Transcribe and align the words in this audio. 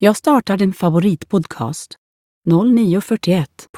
Jag 0.00 0.16
startar 0.16 0.56
din 0.56 0.72
favoritpodcast. 0.72 1.94
0941 2.48 3.68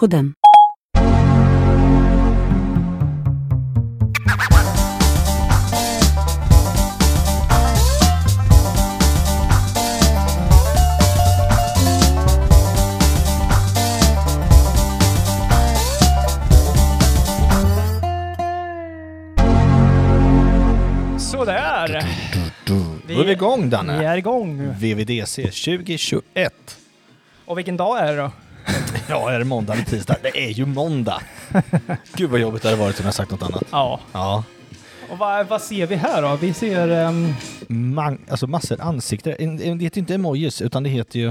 vi 23.30 23.34
igång 23.36 23.62
Vi 23.62 23.68
Danne. 23.68 24.06
är 24.06 24.16
igång. 24.16 24.72
VVDC 24.78 25.42
2021. 25.42 26.78
Och 27.44 27.58
vilken 27.58 27.76
dag 27.76 27.98
är 27.98 28.12
det 28.12 28.22
då? 28.22 28.30
Ja, 29.08 29.30
är 29.32 29.38
det 29.38 29.44
måndag 29.44 29.72
eller 29.74 29.84
tisdag? 29.84 30.16
Det 30.22 30.44
är 30.46 30.50
ju 30.50 30.66
måndag. 30.66 31.22
Gud 32.14 32.30
vad 32.30 32.40
jobbigt 32.40 32.62
det 32.62 32.68
hade 32.68 32.80
varit 32.80 33.00
om 33.00 33.04
jag 33.04 33.14
sagt 33.14 33.30
något 33.30 33.42
annat. 33.42 33.62
Ja. 33.70 34.00
Ja. 34.12 34.44
Och 35.10 35.18
vad, 35.18 35.46
vad 35.46 35.62
ser 35.62 35.86
vi 35.86 35.94
här 35.96 36.22
då? 36.22 36.36
Vi 36.36 36.52
ser... 36.52 36.88
ehm, 36.88 37.34
Man, 37.68 38.18
alltså 38.30 38.46
massor 38.46 38.80
ansikten. 38.80 39.34
En- 39.38 39.62
en- 39.62 39.78
Det 39.78 39.84
heter 39.84 39.96
ju 39.96 40.00
inte 40.00 40.14
emojis 40.14 40.62
utan 40.62 40.82
det 40.82 40.90
heter 40.90 41.18
ju 41.18 41.28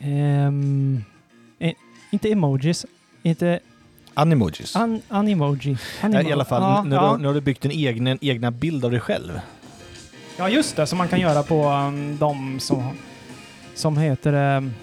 eh, 0.00 1.72
inte 2.10 2.28
emojis, 2.32 2.86
inte 3.22 3.60
animojis. 4.14 4.76
an, 4.76 5.02
animoji. 5.08 5.76
Ja, 6.02 6.22
I 6.22 6.32
alla 6.32 6.44
fall, 6.44 6.62
ja, 6.62 6.82
nu, 6.82 6.94
ja. 6.94 7.00
Har, 7.00 7.18
nu 7.18 7.26
har 7.26 7.34
du 7.34 7.40
byggt 7.40 7.62
din 7.62 7.70
egen, 7.70 8.18
egna 8.20 8.50
bild 8.50 8.84
av 8.84 8.90
dig 8.90 9.00
själv. 9.00 9.40
Ja, 10.38 10.48
just 10.48 10.76
det. 10.76 10.86
Som 10.86 10.98
man 10.98 11.08
kan 11.08 11.20
göra 11.20 11.42
på 11.42 11.68
um, 11.70 12.16
de 12.18 12.60
som, 12.60 12.82
som 13.74 13.96
heter... 13.96 14.32
ehm, 14.32 14.74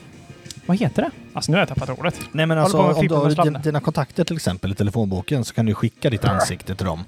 vad 0.66 0.78
heter 0.78 1.02
det? 1.02 1.12
Alltså 1.34 1.52
nu 1.52 1.58
har 1.58 1.62
jag 1.62 1.70
tappat 1.70 2.00
ordet. 2.00 2.20
Nej 2.32 2.46
men 2.46 2.58
alltså 2.58 2.78
om 2.78 3.08
du 3.08 3.16
har 3.16 3.64
dina, 3.64 3.80
kontakter 3.80 4.24
till 4.24 4.36
exempel 4.36 4.72
i 4.72 4.76
telefonboken 4.76 5.46
så 5.46 5.54
kan 5.54 5.66
du 5.66 5.74
skicka 5.74 6.10
ditt 6.10 6.26
ansikte 6.26 6.76
till 6.76 6.86
dem. 6.86 7.00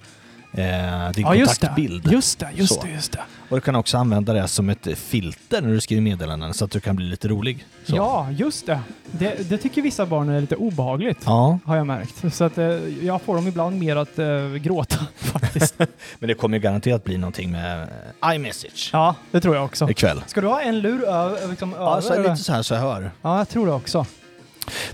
Eh, 0.51 1.11
din 1.11 1.25
Ja, 1.25 1.35
just 1.35 1.59
kontaktbild. 1.59 2.11
Just 2.11 2.39
det, 2.39 2.49
just 2.53 2.73
Så. 2.73 2.81
det, 2.81 2.91
just 2.91 3.11
det. 3.11 3.19
Och 3.49 3.57
du 3.57 3.61
kan 3.61 3.75
också 3.75 3.97
använda 3.97 4.33
det 4.33 4.47
som 4.47 4.69
ett 4.69 4.87
filter 4.97 5.61
när 5.61 5.69
du 5.69 5.81
skriver 5.81 6.01
meddelanden 6.01 6.53
så 6.53 6.65
att 6.65 6.71
du 6.71 6.79
kan 6.79 6.95
bli 6.95 7.05
lite 7.05 7.27
rolig. 7.27 7.65
Så. 7.85 7.95
Ja, 7.95 8.27
just 8.31 8.65
det. 8.65 8.79
det. 9.11 9.49
Det 9.49 9.57
tycker 9.57 9.81
vissa 9.81 10.05
barn 10.05 10.29
är 10.29 10.41
lite 10.41 10.55
obehagligt. 10.55 11.17
Ja, 11.25 11.59
Har 11.65 11.75
jag 11.77 11.87
märkt. 11.87 12.35
Så 12.35 12.43
att 12.43 12.57
eh, 12.57 12.65
jag 13.05 13.21
får 13.21 13.35
dem 13.35 13.47
ibland 13.47 13.79
mer 13.79 13.95
att 13.95 14.19
eh, 14.19 14.53
gråta 14.53 14.97
faktiskt. 15.17 15.75
men 16.19 16.27
det 16.27 16.33
kommer 16.33 16.57
ju 16.57 16.61
garanterat 16.63 17.03
bli 17.03 17.17
någonting 17.17 17.51
med 17.51 17.87
eh, 18.23 18.35
iMessage 18.35 18.89
ja, 18.93 19.15
det 19.31 19.41
tror 19.41 19.55
jag 19.55 19.65
också. 19.65 19.89
ikväll. 19.89 20.21
Ska 20.27 20.41
du 20.41 20.47
ha 20.47 20.61
en 20.61 20.79
lur 20.79 21.03
över? 21.05 21.47
Liksom, 21.47 21.73
Ja, 21.77 22.01
så 22.01 22.13
är 22.13 22.17
det 22.23 22.29
lite 22.29 22.43
så 22.43 22.53
här 22.53 22.61
så 22.61 22.73
jag 22.73 22.81
hör. 22.81 23.11
ja, 23.21 23.37
jag 23.37 23.49
tror 23.49 23.65
det 23.65 23.71
också. 23.73 24.05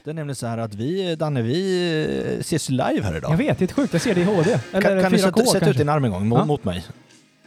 Det 0.03 0.09
är 0.09 0.13
nämligen 0.13 0.35
så 0.35 0.47
här 0.47 0.57
att 0.57 0.73
vi, 0.73 1.15
Danne, 1.15 1.41
vi 1.41 2.37
ses 2.39 2.69
live 2.69 3.01
här 3.03 3.17
idag. 3.17 3.31
Jag 3.31 3.37
vet, 3.37 3.59
det 3.59 3.71
är 3.71 3.73
sjukt. 3.73 3.93
Jag 3.93 4.01
ser 4.01 4.15
det 4.15 4.21
i 4.21 4.23
HD. 4.23 4.59
Eller 4.71 4.81
kan 4.81 5.01
kan 5.01 5.11
du 5.11 5.17
4K 5.17 5.21
sätta, 5.21 5.45
sätta 5.45 5.69
ut 5.69 5.77
din 5.77 5.89
arm 5.89 6.05
en 6.05 6.11
gång 6.11 6.27
mot, 6.27 6.39
Ja. 6.39 6.45
mot 6.45 6.63
mig? 6.63 6.83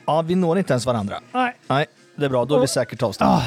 Ja, 0.07 0.23
vi 0.23 0.35
når 0.35 0.59
inte 0.59 0.73
ens 0.73 0.87
varandra. 0.87 1.21
Nej. 1.33 1.53
Nej, 1.69 1.87
det 2.17 2.25
är 2.25 2.29
bra. 2.29 2.45
Då 2.45 2.57
är 2.57 2.61
vi 2.61 2.67
säkert 2.69 3.03
avstånd. 3.03 3.31
Ah. 3.31 3.43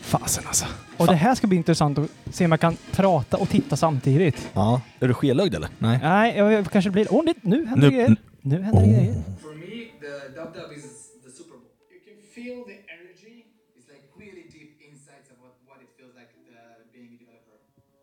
Fasen 0.00 0.44
alltså. 0.46 0.64
Och 0.96 1.06
det 1.06 1.14
här 1.14 1.34
ska 1.34 1.46
bli 1.46 1.56
intressant 1.56 1.98
att 1.98 2.10
se 2.30 2.44
om 2.44 2.50
jag 2.50 2.60
kan 2.60 2.76
prata 2.92 3.36
och 3.36 3.48
titta 3.48 3.76
samtidigt. 3.76 4.48
Ja. 4.52 4.80
Är 5.00 5.08
du 5.08 5.14
skelögd 5.14 5.54
eller? 5.54 5.68
Nej. 5.78 5.98
Nej, 6.02 6.36
jag, 6.36 6.52
jag 6.52 6.70
kanske 6.70 6.90
blir... 6.90 7.06
Åh, 7.10 7.20
oh, 7.20 7.24
nu 7.42 7.66
händer 7.66 7.90
det 7.90 7.96
Nu- 7.96 7.96
grejer. 7.96 8.16
Nu 8.40 8.62
händer 8.62 8.80
det 8.82 8.88
grejer. 8.92 9.14
For 9.42 9.54
me, 9.54 9.64
the 10.00 10.40
dub 10.40 10.54
dub 10.54 10.72
is 10.78 10.82
the 11.24 11.30
Super 11.30 11.50
Bowl. 11.50 11.60
You 11.92 12.00
can 12.06 12.16
feel 12.34 12.64
the 12.64 12.76
energy. 12.96 13.36
It's 13.76 13.88
like 13.92 14.04
really 14.18 14.42
deep 14.42 14.70
insights 14.90 15.28
of 15.32 15.36
what, 15.44 15.54
what 15.68 15.78
it 15.82 15.90
feels 15.98 16.14
like 16.14 16.30
uh, 16.50 16.92
being 16.92 17.08
a 17.14 17.18
developer. 17.20 17.56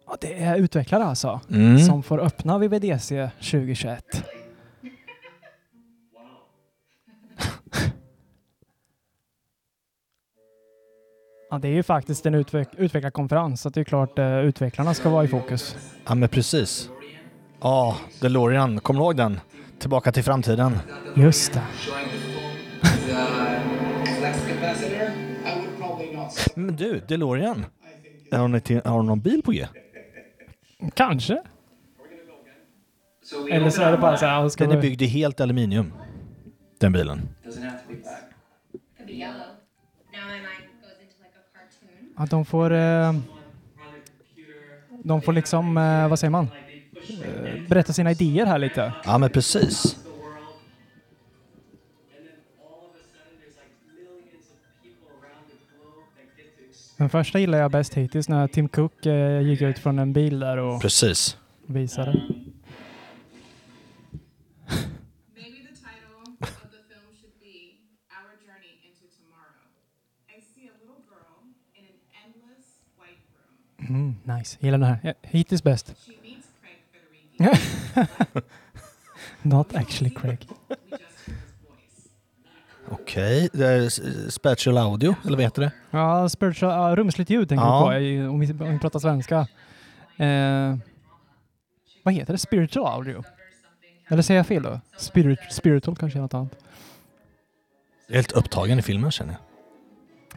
Ja, 0.08 0.18
det 0.22 0.44
är 0.44 0.56
utvecklare 0.58 1.04
alltså. 1.04 1.40
Mm. 1.50 1.80
Som 1.80 2.04
får 2.04 2.20
öppna 2.20 2.58
VVDC 2.58 3.30
2021. 3.40 4.24
Ja, 11.54 11.60
det 11.60 11.68
är 11.68 11.72
ju 11.72 11.84
faktiskt 11.84 12.26
en 12.26 12.36
utveck 12.36 12.68
utvecklarkonferens, 12.78 13.62
så 13.62 13.70
det 13.70 13.80
är 13.80 13.84
klart 13.84 14.20
eh, 14.20 14.40
utvecklarna 14.40 14.94
ska 14.94 15.10
vara 15.10 15.24
i 15.24 15.28
fokus. 15.28 15.76
Ja, 16.06 16.16
men 16.16 16.30
precis. 16.30 16.90
Ja, 17.62 17.98
DeLorean. 18.22 18.80
Kommer 18.80 19.00
du 19.00 19.04
ihåg 19.04 19.18
den? 19.18 19.40
Tillbaka 19.80 20.12
till 20.12 20.24
framtiden. 20.24 20.80
Just 21.16 21.54
det. 21.54 21.62
Men 26.56 26.76
du, 26.76 27.00
DeLorean. 27.08 27.66
Har 28.32 28.48
ni, 28.48 28.60
till, 28.60 28.82
har 28.86 29.02
ni 29.02 29.08
någon 29.08 29.22
bil 29.22 29.42
på 29.44 29.52
G? 29.52 29.68
Kanske. 30.94 31.42
Eller 33.52 33.70
så 33.70 33.82
är 33.82 33.92
det 33.92 33.98
bara 33.98 34.18
så 34.18 34.26
här, 34.26 34.50
ska 34.50 34.68
Den 34.68 34.78
är 34.78 34.82
byggd 34.82 35.02
i 35.02 35.06
helt 35.06 35.42
aluminium. 35.42 35.94
Den 36.80 36.94
bilen. 36.94 37.22
Att 42.16 42.30
de 42.30 42.46
får... 42.46 42.72
Eh, 42.74 43.14
de 45.04 45.22
får 45.22 45.34
liksom, 45.34 45.78
eh, 45.78 46.08
vad 46.08 46.20
säger 46.20 46.32
man? 46.32 46.48
Eh, 47.26 47.70
berätta 47.70 47.94
sina 47.94 48.12
idéer 48.12 48.46
här 48.46 48.60
lite. 48.60 48.94
Ja, 49.06 49.18
men 49.18 49.30
precis. 49.30 49.98
Den 56.98 57.10
första 57.10 57.40
gillar 57.40 57.58
jag 57.58 57.72
bäst 57.72 57.94
hittills 57.94 58.30
när 58.30 58.48
Tim 58.48 58.68
Cook 58.70 59.06
eh, 59.06 59.42
gick 59.42 59.62
ut 59.62 59.80
från 59.80 60.00
en 60.00 60.14
bil 60.14 60.40
där 60.40 60.58
och 60.58 60.82
Precis. 60.82 61.38
visade. 61.66 62.12
Maybe 62.12 62.34
the 65.68 65.76
title 65.76 66.16
of 66.40 66.50
the 66.72 66.78
film 66.90 67.10
should 67.20 67.36
be 67.42 67.56
Our 68.18 68.32
Journey 68.46 68.74
into 68.88 69.06
Tomorrow. 69.18 69.66
I 70.30 70.32
see 70.42 70.66
a 70.70 70.72
little 70.82 71.02
girl 71.12 71.38
in 71.78 71.84
an 71.92 71.98
endless 72.24 72.68
white 73.00 73.24
room. 73.36 73.56
Mm, 73.90 74.16
nice, 74.24 74.58
gillar 74.60 74.78
den 74.78 74.88
här. 74.88 75.14
Hittills 75.22 75.64
bäst. 75.64 75.96
Not 79.42 79.76
actually 79.76 80.10
Craig. 80.16 80.48
Okej. 82.90 83.50
Det 83.54 83.68
är 83.68 83.82
s- 83.88 84.34
Spatial 84.34 84.78
audio, 84.78 85.16
eller 85.26 85.38
vad 85.38 85.44
heter 85.44 85.62
det? 85.62 85.72
Ja, 85.92 86.30
spiritual, 86.30 86.90
ja, 86.90 86.96
rumsligt 86.96 87.30
ljud 87.30 87.50
tänker 87.50 87.66
Ja. 87.66 87.94
jag 88.00 88.26
på 88.26 88.32
om 88.34 88.40
vi, 88.40 88.52
om 88.54 88.72
vi 88.74 88.80
pratar 88.80 89.00
svenska. 89.00 89.48
Eh, 90.18 90.76
vad 92.04 92.14
heter 92.14 92.34
det? 92.34 92.38
Spiritual 92.40 92.88
audio? 92.94 93.24
Eller 94.08 94.22
säger 94.22 94.40
jag 94.40 94.48
fel 94.48 94.64
då? 94.64 94.80
Spirit, 94.98 95.40
spiritual 95.52 95.96
kanske 95.96 96.20
är 96.20 96.22
något 96.22 96.34
annat. 96.34 96.56
Jag 98.08 98.14
är 98.14 98.16
helt 98.16 98.32
upptagen 98.32 98.80
i 98.80 98.82
filmen 98.82 99.12
känner 99.12 99.34
jag. 99.34 99.42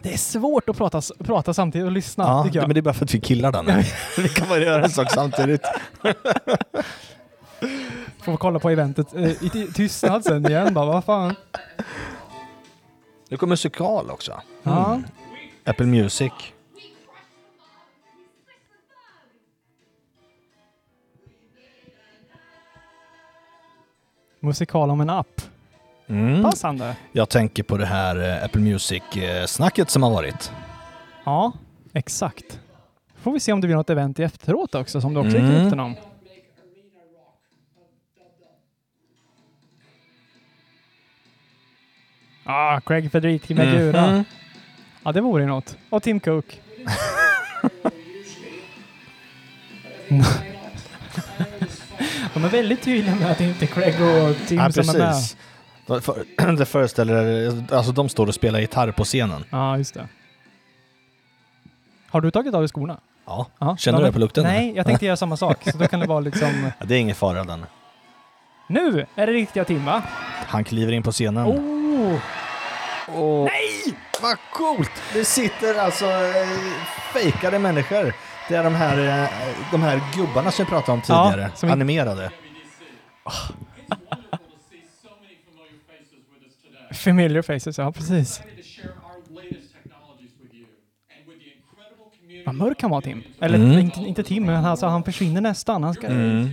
Det 0.07 0.13
är 0.13 0.17
svårt 0.19 0.69
att 0.69 0.77
prata, 0.77 1.01
prata 1.25 1.55
samtidigt 1.55 1.87
och 1.87 1.93
lyssna, 1.93 2.51
Ja, 2.53 2.61
men 2.67 2.75
det 2.75 2.81
är 2.81 2.83
bara 2.83 2.95
för 2.95 3.05
att 3.05 3.15
vi 3.15 3.21
killar 3.21 3.53
den. 3.53 3.67
vi 4.17 4.29
kan 4.29 4.49
bara 4.49 4.59
göra 4.59 4.85
en 4.85 4.91
sak 4.91 5.11
samtidigt. 5.11 5.63
Får 8.23 8.37
kolla 8.37 8.59
på 8.59 8.71
eventet 8.71 9.15
eh, 9.15 9.45
i 9.45 9.51
ty- 9.53 9.73
tystnad 9.73 10.25
sen 10.25 10.47
igen 10.47 10.75
bara, 10.75 10.87
vad 10.87 11.05
fan. 11.05 11.35
Det 13.29 13.37
kommer 13.37 13.51
musikal 13.51 14.11
också. 14.11 14.41
Ja. 14.63 15.01
Apple 15.65 15.87
Music. 15.87 16.33
Musikal 24.41 24.91
om 24.91 25.01
en 25.01 25.11
app. 25.11 25.41
Mm. 26.09 26.43
Passande. 26.43 26.97
Jag 27.13 27.29
tänker 27.29 27.63
på 27.63 27.77
det 27.77 27.87
här 27.87 28.37
eh, 28.39 28.45
Apple 28.45 28.61
Music-snacket 28.61 29.91
som 29.91 30.03
har 30.03 30.11
varit. 30.11 30.53
Ja, 31.25 31.53
exakt. 31.93 32.61
Får 33.23 33.33
vi 33.33 33.41
se 33.41 33.53
om 33.53 33.61
det 33.61 33.67
blir 33.67 33.77
något 33.77 33.91
event 33.91 34.19
i 34.21 34.23
efteråt 34.23 34.75
också 34.75 35.01
som 35.01 35.15
du 35.15 35.21
också 35.21 35.33
gick 35.37 35.41
Mm. 35.43 35.63
rykten 35.63 35.81
om. 35.81 35.95
Ah, 42.45 42.81
Craig 42.81 43.13
Federici 43.13 43.55
med 43.55 43.73
Gura. 43.79 44.07
Mhm. 44.11 44.25
Ja, 45.05 45.13
det 45.13 45.21
vore 45.21 45.43
ju 45.43 45.49
något. 45.49 45.77
Och 45.91 46.03
Tim 46.03 46.21
Cook. 46.21 46.61
De 52.35 52.45
är 52.45 52.49
väldigt 52.49 52.83
tydliga 52.83 53.15
med 53.15 53.31
att 53.31 53.39
det 53.39 53.45
inte 53.45 53.65
är 53.65 53.67
Craig 53.67 53.95
och 54.03 54.37
Tim 54.47 54.59
Ja, 54.59 54.73
som 54.73 54.89
är 54.95 54.99
med. 54.99 55.15
Det 55.87 56.01
för- 56.01 56.53
Det 56.57 56.67
föreställer, 56.67 57.53
alltså 57.75 57.93
de 57.93 58.09
står 58.09 58.27
och 58.27 58.35
spelar 58.35 58.59
gitarr 58.61 58.91
på 58.91 59.05
scenen. 59.05 59.45
Ja, 59.51 59.79
just 59.79 59.95
det. 59.95 60.09
Har 62.11 62.21
du 62.21 62.31
tagit 62.31 62.55
av 62.55 62.61
dig 62.61 62.69
skorna? 62.69 63.01
Ja. 63.27 63.47
Ja. 63.59 63.77
Känner 63.77 63.99
ja, 63.99 64.01
du 64.05 64.07
det 64.09 64.13
på 64.13 64.19
lukten? 64.19 64.45
Nej, 64.45 64.73
jag 64.77 64.87
tänkte 64.87 65.07
göra 65.07 65.17
samma 65.17 65.37
sak. 65.37 65.71
Så 65.71 65.79
då 65.79 65.89
kan 65.89 66.01
det 66.01 66.07
vara 66.07 66.21
liksom... 66.21 66.49
Ja, 66.79 66.87
det 66.87 66.95
är 66.95 66.99
ingen 66.99 67.15
fara 67.15 67.45
den. 67.45 67.67
Nu 68.69 69.07
är 69.15 69.27
det 69.27 69.33
riktiga 69.33 69.65
Tim, 69.65 69.85
va? 69.85 70.03
Han 70.47 70.65
kliver 70.65 70.93
in 70.93 71.03
på 71.03 71.13
scenen. 71.13 71.47
Oh! 71.47 72.19
Och 73.19 73.45
Nej! 73.45 73.95
Vad 74.23 74.37
coolt! 74.53 74.91
Det 75.13 75.25
sitter 75.25 75.79
alltså 75.79 76.05
eh, 76.05 76.49
fejkade 77.13 77.59
människor. 77.59 78.13
Det 78.49 78.55
är 78.55 78.65
de 78.65 78.75
här, 78.75 79.23
eh, 79.25 79.29
de 79.71 79.83
här 79.83 80.01
gubbarna 80.15 80.51
som 80.51 80.65
vi 80.65 80.71
pratade 80.71 80.93
om 80.93 81.03
Ja, 81.09 81.31
tidigare. 81.31 81.51
som 81.55 81.67
vi- 81.69 81.73
Animerade. 81.73 82.31
Familiar 86.97 87.43
faces, 87.43 87.79
ja 87.79 87.93
precis. 87.93 88.43
Vad 92.47 92.55
mörk 92.55 92.83
han 92.83 92.91
var 92.91 93.01
Tim. 93.01 93.23
Eller 93.41 93.59
Mm. 93.59 93.79
inte, 93.79 94.01
inte 94.01 94.23
Tim, 94.23 94.45
men 94.45 94.65
alltså, 94.65 94.87
han 94.87 95.05
försvinner 95.05 95.41
nästan. 95.41 95.83
Han 95.85 95.95
ska, 95.95 96.07
Mm. 96.07 96.49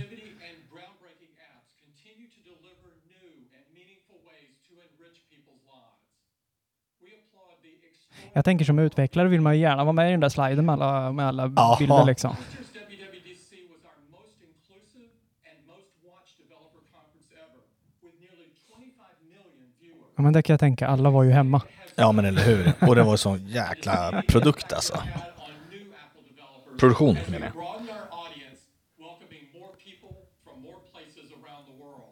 Jag 8.32 8.44
tänker 8.44 8.64
som 8.64 8.78
utvecklare 8.78 9.28
vill 9.28 9.40
man 9.40 9.54
ju 9.56 9.60
gärna 9.62 9.84
vara 9.84 9.92
med 9.92 10.08
i 10.08 10.10
den 10.10 10.20
där 10.20 10.28
sliden 10.28 10.66
med 10.66 10.72
alla, 10.72 11.12
med 11.12 11.28
alla 11.28 11.48
bilder 11.78 12.04
liksom. 12.06 12.36
Ja, 20.16 20.22
men 20.22 20.32
det 20.32 20.42
kan 20.42 20.52
jag 20.54 20.60
tänka, 20.60 20.86
alla 20.86 21.10
var 21.10 21.22
ju 21.22 21.30
hemma. 21.30 21.62
Ja 21.94 22.12
men 22.12 22.24
eller 22.24 22.42
hur. 22.42 22.88
Och 22.88 22.94
det 22.94 23.02
var 23.02 23.12
en 23.12 23.18
sån 23.18 23.46
jäkla 23.46 24.22
produkt 24.28 24.72
alltså. 24.72 25.02
Produktion 26.78 27.16
menar 27.30 27.46
jag. 27.46 27.52
broaden 27.54 27.88
our 27.88 28.08
audience, 28.24 28.60
welcoming 29.06 29.44
more 29.58 29.72
people 29.88 30.12
from 30.44 30.54
more 30.68 30.80
places 30.92 31.26
around 31.38 31.62
the 31.70 31.76
world. 31.84 32.10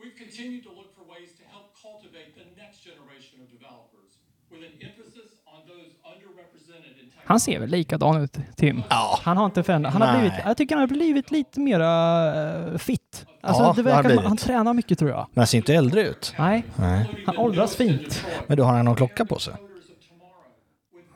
We've 0.00 0.16
continued 0.24 0.62
to 0.68 0.72
look 0.78 0.90
for 0.98 1.04
ways 1.14 1.30
to 1.40 1.44
help 1.54 1.66
cultivate 1.86 2.30
the 2.40 2.46
next 2.62 2.78
generation 2.90 3.36
of 3.42 3.46
developers 3.56 4.10
with 4.52 4.62
an 4.68 4.74
emphasis 4.88 5.28
on 5.52 5.60
those 5.72 5.90
underrepresented 6.12 6.94
in 7.02 7.06
technology. 7.10 7.15
Han 7.26 7.40
ser 7.40 7.60
väl 7.60 7.68
likadan 7.70 8.22
ut, 8.22 8.36
Tim? 8.56 8.82
Ja. 8.88 9.18
Han 9.22 9.36
har 9.36 9.44
inte 9.46 9.62
förändrat. 9.62 9.92
Han 9.92 10.02
har 10.02 10.12
Nej. 10.12 10.20
blivit, 10.20 10.38
jag 10.44 10.56
tycker 10.56 10.74
han 10.74 10.80
har 10.80 10.88
blivit 10.88 11.30
lite 11.30 11.60
mera 11.60 12.70
uh, 12.72 12.78
fit. 12.78 13.26
Alltså, 13.40 13.62
Ja, 13.62 13.72
det 13.76 13.82
har 13.82 13.82
verkar, 13.82 14.02
blivit. 14.08 14.24
han 14.26 14.36
tränar 14.36 14.74
mycket 14.74 14.98
tror 14.98 15.10
jag. 15.10 15.26
Men 15.32 15.40
han 15.40 15.46
ser 15.46 15.58
inte 15.58 15.74
äldre 15.74 16.02
ut. 16.08 16.34
Nej, 16.38 16.64
Nej. 16.76 17.22
han 17.26 17.36
åldras 17.36 17.76
fint. 17.76 18.24
Men 18.46 18.56
då 18.56 18.64
har 18.64 18.72
han 18.72 18.84
någon 18.84 18.96
klocka 18.96 19.24
på 19.24 19.38
sig. 19.38 19.54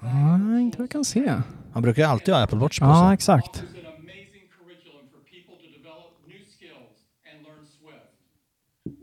Nej, 0.00 0.62
inte 0.62 0.78
vad 0.78 0.84
jag 0.84 0.90
kan 0.90 1.04
se. 1.04 1.34
Han 1.72 1.82
brukar 1.82 2.02
ju 2.02 2.08
alltid 2.08 2.34
ha 2.34 2.42
Apple 2.42 2.58
Watch 2.58 2.78
på 2.80 2.84
Ja, 2.86 3.06
sig. 3.06 3.14
exakt. 3.14 3.48
Offers 3.48 3.60
an 3.60 3.92
amazing 3.98 4.44
curriculum 4.58 5.04
for 5.12 5.20
people 5.32 5.54
to 5.62 5.66
develop 5.78 6.10
new 6.26 6.42
skills 6.58 6.96
and 7.30 7.46
learn 7.46 7.64
Swift. 7.76 8.08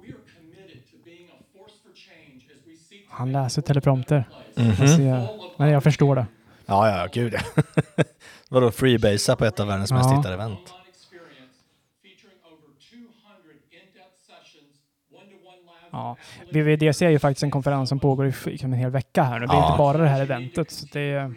We 0.02 0.08
are 0.14 0.24
committed 0.38 0.82
to 0.92 0.96
being 1.06 1.28
a 1.32 1.40
force 1.54 1.76
for 1.84 1.94
change 2.08 2.42
as 2.54 2.60
we 2.68 2.74
seek 2.90 3.08
to 3.10 3.14
Han 3.18 3.32
läser 3.32 3.62
teleprompter. 3.62 4.30
workplace 4.56 4.84
Jag 4.84 4.90
ser, 4.90 5.30
men 5.58 5.70
jag 5.70 5.84
förstår 5.84 6.16
det. 6.16 6.26
Ja, 6.68 7.00
ja, 7.00 7.08
gud 7.14 7.34
ja. 7.34 7.64
Vadå, 8.50 8.72
freebasea 8.72 9.36
på 9.36 9.46
ett 9.46 9.60
av 9.60 9.68
världens 9.68 9.92
mest 9.92 10.10
Ja. 10.10 10.18
tittade 10.18 10.34
event? 10.34 10.52
online 10.60 10.90
experience 10.90 11.58
featuring 12.02 12.40
over 12.46 12.68
200 12.92 13.54
in-depth 13.72 14.18
sessions, 14.28 14.74
one-to-one 15.12 15.66
labs, 15.66 15.90
Ja. 15.92 16.18
VVDC 16.52 17.06
är 17.06 17.10
ju 17.10 17.20
faktiskt 17.20 17.44
en 17.44 17.52
konferens 17.52 17.90
som 17.90 18.00
pågår 18.00 18.28
i 18.28 18.34
liksom 18.46 18.74
en 18.74 18.80
hel 18.80 18.92
vecka 18.92 19.24
här 19.24 19.40
nu. 19.40 19.46
Det 19.46 19.54
är 19.54 19.58
Ja. 19.58 19.66
inte 19.68 19.78
bara 19.78 19.98
det 19.98 20.08
här 20.08 20.22
eventet. 20.22 20.72
Så 20.72 20.86
det 20.94 21.00
är, 21.02 21.34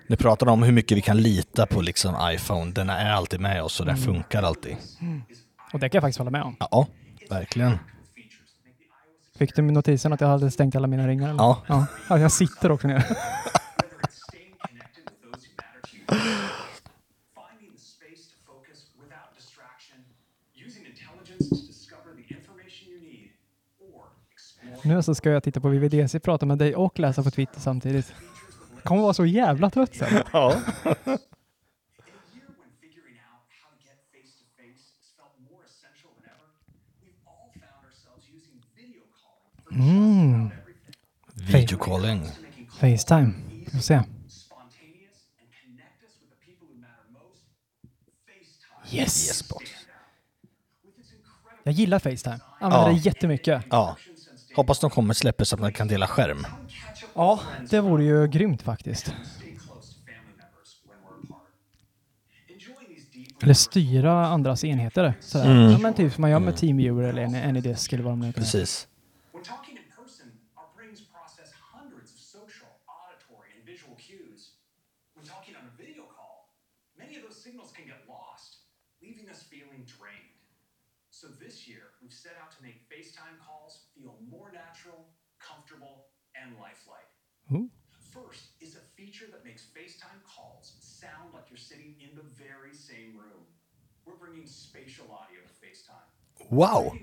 Nu 0.06 0.17
pratar 0.17 0.47
de 0.47 0.53
om 0.53 0.62
hur 0.62 0.73
mycket 0.73 0.99
vi 0.99 1.03
kan 1.03 1.17
lita 1.17 1.67
på 1.67 1.81
liksom 1.81 2.15
iPhone. 2.33 2.73
Den 2.73 2.91
är 2.91 3.11
alltid 3.12 3.41
med 3.41 3.62
oss 3.62 3.81
och 3.81 3.87
den 3.87 3.97
funkar 3.97 4.43
alltid. 4.43 4.77
Och 5.75 5.81
det 5.81 5.88
kan 5.88 5.97
jag 5.97 6.03
faktiskt 6.03 6.19
hålla 6.19 6.31
med 6.31 6.43
om. 6.43 6.56
Ja, 6.61 6.87
verkligen. 7.31 7.79
Fick 9.38 9.56
du 9.56 9.62
notisen 9.62 10.12
att 10.12 10.21
jag 10.21 10.29
hade 10.29 10.50
stängt 10.50 10.76
alla 10.76 10.87
mina 10.87 11.09
ringar? 11.09 11.29
eller? 11.29 11.38
Ja. 11.38 11.62
ja. 11.69 11.87
Ja, 12.09 12.19
jag 12.19 12.32
sitter 12.32 12.73
också 12.73 12.88
ner. 12.88 13.05
Nu 24.85 25.03
så 25.03 25.15
ska 25.15 25.31
jag 25.31 25.43
titta 25.43 25.61
på 25.61 25.69
VVDC, 25.69 26.20
prata 26.20 26.47
med 26.47 26.59
dig 26.59 26.77
och 26.77 26.99
läsa 26.99 27.23
på 27.23 27.31
Twitter 27.31 27.61
samtidigt. 27.61 28.15
Jag 28.75 28.82
kommer 28.85 29.03
vara 29.03 29.15
så 29.15 29.27
jävla 29.27 29.70
trött 29.70 29.94
sen. 29.94 30.23
Ja. 30.32 30.53
In 30.53 32.15
a 32.15 32.27
year 32.37 32.49
when 32.61 32.70
figuring 32.81 33.19
out 33.31 33.49
how 33.62 33.70
to 33.73 33.81
get 33.88 33.97
face 34.12 34.32
to 34.41 34.44
face 34.59 34.82
has 35.00 35.09
felt 35.19 35.35
more 35.50 35.65
essential 35.70 36.11
than 36.17 36.25
ever, 36.35 36.49
we've 37.03 37.20
all 37.32 37.49
found 37.65 37.81
ourselves 37.88 38.25
using 38.37 38.56
video 38.81 39.03
everything. 39.75 40.50
Videocalling. 41.35 42.31
Facetime. 42.81 43.35
Vi 43.65 43.71
får 43.71 43.79
se. 43.79 44.03
Yes! 48.91 49.26
Yes, 49.26 49.53
Jag 51.62 51.75
gillar 51.75 51.99
Facetime. 51.99 52.41
Använder 52.61 52.88
Ja. 52.88 52.94
det 52.94 53.00
jättemycket. 53.00 53.65
Ja. 53.71 53.97
Hoppas 54.56 54.81
de 54.81 54.91
kommer 54.91 55.15
släppa 55.15 55.44
så 55.44 55.55
att 55.56 55.61
man 55.61 55.73
kan 55.73 55.88
dela 55.88 56.06
skärm. 56.06 56.47
Ja, 57.15 57.41
det 57.70 57.81
vore 57.81 58.05
ju 58.05 58.27
grymt 58.29 58.62
faktiskt. 58.62 59.15
Eller 63.43 63.55
styra 63.55 64.27
andras 64.27 64.65
enheter. 64.65 65.15
Sådär. 65.20 65.51
Mm. 65.51 65.72
Ja, 65.72 65.79
men 65.79 65.94
typ 65.94 66.13
som 66.13 66.20
man 66.22 66.31
gör 66.31 66.39
med 66.41 66.56
TeamViewer 66.56 67.03
eller 67.05 67.22
en 67.22 67.34
Anydesk 67.34 67.93
eller 67.93 68.05
vad 68.05 68.13
de 68.13 68.20
nu. 68.20 68.32
Precis. 68.32 68.89
When 69.32 69.43
talking 69.44 69.77
in 69.77 69.84
person, 69.98 70.27
our 70.56 70.69
brains 70.77 71.01
process 71.15 71.48
hundreds 71.77 72.10
of 72.15 72.20
social, 72.20 72.70
auditory, 73.03 73.51
and 73.56 73.63
visual 73.72 73.96
cues. 74.08 74.41
When 75.17 75.27
talking 75.34 75.55
on 75.60 75.65
a 75.72 75.75
video 75.84 76.05
call, 76.17 76.37
many 77.03 77.13
of 77.19 77.22
those 77.27 77.39
signals 77.46 77.70
can 77.77 77.84
get 77.93 78.01
lost, 78.17 78.51
leaving 79.05 79.27
us 79.34 79.41
feeling 79.53 79.82
drained. 79.98 80.32
So 81.20 81.27
this 81.44 81.56
year, 81.69 81.84
we've 82.01 82.19
set 82.25 82.34
out 82.43 82.51
to 82.56 82.60
make 82.67 82.77
FaceTime 82.93 83.37
calls 83.46 83.72
feel 83.94 84.15
more 84.34 84.48
natural, 84.65 85.01
comfortable, 85.48 85.96
and 86.41 86.48
lifelike. 86.67 87.10
Ooh. 87.53 87.69
First 88.15 88.44
is 88.60 88.72
a 88.77 88.84
feature 88.98 89.27
that 89.32 89.43
makes 89.44 89.63
FaceTime 89.79 90.20
calls 90.34 90.67
sound 90.81 91.34
like 91.34 91.46
you're 91.51 91.67
sitting 91.72 91.93
in 92.05 92.15
the 92.15 92.22
very 92.46 92.72
same 92.91 93.10
room. 93.19 93.43
We're 94.06 94.15
bringing 94.15 94.15
spatial 94.15 94.22
audio 94.22 94.22
to 94.22 94.22
FaceTime, 94.22 94.23
Wow! 96.48 96.98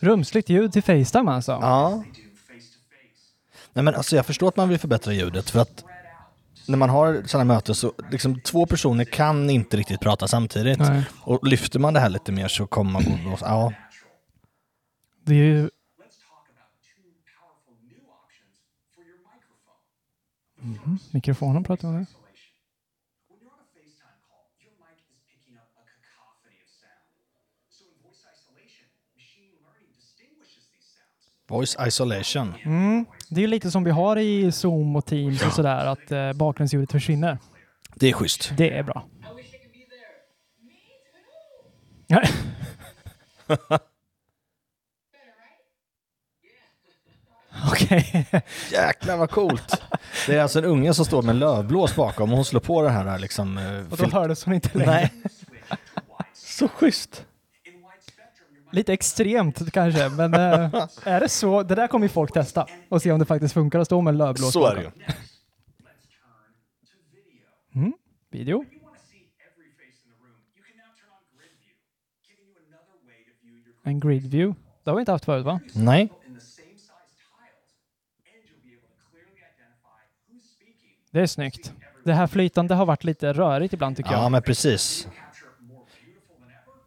Rumsligt 0.00 0.48
ljud 0.48 0.72
till 0.72 0.82
Facetime 0.82 1.30
alltså. 1.30 1.52
Ja. 1.52 2.02
they 2.04 2.22
do 2.22 2.28
face 2.36 2.54
to 2.54 2.80
face. 2.90 3.34
Nej 3.72 3.84
men 3.84 3.94
alltså 3.94 4.16
jag 4.16 4.26
förstår 4.26 4.48
att 4.48 4.56
man 4.56 4.68
vill 4.68 4.78
förbättra 4.78 5.12
ljudet 5.12 5.50
för 5.50 5.60
att 5.60 5.84
när 6.68 6.78
man 6.78 6.90
har 6.90 7.22
sådana 7.26 7.54
möten 7.54 7.74
så 7.74 7.92
liksom 8.10 8.40
två 8.40 8.66
personer 8.66 9.04
kan 9.04 9.50
inte 9.50 9.76
riktigt 9.76 10.00
prata 10.00 10.28
samtidigt. 10.28 10.78
Nej. 10.78 11.04
Och 11.20 11.46
lyfter 11.46 11.78
man 11.78 11.94
det 11.94 12.00
här 12.00 12.08
lite 12.08 12.32
mer 12.32 12.48
så 12.48 12.66
kommer 12.66 12.90
man 12.92 13.02
gå... 13.04 13.38
Ja, 13.40 13.64
Natural. 13.64 13.74
Det 15.24 15.34
är 15.34 15.36
ju... 15.36 15.62
Let's 15.64 16.18
talk 16.28 16.46
about 16.54 16.72
two 16.90 17.02
powerful 17.38 17.76
new 17.90 18.02
options 18.20 18.56
for 18.94 19.02
your 19.10 19.18
microphone. 19.32 20.98
Mikrofonen 21.10 21.64
pratar 21.64 21.88
vi 21.88 21.94
om 21.94 21.98
nu. 21.98 22.02
Isolation. 22.02 22.54
When 23.28 23.38
you're 23.42 23.52
on 23.56 23.60
a 23.66 23.68
FaceTime 23.76 24.18
call, 24.28 24.44
your 24.64 24.74
mic 24.84 24.98
is 25.12 25.20
picking 25.32 25.56
up 25.62 25.70
a 25.82 25.84
cacophony 25.92 26.58
of 26.64 26.70
sound. 26.82 27.10
So 27.76 27.82
in 27.92 27.96
voice 28.06 28.22
isolation, 28.34 28.86
machine 29.20 29.52
learning 29.64 29.88
distinguishes 30.00 30.64
these 30.74 30.88
sounds. 30.96 31.22
Voice 31.50 31.76
isolation. 31.86 32.54
Mm. 32.64 33.04
Det 33.28 33.42
är 33.42 33.46
lite 33.46 33.70
som 33.70 33.84
vi 33.84 33.90
har 33.90 34.16
i 34.18 34.52
Zoom 34.52 34.96
och 34.96 35.06
Teams 35.06 35.42
och 35.46 35.52
sådär, 35.52 35.86
att 35.86 36.12
eh, 36.12 36.32
bakgrundsljudet 36.32 36.92
försvinner. 36.92 37.38
Det 37.94 38.08
är 38.08 38.12
schysst. 38.12 38.52
Det 38.56 38.70
är 38.78 38.82
bra. 38.82 39.04
Okej. 47.72 48.26
Jäklar 48.72 49.16
vad 49.16 49.30
coolt! 49.30 49.82
Det 50.26 50.34
är 50.36 50.42
alltså 50.42 50.58
en 50.58 50.64
unge 50.64 50.94
som 50.94 51.04
står 51.04 51.22
med 51.22 51.36
lövblås 51.36 51.94
bakom 51.96 52.30
och 52.30 52.36
hon 52.36 52.44
slår 52.44 52.60
på 52.60 52.82
det 52.82 52.90
här 52.90 53.18
liksom... 53.18 53.58
eh, 53.58 53.92
Och 53.92 53.96
då 53.96 54.06
hördes 54.18 54.44
hon 54.44 54.54
inte 54.54 54.78
längre. 54.78 54.90
Nej. 54.90 55.12
Så 56.34 56.68
schysst! 56.68 57.24
Lite 58.72 58.92
extremt 58.92 59.72
kanske, 59.72 60.08
men 60.08 60.34
eh, 60.34 60.86
är 61.04 61.20
det 61.20 61.28
så? 61.28 61.62
Det 61.62 61.74
där 61.74 61.86
kommer 61.88 62.04
ju 62.04 62.08
folk 62.08 62.32
testa 62.32 62.66
och 62.88 63.02
se 63.02 63.12
om 63.12 63.18
det 63.18 63.24
faktiskt 63.26 63.54
funkar 63.54 63.78
att 63.78 63.86
stå 63.86 64.00
med 64.00 64.12
en 64.12 64.18
lövblås 64.18 64.52
Så 64.52 64.66
är 64.66 64.74
det 64.76 64.82
ju. 64.82 64.90
Mm. 67.74 67.92
Video. 68.30 68.64
En 73.82 74.00
grid 74.00 74.30
view. 74.30 74.60
Det 74.84 74.90
har 74.90 74.96
vi 74.96 75.00
inte 75.00 75.12
haft 75.12 75.24
förut 75.24 75.44
va? 75.44 75.60
Nej. 75.74 76.12
Det 81.10 81.20
är 81.20 81.26
snyggt. 81.26 81.72
Det 82.04 82.12
här 82.12 82.26
flytande 82.26 82.74
har 82.74 82.86
varit 82.86 83.04
lite 83.04 83.32
rörigt 83.32 83.74
ibland 83.74 83.96
tycker 83.96 84.12
Ja, 84.12 84.22
jag. 84.22 84.32
men 84.32 84.42
precis. 84.42 85.08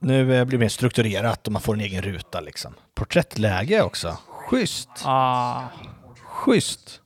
Nu 0.03 0.35
eh, 0.35 0.45
blir 0.45 0.57
det 0.57 0.63
mer 0.63 0.69
strukturerat 0.69 1.47
och 1.47 1.53
man 1.53 1.61
får 1.61 1.73
en 1.73 1.79
egen 1.81 2.01
ruta 2.01 2.39
liksom. 2.41 2.75
Porträttläge 2.95 3.81
också. 3.81 4.17
Schysst! 4.27 4.89
Ah, 5.05 5.67
Schysst! 6.25 6.99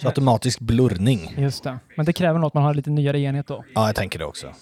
Så 0.00 0.08
automatisk 0.08 0.60
blurrning. 0.60 1.34
just 1.38 1.64
det. 1.64 1.78
Men 1.96 2.06
det 2.06 2.12
kräver 2.12 2.38
nog 2.38 2.46
att 2.46 2.54
man 2.54 2.62
har 2.62 2.74
lite 2.74 2.90
nyare 2.90 3.20
enhet 3.20 3.46
då. 3.46 3.64
Ja, 3.74 3.86
jag 3.86 3.96
tänker 3.96 4.18
det 4.18 4.24
också. 4.24 4.54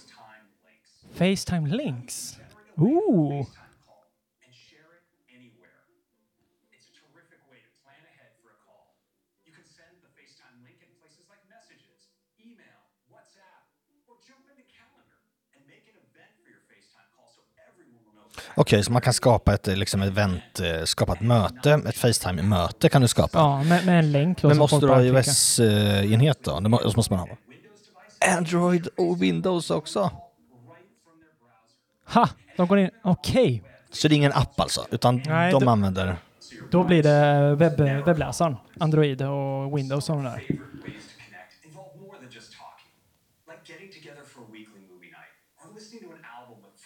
Facetime 1.14 1.68
links. 1.76 2.38
Ooh. 2.76 3.32
and 3.36 4.54
share 4.54 4.92
it 4.98 5.04
anywhere. 5.36 5.76
It's 6.76 6.88
a 6.88 6.94
terrific 7.00 7.40
way 7.52 7.60
to 7.66 7.70
plan 7.84 8.00
ahead 8.12 8.32
for 8.42 8.48
a 8.56 8.58
call. 8.66 8.84
You 9.46 9.52
can 9.56 9.66
send 9.78 9.92
the 10.04 10.10
FaceTime 10.18 10.56
link 10.66 10.78
in 10.86 10.90
places 11.00 11.24
like 11.32 11.42
messages, 11.56 12.00
email, 12.40 12.80
WhatsApp, 13.12 13.60
or 14.08 14.16
jump 14.28 14.44
into 14.52 14.64
calendar 14.72 15.18
and 15.54 15.60
make 15.68 15.84
an 15.92 15.96
event 16.00 16.32
for 16.40 16.48
your 16.54 16.64
FaceTime 16.72 17.08
call 17.16 17.28
so 17.36 17.40
everyone 17.68 18.00
will 18.08 18.16
know. 18.16 18.28
Okej, 18.54 18.84
så 18.84 18.92
man 18.92 19.02
kan 19.02 19.12
skapa 19.12 19.54
ett 19.54 19.68
eh, 19.68 19.76
liksom, 19.76 20.02
event, 20.02 20.60
eh, 20.60 20.84
skapa 20.84 21.12
ett 21.12 21.20
möte, 21.20 21.72
ett 21.88 21.96
Facetime-möte 21.96 22.88
kan 22.88 23.02
du 23.02 23.08
skapa. 23.08 23.38
Ja, 23.38 23.62
med, 23.62 23.86
med 23.86 23.98
en 23.98 24.12
länk 24.12 24.42
då. 24.42 24.48
Men 24.48 24.58
måste 24.58 24.80
du 24.80 24.88
ha 24.88 25.02
iOS-enhet 25.02 26.44
då? 26.44 26.60
Det 26.60 26.68
må- 26.68 26.78
så 26.78 26.92
måste 26.96 27.12
man 27.12 27.28
ha. 27.28 27.36
Android 28.36 28.86
och 28.96 29.22
Windows 29.22 29.70
också. 29.70 30.10
Ha! 32.06 32.28
De 32.56 32.66
går 32.68 32.78
in. 32.78 32.90
Okej. 33.04 33.62
Så 33.90 34.08
det 34.08 34.14
är 34.14 34.16
ingen 34.16 34.32
app 34.32 34.60
alltså, 34.60 34.86
utan 34.90 35.22
Nej, 35.26 35.52
de 35.52 35.64
det- 35.64 35.70
använder... 35.70 36.16
Då 36.70 36.84
blir 36.84 37.02
det 37.02 37.54
webb, 37.54 37.80
webbläsaren. 38.06 38.56
Android 38.80 39.22
och 39.22 39.78
Windows 39.78 40.10
och 40.10 40.16
de 40.16 40.24
där. 40.24 40.30
Ways 40.32 40.42
to 40.48 40.48
connect 40.48 41.64
involve 41.64 41.94
more 42.00 42.16
than 42.22 42.30
just 42.36 42.50
talking, 42.62 42.92
like 43.50 43.62
getting 43.72 43.90
together 43.98 44.24
for 44.32 44.40
a 44.42 44.48
weekly 44.52 44.80
movie 44.90 45.10
night 45.20 45.34
or 45.60 45.66
listening 45.74 46.00
to 46.06 46.08
an 46.20 46.24
album 46.38 46.56
with 46.66 46.76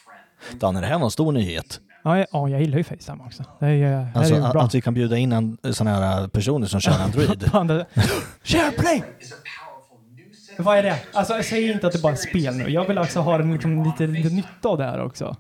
friends. 0.47 0.61
Dan, 0.61 0.75
det 0.75 0.87
här 0.87 0.99
var 0.99 1.05
en 1.05 1.11
stor 1.11 1.33
nyhet. 1.33 1.81
Ja, 2.05 2.19
jag, 2.19 2.27
ja, 2.33 2.49
jag 2.49 2.61
gillar 2.61 2.79
ju 2.79 2.85
Facetime 2.85 3.25
också. 3.27 3.45
Det 3.61 3.67
är, 3.67 3.71
ju- 3.71 3.85
det 3.85 4.11
Alltså 4.15 4.35
är 4.35 4.47
ju 4.47 4.53
bra. 4.53 4.63
att 4.63 4.75
vi 4.75 4.81
kan 4.81 4.95
bjuda 4.95 5.17
in 5.17 5.33
en, 5.33 5.59
såna 5.73 5.91
här 5.91 6.29
personer 6.29 6.67
som 6.67 6.81
kör 6.81 6.93
Android. 7.03 7.51
SharePlay! 8.43 9.03
Vad 10.59 10.79
är 10.79 10.83
det? 10.83 10.99
Alltså, 11.13 11.35
jag 11.35 11.45
säger 11.45 11.73
inte 11.75 11.87
att 11.87 11.93
det 11.93 11.99
bara 11.99 12.13
är 12.13 12.17
spel 12.17 12.55
nu. 12.57 12.69
Jag 12.69 12.85
vill 12.89 12.99
också 12.99 13.21
ha 13.21 13.35
en, 13.41 13.53
liksom, 13.53 13.85
lite, 13.85 14.07
lite 14.07 14.29
nytta 14.29 14.69
av 14.69 14.79
det 14.79 14.85
här 14.85 15.01
också. 15.05 15.37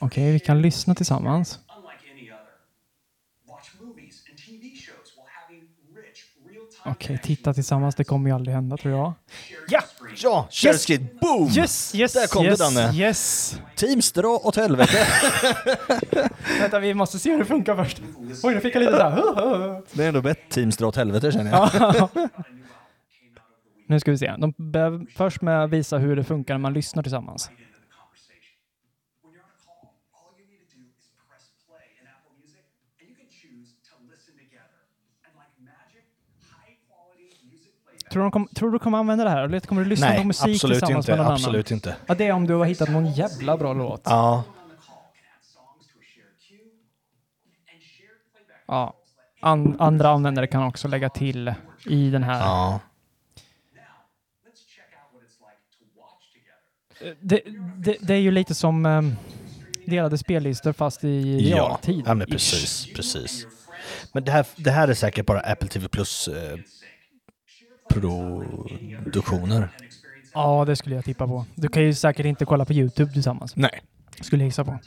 Okej, 0.00 0.32
vi 0.32 0.40
kan 0.40 0.62
lyssna 0.62 0.94
tillsammans. 0.94 1.58
Okej, 6.84 7.18
titta 7.22 7.54
tillsammans. 7.54 7.94
Det 7.94 8.04
kommer 8.04 8.30
ju 8.30 8.34
aldrig 8.34 8.54
hända 8.54 8.76
tror 8.76 8.94
jag. 8.94 9.12
Ja! 9.68 9.82
Ja, 10.16 10.48
share 10.50 10.72
screen, 10.78 11.08
boom! 11.20 11.48
Yes, 11.56 11.94
yes, 11.94 12.12
Där 12.12 12.26
kom 12.26 12.44
det, 12.44 12.50
yes, 12.50 12.58
Danne. 12.58 12.92
yes. 12.94 13.56
Teams, 13.76 14.12
dra 14.12 14.28
åt 14.28 14.56
helvete. 14.56 15.06
Vänta, 16.60 16.78
vi 16.78 16.94
måste 16.94 17.18
se 17.18 17.30
hur 17.30 17.38
det 17.38 17.44
funkar 17.44 17.76
först. 17.84 18.02
Oj, 18.42 18.54
nu 18.54 18.60
fick 18.60 18.74
jag 18.74 18.80
lite 18.80 18.92
så 18.96 19.02
här. 19.02 19.82
Det 19.92 20.04
är 20.04 20.08
ändå 20.08 20.22
bättre 20.22 20.42
Teams, 20.48 20.76
dra 20.76 20.86
åt 20.86 20.96
helvete 20.96 21.32
känner 21.32 21.50
jag. 21.50 22.08
Nu 23.86 24.00
ska 24.00 24.10
vi 24.10 24.18
se. 24.18 24.34
De 24.38 24.54
behöver 24.56 25.06
först 25.16 25.42
med 25.42 25.64
att 25.64 25.70
visa 25.70 25.98
hur 25.98 26.16
det 26.16 26.24
funkar 26.24 26.54
när 26.54 26.58
man 26.58 26.72
lyssnar 26.72 27.02
tillsammans. 27.02 27.50
into 27.50 27.58
the 27.84 27.88
conversation. 28.00 28.56
When 29.22 29.32
you're 29.34 29.44
on 29.44 29.52
a 29.52 29.60
call, 29.66 29.84
all 30.20 30.32
you 30.40 30.46
need 30.52 30.64
to 30.72 30.76
do 30.78 30.84
is 30.98 31.04
press 31.28 31.44
play 31.68 31.84
in 32.00 32.04
Apple 32.14 32.32
Music, 32.40 32.64
and 33.00 33.04
you 33.10 33.14
can 33.20 33.28
choose 33.42 33.68
to 33.88 33.92
listen 34.12 34.34
together. 34.44 34.80
And 35.26 35.32
like 35.42 35.52
magic, 35.72 36.04
high-quality 36.56 37.28
music 37.52 37.72
playback 37.84 38.01
Tror 38.12 38.22
du, 38.22 38.24
de 38.24 38.30
kom, 38.30 38.46
tror 38.54 38.70
du 38.70 38.78
kommer 38.78 38.98
använda 38.98 39.24
det 39.24 39.30
här? 39.30 39.42
Eller 39.44 39.60
kommer 39.60 39.82
du 39.82 39.88
lyssna 39.88 40.08
Nej, 40.08 40.18
på 40.18 40.24
musik 40.24 40.54
absolut 40.54 40.78
tillsammans 40.78 41.06
inte. 41.08 41.16
med 41.16 41.24
någon 41.24 41.32
Absolut 41.32 41.66
annan? 41.70 41.76
inte. 41.76 41.96
Ja, 42.06 42.14
det 42.14 42.26
är 42.26 42.32
om 42.32 42.46
du 42.46 42.54
har 42.54 42.64
hittat 42.64 42.90
någon 42.90 43.12
jävla 43.12 43.56
bra 43.56 43.72
låt. 43.72 44.00
Ja, 44.04 44.34
and 44.34 44.44
Ja. 48.66 48.94
An, 49.40 49.76
andra 49.78 50.08
användare 50.08 50.46
kan 50.46 50.62
också 50.62 50.88
lägga 50.88 51.08
till 51.10 51.54
i 51.86 52.10
den 52.10 52.22
här. 52.22 52.40
ja. 52.40 52.80
Det, 57.20 57.40
det, 57.76 57.96
det 58.00 58.14
är 58.14 58.18
ju 58.18 58.30
lite 58.30 58.54
som 58.54 58.86
um, 58.86 59.16
delade 59.86 60.18
spellistor 60.18 60.72
fast 60.72 61.04
i 61.04 61.48
Ja, 61.50 61.56
realtid. 61.56 62.02
ja 62.06 62.14
men 62.14 62.28
Ish. 62.28 62.32
precis, 62.32 62.86
precis. 62.94 63.46
Men 64.12 64.24
det 64.24 64.32
här, 64.32 64.46
det 64.56 64.70
här 64.70 64.88
är 64.88 64.94
säkert 64.94 65.26
bara 65.26 65.40
Apple 65.40 65.68
TV 65.68 65.88
Plus 65.88 66.28
eh, 66.28 66.58
produktioner. 67.88 69.68
Ja, 70.34 70.64
det 70.64 70.76
skulle 70.76 70.94
jag 70.94 71.04
tippa 71.04 71.26
på. 71.26 71.46
Du 71.54 71.68
kan 71.68 71.82
ju 71.82 71.94
säkert 71.94 72.26
inte 72.26 72.44
kolla 72.44 72.64
på 72.64 72.72
YouTube 72.72 73.12
tillsammans. 73.12 73.56
Nej. 73.56 73.82
Skulle 74.20 74.42
jag 74.42 74.48
gissa 74.48 74.64
på. 74.64 74.78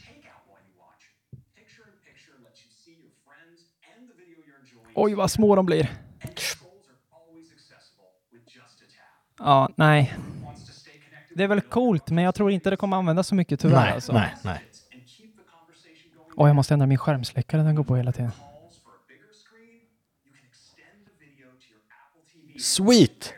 Oj, 4.96 5.14
vad 5.14 5.32
små 5.32 5.56
de 5.56 5.66
blir. 5.66 5.92
Ja, 9.40 9.70
nej. 9.76 10.14
Det 11.36 11.44
är 11.44 11.48
väl 11.48 11.62
coolt, 11.62 12.10
men 12.10 12.24
jag 12.24 12.36
tror 12.36 12.52
inte 12.52 12.70
det 12.70 12.78
kommer 12.78 12.98
användas 12.98 13.28
så 13.28 13.36
mycket 13.36 13.60
tyvärr. 13.60 13.82
Nej, 13.82 13.94
alltså. 13.94 14.14
nej, 14.14 14.36
nej. 14.44 14.62
Oj, 16.38 16.50
jag 16.50 16.56
måste 16.56 16.74
ändra 16.74 16.88
min 16.88 16.98
skärmsläckare. 16.98 17.62
Den 17.62 17.76
går 17.76 17.84
på 17.84 17.96
hela 17.96 18.12
tiden. 18.12 18.32
Calls 18.32 18.80
for 18.84 18.92
a 18.92 19.04
bigger 19.08 19.32
screen, 19.46 19.80
you 20.26 20.34
can 20.36 20.46
extend 20.52 20.98
the 21.08 21.14
video 21.26 21.48
to 21.64 21.68
your 21.74 21.84
Apple 22.04 22.24
TV 22.34 22.45
Sweet! 22.60 23.34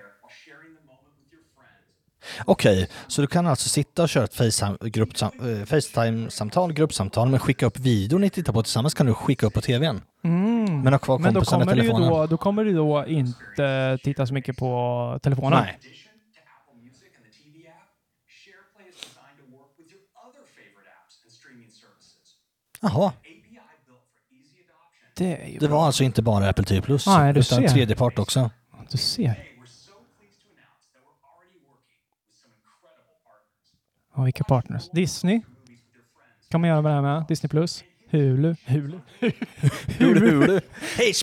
Okej, 2.45 2.89
så 3.07 3.21
du 3.21 3.27
kan 3.27 3.47
alltså 3.47 3.69
sitta 3.69 4.03
och 4.03 4.09
köra 4.09 4.24
ett 4.24 4.39
eh, 4.39 5.65
Facetime-samtal, 5.65 6.74
gruppsamtal, 6.74 7.29
men 7.29 7.39
skicka 7.39 7.65
upp 7.65 7.79
videon 7.79 8.21
ni 8.21 8.29
tittar 8.29 8.53
på 8.53 8.63
tillsammans 8.63 8.93
kan 8.93 9.05
du 9.05 9.13
skicka 9.13 9.45
upp 9.45 9.53
på 9.53 9.62
tvn. 9.62 10.01
Mm. 10.24 10.81
Men 10.81 10.93
ha 10.93 11.00
kvar 11.00 11.19
Men 11.19 11.33
då 11.33 11.41
kommer, 11.41 11.65
du 11.65 11.81
telefonen. 11.81 12.09
då, 12.09 12.27
då 12.27 12.38
kommer 12.38 12.63
du 12.63 12.74
då 12.74 13.05
inte 13.07 13.97
titta 14.03 14.27
så 14.27 14.33
mycket 14.33 14.57
på 14.57 15.19
telefonen. 15.24 15.63
Nej. 15.63 15.79
Jaha. 22.81 23.13
Det 25.17 25.57
det 25.59 25.67
var 25.67 25.86
alltså 25.86 26.03
inte 26.03 26.21
bara 26.21 26.50
Apple 26.50 26.65
TV 26.65 26.81
Plus, 26.81 27.07
Nej, 27.07 27.31
utan 27.31 27.43
ser. 27.43 27.67
tredjepart 27.67 28.19
också. 28.19 28.50
Du 28.91 28.98
ser. 28.98 29.44
Ja, 34.15 34.24
vilka 34.24 34.44
partners? 34.44 34.89
Disney. 34.89 35.41
Kan 36.50 36.62
man 36.62 36.70
göra 36.70 36.82
med 36.82 36.91
det 36.91 36.96
här 36.96 37.01
med? 37.01 37.25
Disney 37.27 37.50
Plus. 37.50 37.84
Hulu. 38.10 38.56
Hulu. 38.65 39.00
Hulu. 40.00 40.60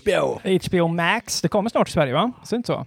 HBO! 0.03 0.41
HBO 0.59 0.89
Max. 0.89 1.41
Det 1.41 1.49
kommer 1.49 1.71
snart 1.71 1.87
till 1.87 1.93
Sverige 1.95 2.13
va? 2.13 2.33
Så 2.45 2.57
inte 2.57 2.67
så? 2.67 2.87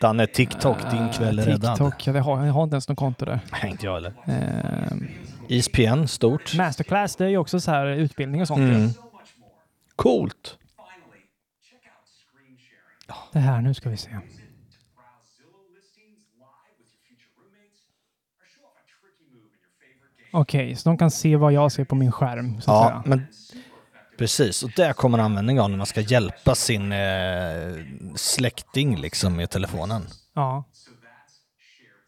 Danne, 0.00 0.26
TikTok, 0.26 0.90
din 0.90 1.12
kväll 1.12 1.38
är 1.38 1.44
räddad. 1.44 1.76
TikTok. 1.76 2.06
Ja, 2.06 2.12
det 2.12 2.20
har, 2.20 2.46
jag 2.46 2.52
har 2.52 2.64
inte 2.64 2.74
ens 2.74 2.88
något 2.88 2.98
konto 2.98 3.24
där. 3.24 3.40
Nej, 3.52 3.70
inte 3.70 3.86
jag 3.86 3.94
heller. 3.94 4.12
Ehm, 4.26 5.08
ISPN, 5.48 6.06
stort. 6.06 6.54
Masterclass, 6.56 7.16
det 7.16 7.24
är 7.24 7.28
ju 7.28 7.36
också 7.36 7.60
så 7.60 7.70
här 7.70 7.86
utbildning 7.86 8.40
och 8.40 8.46
sånt. 8.46 8.58
Mm. 8.60 8.88
Coolt. 9.96 10.58
Finally, 10.76 11.22
check 11.70 11.80
out 11.84 12.08
screen 12.32 12.56
sharing. 12.56 12.99
Det 13.32 13.38
här, 13.38 13.60
nu 13.60 13.74
ska 13.74 13.90
vi 13.90 13.96
se. 13.96 14.10
Okej, 20.32 20.76
så 20.76 20.88
de 20.88 20.98
kan 20.98 21.10
se 21.10 21.36
vad 21.36 21.52
jag 21.52 21.72
ser 21.72 21.84
på 21.84 21.94
min 21.94 22.12
skärm. 22.12 22.60
Så 22.60 22.70
Ja, 22.70 23.02
men 23.06 23.26
precis. 24.18 24.62
Och 24.62 24.70
där 24.76 24.92
kommer 24.92 25.18
användning 25.18 25.60
av 25.60 25.70
när 25.70 25.76
man 25.76 25.86
ska 25.86 26.00
hjälpa 26.00 26.54
sin 26.54 26.92
eh, 26.92 26.98
släkting 28.16 28.96
liksom 28.96 29.36
med 29.36 29.50
telefonen. 29.50 30.02
ja. 30.34 30.64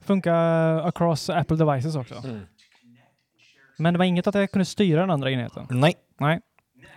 Funkar 0.05 0.89
across 0.89 1.31
Apple 1.31 1.57
devices 1.57 1.97
också. 1.97 2.15
Mm. 2.15 2.41
Men 3.79 3.95
det 3.95 3.99
var 3.99 4.05
inget 4.05 4.27
att 4.27 4.35
jag 4.35 4.51
kunde 4.51 4.65
styra 4.65 5.01
den 5.01 5.11
andra 5.11 5.31
enheten. 5.31 5.67
Nej. 5.71 5.95
Nej. 6.21 6.41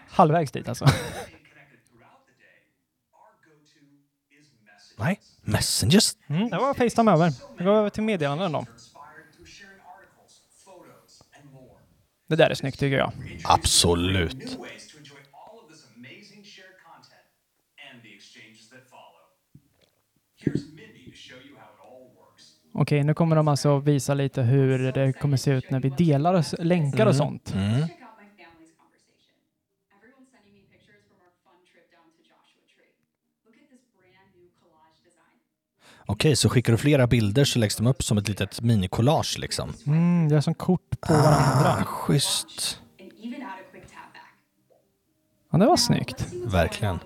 Halvvägs 0.10 0.52
dit 0.52 0.70
alltså. 0.70 0.86
Nej. 4.96 5.20
Messengers. 5.42 6.18
Mm, 6.28 6.50
det 6.50 6.58
var 6.58 6.74
Facetime 6.74 7.12
över. 7.12 7.32
Jag 7.58 7.66
går 7.66 7.74
över 7.74 7.90
till 7.90 8.04
meddelanden 8.04 8.52
då. 8.52 8.66
Det 12.28 12.36
där 12.36 12.50
är 12.50 12.54
snyggt 12.54 12.80
tycker 12.80 12.98
jag. 12.98 13.12
Absolut. 13.44 14.58
Okej, 22.78 23.04
nu 23.04 23.14
kommer 23.14 23.36
de 23.36 23.48
alltså 23.48 23.80
visa 23.80 24.14
lite 24.14 24.42
hur 24.42 24.92
det 24.92 25.14
kommer 25.14 25.38
se 25.38 25.52
ut 25.52 25.70
när 25.72 25.80
vi 25.80 25.90
delar 25.90 26.64
länkar 26.64 27.06
och 27.06 27.16
sånt. 27.16 27.44
Check 27.48 27.56
out 27.56 27.62
my 27.62 27.74
family's 28.44 28.74
conversation. 28.82 29.36
Everyone's 29.96 30.30
sending 30.34 30.54
me 30.58 30.62
pictures 30.74 31.02
from 31.10 31.18
our 31.26 31.34
fun 31.46 31.58
trip 31.72 31.86
down 31.96 32.08
to 32.18 32.22
Joshua 32.32 32.64
Tree. 32.74 32.92
Look 33.46 33.56
at 33.64 33.68
this 33.74 33.84
brand 33.98 34.30
new 34.38 34.48
collage 34.60 35.00
design. 35.08 35.38
Okej, 36.06 36.36
så 36.36 36.50
skickar 36.50 36.72
du 36.74 36.78
flera 36.78 37.08
bilder 37.08 37.46
så 37.46 37.60
läggs 37.60 37.76
de 37.76 37.88
upp 37.88 38.04
som 38.04 38.18
ett 38.18 38.28
litet 38.28 38.62
mini-collage 38.62 39.40
liksom. 39.40 39.74
Mm, 39.86 40.30
det 40.30 40.36
är 40.36 40.42
som 40.42 40.54
kort 40.56 41.02
på 41.02 41.14
varandra. 41.14 41.76
Ah, 41.80 41.84
schysst. 41.86 42.82
Ja, 45.52 45.58
det 45.58 45.66
var 45.66 45.78
snyggt. 45.78 46.28
Verkligen. 46.46 47.00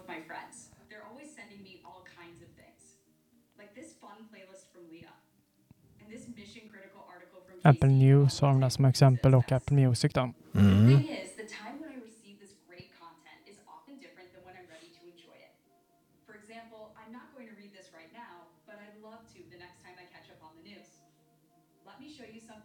Apple 7.62 7.90
News 7.90 8.42
har 8.42 8.48
de 8.48 8.60
där 8.60 8.70
som 8.70 8.86
exempel 8.86 9.36
och 9.36 9.52
Apple 9.52 9.76
Music 9.76 10.14
då. 10.14 10.34
Mm. 10.56 10.79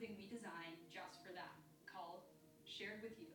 Something 0.05 0.21
we 0.21 0.29
designed 0.29 0.77
just 0.93 1.25
for 1.25 1.33
that, 1.33 1.57
called 1.89 2.21
Shared 2.69 3.01
With 3.01 3.17
You. 3.17 3.33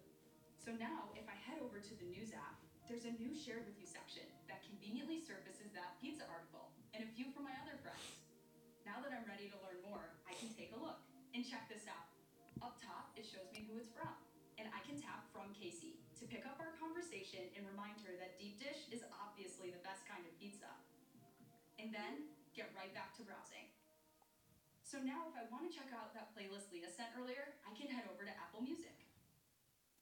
So 0.61 0.69
now, 0.77 1.09
if 1.17 1.25
I 1.25 1.33
head 1.33 1.57
over 1.65 1.81
to 1.81 1.93
the 1.97 2.05
news 2.13 2.29
app, 2.29 2.61
there's 2.85 3.09
a 3.09 3.13
new 3.17 3.33
Shared 3.33 3.65
With 3.65 3.73
You 3.81 3.89
section 3.89 4.29
that 4.45 4.61
conveniently 4.61 5.17
surfaces 5.17 5.73
that 5.73 5.97
pizza 5.97 6.29
article 6.29 6.69
and 6.93 7.01
a 7.01 7.09
few 7.17 7.33
from 7.33 7.49
my 7.49 7.57
other 7.65 7.73
friends. 7.81 8.21
Now 8.85 9.01
that 9.01 9.09
I'm 9.09 9.25
ready 9.25 9.49
to 9.49 9.57
learn 9.65 9.81
more, 9.81 10.13
I 10.29 10.37
can 10.37 10.53
take 10.53 10.69
a 10.69 10.77
look 10.77 11.01
and 11.33 11.41
check 11.41 11.65
this 11.73 11.89
out. 11.89 12.05
Up 12.61 12.77
top, 12.77 13.17
it 13.17 13.25
shows 13.25 13.49
me 13.49 13.65
who 13.65 13.81
it's 13.81 13.89
from, 13.89 14.13
and 14.61 14.69
I 14.69 14.85
can 14.85 15.01
tap 15.01 15.25
from 15.33 15.49
Casey 15.57 15.97
to 16.21 16.29
pick 16.29 16.45
up 16.45 16.61
our 16.61 16.77
conversation 16.77 17.49
and 17.57 17.65
remind 17.65 17.97
her 18.05 18.13
that 18.21 18.37
deep 18.37 18.61
dish 18.61 18.93
is 18.93 19.01
obviously 19.17 19.73
the 19.73 19.81
best 19.81 20.05
kind 20.05 20.21
of 20.21 20.37
pizza. 20.37 20.69
And 21.81 21.89
then 21.89 22.29
get 22.53 22.69
right 22.77 22.93
back 22.93 23.17
to 23.17 23.25
browsing. 23.25 23.68
So 24.91 24.97
now, 24.97 25.21
if 25.31 25.35
I 25.41 25.43
want 25.53 25.63
to 25.67 25.71
check 25.79 25.89
out 25.99 26.09
that 26.17 26.27
playlist 26.35 26.67
Leah 26.73 26.91
sent 26.97 27.09
earlier, 27.19 27.43
I 27.67 27.71
can 27.77 27.87
head 27.95 28.05
over 28.11 28.23
to 28.29 28.33
Apple 28.45 28.61
Music. 28.69 28.95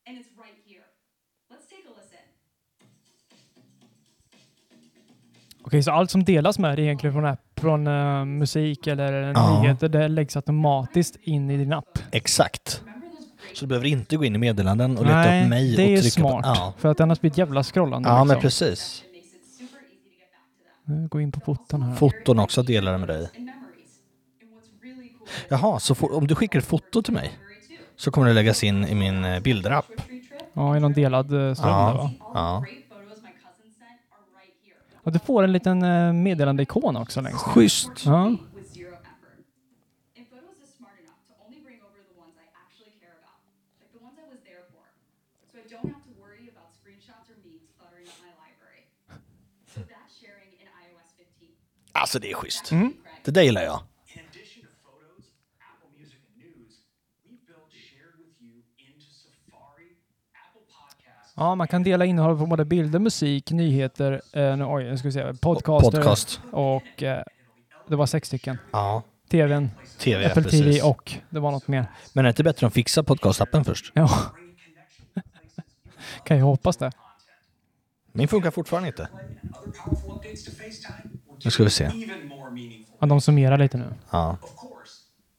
And 0.07 0.13
it's 0.19 0.31
right 0.43 0.57
here. 0.69 0.85
Let's 1.51 1.65
take 1.73 1.85
a 1.91 1.93
listen. 1.99 2.23
Okej, 5.61 5.83
så 5.83 5.91
allt 5.91 6.11
som 6.11 6.23
delas 6.23 6.59
med 6.59 6.73
är 6.73 6.79
egentligen 6.83 7.13
från, 7.13 7.25
app, 7.25 7.39
från 7.59 7.87
eh, 7.87 8.25
musik 8.25 8.87
eller 8.87 9.13
Ja. 9.13 9.61
nyheter, 9.61 9.89
det 9.89 10.07
läggs 10.07 10.35
automatiskt 10.35 11.15
in 11.21 11.49
i 11.51 11.57
din 11.57 11.73
app. 11.73 11.99
Exakt. 12.11 12.83
Så 13.53 13.65
du 13.65 13.67
behöver 13.67 13.87
inte 13.87 14.17
gå 14.17 14.25
in 14.25 14.35
i 14.35 14.37
meddelanden 14.37 14.97
och 14.97 15.03
leta 15.05 15.15
Nej, 15.17 15.43
upp 15.43 15.49
mig 15.49 15.75
det 15.75 15.83
och 15.85 15.89
är 15.89 15.97
trycka 16.01 16.11
smart. 16.11 16.43
på... 16.43 16.49
Ja, 16.49 16.73
För 16.77 16.89
att 16.89 16.99
annars 16.99 17.21
blir 17.21 17.31
det 17.31 17.33
ett 17.33 17.37
jävla 17.37 17.63
scrollande. 17.63 18.09
ja 18.09 18.23
men 18.23 18.27
liksom. 18.27 18.41
precis. 18.41 19.03
them. 20.85 21.01
Nu 21.01 21.07
Gå 21.07 21.21
in 21.21 21.31
på 21.31 21.39
foton 21.39 21.81
här. 21.81 21.95
Foton 21.95 22.39
också 22.39 22.63
delar 22.63 22.97
med 22.97 23.07
dig. 23.07 23.17
And 23.35 23.45
memories. 23.45 23.99
And 24.41 24.51
what's 24.51 24.83
really 24.83 25.09
cool 25.09 25.15
is 25.15 25.16
Jaha, 25.49 25.79
så 25.79 25.95
får, 25.95 26.13
om 26.15 26.27
du 26.27 26.35
skickar 26.35 26.59
ett 26.59 26.65
foto 26.65 27.01
till 27.01 27.13
mig 27.13 27.39
så 27.95 28.11
kommer 28.11 28.27
det 28.27 28.33
läggas 28.33 28.63
in 28.63 28.85
i 28.87 28.95
min 28.95 29.25
eh, 29.25 29.39
bilderapp. 29.39 29.91
Ja, 30.53 30.77
i 30.77 30.79
någon 30.79 30.93
delad 30.93 31.25
eh, 31.49 31.53
ström 31.53 31.69
Ja. 31.69 31.87
där 31.87 31.93
va? 31.97 32.11
Ja. 32.33 32.65
Och 35.03 35.11
du 35.11 35.19
får 35.19 35.43
en 35.43 35.51
liten 35.51 35.83
eh, 35.83 36.13
meddelandeikon 36.13 36.97
också 36.97 37.21
längst 37.21 37.47
ner. 37.47 37.53
Schysst. 37.53 38.05
Ja. 38.05 38.35
with 38.55 38.73
zero 38.73 38.93
effort. 38.93 39.45
And 40.17 40.25
Photos 40.29 40.57
is 40.63 40.75
smart 40.77 40.97
enough 40.99 41.17
to 53.63 53.86
Ja, 61.37 61.55
man 61.55 61.67
kan 61.67 61.83
dela 61.83 62.05
innehåll 62.05 62.37
på 62.37 62.45
både 62.45 62.65
bilder, 62.65 62.99
musik, 62.99 63.51
nyheter, 63.51 64.21
eh, 64.33 64.57
nu- 64.57 64.65
oj, 64.65 64.83
nu 64.83 64.97
ska 64.97 65.07
vi 65.07 65.11
se, 65.11 65.33
podcaster 65.33 65.91
Podcast. 65.91 66.41
och 66.51 67.03
eh, 67.03 67.23
det 67.87 67.95
var 67.95 68.05
sex 68.05 68.27
stycken. 68.27 68.57
Ja, 68.71 69.03
TVn, 69.29 69.69
tv, 69.99 70.25
Apple 70.25 70.43
TV 70.43 70.63
precis. 70.65 70.83
och 70.83 71.13
det 71.29 71.39
var 71.39 71.51
något 71.51 71.67
mer. 71.67 71.85
Men 72.13 72.21
är 72.21 72.23
det 72.23 72.29
inte 72.29 72.43
bättre 72.43 72.67
att 72.67 72.73
fixa 72.73 73.03
podcastappen 73.03 73.63
först? 73.65 73.91
Ja, 73.95 74.09
kan 76.23 76.37
jag 76.37 76.45
hoppas 76.45 76.77
det. 76.77 76.91
Min 78.11 78.27
funkar 78.27 78.51
fortfarande 78.51 78.87
inte. 78.87 79.07
Nu 81.43 81.51
ska 81.51 81.63
vi 81.63 81.69
se. 81.69 81.91
Ja, 82.99 83.07
de 83.07 83.21
summerar 83.21 83.57
lite 83.57 83.77
nu. 83.77 83.93
Ja. 84.11 84.37
Of 84.41 84.55
course, 84.55 84.93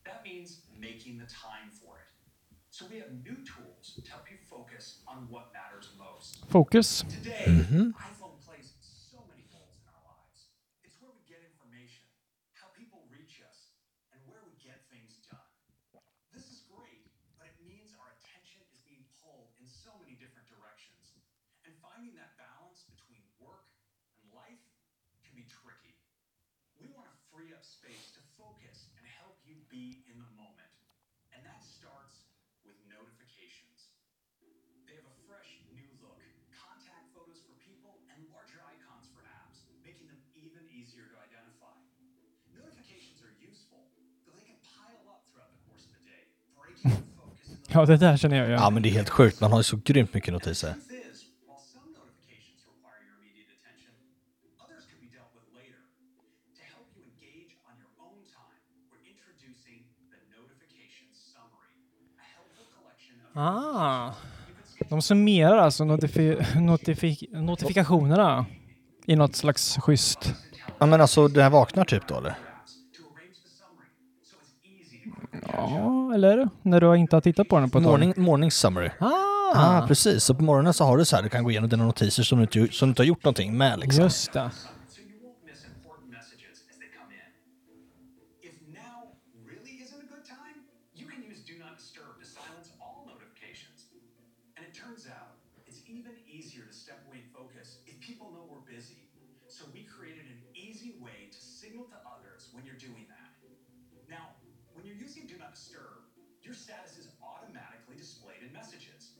that 0.04 0.24
means 0.24 0.50
making 0.76 1.20
the 1.20 1.26
time 1.26 1.70
for 1.80 1.94
it. 1.98 2.08
So 2.70 2.84
we 2.90 3.00
have 3.00 3.12
new 3.14 3.36
tools 3.52 3.94
to 3.94 4.00
help 4.12 4.30
you 4.30 4.38
focus 4.50 5.02
on 5.06 5.28
what 5.32 5.44
matters 5.52 5.86
most. 6.48 6.52
Fokus. 6.52 7.04
-hmm 7.04 7.28
Mm-hmm. 7.48 7.92
iPhone 7.96 8.36
plays 8.44 8.72
so 8.80 9.20
many 9.28 9.44
roles 9.52 9.76
in 9.80 9.86
our 9.92 10.04
lives. 10.04 10.48
It's 10.84 10.96
where 11.00 11.12
we 11.12 11.22
get 11.28 11.40
information, 11.44 12.04
how 12.56 12.68
people 12.72 13.04
reach 13.12 13.40
us, 13.44 13.72
and 14.12 14.20
where 14.28 14.40
we 14.48 14.56
get 14.60 14.80
things 14.88 15.20
done. 15.28 15.52
This 16.32 16.48
is 16.48 16.64
great, 16.68 17.04
but 17.36 17.48
it 17.48 17.56
means 17.64 17.92
our 17.96 18.10
attention 18.20 18.64
is 18.72 18.80
being 18.84 19.04
pulled 19.20 19.52
in 19.60 19.66
so 19.68 19.92
many 20.00 20.16
different 20.16 20.48
directions. 20.48 21.12
And 21.64 21.76
finding 21.84 22.16
that 22.16 22.32
balance 22.40 22.88
between 22.88 23.20
work 23.40 23.68
and 24.16 24.24
life 24.32 24.64
can 25.24 25.36
be 25.36 25.44
tricky. 25.44 25.96
We 26.80 26.88
want 26.94 27.10
to 27.10 27.16
free 27.28 27.52
up 27.52 27.64
space 27.66 28.12
to 28.16 28.22
focus 28.40 28.88
and 28.96 29.04
help 29.20 29.36
you 29.44 29.60
be 29.68 30.00
in 30.08 30.16
the 30.16 30.30
moment. 30.38 30.72
And 31.34 31.44
that 31.44 31.60
starts 31.60 32.24
with 32.64 32.78
notifications. 32.88 33.92
They 34.88 34.96
have 34.96 35.04
a 35.04 35.16
fresh 35.28 35.60
new 35.76 35.84
look, 36.00 36.16
contact 36.56 37.12
photos 37.12 37.44
for 37.44 37.52
people, 37.60 38.00
and 38.08 38.24
larger 38.32 38.64
icons 38.64 39.10
for 39.12 39.20
apps, 39.28 39.68
making 39.84 40.08
them 40.08 40.20
even 40.32 40.64
easier 40.72 41.04
to 41.12 41.16
identify. 41.20 41.76
Notifications 42.54 43.20
are 43.20 43.34
useful, 43.36 43.92
though 44.24 44.32
they 44.32 44.48
can 44.48 44.56
pile 44.64 45.04
up 45.12 45.28
throughout 45.28 45.52
the 45.52 45.62
course 45.68 45.84
of 45.84 45.92
the 46.00 46.04
day, 46.08 46.24
breaking 46.56 46.88
your 46.88 47.12
focus 47.20 47.52
in 47.52 47.60
the 47.60 47.67
Ja, 47.78 47.86
det 47.86 47.96
där 47.96 48.16
känner 48.16 48.36
jag 48.36 48.50
ja, 48.50 48.58
igen. 48.58 48.74
men 48.74 48.82
det 48.82 48.88
är 48.88 48.90
helt 48.90 49.08
sjukt. 49.08 49.40
Man 49.40 49.50
har 49.50 49.58
ju 49.58 49.62
så 49.62 49.78
grymt 49.84 50.14
mycket 50.14 50.32
notiser. 50.32 50.74
Ah, 63.34 64.12
de 64.88 65.02
summerar 65.02 65.56
alltså 65.56 65.84
notifi 65.84 66.36
notifi 66.56 67.28
notifikationerna 67.32 68.46
i 69.06 69.16
något 69.16 69.36
slags 69.36 69.76
schysst... 69.76 70.34
Ja, 70.78 70.86
men 70.86 71.00
alltså 71.00 71.28
det 71.28 71.42
här 71.42 71.50
vaknar 71.50 71.84
typ 71.84 72.08
då 72.08 72.18
eller? 72.18 72.47
Ja, 75.56 76.14
eller? 76.14 76.48
När 76.62 76.80
du 76.80 76.96
inte 76.96 77.16
har 77.16 77.20
tittat 77.20 77.48
på 77.48 77.58
den 77.58 77.70
på 77.70 77.78
ett 77.78 77.84
Morning, 77.84 78.12
tag. 78.12 78.24
morning 78.24 78.50
summary. 78.50 78.90
Ah, 79.00 79.10
Ah, 79.54 79.86
precis. 79.86 80.24
Så 80.24 80.34
på 80.34 80.42
morgonen 80.44 80.74
så 80.74 80.84
har 80.84 80.96
du 80.98 81.04
så 81.04 81.16
här, 81.16 81.22
du 81.22 81.28
kan 81.28 81.44
gå 81.44 81.50
igenom 81.50 81.68
dina 81.70 81.84
notiser 81.84 82.22
som 82.22 82.38
du 82.38 82.42
inte, 82.42 82.74
som 82.74 82.88
du 82.88 82.90
inte 82.90 83.02
har 83.02 83.06
gjort 83.06 83.24
någonting 83.24 83.56
med 83.56 83.78
liksom. 83.78 84.04
just 84.04 84.32
det. 84.32 84.50
tap 105.48 105.56
your 106.44 106.52
status 106.52 107.00
is 107.00 107.08
automatically 107.24 107.96
displayed 107.96 108.44
in 108.44 108.52
messages. 108.52 109.16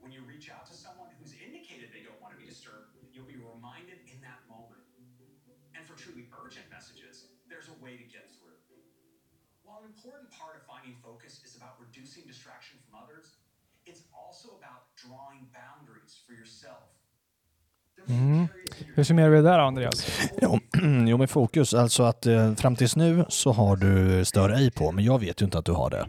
When 0.00 0.08
you 0.08 0.24
reach 0.24 0.48
out 0.48 0.64
to 0.68 0.76
someone 0.76 1.12
who's 1.20 1.36
indicated 1.36 1.92
they 1.92 2.04
don't 2.04 2.16
want 2.20 2.32
to 2.32 2.40
be 2.40 2.48
disturbed, 2.48 2.96
you'll 3.12 3.28
be 3.28 3.36
reminded 3.36 4.00
in 4.08 4.16
that 4.24 4.40
moment. 4.48 4.80
And 5.76 5.84
for 5.84 5.92
truly 5.96 6.28
urgent 6.32 6.68
messages, 6.72 7.28
there's 7.48 7.68
a 7.68 7.76
way 7.84 7.96
to 7.96 8.06
get 8.08 8.28
through. 8.40 8.56
While 9.68 9.84
an 9.84 9.92
important 9.92 10.32
part 10.32 10.56
of 10.56 10.64
finding 10.64 10.96
focus 11.04 11.44
is 11.44 11.56
about 11.56 11.76
reducing 11.76 12.24
distraction 12.24 12.80
from 12.88 12.96
others, 12.96 13.36
it's 13.84 14.04
also 14.16 14.56
about 14.56 14.92
drawing 14.96 15.44
boundaries 15.52 16.16
for 16.24 16.32
yourself 16.32 16.95
Your 18.08 18.48
Hur 18.94 19.04
summerar 19.04 19.28
vi 19.28 19.36
det 19.36 19.42
där 19.42 19.58
Andreas? 19.58 20.06
Jo, 20.42 20.58
jo, 21.06 21.18
med 21.18 21.30
fokus. 21.30 21.74
Alltså 21.74 22.02
att 22.02 22.26
eh, 22.26 22.54
fram 22.54 22.76
tills 22.76 22.96
nu 22.96 23.24
så 23.28 23.52
har 23.52 23.76
du 23.76 24.24
stör 24.24 24.50
ej 24.50 24.70
på, 24.70 24.92
men 24.92 25.04
jag 25.04 25.18
vet 25.20 25.40
ju 25.42 25.44
inte 25.44 25.58
att 25.58 25.64
du 25.64 25.72
har 25.72 25.90
det. 25.90 26.06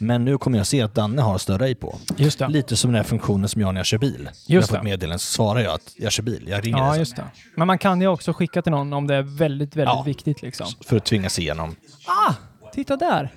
Men 0.00 0.24
nu 0.24 0.38
kommer 0.38 0.58
jag 0.58 0.66
se 0.66 0.82
att 0.82 0.94
Danne 0.94 1.22
har 1.22 1.38
stör 1.38 1.62
ej 1.62 1.74
på. 1.74 1.98
Just 2.16 2.38
det. 2.38 2.48
Lite 2.48 2.76
som 2.76 2.90
den 2.92 2.96
här 2.96 3.04
funktionen 3.04 3.48
som 3.48 3.60
jag 3.60 3.68
har 3.68 3.72
när 3.72 3.80
jag 3.80 3.86
kör 3.86 3.98
bil. 3.98 4.30
jag 4.46 4.54
Just 4.54 4.68
får 4.70 4.76
ett 4.76 4.82
meddelande 4.82 5.18
så 5.18 5.32
svarar 5.32 5.60
jag 5.60 5.74
att 5.74 5.92
jag 5.96 6.12
kör 6.12 6.22
bil. 6.22 6.48
Jag 6.48 6.66
ringer 6.66 6.78
Ja, 6.78 6.90
dig 6.90 6.98
just 6.98 7.16
det. 7.16 7.24
Men 7.56 7.66
man 7.66 7.78
kan 7.78 8.00
ju 8.00 8.06
också 8.06 8.32
skicka 8.32 8.62
till 8.62 8.72
någon 8.72 8.92
om 8.92 9.06
det 9.06 9.14
är 9.14 9.22
väldigt, 9.22 9.76
väldigt 9.76 9.94
Ja. 9.96 10.02
viktigt 10.02 10.42
liksom. 10.42 10.66
för 10.86 10.96
att 10.96 11.04
tvingas 11.04 11.38
igenom. 11.38 11.76
Ah! 12.06 12.34
Titta 12.72 12.96
där! 12.96 13.30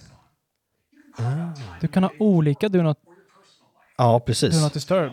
Du 1.82 1.88
kan 1.88 2.04
ha 2.04 2.12
olika 2.20 2.70
Do 2.70 2.82
Not, 2.82 2.98
Ja, 3.98 4.20
precis. 4.20 4.56
do 4.56 4.62
not 4.62 4.74
Disturb. 4.74 5.12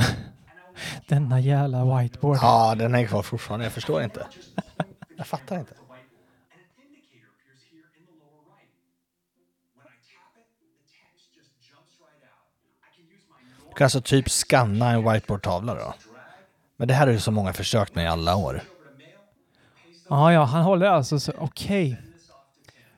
to 1.08 1.14
Denna 1.14 1.40
jävla 1.40 1.98
whiteboard. 1.98 2.38
Ja, 2.42 2.74
den 2.74 2.94
är 2.94 3.06
kvar 3.06 3.22
fortfarande. 3.22 3.66
Jag 3.66 3.72
förstår 3.72 4.02
inte. 4.02 4.26
Jag 5.16 5.26
fattar 5.26 5.58
inte. 5.58 5.74
Kan 13.80 13.84
alltså 13.84 14.00
typ 14.00 14.30
scanna 14.30 14.90
en 14.90 15.12
whiteboard-tavla 15.12 15.74
då. 15.74 15.94
Men 16.76 16.88
det 16.88 16.94
här 16.94 17.06
har 17.06 17.12
ju 17.12 17.18
så 17.18 17.30
många 17.30 17.52
försökt 17.52 17.94
med 17.94 18.04
i 18.04 18.06
alla 18.06 18.36
år. 18.36 18.60
Ja, 20.08 20.32
ja, 20.32 20.44
han 20.44 20.62
håller 20.62 20.86
alltså 20.86 21.20
så, 21.20 21.32
okej. 21.38 22.00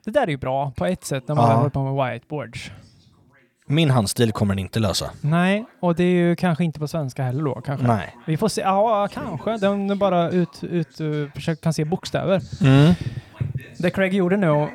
Det 0.05 0.11
där 0.11 0.21
är 0.23 0.27
ju 0.27 0.37
bra 0.37 0.71
på 0.71 0.85
ett 0.85 1.03
sätt 1.05 1.27
när 1.27 1.35
man 1.35 1.49
Ja. 1.49 1.55
håller 1.55 1.69
på 1.69 1.93
med 1.93 2.13
whiteboards. 2.13 2.71
Min 3.65 3.89
handstil 3.91 4.31
kommer 4.31 4.55
den 4.55 4.59
inte 4.59 4.79
lösa. 4.79 5.11
Nej, 5.21 5.65
och 5.79 5.95
det 5.95 6.03
är 6.03 6.15
ju 6.15 6.35
kanske 6.35 6.63
inte 6.63 6.79
på 6.79 6.87
svenska 6.87 7.23
heller 7.23 7.43
då 7.43 7.61
kanske. 7.61 7.87
Nej. 7.87 8.15
Vi 8.25 8.37
får 8.37 8.47
se, 8.47 8.61
ja 8.61 9.07
kanske. 9.13 9.57
Den 9.57 9.97
bara 9.99 10.29
ut, 10.29 10.63
ut, 10.63 11.01
uh, 11.01 11.31
försöker 11.31 11.63
kan 11.63 11.73
se 11.73 11.85
bokstäver. 11.85 12.41
Mm. 12.61 12.93
Det 13.77 13.89
Craig 13.89 14.13
gjorde 14.13 14.37
nu, 14.37 14.69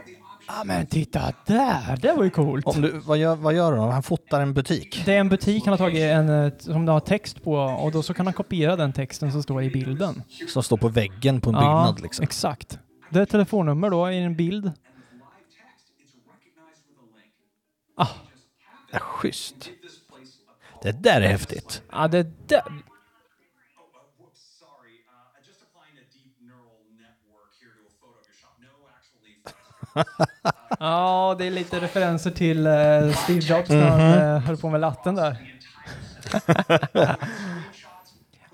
ja 0.49 0.65
men 0.65 0.87
titta 0.87 1.33
där, 1.47 1.97
det 1.97 2.13
var 2.13 2.25
ju 2.25 2.31
coolt. 2.31 2.67
Om 2.67 2.81
du, 2.81 2.91
vad, 2.99 3.19
gör, 3.19 3.37
vad 3.37 3.55
gör 3.55 3.73
han? 3.77 3.93
Han 3.93 4.03
fotar 4.03 4.41
en 4.41 4.55
butik. 4.55 5.03
Det 5.05 5.15
är 5.15 5.21
en 5.21 5.29
butik 5.29 5.65
han 5.65 5.73
har 5.73 5.79
tagit 5.79 6.03
en, 6.03 6.53
som 6.59 6.87
det 6.87 6.93
har 6.93 7.01
text 7.01 7.43
på 7.45 7.53
och 7.55 7.93
då 7.93 8.03
så 8.03 8.15
kan 8.15 8.27
han 8.27 8.33
kopiera 8.33 8.77
den 8.77 8.93
texten 8.93 9.33
som 9.33 9.43
står 9.43 9.63
i 9.63 9.71
bilden. 9.71 10.23
Som 10.49 10.63
står 10.63 10.77
på 10.77 10.89
väggen 10.89 11.41
på 11.41 11.51
en 11.51 11.55
byggnad 11.55 12.01
liksom. 12.01 12.23
exakt. 12.23 12.79
Det 13.11 13.19
är 13.19 13.23
ett 13.23 13.31
telefonnummer 13.31 13.91
då 13.91 14.11
i 14.11 14.19
en 14.19 14.37
bild. 14.37 14.73
Ah, 17.97 18.07
Ja, 18.93 18.99
schysst. 18.99 19.71
Det 20.83 20.93
där 21.03 21.21
är 21.21 21.29
häftigt. 21.29 21.83
ja, 21.93 22.09
det 22.09 22.49
där. 22.49 22.61
Oh, 22.61 22.73
uh, 22.73 22.81
whoops, 24.19 24.41
sorry. 24.61 24.97
Uh, 25.09 25.47
just 25.47 25.61
applying 25.63 25.97
a 25.99 26.07
deep 26.15 26.35
neural 26.41 26.79
network 27.05 27.51
here 27.61 27.73
to 27.79 27.83
a 27.91 27.93
photo 28.01 28.17
of 28.21 28.25
your 28.29 28.37
shop. 28.41 28.55
No 28.61 28.73
actual 28.97 29.21
leaf. 29.27 29.55
Ja, 30.81 31.37
det 31.39 31.47
är 31.47 31.51
lite 31.51 31.81
referenser 31.81 32.31
till 32.31 32.67
eh, 32.67 32.73
Steve 33.25 33.41
Jobs 33.41 33.69
när 33.71 33.89
han 33.89 34.01
eh, 34.35 34.39
höll 34.41 34.57
på 34.57 34.69
med 34.71 34.81
latten 34.81 35.15
där. 35.15 35.37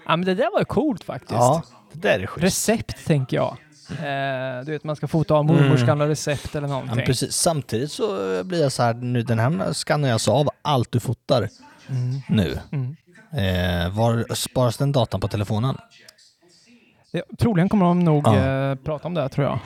ja, 0.06 0.16
men 0.16 0.24
det 0.24 0.34
där 0.34 0.52
var 0.52 0.58
ju 0.58 0.64
coolt 0.64 1.04
faktiskt. 1.04 1.32
Ja, 1.32 1.62
det 1.92 2.08
där 2.08 2.18
är 2.20 2.26
schysst. 2.26 2.44
Recept 2.44 3.06
tänker 3.06 3.36
jag. 3.36 3.56
Eh, 3.90 4.64
du 4.64 4.72
vet, 4.72 4.84
man 4.84 4.96
ska 4.96 5.08
fota 5.08 5.34
av 5.34 5.44
mormors 5.44 5.82
gamla 5.82 6.08
recept 6.08 6.54
eller 6.54 6.68
Ja, 6.68 6.72
någonting. 6.72 6.96
men 6.96 7.04
precis. 7.06 7.34
Samtidigt 7.34 7.92
så 7.92 8.04
blir 8.44 8.62
jag 8.62 8.72
så 8.72 8.82
här, 8.82 8.94
nu, 8.94 9.22
den 9.22 9.38
här 9.38 9.72
skannar 9.72 10.08
jag 10.08 10.20
så 10.20 10.32
av 10.32 10.48
allt 10.62 10.92
du 10.92 11.00
fotar 11.00 11.48
nu. 12.28 12.58
Mm. 12.72 12.96
Eh, 13.32 13.90
var 13.96 14.34
sparas 14.34 14.76
den 14.76 14.92
datan 14.92 15.20
på 15.20 15.28
telefonen? 15.28 15.76
Det, 17.12 17.22
troligen 17.38 17.68
kommer 17.68 17.84
de 17.86 18.00
nog 18.04 18.26
Ja. 18.26 18.36
eh, 18.36 18.74
prata 18.74 19.08
om 19.08 19.14
det, 19.14 19.28
tror 19.28 19.46
jag. 19.46 19.58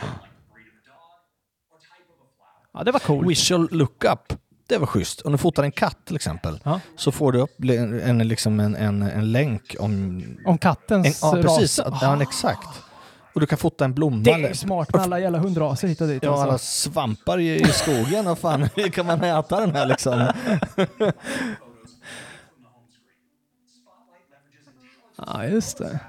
Ja, 2.78 2.84
det 2.84 2.92
var 2.92 3.00
coolt. 3.00 3.28
Visual 3.28 3.68
lookup, 3.70 4.32
det 4.66 4.78
var 4.78 4.86
schysst. 4.86 5.20
Om 5.20 5.32
du 5.32 5.38
fotar 5.38 5.62
en 5.62 5.72
katt 5.72 5.96
till 6.04 6.16
exempel, 6.16 6.60
Ja. 6.64 6.80
så 6.96 7.12
får 7.12 7.32
du 7.32 7.38
upp 7.40 7.64
en, 8.02 8.18
liksom 8.28 8.60
en, 8.60 8.76
en, 8.76 9.02
en 9.02 9.32
länk 9.32 9.76
om... 9.78 10.22
Om 10.46 10.58
kattens 10.58 11.22
En, 11.22 11.36
ja, 11.36 11.42
precis. 11.42 11.78
Att, 11.78 12.02
ja, 12.02 12.22
exakt. 12.22 12.68
Och 13.34 13.40
du 13.40 13.46
kan 13.46 13.58
fota 13.58 13.84
en 13.84 13.94
blomma. 13.94 14.22
Det 14.22 14.30
är 14.32 14.54
smart 14.54 14.92
med 14.92 15.02
alla 15.02 15.20
jävla 15.20 15.38
hundraser 15.38 15.88
hit 15.88 16.00
och 16.00 16.08
dit. 16.08 16.22
Ja, 16.22 16.42
alla 16.42 16.52
alltså. 16.52 16.90
svampar 16.90 17.38
i, 17.38 17.60
i 17.60 17.64
skogen. 17.64 18.26
Och 18.26 18.38
fan, 18.38 18.62
hur 18.74 18.88
kan 18.88 19.06
man 19.06 19.24
äta 19.24 19.60
den 19.60 19.74
här 19.74 19.86
liksom? 19.86 20.32
Ja, 25.26 25.44
just 25.44 25.78
det. 25.78 26.00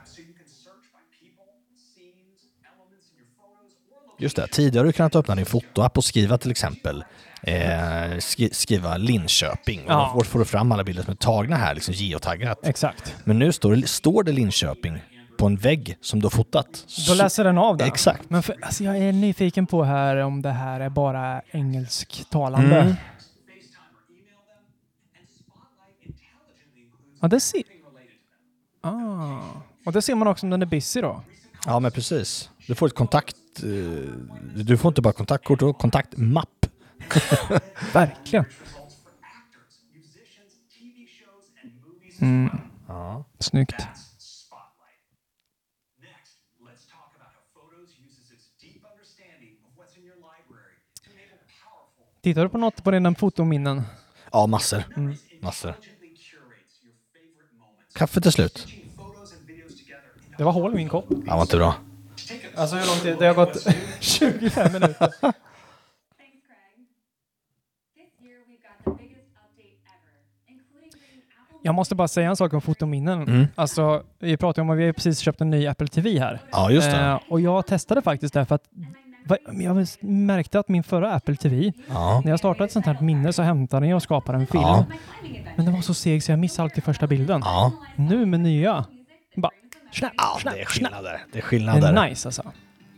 Just 4.20 4.36
det, 4.36 4.48
tidigare 4.48 4.82
har 4.82 4.86
du 4.86 4.92
kunnat 4.94 5.16
öppna 5.16 5.36
din 5.36 5.46
fotoapp 5.46 5.98
och 5.98 6.04
skriva 6.04 6.38
till 6.38 6.52
exempel 6.52 7.04
eh, 7.44 8.18
skri, 8.20 8.50
skriva 8.54 8.98
Linköping. 8.98 9.80
Och 9.80 9.92
Ja. 9.92 10.14
då 10.18 10.24
får 10.24 10.40
du 10.40 10.46
fram 10.46 10.72
alla 10.72 10.84
bilder 10.84 11.04
som 11.04 11.12
är 11.12 11.16
tagna 11.16 11.56
här, 11.56 11.76
liksom 11.76 11.94
geotaggat. 11.94 12.60
Exakt. 12.68 13.16
Men 13.24 13.40
nu 13.40 13.52
står 13.52 13.76
det, 13.76 13.88
står 13.88 14.24
det 14.24 14.32
Linköping 14.32 15.00
på 15.38 15.46
en 15.46 15.58
vägg 15.58 15.98
som 16.02 16.20
du 16.20 16.26
har 16.26 16.30
fotat. 16.32 16.86
Då 17.08 17.14
läser 17.14 17.44
den 17.44 17.58
av 17.58 17.78
det. 17.78 17.86
Exakt. 17.86 18.30
Men 18.30 18.44
för, 18.44 18.56
alltså 18.62 18.84
jag 18.84 18.98
är 18.98 19.12
nyfiken 19.14 19.68
på 19.68 19.84
här 19.84 20.16
om 20.18 20.42
det 20.42 20.52
här 20.52 20.80
är 20.80 20.90
bara 20.90 21.42
engelsktalande. 21.52 22.80
Mm. 22.82 22.96
Ja, 27.22 27.28
det 27.28 27.40
ser... 27.40 27.64
Ah. 28.82 29.40
Och 29.86 29.92
det 29.94 30.02
ser 30.02 30.16
man 30.16 30.28
också 30.28 30.46
om 30.46 30.50
den 30.50 30.62
är 30.62 30.66
busy 30.66 31.02
då. 31.02 31.24
Ja, 31.66 31.80
men 31.80 31.92
precis. 31.92 32.50
Du 32.68 32.76
får 32.76 32.88
ett 32.88 32.96
kontakt, 32.96 33.36
eh, 33.64 34.14
Du 34.56 34.78
får 34.78 34.90
inte 34.90 35.02
bara 35.02 35.14
kontaktkort, 35.14 35.60
du 35.60 35.74
kontaktmapp. 35.74 36.66
Verkligen. 37.94 38.46
Mm. 42.22 42.50
Ja. 42.88 43.26
Snyggt. 43.40 43.88
Tittar 52.22 52.44
du 52.44 52.50
på 52.50 52.58
något 52.58 52.84
på 52.84 52.92
dina 52.92 53.16
fotominnen? 53.16 53.82
ja, 54.32 54.48
massor. 54.48 54.84
Mm. 54.96 55.16
Massor. 55.42 55.70
intelligently 55.70 56.08
curates 56.08 56.84
your 56.84 56.94
favorite 57.14 57.56
moments. 57.56 57.94
Kaffe 57.96 58.22
till 58.22 58.32
slut. 58.32 58.68
Det 60.38 60.44
var 60.44 60.52
hål 60.52 60.74
i 60.74 60.76
min 60.76 60.90
kopp. 60.90 61.06
Ja, 61.26 61.36
var 61.36 61.42
inte 61.42 61.58
bra. 61.58 61.76
Alltså 62.56 62.76
hur 62.76 62.86
långt 62.88 63.04
det? 63.04 63.16
Det 63.26 63.28
har 63.28 63.34
gått 63.36 63.68
25 64.00 64.74
minuter. 64.74 64.94
Thanks, 65.22 65.34
Craig. 66.48 66.86
This 67.96 68.26
year 68.26 68.40
we've 68.48 68.62
got 68.68 68.98
the 68.98 69.04
biggest 69.04 69.28
update 69.36 69.80
ever, 69.96 70.14
including 70.48 70.90
bringing 70.92 71.24
Apple 71.40 71.60
Jag 71.64 71.76
måste 71.76 71.96
bara 71.96 72.08
säga 72.08 72.30
en 72.30 72.36
sak 72.36 72.54
om 72.54 72.62
fotominnen. 72.62 73.22
Mm. 73.22 73.48
Alltså, 73.56 74.04
vi 74.20 74.38
pratade 74.38 74.62
om 74.62 74.70
att 74.70 74.78
vi 74.78 74.86
har 74.86 74.94
precis 74.94 75.20
köpt 75.20 75.42
en 75.42 75.50
ny 75.50 75.68
Apple 75.68 75.88
TV 75.88 76.20
här. 76.20 76.40
Ja, 76.52 76.72
just 76.72 76.92
det. 76.92 76.98
Eh, 77.00 77.20
och 77.30 77.42
jag 77.42 77.68
testade 77.68 78.02
faktiskt 78.02 78.34
det 78.34 78.46
för 78.46 78.56
att 78.56 78.64
va- 79.26 79.38
jag 79.54 79.88
märkte 80.02 80.60
att 80.60 80.70
min 80.70 80.84
förra 80.84 81.14
Apple 81.14 81.36
TV, 81.36 81.74
Ja. 81.90 82.22
när 82.24 82.32
jag 82.32 82.40
startade 82.40 82.66
ett 82.66 82.72
sånt 82.72 82.86
här 82.86 82.98
minne 83.02 83.34
så 83.34 83.42
hämtade 83.42 83.86
den 83.86 83.96
och 83.96 84.04
skapade 84.04 84.38
en 84.38 84.48
film. 84.48 84.62
Ja. 84.64 84.86
Men 85.56 85.66
den 85.66 85.74
var 85.76 85.82
så 85.82 85.94
seg 85.94 86.24
så 86.24 86.32
jag 86.32 86.40
missade 86.40 86.64
alltid 86.64 86.84
första 86.84 87.08
bilden. 87.08 87.42
Ja. 87.46 87.72
Nu 87.96 88.26
med 88.26 88.40
nya, 88.40 88.86
bara 89.92 89.96
snap, 89.98 90.12
Ja, 90.18 90.38
snap, 90.42 90.54
det 90.54 90.60
är 90.62 90.66
snap. 90.66 90.72
skillnader. 90.74 91.12
Det 91.12 91.18
är 91.18 91.26
Det 91.32 91.42
skillnader. 91.42 91.94
är 91.94 92.10
nice 92.10 92.28
alltså. 92.28 92.52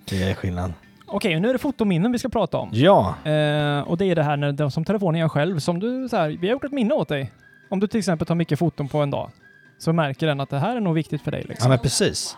Det 0.10 0.24
är 0.24 0.34
skillnad. 0.34 0.74
Okej, 1.06 1.40
nu 1.40 1.50
är 1.50 1.54
det 1.54 1.60
fotominnen 1.60 2.12
vi 2.12 2.20
ska 2.20 2.30
prata 2.30 2.58
om. 2.58 2.70
Ja. 2.74 3.16
Eh, 3.26 3.80
och 3.82 3.98
det 3.98 4.06
är 4.06 4.16
det 4.16 4.24
här 4.24 4.38
när 4.38 4.52
de 4.52 4.72
som 4.72 4.86
telefonen 4.86 5.22
gör 5.22 5.30
själv, 5.30 5.60
som 5.60 5.80
du 5.80 6.10
så 6.10 6.18
här, 6.18 6.30
vi 6.30 6.48
har 6.48 6.52
gjort 6.54 6.64
ett 6.64 6.72
minne 6.72 6.94
åt 6.94 7.08
dig. 7.08 7.32
Om 7.70 7.80
du 7.80 7.88
till 7.88 8.00
exempel 8.00 8.28
tar 8.28 8.36
mycket 8.36 8.60
foton 8.60 8.88
på 8.88 8.98
en 8.98 9.12
dag, 9.12 9.32
så 9.80 9.94
märker 9.94 10.28
den 10.28 10.40
att 10.40 10.50
det 10.50 10.60
här 10.60 10.76
är 10.76 10.80
nog 10.80 10.94
viktigt 10.96 11.22
för 11.22 11.32
dig. 11.32 11.42
Ja, 11.42 11.50
Liksom. 11.50 11.70
men 11.70 11.80
precis. 11.80 12.38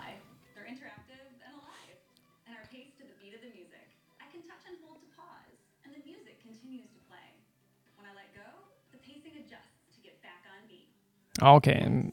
Ja, 11.39 11.55
okej. 11.55 11.73
Again? 11.81 12.11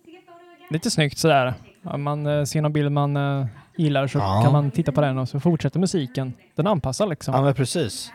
Lite 0.71 0.91
snyggt 0.91 1.19
sådär. 1.19 1.55
Om 1.83 2.03
man 2.03 2.27
eh, 2.27 2.45
ser 2.45 2.63
någon 2.63 2.73
bild 2.73 2.93
man 2.93 3.17
eh, 3.17 3.47
gillar 3.77 4.07
så 4.07 4.19
Ja. 4.19 4.41
kan 4.45 4.53
man 4.53 4.71
titta 4.71 4.93
på 4.93 5.01
den 5.01 5.19
och 5.19 5.29
så 5.29 5.41
fortsätter 5.41 5.81
musiken. 5.81 6.33
Den 6.55 6.67
anpassar 6.67 7.07
liksom. 7.07 7.35
Ja, 7.35 7.43
men 7.43 7.55
precis. 7.55 8.13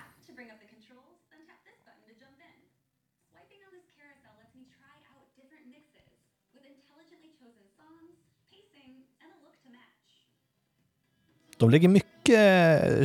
De 11.58 11.70
lägger 11.70 11.88
mycket 11.90 12.40
eh, 12.40 13.00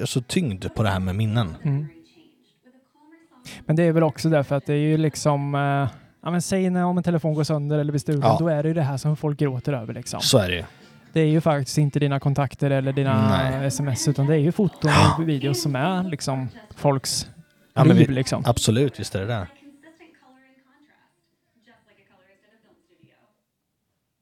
alltså, 0.00 0.22
tyngd 0.22 0.74
på 0.74 0.82
det 0.82 0.88
här 0.88 1.00
med 1.00 1.14
minnen. 1.14 1.56
Mm. 1.62 1.86
Men 3.66 3.76
det 3.76 3.82
är 3.82 3.92
väl 3.92 4.02
också 4.02 4.28
därför 4.28 4.56
att 4.56 4.66
det 4.66 4.72
är 4.74 4.78
ju 4.78 4.96
liksom, 4.96 5.54
eh, 5.54 5.88
ja 6.26 6.30
men 6.30 6.42
säg 6.42 6.70
när 6.70 6.84
om 6.84 6.96
en 6.98 7.04
telefon 7.04 7.34
går 7.34 7.44
sönder 7.44 7.78
eller 7.78 7.92
blir 7.92 8.00
stulen, 8.00 8.20
Ja. 8.22 8.36
då 8.40 8.48
är 8.48 8.62
det 8.62 8.68
ju 8.68 8.74
det 8.74 8.82
här 8.82 8.96
som 8.96 9.16
folk 9.16 9.38
gråter 9.38 9.72
över 9.72 9.94
liksom. 9.94 10.20
Så 10.20 10.38
är 10.38 10.48
det 10.48 10.54
ju. 10.56 10.64
Det 11.12 11.20
är 11.20 11.26
ju 11.26 11.40
faktiskt 11.40 11.78
inte 11.78 11.98
dina 11.98 12.20
kontakter 12.20 12.70
eller 12.70 12.92
dina 12.92 13.28
Nej. 13.30 13.66
sms 13.66 14.08
utan 14.08 14.26
det 14.26 14.34
är 14.34 14.38
ju 14.38 14.52
foton 14.52 14.90
och 15.18 15.28
videos 15.28 15.62
som 15.62 15.76
är 15.76 16.02
liksom 16.04 16.48
folks 16.76 17.26
Ja, 17.74 17.84
liv 17.84 17.96
vi, 18.08 18.14
liksom. 18.14 18.42
absolut, 18.46 19.00
visst 19.00 19.14
är 19.14 19.20
det 19.20 19.26
där. 19.26 19.46
Consistent 19.46 20.12
color 20.24 20.42
and 20.50 20.58
contrast, 20.66 21.14
just 21.68 21.82
like 21.88 22.00
a 22.04 22.06
colorist 22.12 22.42
at 22.48 22.52
a 22.56 22.60
film 22.64 22.78
studio. 22.88 23.16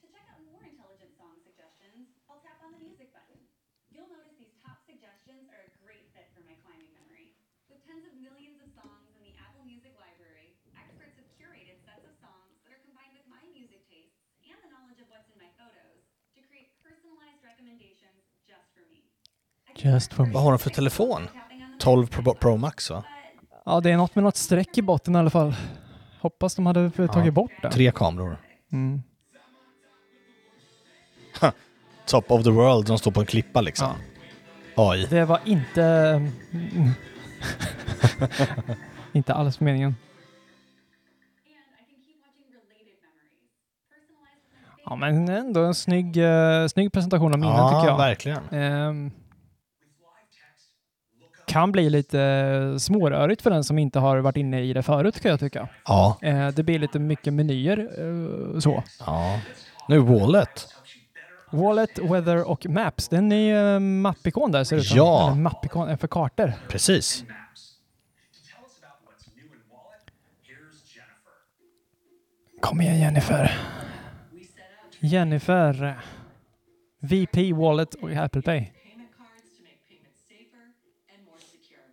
To 0.03 0.07
check 0.13 0.27
out 0.33 0.41
more 0.53 0.65
intelligent 0.73 1.13
song 1.21 1.35
suggestions, 1.49 2.05
I'll 2.29 2.43
tap 2.47 2.59
on 2.67 2.71
the 2.77 2.81
music 2.87 3.09
button. 3.17 3.39
You'll 3.95 4.11
notice 4.17 4.35
these 4.43 4.55
top 4.67 4.79
suggestions 4.91 5.45
are 5.55 5.63
a 5.65 5.71
great 5.85 6.05
fit 6.15 6.27
for 6.35 6.43
my 6.51 6.55
climbing 6.65 6.91
memory. 6.99 7.27
With 7.71 7.81
tens 7.89 8.05
of 8.11 8.13
millions 8.27 8.59
of 8.65 8.69
songs 8.79 9.07
in 9.17 9.23
the 9.27 9.35
Apple 9.47 9.65
Music 9.73 9.95
library, 10.05 10.49
experts 10.83 11.15
have 11.19 11.29
curated 11.39 11.79
sets 11.87 12.03
of 12.11 12.15
songs 12.27 12.51
that 12.67 12.71
are 12.75 12.83
combined 12.87 13.15
with 13.19 13.27
my 13.31 13.43
music 13.55 13.83
tastes 13.91 14.19
and 14.51 14.59
the 14.67 14.71
knowledge 14.75 14.99
of 14.99 15.07
what's 15.13 15.31
in 15.31 15.39
my 15.39 15.51
photos 15.61 16.03
to 16.35 16.41
create 16.51 16.69
personalized 16.83 17.41
recommendations 17.47 18.19
just 18.51 18.67
for 18.75 18.83
me. 18.91 18.99
I 19.64 19.64
can 19.64 19.64
Just 19.77 20.13
for 20.15 20.27
me. 20.27 20.33
Vad 20.33 20.43
har 20.43 20.51
de 20.51 20.59
för 20.59 20.71
telefon? 20.71 21.29
tapping 21.29 21.63
on 21.63 21.79
the 21.79 21.85
12 21.85 22.07
Pro, 22.07 22.35
Pro 22.35 22.57
Max 22.57 22.91
va? 22.91 23.05
Ja, 23.67 23.81
det 23.81 23.91
är 23.91 23.97
något 23.97 24.15
med 24.15 24.25
något 24.25 24.37
streck 24.37 24.79
i 24.79 24.83
botten 24.83 25.15
i 25.15 25.19
alla 25.19 25.31
fall. 25.31 25.55
Hoppas 26.21 26.55
de 26.55 26.67
hade 26.67 26.91
tagit 26.91 27.35
bort 27.35 27.53
det. 27.63 27.71
Tre 27.71 27.93
kameror. 27.93 28.37
Mm. 28.73 29.03
Top 32.07 32.31
of 32.31 32.45
the 32.45 32.51
world, 32.51 32.87
de 32.87 32.99
står 32.99 33.11
på 33.11 33.21
en 33.21 33.27
klippa 33.27 33.61
liksom. 33.61 33.89
AI. 34.77 35.07
Det 35.11 35.25
var 35.25 35.41
inte... 35.45 35.83
Mm. 36.53 36.91
inte 39.13 39.35
alls 39.35 39.61
meningen. 39.61 39.95
Ja, 44.85 44.97
men 44.97 45.29
ändå 45.29 45.65
en 45.65 45.75
snygg, 45.75 46.17
eh, 46.17 46.67
snygg 46.67 46.93
presentation 46.93 47.33
av 47.33 47.39
minnen 47.39 47.57
tycker 47.57 47.77
Ja, 47.79 47.87
jag. 47.87 47.97
verkligen. 47.97 48.49
Ehm, 48.51 49.11
kan 51.55 51.73
bli 51.73 51.91
lite 51.91 52.77
smårörigt 52.79 53.43
för 53.43 53.51
den 53.51 53.65
som 53.65 53.79
inte 53.79 53.99
har 53.99 54.19
varit 54.19 54.37
inne 54.37 54.61
i 54.61 54.73
det 54.73 54.83
förut 54.83 55.21
kan 55.21 55.31
jag 55.31 55.41
tycka. 55.41 55.69
Ja. 55.85 56.19
Eh, 56.23 56.49
det 56.49 56.63
blir 56.63 56.79
lite 56.79 56.99
mycket 56.99 57.33
menyer 57.33 57.79
eh, 57.79 58.59
så. 58.61 58.83
ja. 59.07 59.41
Nu 59.89 59.99
Wallet. 59.99 60.69
Wallet, 61.51 61.99
Weather 61.99 62.49
och 62.51 62.67
Maps. 62.69 63.09
Det 63.09 63.17
är 63.17 63.19
en 63.19 63.29
ny 63.29 63.53
eh, 63.53 63.79
mappikon 63.81 64.53
där 64.53 64.65
ser 64.65 64.77
det 64.77 64.81
ut 64.83 64.89
som. 64.89 64.97
Ja. 64.97 65.27
Eller 65.31 65.41
mappikon 65.41 65.99
för 65.99 66.09
kartor. 66.09 66.53
Precis. 66.69 67.25
Kom 72.61 72.81
igen 72.81 72.99
Jennifer. 72.99 73.59
Jennifer. 75.01 75.99
VP 77.01 77.53
Wallet 77.53 77.95
och 77.95 78.11
Apple 78.11 78.43
Pay. 78.43 78.61
payment 78.61 79.13
cards 79.19 79.53
to 79.57 79.61
make 79.69 79.77
payments 79.89 80.25
safer 80.25 80.65
and 81.13 81.21
more 81.29 81.37
secure. 81.37 81.85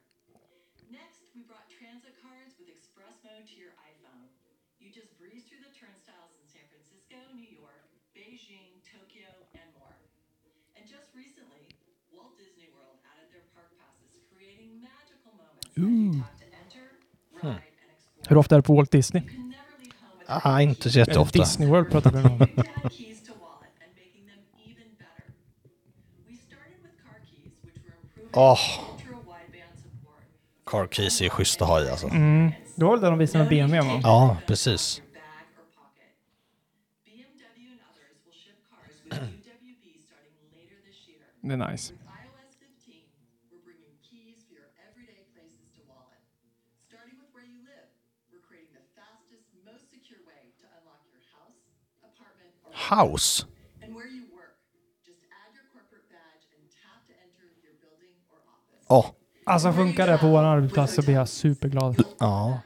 Next, 0.87 1.19
we 1.35 1.43
brought 1.43 1.67
transit 1.67 2.15
cards 2.23 2.55
with 2.59 2.71
express 2.71 3.19
mode 3.27 3.43
to 3.51 3.55
your 3.59 3.75
iPhone. 3.91 4.23
You 4.79 4.87
just 4.95 5.11
breeze 5.19 5.43
through 5.43 5.59
the 5.67 5.73
turnstiles 5.75 6.31
in 6.39 6.47
San 6.47 6.63
Francisco, 6.71 7.19
New 7.35 7.51
York, 7.51 7.83
Beijing, 8.15 8.79
Tokyo, 8.87 9.27
and 9.59 9.67
more. 9.75 9.97
And 10.79 10.87
just 10.87 11.11
recently, 11.11 11.67
Walt 12.15 12.39
Disney 12.39 12.71
World 12.71 12.95
added 13.11 13.27
their 13.35 13.43
park 13.51 13.67
passes, 13.75 14.15
creating 14.31 14.79
magical 14.79 15.35
moments 15.35 15.43
as 15.43 15.43
you 15.43 15.43
talk 15.43 15.43
to 15.43 15.43
enter, 15.43 15.51
ride, 15.51 15.60
explore. 15.75 17.55
Hur 18.27 18.37
ofta 18.37 18.55
är 18.55 18.59
det 18.59 18.63
på 18.63 18.75
Walt 18.75 18.91
Disney? 18.91 19.23
Ah, 20.27 20.61
inte 20.61 20.91
så 20.91 20.99
jätteofta. 20.99 21.39
Disney 21.39 21.69
World 21.69 21.89
pratar 21.91 22.11
vi 22.11 22.17
om. 22.29 22.47
Åh, 28.33 28.55
support. 28.57 30.15
car 30.65 30.87
keys 30.87 31.21
är 31.21 31.29
schysst 31.29 31.61
att 31.61 31.67
ha 31.67 31.81
i 31.83 31.89
alltså. 31.89 32.07
Mm. 32.07 32.51
Det 32.75 32.85
var 32.85 32.91
väl 32.91 33.01
det 33.01 33.07
de 33.09 33.17
visade 33.19 33.43
med 33.43 33.49
BMW 33.49 33.79
va? 33.93 33.99
Ja, 34.03 34.37
precis. 34.47 34.97
Your 34.99 35.13
bag 35.13 35.21
or 35.59 35.65
pocket. 35.81 36.11
BMW 37.05 37.71
and 37.71 37.79
others 37.91 38.15
will 38.25 38.33
ship 38.43 38.57
cars 38.71 38.95
with 39.03 39.19
UWB 39.21 39.85
starting 40.07 40.35
later 40.55 40.77
this 40.87 40.99
year. 41.09 41.23
Det 41.41 41.53
är 41.53 41.61
nice. 41.71 41.85
With 41.91 41.99
iOS 42.07 42.55
15, 42.63 43.03
we're 43.51 43.63
bringing 43.67 43.93
keys 44.09 44.39
for 44.47 44.53
your 44.59 44.69
everyday 44.87 45.21
places 45.35 45.67
to 45.75 45.79
wallet. 45.91 46.23
Starting 46.87 47.15
with 47.21 47.29
where 47.35 47.47
you 47.53 47.59
live, 47.73 47.87
we're 48.31 48.45
creating 48.49 48.71
the 48.79 48.85
fastest, 48.99 49.45
most 49.69 49.85
secure 49.95 50.21
way 50.31 50.41
to 50.59 50.63
unlock 50.77 51.01
your 51.11 51.23
house, 51.35 51.59
apartment, 52.09 52.51
or 52.63 52.70
House. 52.70 52.70
and 52.70 52.70
where 52.70 52.70
you 52.70 52.70
work. 52.70 52.70
Just 52.70 52.70
add 52.70 52.70
your 52.70 52.70
corporate 52.70 52.70
badge 52.70 52.70
and 52.70 52.70
tap 52.70 52.70
to 52.70 52.70
enter 52.70 52.70
your 52.70 52.70
building 52.70 52.70
or 52.91 53.13
office. 53.13 53.45
Åh, 58.87 59.05
Alltså 59.45 59.71
funkar 59.73 60.07
det 60.07 60.17
på 60.17 60.27
vår 60.27 60.43
arbetsplats 60.43 60.93
så 60.95 61.01
blir 61.01 61.13
jag 61.13 61.29
superglad. 61.29 62.03
ja. 62.19 62.59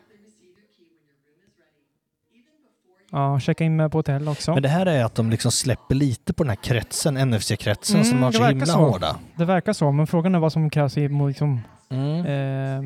Ja, 3.11 3.39
checka 3.39 3.63
in 3.63 3.75
med 3.75 3.91
på 3.91 3.97
hotell 3.97 4.27
också. 4.27 4.53
Men 4.53 4.63
det 4.63 4.69
här 4.69 4.85
är 4.85 5.03
att 5.05 5.15
de 5.15 5.29
liksom 5.29 5.51
släpper 5.51 5.95
lite 5.95 6.33
på 6.33 6.43
den 6.43 6.49
här 6.49 6.55
kretsen, 6.63 7.17
NFC-kretsen 7.17 8.03
som 8.03 8.11
Mm, 8.11 8.23
har 8.23 8.31
det 8.31 8.37
så 8.37 8.43
himla 8.45 8.65
så. 8.65 8.77
hårda. 8.79 9.15
Det 9.35 9.45
verkar 9.45 9.73
så, 9.73 9.91
men 9.91 10.07
frågan 10.07 10.35
är 10.35 10.39
vad 10.39 10.51
som 10.53 10.69
krävs 10.69 10.97
i, 10.97 11.07
liksom, 11.27 11.61
Mm. 11.89 12.25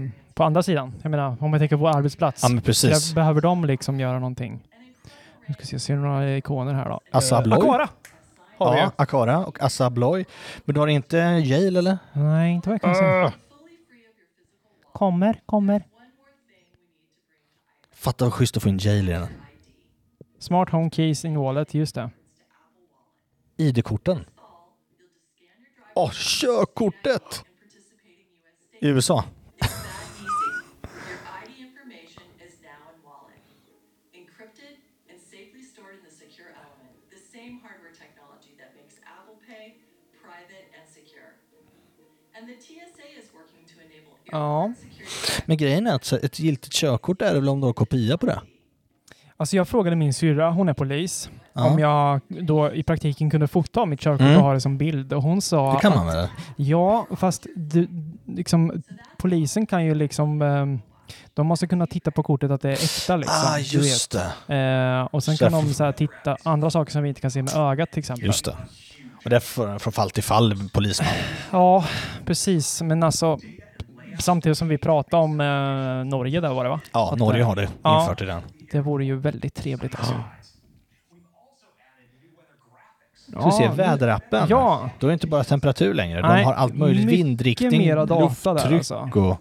eh, 0.06 0.12
på 0.34 0.44
andra 0.44 0.64
sidan. 0.64 0.94
Jag 1.02 1.10
menar, 1.12 1.38
om 1.44 1.54
jag 1.54 1.60
tänker 1.62 1.78
på 1.78 1.90
arbetsplats. 1.90 2.44
Ja, 2.44 2.50
men 2.50 2.62
precis. 2.64 3.14
Behöver 3.16 3.42
de 3.42 3.66
liksom 3.66 4.00
göra 4.00 4.20
någonting. 4.20 4.60
Nu 5.50 5.54
ska 5.54 5.62
vi 5.62 5.68
se, 5.68 5.80
ser 5.80 5.96
du 5.96 6.02
några 6.02 6.38
ikoner 6.38 6.74
här 6.74 6.90
då? 6.90 7.02
Assa 7.12 7.36
Eh, 7.36 7.40
Abloy? 7.40 7.60
Aquara! 7.60 7.90
har 8.58 8.74
vi 8.74 8.80
ja, 8.80 8.86
ju. 8.86 8.92
Akara 8.96 9.46
och 9.46 9.62
Assa 9.62 9.86
Abloy. 9.86 10.26
Men 10.66 10.74
du 10.74 10.80
har 10.80 10.88
inte 10.88 11.18
Yale 11.18 11.80
eller? 11.80 11.98
Nej, 12.14 12.54
inte 12.54 12.70
verkligen 12.70 12.96
så. 12.96 13.32
Kommer, 14.94 15.42
kommer. 15.46 15.84
Fatta 17.94 18.26
vad 18.26 18.34
schysst 18.34 18.58
att 18.58 18.64
få 18.64 18.70
in 18.70 18.80
Yale 18.82 19.12
i 19.12 19.14
den. 19.14 19.28
Smart 20.40 20.70
Home 20.70 20.90
Keys 20.90 21.26
in 21.26 21.40
Wallet, 21.40 21.74
just 21.74 21.96
det. 21.96 22.10
ID-korten. 23.58 24.26
Åh, 25.96 26.12
körkortet! 26.12 27.44
I 28.82 28.88
USA. 28.88 29.24
Ja. 44.32 44.74
Men 45.46 45.58
grejen 45.58 45.88
är 45.88 45.96
att 45.96 46.12
ett 46.14 46.40
giltigt 46.40 46.74
körkort 46.76 47.22
är 47.22 47.34
det 47.34 47.40
väl 47.40 47.50
om 47.50 47.60
du 47.62 47.66
har 47.68 47.74
kopia 47.74 48.18
på 48.18 48.26
det? 48.26 48.42
Alltså 49.38 49.56
jag 49.56 49.68
frågade 49.68 49.96
min 49.96 50.14
syrra, 50.14 50.52
hon 50.52 50.70
är 50.70 50.74
polis, 50.74 51.30
Ja. 51.54 51.66
om 51.70 51.80
jag 51.80 52.20
då 52.28 52.72
i 52.74 52.84
praktiken 52.84 53.30
kunde 53.30 53.48
fota 53.48 53.86
mitt 53.86 54.00
körkort 54.02 54.22
Mm. 54.22 54.38
och 54.38 54.44
ha 54.44 54.54
det 54.54 54.62
som 54.62 54.78
bild. 54.78 55.14
Och 55.14 55.24
hon 55.24 55.42
sa 55.42 55.74
Det 55.74 55.80
kan 55.80 55.92
man 55.96 56.08
väl? 56.08 56.28
Ja, 56.56 57.08
fast 57.18 57.48
du, 57.56 57.88
liksom, 58.28 58.84
polisen 59.18 59.66
kan 59.66 59.86
ju 59.86 59.96
liksom... 59.96 60.42
ehm, 60.42 60.80
de 61.34 61.48
måste 61.48 61.68
kunna 61.68 61.88
titta 61.88 62.12
på 62.12 62.24
kortet 62.24 62.52
att 62.52 62.62
det 62.62 62.70
är 62.70 62.74
äkta. 62.74 63.18
Liksom, 63.18 63.36
Ah, 63.48 63.58
just 63.60 64.12
det. 64.48 64.56
Eh, 64.56 65.16
och 65.16 65.24
sen 65.24 65.38
Så 65.38 65.46
kan 65.46 65.52
de 65.52 65.74
så 65.74 65.84
här, 65.84 65.92
titta 65.92 66.38
andra 66.44 66.70
saker 66.70 66.92
som 66.92 67.04
vi 67.04 67.10
inte 67.10 67.22
kan 67.22 67.32
se 67.32 67.42
med 67.42 67.56
ögat 67.56 67.92
till 67.92 68.00
exempel. 68.00 68.26
Just 68.26 68.46
det. 68.46 68.56
Och 69.24 69.30
det 69.30 69.36
är 69.36 69.80
från 69.80 69.92
fall 69.94 70.10
till 70.10 70.24
fall, 70.24 70.70
polisman. 70.74 71.10
Ja, 71.52 71.86
precis. 72.26 72.82
Men 72.82 73.04
alltså, 73.04 73.40
samtidigt 74.22 74.58
som 74.58 74.68
vi 74.68 74.78
pratade 74.78 75.24
om 75.24 75.42
eh, 75.42 76.06
Norge 76.06 76.42
där 76.42 76.54
var 76.54 76.64
det 76.64 76.70
va? 76.70 76.80
Ja, 76.92 77.14
Att, 77.14 77.20
Norge 77.20 77.42
eh, 77.42 77.48
har 77.48 77.56
det 77.56 77.70
ja. 77.84 78.02
infört 78.02 78.22
i 78.22 78.26
den. 78.26 78.42
Det 78.72 78.82
vore 78.82 79.06
ju 79.06 79.16
väldigt 79.16 79.56
trevligt 79.56 79.96
alltså. 79.96 80.14
Ska 83.30 83.46
vi 83.46 83.52
se, 83.52 83.68
väderappen. 83.68 84.48
Ja, 84.50 84.90
Då 85.00 85.08
är 85.08 85.10
det 85.10 85.14
inte 85.14 85.28
bara 85.28 85.44
temperatur 85.44 85.94
längre. 85.94 86.22
Nej, 86.22 86.38
De 86.38 86.46
har 86.46 86.54
allt 86.54 86.76
möjligt. 86.76 87.06
Vindriktning, 87.06 87.78
mera 87.78 88.06
data 88.06 88.54
där, 88.54 88.54
lufttryck 88.54 88.78
alltså. 88.78 89.20
och... 89.20 89.38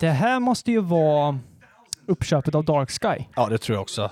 det 0.00 0.10
här 0.10 0.40
måste 0.40 0.70
ju 0.70 0.80
vara 0.80 1.38
uppköpet 2.06 2.54
av 2.54 2.64
Dark 2.64 2.90
Sky. 2.90 3.24
Ja, 3.36 3.48
det 3.48 3.58
tror 3.58 3.76
jag 3.76 3.82
också. 3.82 4.10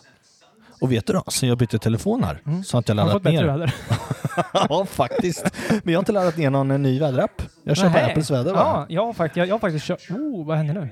Och 0.81 0.93
vet 0.93 1.07
du 1.07 1.13
då, 1.13 1.25
sen 1.29 1.49
jag 1.49 1.59
bytte 1.59 1.79
telefon 1.79 2.25
här 2.25 2.63
så 2.65 2.77
har 2.77 2.79
inte 2.81 2.91
jag 2.93 2.97
laddat 2.97 3.25
ner. 3.25 3.45
väder? 3.45 3.75
ja, 4.69 4.87
faktiskt. 4.87 5.45
Men 5.85 5.93
jag 5.93 5.99
har 5.99 6.03
inte 6.03 6.13
laddat 6.13 6.37
ner 6.37 6.51
någon 6.51 6.71
eh, 6.71 6.79
ny 6.79 7.01
väderapp. 7.01 7.43
Jag 7.65 7.77
kör 7.77 7.91
på. 7.91 7.99
Apples 7.99 8.31
väder 8.31 8.51
Ja, 8.51 8.55
bara. 8.57 8.87
jag 8.89 9.07
har 9.07 9.13
faktiskt, 9.13 9.37
jag, 9.37 9.49
jag 9.49 9.55
har 9.55 9.59
faktiskt 9.59 9.87
kört... 9.87 10.11
Oh, 10.11 10.47
vad 10.47 10.57
händer 10.57 10.75
nu? 10.75 10.89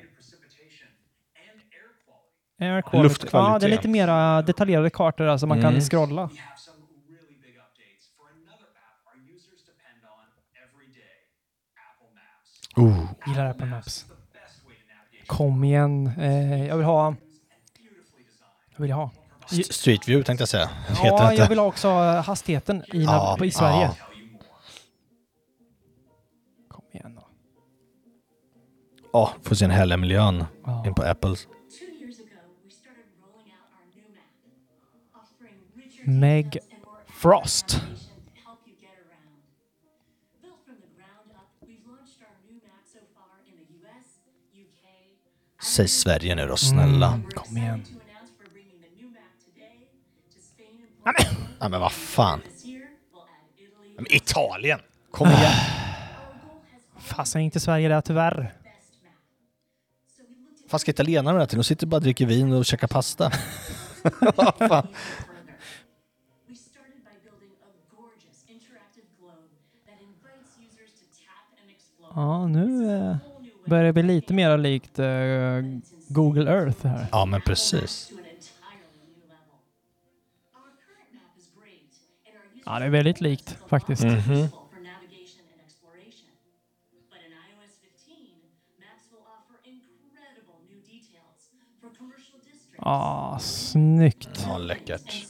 Air 2.61 2.83
quality. 2.83 3.03
Luftkvalitet. 3.03 3.53
Ja, 3.53 3.59
det 3.59 3.67
är 3.67 3.71
lite 3.71 3.89
mera 3.89 4.43
detaljerade 4.43 4.91
kartor 4.91 5.27
alltså 5.27 5.47
man 5.47 5.59
Mm. 5.59 5.73
kan 5.73 5.81
scrolla. 5.81 6.31
Oh. 12.77 13.05
Gillar 13.27 13.47
Apple 13.51 13.67
Maps. 13.67 14.07
Kom 15.27 15.65
igen. 15.65 16.11
Eh, 16.19 16.67
jag 16.67 16.77
vill 16.77 16.87
ha... 16.87 17.15
Jag 18.77 18.83
vill 18.83 18.93
ha. 18.93 19.11
St- 19.51 19.73
Street 19.75 20.09
View 20.09 20.25
tänkte 20.25 20.43
jag 20.43 20.49
säga. 20.49 20.67
Heter 20.89 21.05
Ja, 21.07 21.31
inte? 21.31 21.43
jag 21.43 21.49
vill 21.49 21.59
ha 21.59 21.67
också 21.67 21.89
eh, 21.89 22.23
hastigheten 22.25 22.85
i, 22.93 23.05
Ja, 23.05 23.39
i 23.45 23.51
Sverige. 23.51 23.83
ja. 23.83 23.97
Kom 26.69 26.85
igen 26.93 27.15
då. 27.15 27.27
Ja, 29.13 29.33
får 29.43 29.55
se 29.55 29.65
den 29.65 29.71
härliga 29.75 29.97
miljön 29.97 30.45
Ja. 30.65 30.87
in 30.87 30.95
på 30.95 31.03
Apples. 31.03 31.47
Meg 36.05 36.59
Frost. 37.21 37.81
Säg 45.63 45.89
Sverige 45.89 46.35
nu 46.35 46.47
då, 46.47 46.57
snälla. 46.57 47.07
Mm, 47.13 47.31
kom 47.35 47.57
igen. 47.57 47.85
Nej 51.61 51.71
men 51.71 51.81
vad 51.81 51.93
fan. 51.93 52.41
Men 53.97 54.07
Italien! 54.13 54.81
Kom 55.11 55.29
igen! 55.29 55.53
Fasen 56.99 57.41
inte 57.41 57.61
Sverige 57.61 57.89
där 57.89 58.01
tyvärr. 58.01 58.53
Vad 60.71 60.81
ska 60.81 60.91
italienarna 60.91 61.39
med 61.39 61.49
till? 61.49 61.59
De 61.59 61.65
sitter 61.65 61.87
bara 61.87 61.97
och 61.97 62.03
dricker 62.03 62.27
vin 62.27 62.53
och 62.53 62.65
käkar 62.65 62.89
pasta. 62.89 63.31
Vad 64.37 64.55
fan? 64.69 64.89
Ja, 72.15 72.47
nu 72.47 72.93
eh, 72.97 73.17
börjar 73.65 73.85
det 73.85 73.93
bli 73.93 74.03
lite 74.03 74.35
mer 74.35 74.59
likt 74.59 74.99
eh, 74.99 75.07
Google 76.09 76.51
Earth 76.51 76.87
här. 76.87 77.07
Ja 77.13 77.25
men 77.25 77.41
precis. 77.41 78.13
Ja, 82.67 82.79
det 82.79 82.85
är 82.85 82.91
väldigt 82.91 83.21
likt 83.21 83.57
faktiskt. 83.67 84.05
Useful 84.05 84.23
for 84.27 84.35
navigation 84.35 85.45
and 85.53 85.61
exploration. 85.67 86.31
But 87.11 87.21
in 87.27 87.33
iOS 87.49 87.73
15, 87.81 88.15
maps 88.83 89.05
will 89.13 89.25
offer 89.37 89.57
incredible 89.75 90.59
new 90.71 90.81
details 90.95 91.41
for 91.81 91.89
commercial 91.99 92.39
districts 92.45 92.77
Ja, 92.83 93.39
snyggt. 93.41 94.45
Ja, 94.49 94.59
läckert. 94.59 95.27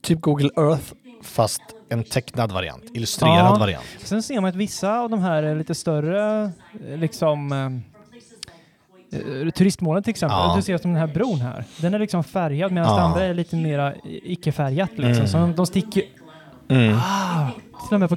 Typ 0.00 0.20
Google 0.20 0.50
Earth 0.56 0.92
fast 1.22 1.62
en 1.88 2.04
tecknad 2.04 2.52
variant. 2.52 2.84
Illustrerad 2.92 3.54
Ja. 3.54 3.58
variant. 3.58 3.86
Sen 3.98 4.22
ser 4.22 4.40
man 4.40 4.48
att 4.50 4.56
vissa 4.56 4.98
av 5.00 5.10
de 5.10 5.20
här 5.20 5.42
är 5.42 5.54
lite 5.56 5.74
större, 5.74 6.52
liksom 6.96 7.52
eh, 7.52 7.70
turistmålen 9.54 10.02
till 10.02 10.10
exempel. 10.10 10.38
Ja. 10.38 10.54
Du 10.56 10.62
ser 10.62 10.78
som 10.78 10.92
den 10.92 11.00
här 11.00 11.06
bron 11.14 11.40
här. 11.40 11.64
Den 11.76 11.94
är 11.94 11.98
liksom 11.98 12.24
färgad 12.24 12.72
medan 12.72 12.88
Ja. 12.90 12.96
det 12.96 13.02
andra 13.02 13.24
är 13.24 13.34
lite 13.34 13.56
mera 13.56 13.94
icke-färgat 14.04 14.90
liksom. 14.94 15.28
Så 15.28 15.52
de 15.56 15.66
sticker... 15.66 16.02
Mm. 16.68 16.96
Ah, 16.96 17.48
till 17.88 17.94
och 17.94 18.00
med 18.00 18.08
på... 18.08 18.16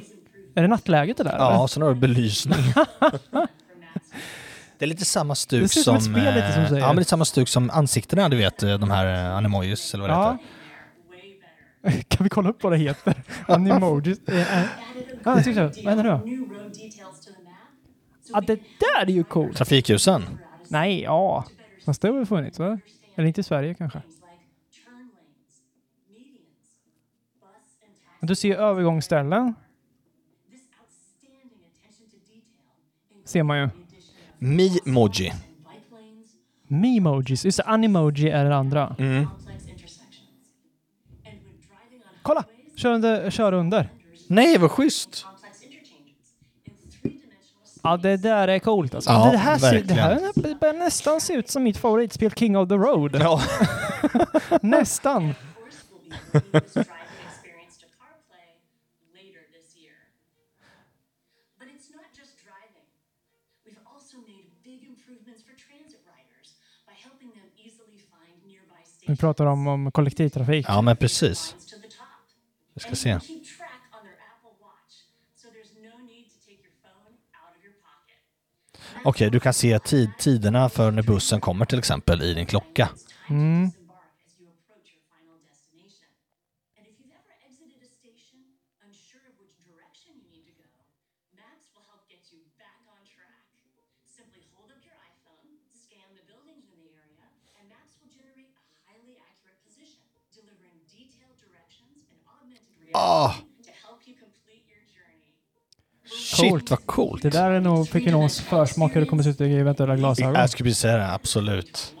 Är 0.54 0.62
det 0.62 0.68
nattläget 0.68 1.16
det 1.16 1.24
där? 1.24 1.36
Ja, 1.38 1.54
eller? 1.56 1.66
sen 1.66 1.82
har 1.82 1.88
du 1.88 2.00
belysning. 2.00 2.58
Det 4.78 4.84
är 4.84 4.88
lite 4.88 5.04
samma 5.04 5.34
stuk 5.34 5.62
Det 5.62 5.68
ser 5.68 5.80
ut 5.80 5.84
som 5.84 5.96
ett 5.96 6.02
som... 6.02 6.12
spel 6.14 6.34
lite, 6.34 6.52
som 6.52 6.62
eh, 6.62 6.68
säger. 6.68 6.82
Ja, 6.82 6.86
men 6.88 6.96
lite 6.96 7.10
samma 7.10 7.24
stuk 7.24 7.48
som 7.48 7.70
ansiktena, 7.70 8.28
du 8.28 8.36
vet, 8.36 8.62
eh, 8.62 8.78
de 8.78 8.90
här 8.90 9.26
eh, 9.30 9.36
animojis 9.36 9.94
eller 9.94 10.08
vad 10.08 10.10
det 10.10 10.14
Ja. 10.14 10.38
heter. 11.90 12.02
Kan 12.08 12.24
vi 12.24 12.30
kolla 12.30 12.48
upp 12.50 12.62
vad 12.62 12.72
det 12.72 12.76
heter? 12.78 13.14
Animojis? 13.48 14.18
Eh, 14.28 14.58
eh. 14.58 14.64
Ja, 15.24 15.34
jag 15.34 15.44
tyckte 15.44 15.72
så. 15.74 15.82
Vad 15.84 15.94
händer 15.94 16.20
nu. 16.24 16.46
Ja, 18.32 18.40
det 18.40 18.54
där 18.56 19.02
är 19.02 19.06
ju 19.06 19.24
coolt. 19.24 19.56
Trafikljusen. 19.56 20.38
Nej, 20.72 21.02
ja. 21.02 21.44
Fast 21.84 22.02
det 22.02 22.08
har 22.08 22.14
väl 22.16 22.26
funnits, 22.26 22.58
va? 22.58 22.78
Eller 23.14 23.28
inte 23.28 23.40
i 23.40 23.44
Sverige 23.44 23.74
kanske. 23.74 24.02
Men 28.20 28.26
Du 28.26 28.34
ser 28.34 28.56
övergångsställen, 28.56 29.54
ser 33.24 33.42
man 33.42 33.58
ju. 33.58 33.68
Lanes, 34.38 36.36
Memojis. 36.66 37.44
Just 37.44 37.56
det, 37.56 37.64
Animoji 37.64 38.28
är 38.30 38.44
det 38.44 38.56
andra. 38.56 38.96
Mm. 38.98 39.26
Kolla! 42.22 42.44
Kör 42.76 42.92
under. 42.92 43.30
Kör 43.30 43.52
under. 43.52 43.88
Nej, 44.28 44.58
vad 44.58 44.70
schysst! 44.70 45.24
complex 45.24 45.62
interchanges 45.62 46.34
in 46.64 46.72
three-dimensional 47.02 47.66
space. 47.66 47.71
Ja, 47.82 47.96
det 47.96 48.16
där 48.16 48.48
är 48.48 48.58
coolt 48.58 48.94
alltså. 48.94 49.10
Ja, 49.10 49.30
det, 49.30 49.38
här 49.38 49.58
ser, 49.58 49.82
det 49.82 49.94
här 49.94 50.54
börjar 50.60 50.74
nästan 50.74 51.20
se 51.20 51.32
ut 51.32 51.50
som 51.50 51.62
mitt 51.62 51.76
favoritspel 51.76 52.30
King 52.30 52.56
of 52.56 52.68
the 52.68 52.74
Road. 52.74 53.16
Ja. 53.20 53.42
Nästan. 54.62 55.34
Vi 69.06 69.16
pratar 69.16 69.46
om, 69.46 69.66
om 69.66 69.92
kollektivtrafik. 69.92 70.66
ja, 70.68 70.82
men 70.82 70.96
precis. 70.96 71.56
Vi 72.74 72.80
ska 72.80 72.94
se. 72.94 73.18
Okej, 79.04 79.10
okay, 79.10 79.30
du 79.30 79.40
kan 79.40 79.54
se 79.54 79.78
tid, 79.78 80.10
tiderna 80.18 80.68
för 80.68 80.90
när 80.90 81.02
bussen 81.02 81.40
kommer 81.40 81.64
till 81.64 81.78
exempel 81.78 82.22
i 82.22 82.34
din 82.34 82.46
klocka. 82.46 82.88
Mm. 83.30 83.70
Oh, 102.94 103.34
Shit 106.36 106.70
vad 106.70 106.86
coolt. 106.86 107.22
Det 107.22 107.30
där 107.30 107.50
är 107.50 107.60
nog, 107.60 107.88
fick 107.88 108.06
ju 108.06 108.28
försmak 108.28 108.96
hur 108.96 109.00
det 109.00 109.06
kommer 109.06 109.22
se 109.22 109.30
ut 109.30 109.40
i 109.40 109.54
eventuella 109.54 109.96
glasögon. 109.96 110.34
Jag 110.34 110.50
skulle 110.50 110.68
precis 110.68 110.80
säga 110.80 110.96
det, 110.96 111.12
absolut. 111.12 111.94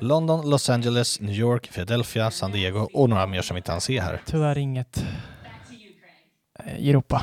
London, 0.00 0.50
Los 0.50 0.70
Angeles, 0.70 1.20
New 1.20 1.34
York, 1.34 1.70
Philadelphia, 1.72 2.30
San 2.30 2.52
Diego 2.52 2.88
och 2.92 3.08
några 3.08 3.26
mer 3.26 3.42
som 3.42 3.54
vi 3.54 3.58
inte 3.58 3.70
kan 3.70 3.80
se 3.80 4.00
här. 4.00 4.22
Tyvärr 4.26 4.58
inget 4.58 5.04
i 6.78 6.90
Europa. 6.90 7.22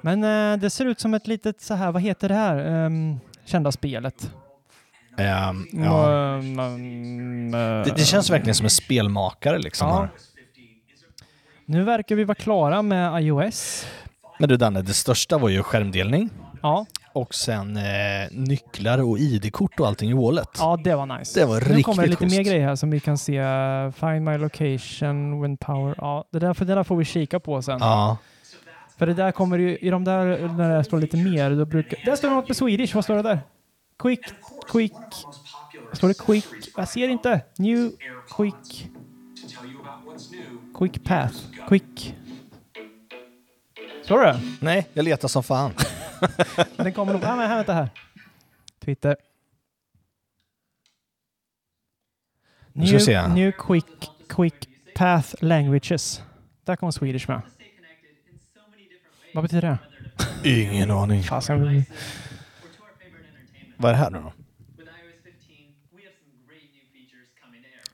Men 0.00 0.24
eh, 0.24 0.60
det 0.60 0.70
ser 0.70 0.86
ut 0.86 1.00
som 1.00 1.14
ett 1.14 1.26
litet 1.26 1.60
så 1.60 1.74
här, 1.74 1.92
vad 1.92 2.02
heter 2.02 2.28
det 2.28 2.34
här? 2.34 2.56
Ehm, 2.56 3.20
kända 3.44 3.72
spelet. 3.72 4.30
Ehm, 5.18 5.66
ja. 5.72 6.34
Mm, 6.34 7.54
eh, 7.54 7.60
det, 7.60 7.92
det 7.96 8.04
känns 8.04 8.30
verkligen 8.30 8.54
som 8.54 8.66
en 8.66 8.70
spelmakare 8.70 9.58
liksom. 9.58 9.88
Ja. 9.88 10.08
Nu 11.64 11.84
verkar 11.84 12.16
vi 12.16 12.24
vara 12.24 12.34
klara 12.34 12.82
med 12.82 13.22
iOS. 13.22 13.86
Men 14.40 14.48
du 14.48 14.56
Danne, 14.56 14.82
det 14.82 14.94
största 14.94 15.38
var 15.38 15.48
ju 15.48 15.62
skärmdelning. 15.62 16.30
Ja. 16.62 16.86
Och 17.12 17.34
sen 17.34 17.76
eh, 17.76 17.82
nycklar 18.30 19.02
och 19.02 19.18
ID-kort 19.18 19.80
och 19.80 19.86
allting 19.86 20.10
i 20.10 20.14
wallet. 20.14 20.48
Ja, 20.58 20.80
det 20.84 20.94
var 20.94 21.18
nice. 21.18 21.40
Det 21.40 21.46
var 21.46 21.54
nu 21.54 21.60
riktigt 21.60 21.84
kommer 21.84 22.02
det 22.02 22.08
lite 22.08 22.24
schysst. 22.24 22.36
mer 22.36 22.44
grejer 22.44 22.66
här 22.66 22.76
som 22.76 22.90
vi 22.90 23.00
kan 23.00 23.18
se. 23.18 23.42
Find 23.92 24.24
my 24.24 24.38
location, 24.38 25.40
when 25.40 25.56
power. 25.56 25.94
Ja, 25.98 26.24
det 26.32 26.38
där, 26.38 26.54
för 26.54 26.64
det 26.64 26.74
där 26.74 26.84
får 26.84 26.96
vi 26.96 27.04
kika 27.04 27.40
på 27.40 27.62
sen. 27.62 27.78
Ja. 27.80 28.16
För 28.98 29.06
det 29.06 29.14
där 29.14 29.32
kommer 29.32 29.58
ju, 29.58 29.78
i 29.78 29.90
de 29.90 30.04
där, 30.04 30.48
när 30.48 30.76
det 30.76 30.84
står 30.84 30.98
lite 30.98 31.16
mer, 31.16 31.50
då 31.50 31.64
brukar... 31.64 32.04
Där 32.04 32.16
står 32.16 32.28
det 32.28 32.34
något 32.34 32.48
med 32.48 32.56
Swedish, 32.56 32.94
vad 32.94 33.04
står 33.04 33.16
det 33.16 33.22
där? 33.22 33.40
Quick, 33.98 34.20
quick... 34.68 34.92
Står 35.92 36.08
det 36.08 36.18
quick? 36.18 36.46
Jag 36.76 36.88
ser 36.88 37.08
inte. 37.08 37.40
New, 37.58 37.90
quick... 38.36 38.90
Quick 40.78 41.04
path. 41.04 41.34
Quick... 41.68 42.14
Står 44.10 44.24
det? 44.24 44.40
Nej, 44.60 44.88
jag 44.92 45.04
letar 45.04 45.28
som 45.28 45.42
fan. 45.42 45.72
Den 46.76 46.92
kommer 46.92 47.12
nog... 47.12 47.24
Ah, 47.24 47.36
men 47.36 47.48
här, 47.48 47.56
vänta 47.56 47.72
här. 47.72 47.88
Twitter. 48.84 49.16
Nu 52.72 52.86
ska 52.86 52.96
vi 52.96 53.04
se. 53.04 53.22
New, 53.22 53.30
new 53.30 53.52
quick, 53.52 54.10
quick 54.28 54.68
path 54.94 55.34
languages. 55.40 56.22
Där 56.64 56.76
kommer 56.76 56.90
Swedish 56.90 57.28
med. 57.28 57.42
Vad 59.34 59.44
betyder 59.44 59.78
det? 60.42 60.50
Ingen 60.62 60.90
aning. 60.90 61.22
Fasen. 61.22 61.84
Vad 63.76 63.88
är 63.88 63.94
det 63.94 63.98
här 64.00 64.10
nu 64.10 64.18
då? 64.18 64.32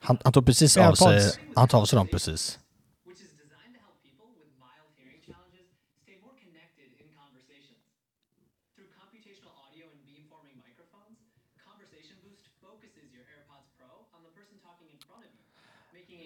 Han, 0.00 0.18
han 0.24 0.32
tog 0.32 0.46
precis 0.46 0.76
av 0.76 0.94
sig, 0.94 1.32
han 1.56 1.68
tar 1.68 1.80
av 1.80 1.84
sig 1.84 1.96
dem 1.96 2.06
precis. 2.06 2.58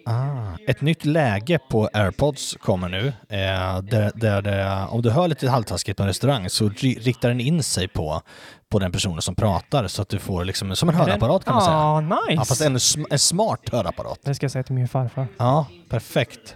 Ah, 0.05 0.57
ett 0.67 0.81
nytt 0.81 1.05
läge 1.05 1.59
på 1.69 1.89
AirPods 1.93 2.57
kommer 2.61 2.89
nu. 2.89 3.07
Eh, 3.07 3.79
där, 3.81 4.11
där 4.41 4.87
om 4.93 5.01
du 5.01 5.09
hör 5.11 5.27
lite 5.27 5.49
halvtaskigt 5.49 5.97
på 5.97 6.03
en 6.03 6.07
restaurang 6.07 6.49
så 6.49 6.69
ri- 6.69 6.99
riktar 6.99 7.29
den 7.29 7.39
in 7.41 7.63
sig 7.63 7.87
på, 7.87 8.21
på 8.69 8.79
den 8.79 8.91
personen 8.91 9.21
som 9.21 9.35
pratar 9.35 9.87
så 9.87 10.01
att 10.01 10.09
du 10.09 10.19
får 10.19 10.45
liksom 10.45 10.75
som 10.75 10.89
en 10.89 10.95
hörapparat 10.95 11.45
kan 11.45 11.53
man 11.53 11.63
säga. 11.63 11.77
Ah, 11.77 11.99
nice. 12.01 12.33
Ja, 12.33 12.45
fast 12.45 12.61
en, 12.61 13.05
en 13.11 13.19
smart 13.19 13.69
hörapparat. 13.71 14.19
Det 14.23 14.35
ska 14.35 14.43
jag 14.43 14.51
säga 14.51 14.63
till 14.63 14.75
min 14.75 14.87
farfar. 14.87 15.27
Ja, 15.37 15.65
perfekt. 15.89 16.55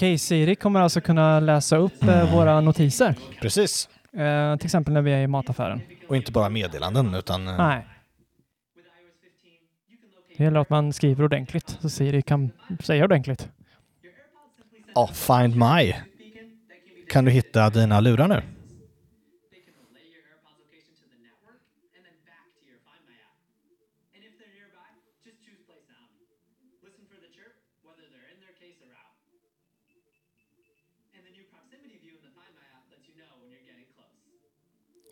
Okej, 0.00 0.18
Siri 0.18 0.56
kommer 0.56 0.80
alltså 0.80 1.00
kunna 1.00 1.40
läsa 1.40 1.76
upp 1.76 2.02
eh, 2.02 2.34
våra 2.34 2.60
notiser. 2.60 3.14
Precis. 3.40 3.88
Eh, 4.12 4.56
till 4.56 4.66
exempel 4.66 4.94
när 4.94 5.02
vi 5.02 5.12
är 5.12 5.22
i 5.22 5.26
mataffären. 5.26 5.80
Och 6.08 6.16
inte 6.16 6.32
bara 6.32 6.48
meddelanden 6.48 7.14
utan... 7.14 7.48
eh, 7.48 7.56
Nej. 7.58 7.86
Det 10.36 10.44
gäller 10.44 10.60
att 10.60 10.70
man 10.70 10.92
skriver 10.92 11.24
ordentligt 11.24 11.78
så 11.80 11.90
Siri 11.90 12.22
kan 12.22 12.50
säga 12.82 13.04
ordentligt. 13.04 13.48
Ja, 14.94 15.06
Find 15.06 15.56
My. 15.56 15.94
Kan 17.08 17.24
du 17.24 17.30
hitta 17.30 17.70
dina 17.70 18.00
lurar 18.00 18.28
nu? 18.28 18.34
And 18.34 18.44
if 24.24 24.32
they're 24.38 24.54
nearby, 24.58 24.88
just 25.26 25.38
choose 25.46 25.60
play 25.68 25.80
sound. 25.90 26.10
Listen 26.86 27.04
for 27.10 27.18
the 27.24 27.30
chirp, 27.36 27.54
whether 27.86 28.04
they're 28.12 28.30
in 28.34 28.38
their 28.44 28.54
case 28.62 28.78
or 28.86 28.90
out. 29.02 29.14
And 31.14 31.20
the 31.26 31.32
new 31.36 31.44
proximity 31.54 31.96
view 32.04 32.14
in 32.18 32.22
the 32.26 32.32
Find 32.38 32.52
My 32.58 32.66
app 32.76 32.84
lets 32.92 33.04
you 33.08 33.14
know 33.20 33.32
when 33.40 33.48
you're 33.54 33.66
getting 33.70 33.86
close. 33.94 34.18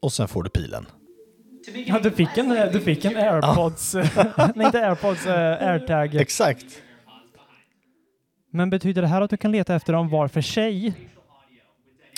Och 0.08 0.12
sen 0.12 0.28
får 0.28 0.42
du 0.42 0.50
pilen. 0.50 0.86
Ja, 1.86 1.98
du 1.98 2.10
fick 2.10 2.38
en, 2.38 2.48
du 2.72 2.80
fick 2.80 3.04
en 3.04 3.16
airpods. 3.16 3.94
Nej, 4.54 4.66
inte 4.66 4.88
airpods, 4.88 5.26
eh, 5.26 5.68
airtag. 5.68 6.14
Exakt. 6.14 6.64
Men 8.52 8.70
betyder 8.70 9.02
det 9.02 9.08
här 9.08 9.20
att 9.22 9.30
du 9.30 9.36
kan 9.36 9.52
leta 9.52 9.74
efter 9.74 9.92
dem 9.92 10.08
var 10.08 10.28
för 10.28 10.40
sig? 10.40 10.94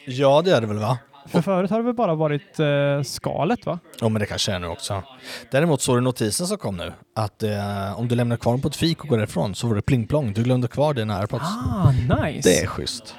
Ja, 0.07 0.43
det 0.45 0.51
är 0.51 0.61
det 0.61 0.66
väl 0.66 0.78
va? 0.78 0.99
För 1.26 1.43
förut 1.43 1.70
har 1.70 1.78
det 1.78 1.84
väl 1.84 1.95
bara 1.95 2.14
varit 2.14 2.61
eh, 2.61 3.03
skalet 3.03 3.66
va? 3.66 3.78
Ja, 4.01 4.09
men 4.09 4.20
det 4.20 4.26
kanske 4.26 4.53
är 4.53 4.59
nu 4.59 4.66
också. 4.66 5.03
Däremot 5.51 5.80
såg 5.80 5.97
du 5.97 6.01
notisen 6.01 6.47
som 6.47 6.59
kom 6.59 6.76
nu. 6.76 6.93
Att 7.16 7.43
eh, 7.43 7.99
om 7.99 8.09
du 8.09 8.14
lämnar 8.14 8.36
kvar 8.36 8.53
dem 8.53 8.61
på 8.61 8.68
ett 8.68 8.76
fik 8.76 9.03
och 9.03 9.09
går 9.09 9.16
därifrån 9.18 9.55
så 9.55 9.68
får 9.68 9.74
du 9.74 9.82
pling 9.82 10.07
plong. 10.07 10.32
Du 10.32 10.43
glömde 10.43 10.68
kvar 10.68 10.95
dina 10.95 11.18
airpods. 11.18 11.45
Ah, 11.45 11.91
nice. 11.91 12.49
Det 12.49 12.59
är 12.59 12.66
schysst. 12.66 13.14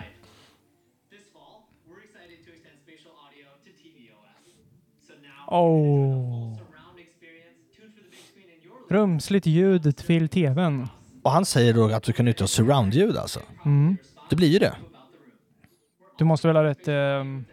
Oh. 5.51 6.57
Rumsligt 8.89 9.45
ljud 9.45 9.97
till 9.97 10.29
tvn. 10.29 10.87
Och 11.23 11.31
han 11.31 11.45
säger 11.45 11.73
då 11.73 11.85
att 11.93 12.03
du 12.03 12.13
kan 12.13 12.25
nyttja 12.25 12.47
surroundljud 12.47 13.17
alltså. 13.17 13.39
Mm. 13.65 13.97
Det 14.29 14.35
blir 14.35 14.47
ju 14.47 14.59
det. 14.59 14.75
Du 16.17 16.23
måste 16.25 16.47
väl 16.47 16.55
ha 16.55 16.63
rätt, 16.63 16.87
ehm, 16.87 17.45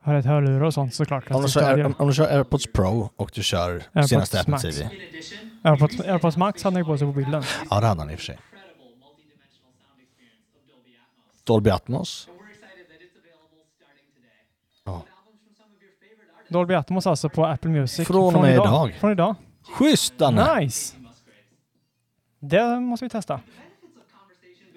ha 0.00 0.14
rätt 0.14 0.24
hörlurar 0.24 0.60
och 0.60 0.74
sånt 0.74 0.94
såklart. 0.94 1.30
Om 1.30 1.42
du, 1.42 1.48
kör, 1.48 1.76
Air- 1.76 1.84
om, 1.86 1.94
om 1.98 2.08
du 2.08 2.14
kör 2.14 2.36
AirPods 2.36 2.66
Pro 2.72 3.10
och 3.16 3.30
du 3.34 3.42
kör 3.42 3.70
AirPods 3.70 4.08
senaste 4.08 4.40
Apple 4.40 4.50
Max. 4.50 4.62
TV. 4.62 4.90
Airpods, 5.62 6.00
Airpods 6.00 6.36
Max 6.36 6.62
hade 6.62 6.74
han 6.74 6.80
ju 6.82 6.86
på 6.86 6.98
sig 6.98 7.06
på 7.06 7.12
bilden. 7.12 7.42
Ja, 7.70 7.80
det 7.80 7.86
hade 7.86 8.00
han 8.00 8.10
i 8.10 8.14
och 8.14 8.18
för 8.18 8.24
sig. 8.24 8.38
Dolby 11.44 11.70
Atmos. 11.70 12.28
Ja. 14.84 15.02
Dolby 16.48 16.74
Atmos 16.74 17.06
alltså 17.06 17.28
på 17.28 17.46
Apple 17.46 17.70
Music. 17.70 18.06
Från 18.06 18.34
och 18.36 18.42
med 18.42 18.54
idag. 18.54 18.94
Från 19.00 19.12
idag. 19.12 19.34
Schysst 19.78 20.18
Danne! 20.18 20.60
Nice! 20.60 20.96
Det 22.40 22.80
måste 22.80 23.04
vi 23.04 23.08
testa. 23.08 23.40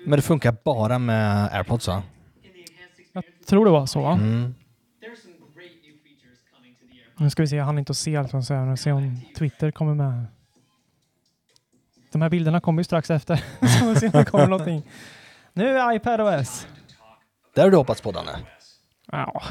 Men 0.05 0.17
det 0.17 0.21
funkar 0.21 0.55
bara 0.63 0.99
med 0.99 1.49
AirPods 1.53 1.87
va? 1.87 2.03
Jag 3.13 3.23
tror 3.45 3.65
det 3.65 3.71
var 3.71 3.85
så 3.85 4.01
va? 4.01 4.13
Mm. 4.13 4.55
Nu 7.17 7.29
ska 7.29 7.41
vi 7.41 7.47
se, 7.47 7.55
jag 7.55 7.65
hann 7.65 7.79
inte 7.79 7.91
att 7.91 7.97
se 7.97 8.17
allt 8.17 8.31
som 8.31 8.43
säger. 8.43 8.75
Se 8.75 8.91
om 8.91 9.21
Twitter 9.37 9.71
kommer 9.71 9.93
med. 9.93 10.25
De 12.11 12.21
här 12.21 12.29
bilderna 12.29 12.61
kommer 12.61 12.79
ju 12.79 12.83
strax 12.83 13.09
efter. 13.09 13.35
Så 13.79 13.85
vi 13.85 13.95
ser 13.95 14.05
om 14.05 14.11
det 14.11 14.25
kommer 14.25 14.47
någonting. 14.47 14.83
Nu 15.53 15.77
är 15.77 15.93
iPad 15.93 16.21
OS. 16.21 16.67
Det 17.55 17.61
har 17.61 17.69
du 17.69 17.77
hoppats 17.77 18.01
på 18.01 18.11
Danne. 18.11 18.39
Ja. 19.11 19.43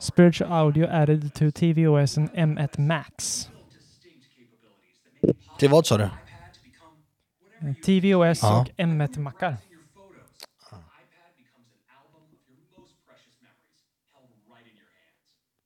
Spiritual 0.00 0.50
audio 0.52 0.86
added 0.86 1.34
to 1.34 1.50
tvOS 1.50 2.16
and 2.16 2.30
M1 2.34 2.78
Max. 2.78 3.48
Till 5.58 5.70
vad 5.70 5.86
sa 5.86 5.96
du? 5.98 6.04
Eh, 6.04 7.74
tvOS 7.84 8.42
Ja. 8.42 8.60
och 8.60 8.68
M1-mackar. 8.78 9.56
your 9.70 9.82
photos. 9.94 10.30
An 10.72 10.78
iPad 10.80 11.32
becomes 11.36 11.68
an 11.76 11.84
album 12.00 12.22
of 12.32 12.40
your 12.48 12.60
most 12.80 12.94
precious 13.06 13.36
memories, 13.44 13.80
held 14.14 14.32
right 14.48 14.64
in 14.70 14.76
your 14.80 14.88
hands. 14.88 15.20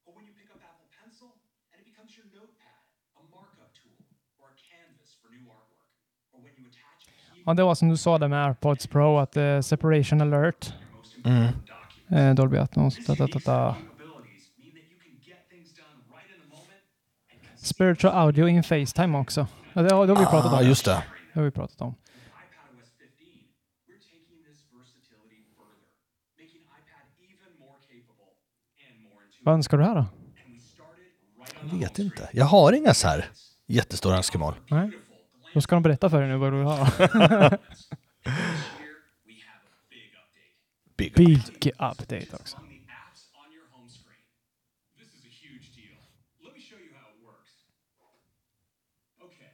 Or 0.06 0.10
when 0.16 0.24
you 0.28 0.34
pick 0.40 0.50
up 0.54 0.58
Apple 0.70 0.88
Pencil, 0.98 1.30
and 1.70 1.76
it 1.82 1.86
becomes 1.90 2.10
your 2.18 2.26
notepad, 2.34 2.82
a 3.14 3.22
markup 3.30 3.70
tool, 3.78 3.94
or 4.42 4.46
a 4.50 4.56
canvas 4.70 5.10
for 5.22 5.28
new 5.30 5.46
artwork. 5.46 5.86
Or 6.34 6.38
when 6.44 6.54
you 6.58 6.64
attach 6.72 7.06
a 7.06 7.12
key 7.14 7.42
Ja, 7.46 7.54
det 7.54 7.62
var 7.62 7.74
som 7.74 7.88
du 7.88 7.96
sa 7.96 8.18
där 8.18 8.28
med 8.28 8.38
AirPods 8.46 8.86
Pro, 8.86 9.18
att 9.18 9.36
eh, 9.36 9.60
separation 9.60 10.20
alert, 10.20 10.74
Mm. 11.24 11.46
eh, 12.10 12.34
Dolby 12.34 12.56
Atmos, 12.58 13.06
da, 13.06 13.14
da, 13.14 13.26
da, 13.26 13.76
Spiritual 17.64 18.12
audio 18.14 18.46
in 18.48 18.62
Facetime 18.62 19.18
också. 19.18 19.46
Ja, 19.72 19.82
det, 19.82 19.94
har, 19.94 20.06
det 20.06 20.12
har 20.12 20.20
vi 20.20 20.26
pratat 20.26 20.52
Ah, 20.52 20.60
om. 20.60 20.66
just 20.66 20.84
det. 20.84 21.02
Det 21.32 21.40
har 21.40 21.44
vi 21.44 21.50
pratat 21.50 21.80
om. 21.80 21.94
iPadOS 21.94 22.90
15, 22.98 23.26
we're 23.88 23.98
taking 23.98 24.44
this 24.48 24.58
versatility 24.72 25.40
further, 25.56 25.88
making 26.38 26.62
iPad 26.78 27.06
even 27.24 27.52
more 27.60 27.78
capable 27.88 28.28
and 28.88 29.02
more 29.02 29.24
Vad 29.44 29.54
önskar 29.54 29.78
du 29.78 29.84
här 29.84 29.94
då? 29.94 30.06
Jag 31.70 31.78
vet 31.78 31.98
inte. 31.98 32.28
Jag 32.32 32.44
har 32.44 32.72
inga 32.72 32.94
så 32.94 33.08
här 33.08 33.24
jättestora 33.66 34.16
önskemål. 34.16 34.54
Nej. 34.68 34.90
Då 35.54 35.60
ska 35.60 35.76
de 35.76 35.82
berätta 35.82 36.10
för 36.10 36.20
dig 36.20 36.28
nu 36.28 36.36
vad 36.36 36.52
du 36.52 36.56
vill 36.56 36.66
ha. 36.66 36.88
Big. 40.96 41.14
Big 41.14 41.38
update 41.78 42.26
också. 42.40 42.56
On 42.56 42.68
the 42.68 42.80
apps 42.90 43.30
on 43.34 43.52
your 43.52 43.66
home 43.70 43.88
screen. 43.90 44.24
This 44.98 45.08
is 45.14 45.24
a 45.24 45.32
huge 45.42 45.66
deal. 45.74 45.98
Let 46.44 46.54
me 46.54 46.60
show 46.60 46.78
you 46.78 46.92
how 47.00 47.06
it 47.14 47.18
works. 47.28 47.52
Okay, 49.26 49.50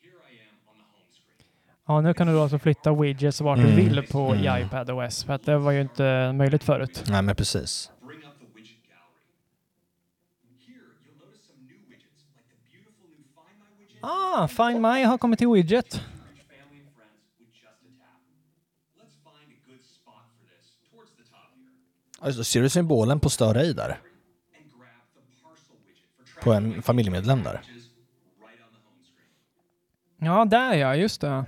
here 0.00 0.18
I 0.30 0.32
am 0.48 0.54
on 0.70 0.76
the 0.80 0.86
home 0.94 1.08
screen. 1.18 1.40
Ja, 1.92 2.00
nu 2.00 2.14
kan 2.14 2.26
du 2.26 2.40
alltså 2.40 2.58
flytta 2.58 2.92
widgets 2.94 3.40
vart 3.40 3.58
du 3.58 3.64
Mm. 3.64 3.76
vill 3.76 4.02
på 4.06 4.34
i 4.36 4.46
Mm. 4.46 4.62
iPad 4.66 4.90
OS. 4.90 5.24
För 5.24 5.32
att 5.32 5.44
det 5.44 5.58
var 5.58 5.72
ju 5.72 5.80
inte 5.80 6.32
möjligt 6.32 6.64
förut. 6.64 7.04
Nej, 7.08 7.22
men 7.22 7.36
precis. 7.36 7.90
Ah, 14.00 14.48
Find 14.48 14.80
My 14.80 15.02
har 15.04 15.18
kommit 15.18 15.38
till 15.38 15.48
widget. 15.48 15.94
Reach 15.94 16.02
family 16.48 16.80
and 16.82 16.94
friends 16.96 17.22
with 17.38 17.50
just 17.54 17.82
a 17.82 17.92
tap. 18.00 18.20
Let's 18.98 19.16
find 19.26 19.48
a 19.52 19.60
good 19.68 19.84
spot 19.84 20.24
for 20.36 20.44
this, 20.52 20.66
towards 20.90 21.10
the 21.16 21.22
top 21.22 21.50
here. 21.54 21.72
Ja, 22.20 22.26
just 22.26 22.38
det. 22.38 22.44
Ser 22.44 22.62
du 22.62 22.68
symbolen 22.68 23.20
på 23.20 23.30
stör 23.30 23.54
ej 23.54 23.74
där? 23.74 24.00
På 26.42 26.52
en 26.52 26.82
familjemedlem 26.82 27.42
där? 27.42 27.60
Ja, 30.16 30.44
där 30.44 30.74
ja, 30.74 30.96
just 30.96 31.20
det. 31.20 31.44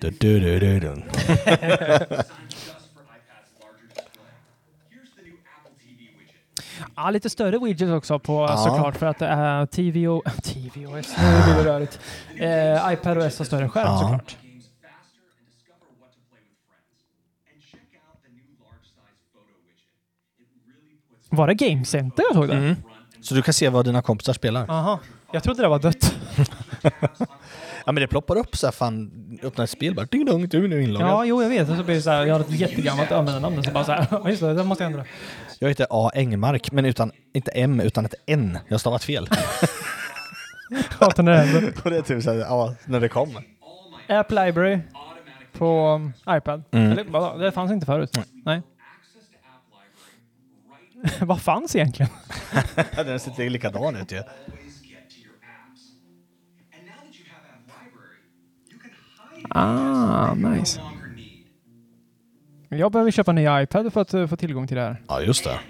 Du, 0.00 0.10
du, 0.10 0.40
du, 0.40 0.58
du, 0.60 0.80
du. 0.80 1.02
Ja, 6.96 7.10
lite 7.10 7.30
större 7.30 7.58
widgets 7.58 7.92
också 7.92 8.18
på 8.18 8.46
Ja. 8.48 8.56
såklart 8.56 8.96
för 8.96 9.06
att 9.06 9.22
är 9.22 9.66
TVO, 9.66 10.22
TVOS, 10.42 11.16
nu 11.18 11.42
blir 11.44 11.64
det 11.64 11.64
rörigt. 11.64 12.00
Eh, 12.36 12.92
iPad 12.92 13.18
OS 13.18 13.38
har 13.38 13.44
större 13.44 13.68
skärm 13.68 13.86
Ja. 13.86 13.98
såklart. 14.00 14.36
Var 21.30 21.46
det 21.46 21.54
Game 21.54 21.84
Center 21.84 22.24
jag 22.28 22.34
såg 22.34 22.48
det? 22.48 22.54
Mm. 22.56 22.74
Så 23.20 23.34
du 23.34 23.42
kan 23.42 23.54
se 23.54 23.68
vad 23.68 23.84
dina 23.84 24.02
kompisar 24.02 24.32
spelar? 24.32 24.70
Aha. 24.70 25.00
Jag 25.32 25.42
trodde 25.42 25.62
det 25.62 25.68
var 25.68 25.78
dött. 25.78 26.14
Ja, 27.86 27.92
men 27.92 28.00
det 28.00 28.06
ploppar 28.06 28.38
upp 28.38 28.56
så 28.56 28.66
här, 28.66 28.72
fan, 28.72 29.10
öppnar 29.42 29.64
ett 29.64 29.70
spel 29.70 29.94
bara, 29.94 30.06
ding 30.06 30.24
dong, 30.24 30.48
du 30.48 30.64
är 30.64 30.68
nu 30.68 30.82
inloggad. 30.82 31.08
Ja, 31.08 31.24
jo 31.24 31.42
jag 31.42 31.48
vet. 31.48 31.70
Och 31.70 31.76
så 31.76 31.84
blir 31.84 31.94
det 31.94 32.02
så 32.02 32.10
här, 32.10 32.26
jag 32.26 32.34
har 32.34 32.40
ett 32.40 32.50
jättegammalt 32.50 33.12
användarnamn. 33.12 33.62
Så 33.62 33.70
bara 33.70 33.84
så 33.84 33.92
här, 33.92 34.06
ja, 34.10 34.28
just 34.28 34.42
det, 34.42 34.54
det 34.54 34.64
måste 34.64 34.84
jag 34.84 34.90
ändra. 34.90 35.04
Jag 35.58 35.68
heter 35.68 35.86
A. 35.90 36.10
Engmark, 36.14 36.72
men 36.72 36.84
utan, 36.84 37.12
inte 37.34 37.50
M, 37.50 37.80
utan 37.80 38.04
ett 38.04 38.14
N. 38.26 38.58
Jag 38.68 38.74
har 38.74 38.78
stavat 38.78 39.04
fel. 39.04 39.28
Hatar 41.00 41.22
när 41.22 41.32
det 41.32 41.38
händer. 41.38 41.72
Och 41.84 41.90
det 41.90 41.96
är 41.96 42.02
typ 42.02 42.22
så 42.22 42.30
här, 42.32 42.38
ja, 42.38 42.74
när 42.84 43.00
det 43.00 43.08
kommer. 43.08 43.44
App 44.08 44.30
Library 44.30 44.78
på 45.52 45.88
um, 45.88 46.12
iPad. 46.36 46.62
Mm. 46.70 46.92
Eller, 46.92 47.38
det 47.38 47.52
fanns 47.52 47.72
inte 47.72 47.86
förut. 47.86 48.18
Nej. 48.44 48.62
Library 51.02 51.04
right 51.04 51.20
Vad 51.20 51.42
fanns 51.42 51.76
egentligen? 51.76 52.12
Den 52.96 53.20
ser 53.20 53.50
likadan 53.50 53.96
ut 53.96 54.12
ju. 54.12 54.16
always 54.16 54.82
get 54.82 55.10
to 55.10 55.16
your 55.18 55.34
apps. 55.42 55.80
And 56.74 56.86
now 56.86 56.94
that 57.04 57.18
you 57.18 57.26
have 57.34 57.44
App 57.54 57.64
Library, 57.68 58.18
you 58.70 58.78
can 58.78 58.90
hide 59.36 59.41
Ah, 59.54 60.34
nice. 60.34 60.80
Jag 62.68 62.92
behöver 62.92 63.10
köpa 63.10 63.30
en 63.30 63.34
ny 63.34 63.62
iPad 63.62 63.92
för 63.92 64.00
att 64.00 64.14
uh, 64.14 64.26
få 64.26 64.36
tillgång 64.36 64.66
till 64.66 64.76
det 64.76 64.82
här. 64.82 65.02
Ja, 65.08 65.20
just 65.20 65.44
det. 65.44 65.60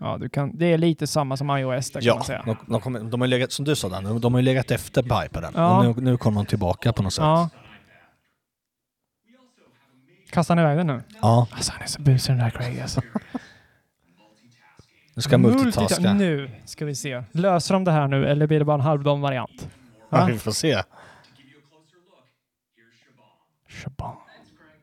Ja, 0.00 0.18
du 0.20 0.28
kan, 0.28 0.56
det 0.58 0.66
är 0.66 0.78
lite 0.78 1.06
samma 1.06 1.36
som 1.36 1.50
iOS 1.50 1.90
där 1.90 2.00
kan 2.00 2.08
man 2.08 2.16
Ja, 2.18 2.24
säga. 2.24 2.42
de, 2.46 2.56
de, 2.72 2.80
kommer, 2.80 3.00
de 3.00 3.20
har 3.20 3.28
legat, 3.28 3.52
som 3.52 3.64
du 3.64 3.76
sa 3.76 3.88
Dan, 3.88 4.20
de, 4.20 4.32
har 4.34 4.40
ju 4.40 4.44
legat 4.44 4.70
efter 4.70 5.02
på 5.02 5.24
iPaden. 5.24 5.52
Ja. 5.56 5.88
Och 5.88 5.96
nu, 5.96 6.10
nu 6.10 6.16
kommer 6.16 6.40
de 6.40 6.46
tillbaka 6.46 6.92
på 6.92 7.02
något 7.02 7.12
sätt. 7.12 7.22
Ja. 7.22 7.48
Kastar 10.30 10.56
han 10.56 10.64
iväg 10.64 10.78
den 10.78 10.86
nu? 10.86 11.02
Ja, 11.22 11.46
Alltså 11.52 11.72
han 11.72 11.82
är 11.82 11.86
så 11.86 12.02
busig 12.02 12.32
den 12.34 12.38
där 12.38 12.50
Craig 12.50 12.80
alltså. 12.80 13.00
nu 15.14 15.22
ska 15.22 15.38
multitaska. 15.38 16.02
Multita- 16.02 16.14
Nu 16.14 16.50
ska 16.64 16.84
vi 16.84 16.94
se. 16.94 17.22
Löser 17.32 17.74
de 17.74 17.84
det 17.84 17.92
här 17.92 18.08
nu 18.08 18.26
eller 18.26 18.46
blir 18.46 18.58
det 18.58 18.64
bara 18.64 18.74
en 18.74 18.80
halvdan 18.80 19.20
variant? 19.20 19.68
Ja, 20.12 20.26
vi 20.32 20.38
får 20.38 20.52
se. 20.52 20.72
To 20.74 20.88
give 21.36 21.48
you 21.54 21.58
a 21.64 21.66
closer 21.72 21.98
look, 22.10 22.26
here's 22.76 22.94
Shaban. 23.02 23.32
Shaban. 23.78 24.14
Thanks, 24.32 24.50
Craig. 24.58 24.80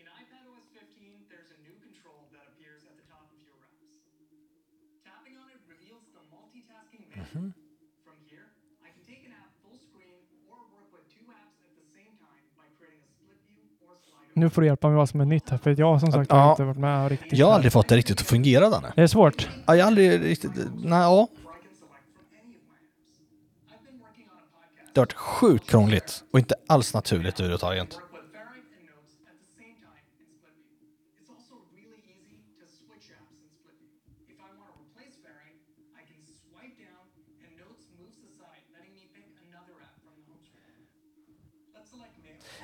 In 0.00 0.06
iPadOS 0.22 0.64
15, 0.74 1.30
there's 1.32 1.50
a 1.56 1.58
new 1.66 1.74
control 1.86 2.20
that 2.34 2.44
appears 2.50 2.80
at 2.90 2.94
the 3.00 3.06
top 3.14 3.26
of 3.34 3.38
your 3.46 3.56
apps. 3.66 3.90
Tapping 5.10 5.34
on 5.42 5.46
it 5.54 5.60
reveals 5.74 6.04
the 6.16 6.22
multitasking 6.34 7.02
menu. 7.10 7.52
From 8.06 8.16
here, 8.30 8.46
I 8.86 8.88
can 8.94 9.02
take 9.10 9.22
an 9.28 9.32
app 9.42 9.50
full 9.62 9.78
screen 9.88 10.18
or 10.52 10.58
work 10.76 10.88
with 10.94 11.04
two 11.14 11.24
apps 11.42 11.58
at 11.66 11.72
the 11.80 11.86
same 11.96 12.12
time 12.26 12.44
by 12.60 12.66
creating 12.78 13.02
a 13.06 13.10
split 13.16 13.38
view 13.50 13.62
or 13.86 13.94
slider. 14.06 14.32
Nu 14.40 14.46
får 14.50 14.60
du 14.62 14.66
hjälpa 14.70 14.86
mig 14.88 14.96
vad 15.02 15.08
som 15.12 15.20
är 15.20 15.28
nytt 15.34 15.50
här 15.50 15.58
för 15.58 15.70
jag 15.78 16.00
som 16.02 16.12
sagt 16.12 16.30
Ja. 16.30 16.36
har 16.36 16.50
inte 16.50 16.64
varit 16.64 16.78
med 16.88 17.08
riktigt. 17.08 17.38
Jag 17.38 17.46
har 17.46 17.54
aldrig 17.54 17.72
fått 17.72 17.88
det 17.88 17.96
riktigt 17.96 18.20
att 18.20 18.26
fungera 18.26 18.70
Danne. 18.70 18.92
Det 18.96 19.02
är 19.02 19.06
svårt. 19.16 19.48
Ja, 19.66 19.76
jag 19.76 19.84
har 19.84 19.86
aldrig 19.90 20.22
riktigt... 20.24 20.50
Nej, 20.56 20.98
ja. 21.08 21.28
Where 21.30 21.58
I 21.58 21.62
can 21.62 21.74
select 21.82 22.06
from 22.14 22.26
any 22.42 22.56
of 22.58 22.62
my 22.70 22.78
apps. 22.86 23.10
I've 23.72 23.82
been 23.88 23.98
working 24.04 24.26
on 24.34 24.38
a 24.38 24.48
podcast. 24.60 24.79
Det 24.92 25.00
har 25.00 25.06
varit 25.06 25.12
sjukt 25.12 25.70
krångligt 25.70 26.24
och 26.32 26.38
inte 26.38 26.54
alls 26.66 26.94
naturligt 26.94 27.40
överhuvudtaget. 27.40 27.98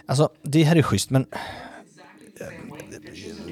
Alltså, 0.08 0.28
det 0.42 0.62
här 0.62 0.76
är 0.76 0.82
schysst, 0.82 1.10
men 1.10 1.26
eh, 1.32 1.38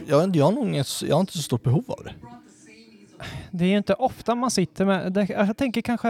jag, 0.07 0.37
jag, 0.37 0.45
har 0.45 0.53
nog 0.53 0.85
jag 1.03 1.17
har 1.17 1.21
inte 1.21 1.33
så 1.33 1.43
stort 1.43 1.63
behov 1.63 1.85
av 1.89 2.05
det. 2.05 2.15
brought 2.21 2.47
the 2.47 2.53
same 2.53 2.77
ease 3.03 3.15
of 3.21 3.44
det 3.57 3.65
är 3.65 3.69
ju 3.69 3.77
inte 3.77 3.95
ofta 3.95 4.35
man 4.35 4.51
sitter 4.51 4.85
med... 4.85 5.27
Jag 5.29 5.57
tänker 5.57 5.81
kanske 5.81 6.09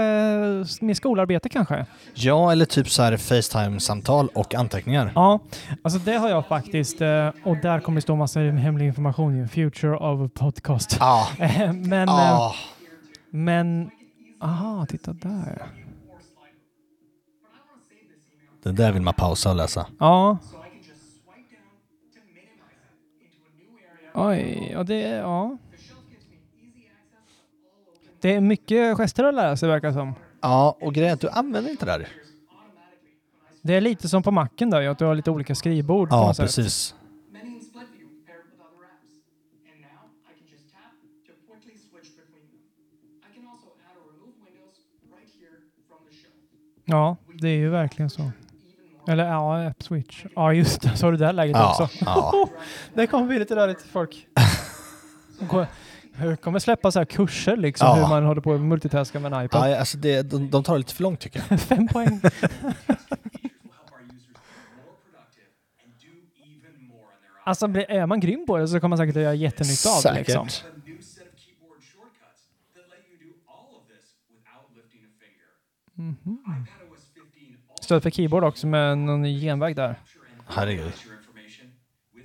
med 0.85 0.97
skolarbete 0.97 1.49
kanske. 1.49 1.87
Ja, 2.15 2.53
eller 2.53 2.65
typ 2.65 2.89
så 2.89 3.03
här 3.03 3.17
Facetime-samtal 3.17 4.29
och 4.35 4.55
anteckningar. 4.55 5.13
Ja, 5.15 5.41
alltså 5.83 5.99
det 5.99 6.13
har 6.17 6.29
jag 6.29 6.47
faktiskt. 6.47 7.01
eh, 7.01 7.29
Och 7.45 7.57
där 7.57 7.81
kommer 7.81 7.97
det 7.97 8.03
stå 8.03 8.17
massa 8.17 8.41
hemlig 8.41 8.87
information 8.87 9.37
ju. 9.37 9.49
Future 9.49 9.97
of 9.97 10.33
podcast. 10.35 10.97
Ja. 11.01 11.29
Eh, 11.39 11.73
Men... 11.73 12.09
eh, 12.09 12.15
Ah. 12.41 12.55
Men... 13.31 13.91
Aha, 14.41 14.87
titta 14.89 15.13
där. 15.13 15.63
Det 18.63 18.73
där 18.73 18.93
vill 18.93 19.03
man 19.03 19.15
pausa 19.15 19.51
och 19.51 19.57
läsa. 19.57 19.87
Ja, 19.99 20.39
oj. 24.15 24.69
Ja, 24.73 24.83
det. 24.83 25.01
Ja. 25.01 25.57
The 25.71 25.77
shelf 25.77 25.99
gives 26.11 26.27
me 26.29 26.37
easy 26.67 26.87
access 26.87 27.29
to 27.35 27.67
all 27.67 27.95
open 27.95 28.14
Det 28.25 28.35
är 28.35 28.41
mycket 28.41 28.97
gester 28.97 29.25
att 29.25 29.35
lära 29.35 29.57
sig 29.57 29.69
verkar 29.69 29.93
som. 29.93 30.15
Ja, 30.41 30.77
och 30.81 30.95
grejen 30.95 31.11
är 31.11 31.15
att 31.15 31.21
du 31.21 31.29
använder 31.29 31.71
inte 31.71 31.87
det 31.87 31.93
där. 31.93 32.09
Det 33.63 33.75
är 33.75 33.81
lite 33.81 34.09
som 34.09 34.23
på 34.23 34.31
macken 34.31 34.71
då, 34.71 34.77
att 34.77 34.99
du 34.99 35.05
har 35.05 35.15
lite 35.15 35.31
olika 35.31 35.55
skrivbord 35.55 36.09
Ja, 36.11 36.35
precis. 36.39 36.95
Ja, 46.85 47.17
det 47.41 47.49
är 47.49 47.57
ju 47.57 47.69
verkligen 47.69 48.11
så. 48.11 48.31
Eller 49.07 49.25
ja, 49.25 49.67
app 49.67 49.83
switch. 49.83 50.25
Ja, 50.35 50.53
just 50.53 50.83
det. 50.83 50.97
Så 50.97 51.07
har 51.07 51.13
du 51.13 51.19
det 51.19 51.33
läget 51.33 51.57
Ja, 51.57 51.71
också. 51.71 52.05
ja. 52.05 52.49
det 52.95 53.07
kommer 53.07 53.27
bli 53.27 53.39
lite 53.39 53.57
rörigt 53.57 53.83
folk. 53.83 54.27
Det 56.19 56.37
kommer 56.37 56.59
släppa 56.59 56.91
så 56.93 56.99
här 56.99 57.05
kurser 57.07 57.57
liksom, 57.57 57.89
Ja. 57.89 57.95
hur 57.95 58.09
man 58.09 58.25
håller 58.25 58.41
på 58.41 58.55
att 58.55 58.61
multitaska 58.61 59.21
med 59.21 59.33
en 59.33 59.45
iPad. 59.45 59.71
Ja, 59.71 59.79
alltså 59.79 59.99
det, 59.99 60.23
de, 60.23 60.51
de 60.51 60.63
tar 60.65 60.73
det 60.75 60.79
lite 60.79 60.95
för 60.95 61.03
långt 61.03 61.21
tycker 61.21 61.45
jag. 61.49 61.61
Fem 61.61 61.89
poäng. 61.89 62.21
Alltså 67.47 67.67
är 67.67 68.07
man 68.07 68.21
grym 68.21 68.47
på 68.47 68.59
det 68.59 68.69
så 68.69 68.81
kan 68.81 68.91
man 68.91 68.97
säkert 68.99 69.17
göra 69.17 69.35
jättenytta 69.35 69.89
av 69.89 70.03
det 70.03 70.15
liksom. 70.19 70.49
15 70.49 70.49
also 70.49 70.65
Stöd 77.81 78.03
för 78.03 78.11
keyboard 78.11 78.45
också 78.45 78.67
med 78.67 78.99
någon 78.99 79.25
genväg 79.25 79.77
där. 79.77 79.99
Herregud. 80.47 80.93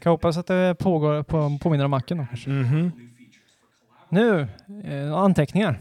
Kan 0.01 0.09
hoppas 0.11 0.37
att 0.37 0.47
det 0.47 0.75
pågår 0.79 1.23
på, 1.23 1.57
påminner 1.61 1.85
om 1.85 1.91
macken 1.91 2.17
då 2.17 2.25
kanske. 2.25 2.49
For 2.49 2.63
collaboration. 2.63 3.08
Nu, 4.09 4.47
eh, 4.83 5.13
anteckningar. 5.13 5.79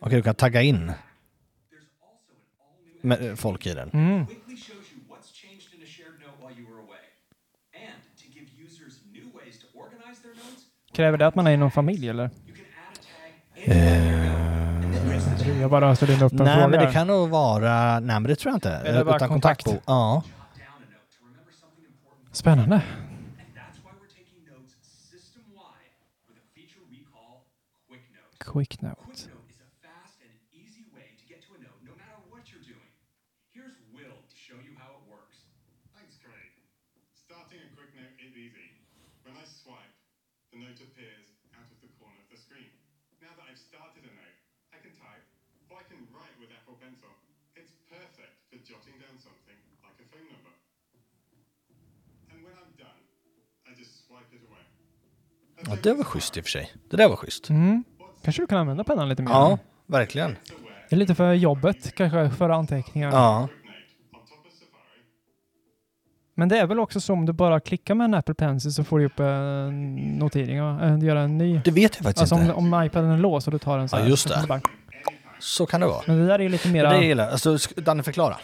Okej, 0.00 0.16
du 0.16 0.22
kan 0.22 0.34
tagga 0.34 0.62
in 0.62 0.92
med 3.00 3.38
folk 3.38 3.66
i 3.66 3.74
den. 3.74 3.90
Mm. 3.90 4.26
Kräver 10.92 11.18
det 11.18 11.26
att 11.26 11.34
man 11.34 11.46
är 11.46 11.50
i 11.50 11.56
någon 11.56 11.70
familj 11.70 12.08
eller? 12.08 12.30
tag 15.44 15.60
Jag 15.60 15.70
bara 15.70 15.96
ställer 15.96 16.22
upp 16.24 16.32
en 16.32 16.38
Nej, 16.38 16.54
fråga. 16.54 16.68
men 16.68 16.86
det 16.86 16.92
kan 16.92 17.06
nog 17.06 17.28
vara... 17.28 18.00
Nej, 18.00 18.20
men 18.20 18.22
det 18.22 18.36
tror 18.36 18.50
jag 18.50 18.56
inte. 18.56 18.70
Eller 18.70 19.04
bara 19.04 19.16
Utan 19.16 19.28
kontakt. 19.28 19.64
kontaktbok. 19.64 19.82
Ja. 19.86 20.22
Call 27.04 27.44
Quick 27.84 28.08
Note. 28.08 28.32
Quick 28.40 28.72
note. 28.80 28.96
Quick 29.04 29.28
Note 29.28 29.52
is 29.52 29.60
a 29.60 29.68
fast 29.84 30.16
and 30.24 30.32
easy 30.48 30.88
way 30.96 31.12
to 31.20 31.24
get 31.28 31.44
to 31.44 31.52
a 31.52 31.60
note 31.60 31.76
no 31.84 31.92
matter 31.92 32.16
what 32.32 32.48
you're 32.48 32.64
doing. 32.64 32.88
Here's 33.52 33.76
Will 33.92 34.16
to 34.16 34.36
show 34.40 34.56
you 34.64 34.72
how 34.80 34.96
it 34.96 35.04
works. 35.12 35.44
Thanks, 35.92 36.16
Craig. 36.24 36.56
Starting 37.12 37.60
a 37.60 37.68
quick 37.76 37.92
note 37.92 38.16
is 38.16 38.32
easy. 38.32 38.80
When 39.28 39.36
I 39.36 39.44
swipe, 39.44 39.92
the 40.56 40.64
note 40.64 40.80
appears 40.80 41.36
out 41.52 41.68
of 41.68 41.84
the 41.84 41.92
corner 42.00 42.16
of 42.16 42.32
the 42.32 42.40
screen. 42.40 42.72
Now 43.20 43.36
that 43.36 43.44
I've 43.44 43.60
started 43.60 44.08
a 44.08 44.12
note, 44.16 44.40
I 44.72 44.80
can 44.80 44.96
type 44.96 45.28
or 45.68 45.76
I 45.76 45.84
can 45.84 46.00
write 46.08 46.32
with 46.40 46.48
Apple 46.48 46.80
Pencil. 46.80 47.12
It's 47.60 47.76
perfect 47.92 48.40
for 48.48 48.56
jotting 48.64 48.96
down 48.96 49.20
something 49.20 49.60
like 49.84 50.00
a 50.00 50.08
phone 50.08 50.32
number. 50.32 50.56
And 52.32 52.40
when 52.40 52.56
I'm 52.56 52.72
done, 52.80 53.04
I 53.68 53.76
just 53.76 54.08
swipe 54.08 54.32
it 54.32 54.40
away. 54.48 54.64
Ja, 55.66 55.76
det 55.82 55.94
var 55.94 56.04
schysst 56.04 56.36
i 56.36 56.40
och 56.40 56.44
för 56.44 56.50
sig. 56.50 56.72
Det 56.90 56.96
där 56.96 57.08
var 57.08 57.16
schysst. 57.16 57.50
Mm. 57.50 57.84
Kanske 58.24 58.42
du 58.42 58.46
kan 58.46 58.58
använda 58.58 58.84
pennan 58.84 59.08
lite 59.08 59.22
mer? 59.22 59.30
Ja, 59.30 59.58
verkligen. 59.86 60.36
Det 60.88 60.96
är 60.96 60.98
lite 60.98 61.14
för 61.14 61.32
jobbet, 61.32 61.94
kanske 61.94 62.30
för 62.30 62.50
anteckningar. 62.50 63.10
Ja. 63.12 63.48
Men 66.34 66.48
det 66.48 66.58
är 66.58 66.66
väl 66.66 66.80
också 66.80 67.00
så 67.00 67.12
om 67.12 67.26
du 67.26 67.32
bara 67.32 67.60
klickar 67.60 67.94
med 67.94 68.04
en 68.04 68.14
Apple 68.14 68.34
Pencil 68.34 68.72
så 68.72 68.84
får 68.84 68.98
du 68.98 69.04
upp 69.06 69.20
en 69.20 69.94
notering, 70.18 70.62
va? 70.62 70.80
Eh, 70.82 70.98
göra 71.04 71.20
en 71.20 71.38
ny. 71.38 71.60
Det 71.64 71.70
vet 71.70 71.94
jag 71.96 72.04
faktiskt 72.04 72.18
Alltså 72.20 72.34
om, 72.34 72.40
inte. 72.40 72.52
om 72.78 72.84
iPaden 72.84 73.10
är 73.10 73.18
låst 73.18 73.46
och 73.46 73.52
du 73.52 73.58
tar 73.58 73.78
en 73.78 73.88
så 73.88 73.96
Ja, 73.96 74.00
här. 74.00 74.08
just 74.08 74.22
så 74.28 74.28
det. 74.40 74.46
Bara, 74.48 74.60
Så 75.38 75.66
kan 75.66 75.80
det 75.80 75.86
vara. 75.86 76.02
men 76.06 76.18
det 76.18 76.26
där 76.26 76.38
är 76.40 76.48
lite 76.48 76.68
mera... 76.68 76.90
Det 76.90 77.04
gillar 77.04 77.24
jag. 77.24 77.32
Alltså, 77.32 77.56
Danne 77.80 78.02
förklara. 78.02 78.36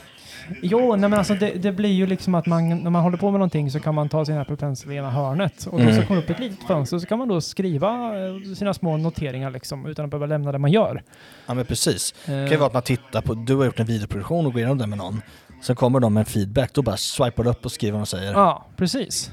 Jo, 0.63 0.97
nej 0.97 1.11
men 1.11 1.19
alltså 1.19 1.35
det, 1.35 1.51
det 1.51 1.73
blir 1.73 1.93
ju 1.93 2.07
liksom 2.07 2.35
att 2.35 2.47
man, 2.47 2.69
när 2.83 2.91
man 2.91 3.03
håller 3.03 3.17
på 3.17 3.31
med 3.31 3.39
någonting 3.39 3.71
så 3.71 3.81
kan 3.81 3.95
man 3.95 4.09
ta 4.09 4.25
sin 4.25 4.39
Apple 4.39 4.57
Pencil 4.57 4.93
i 4.93 4.97
ena 4.97 5.11
hörnet 5.11 5.67
och 5.67 5.79
då 5.79 5.85
Mm. 5.85 5.97
så 6.01 6.07
kommer 6.07 6.21
det 6.21 6.25
upp 6.25 6.31
ett 6.31 6.39
litet 6.41 6.67
fönster 6.67 6.99
så 6.99 7.07
kan 7.07 7.19
man 7.19 7.29
då 7.29 7.41
skriva 7.41 8.19
eh, 8.27 8.55
sina 8.57 8.75
små 8.75 8.97
noteringar 8.97 9.51
liksom 9.51 9.87
utan 9.87 10.05
att 10.05 10.11
behöva 10.11 10.27
lämna 10.27 10.53
det 10.53 10.59
man 10.59 10.73
gör. 10.73 11.03
Ja, 11.47 11.55
men 11.55 11.67
precis. 11.67 12.15
Det 12.27 12.33
kan 12.33 12.47
ju 12.47 12.53
Eh, 12.55 12.59
vara 12.59 12.67
att 12.67 12.73
man 12.73 12.83
tittar 12.83 13.21
på... 13.23 13.35
Du 13.35 13.57
har 13.57 13.65
gjort 13.65 13.81
en 13.81 13.87
videoproduktion 13.87 14.47
och 14.47 14.53
går 14.53 14.59
igenom 14.61 14.79
den 14.79 14.89
med 14.91 14.99
någon. 14.99 15.23
Sen 15.63 15.77
kommer 15.77 16.01
de 16.01 16.15
med 16.15 16.21
en 16.21 16.27
feedback. 16.27 16.73
Då 16.75 16.83
bara 16.83 16.97
swipar 16.97 17.45
du 17.45 17.51
upp 17.51 17.65
och 17.65 17.73
skriver 17.73 17.93
vad 17.93 18.01
de 18.01 18.07
säger. 18.07 18.33
Ja, 18.33 18.67
precis. 18.77 19.31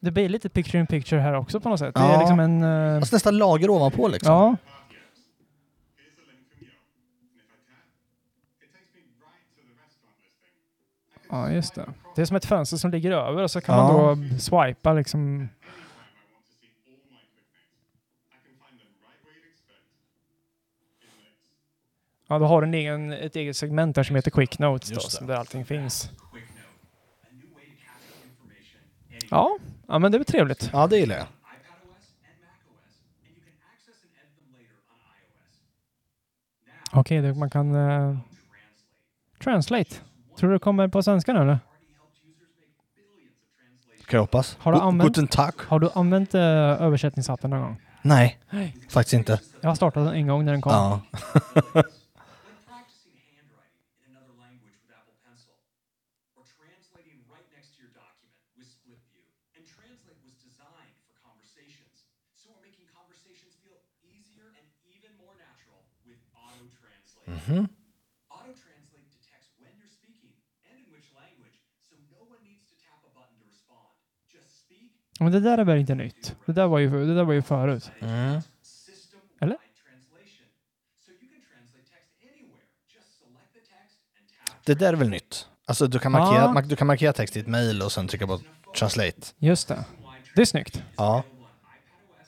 Det 0.00 0.10
blir 0.10 0.28
lite 0.28 0.48
picture 0.48 0.80
in 0.80 0.86
picture 0.86 1.20
här 1.20 1.34
också 1.34 1.60
på 1.60 1.68
något 1.68 1.78
sätt. 1.78 1.94
Det 1.94 2.00
är 2.00 2.12
Ja. 2.12 2.18
liksom 2.18 2.40
en... 2.40 2.62
eh, 2.62 2.96
Alltså 2.96 3.16
nästan 3.16 3.38
lager 3.38 3.70
ovanpå 3.70 4.08
liksom. 4.08 4.32
ja, 4.32 4.56
Here's 5.96 6.18
a 6.18 6.24
link 6.30 6.42
from 6.50 6.66
Yelp. 6.66 6.74
And 7.20 7.40
if 7.40 7.48
I 7.48 7.58
tap, 7.68 7.86
it 8.64 8.70
takes 8.72 8.90
me 8.94 9.00
right 9.24 9.46
to 9.56 9.60
the 9.68 9.74
restaurant 9.84 10.16
listing. 10.24 10.54
I 11.16 11.18
can 11.18 11.23
ja, 11.34 11.50
just 11.50 11.74
det. 11.74 11.92
Det 12.14 12.22
är 12.22 12.26
som 12.26 12.36
ett 12.36 12.44
fönster 12.44 12.76
som 12.76 12.90
ligger 12.90 13.10
över 13.10 13.42
och 13.42 13.50
så 13.50 13.60
kan 13.60 13.76
Ja. 13.78 13.92
man 13.92 14.28
då 14.30 14.38
swipa 14.38 14.92
liksom. 14.92 15.48
Ja, 22.28 22.38
då 22.38 22.44
har 22.46 22.60
du 22.60 22.66
en 22.68 22.74
egen, 22.74 23.12
ett 23.12 23.36
eget 23.36 23.56
segment 23.56 23.96
där 23.96 24.02
som 24.02 24.16
heter 24.16 24.30
Quick 24.30 24.58
Notes 24.58 24.90
då, 24.90 25.00
som 25.00 25.26
där 25.26 25.34
allting 25.34 25.64
finns. 25.64 26.10
Ja, 29.30 29.58
ja 29.88 29.98
men 29.98 30.12
det 30.12 30.18
är 30.18 30.24
trevligt. 30.24 30.70
Ja, 30.72 30.86
det 30.86 30.96
gillar 30.98 31.16
jag. 31.16 31.26
Okej, 36.92 37.20
det- 37.22 37.34
man 37.34 37.50
kan... 37.50 37.74
eh, 37.74 38.16
Translate. 39.38 39.96
Tror 40.36 40.48
du 40.50 40.54
det 40.54 40.58
kommer 40.58 40.88
på 40.88 41.02
svenska 41.02 41.32
nu 41.32 41.40
eller? 41.40 41.58
Kan 44.06 44.18
jag 44.18 44.20
hoppas. 44.22 44.56
Har 44.60 44.72
du 44.72 44.78
Gu- 44.78 44.82
använt- 44.82 45.08
Guten 45.08 45.28
Tag. 45.28 45.52
Har 45.68 45.78
du 45.80 45.88
använt 45.94 46.34
eh, 46.34 46.40
översättningsappen 46.86 47.50
någon 47.50 47.60
gång? 47.60 47.80
Nej, 48.02 48.38
Nej. 48.50 48.76
faktiskt 48.88 49.14
inte. 49.14 49.40
Jag 49.60 49.70
har 49.70 49.74
startat 49.74 50.04
den 50.06 50.14
en 50.14 50.26
gång 50.26 50.44
när 50.44 50.52
den 50.52 50.60
kom. 50.62 50.72
Ja. 50.72 51.00
practicing 52.68 53.16
handwriting 53.36 53.80
in 54.04 54.12
another 54.12 54.34
language 54.44 54.76
with 54.84 54.92
Apple 55.00 55.16
Pencil, 55.24 55.54
or 56.36 56.44
translating 56.58 57.16
right 57.34 57.48
next 57.56 57.68
to 57.74 57.78
your 57.84 57.92
document 58.02 58.36
with 58.58 58.68
Split 58.76 59.00
View. 59.12 59.24
And 59.56 59.62
Translate 59.76 60.20
was 60.26 60.34
designed 60.48 60.94
for 61.08 61.14
conversations, 61.28 61.96
so 62.36 62.44
we're 62.52 62.64
making 62.68 62.86
conversations 62.92 63.52
feel 63.64 63.80
easier 64.04 64.48
and 64.58 64.66
even 64.94 65.10
more 65.22 65.32
natural 65.40 65.80
with 66.08 66.20
Auto 66.36 66.64
Translate. 66.80 67.28
Mhm. 67.40 67.62
Auto 68.36 68.52
Translate 68.64 69.08
detects 69.16 69.48
when 69.62 69.72
you're 69.80 69.94
speaking 70.00 70.32
and 70.68 70.76
in 70.76 70.86
which 70.92 71.08
language, 71.16 71.56
so 71.88 71.96
no 72.12 72.20
one 72.28 72.40
needs 72.44 72.64
to 72.68 72.74
tap 72.84 73.00
a 73.08 73.10
button 73.16 73.32
to 73.40 73.44
respond. 73.48 73.88
Just 74.34 74.50
speak 74.68 74.92
Men 75.24 75.32
det 75.32 75.40
där 75.40 75.58
är 75.58 75.64
väl 75.64 75.78
inte 75.78 75.94
nytt? 75.94 76.36
Det 76.46 76.52
där 76.52 76.66
var 76.66 76.78
ju, 76.78 77.06
det 77.06 77.14
där 77.14 77.24
var 77.24 77.32
ju 77.32 77.42
förut. 77.42 77.90
Mm. 78.00 78.40
Eller? 79.40 79.56
Det 84.64 84.74
där 84.74 84.92
är 84.92 84.96
väl 84.96 85.08
nytt? 85.08 85.48
Alltså 85.66 85.86
du 85.86 85.98
kan 85.98 86.12
markera, 86.12 86.52
Ja. 86.54 86.60
du 86.60 86.76
kan 86.76 86.86
markera 86.86 87.12
text 87.12 87.36
i 87.36 87.40
ett 87.40 87.46
mail 87.46 87.82
och 87.82 87.92
sen 87.92 88.08
trycka 88.08 88.26
på 88.26 88.40
translate. 88.78 89.20
Just 89.38 89.68
det. 89.68 89.84
Det 90.34 90.40
är 90.40 90.44
snyggt. 90.46 90.82
Ja. 90.96 91.22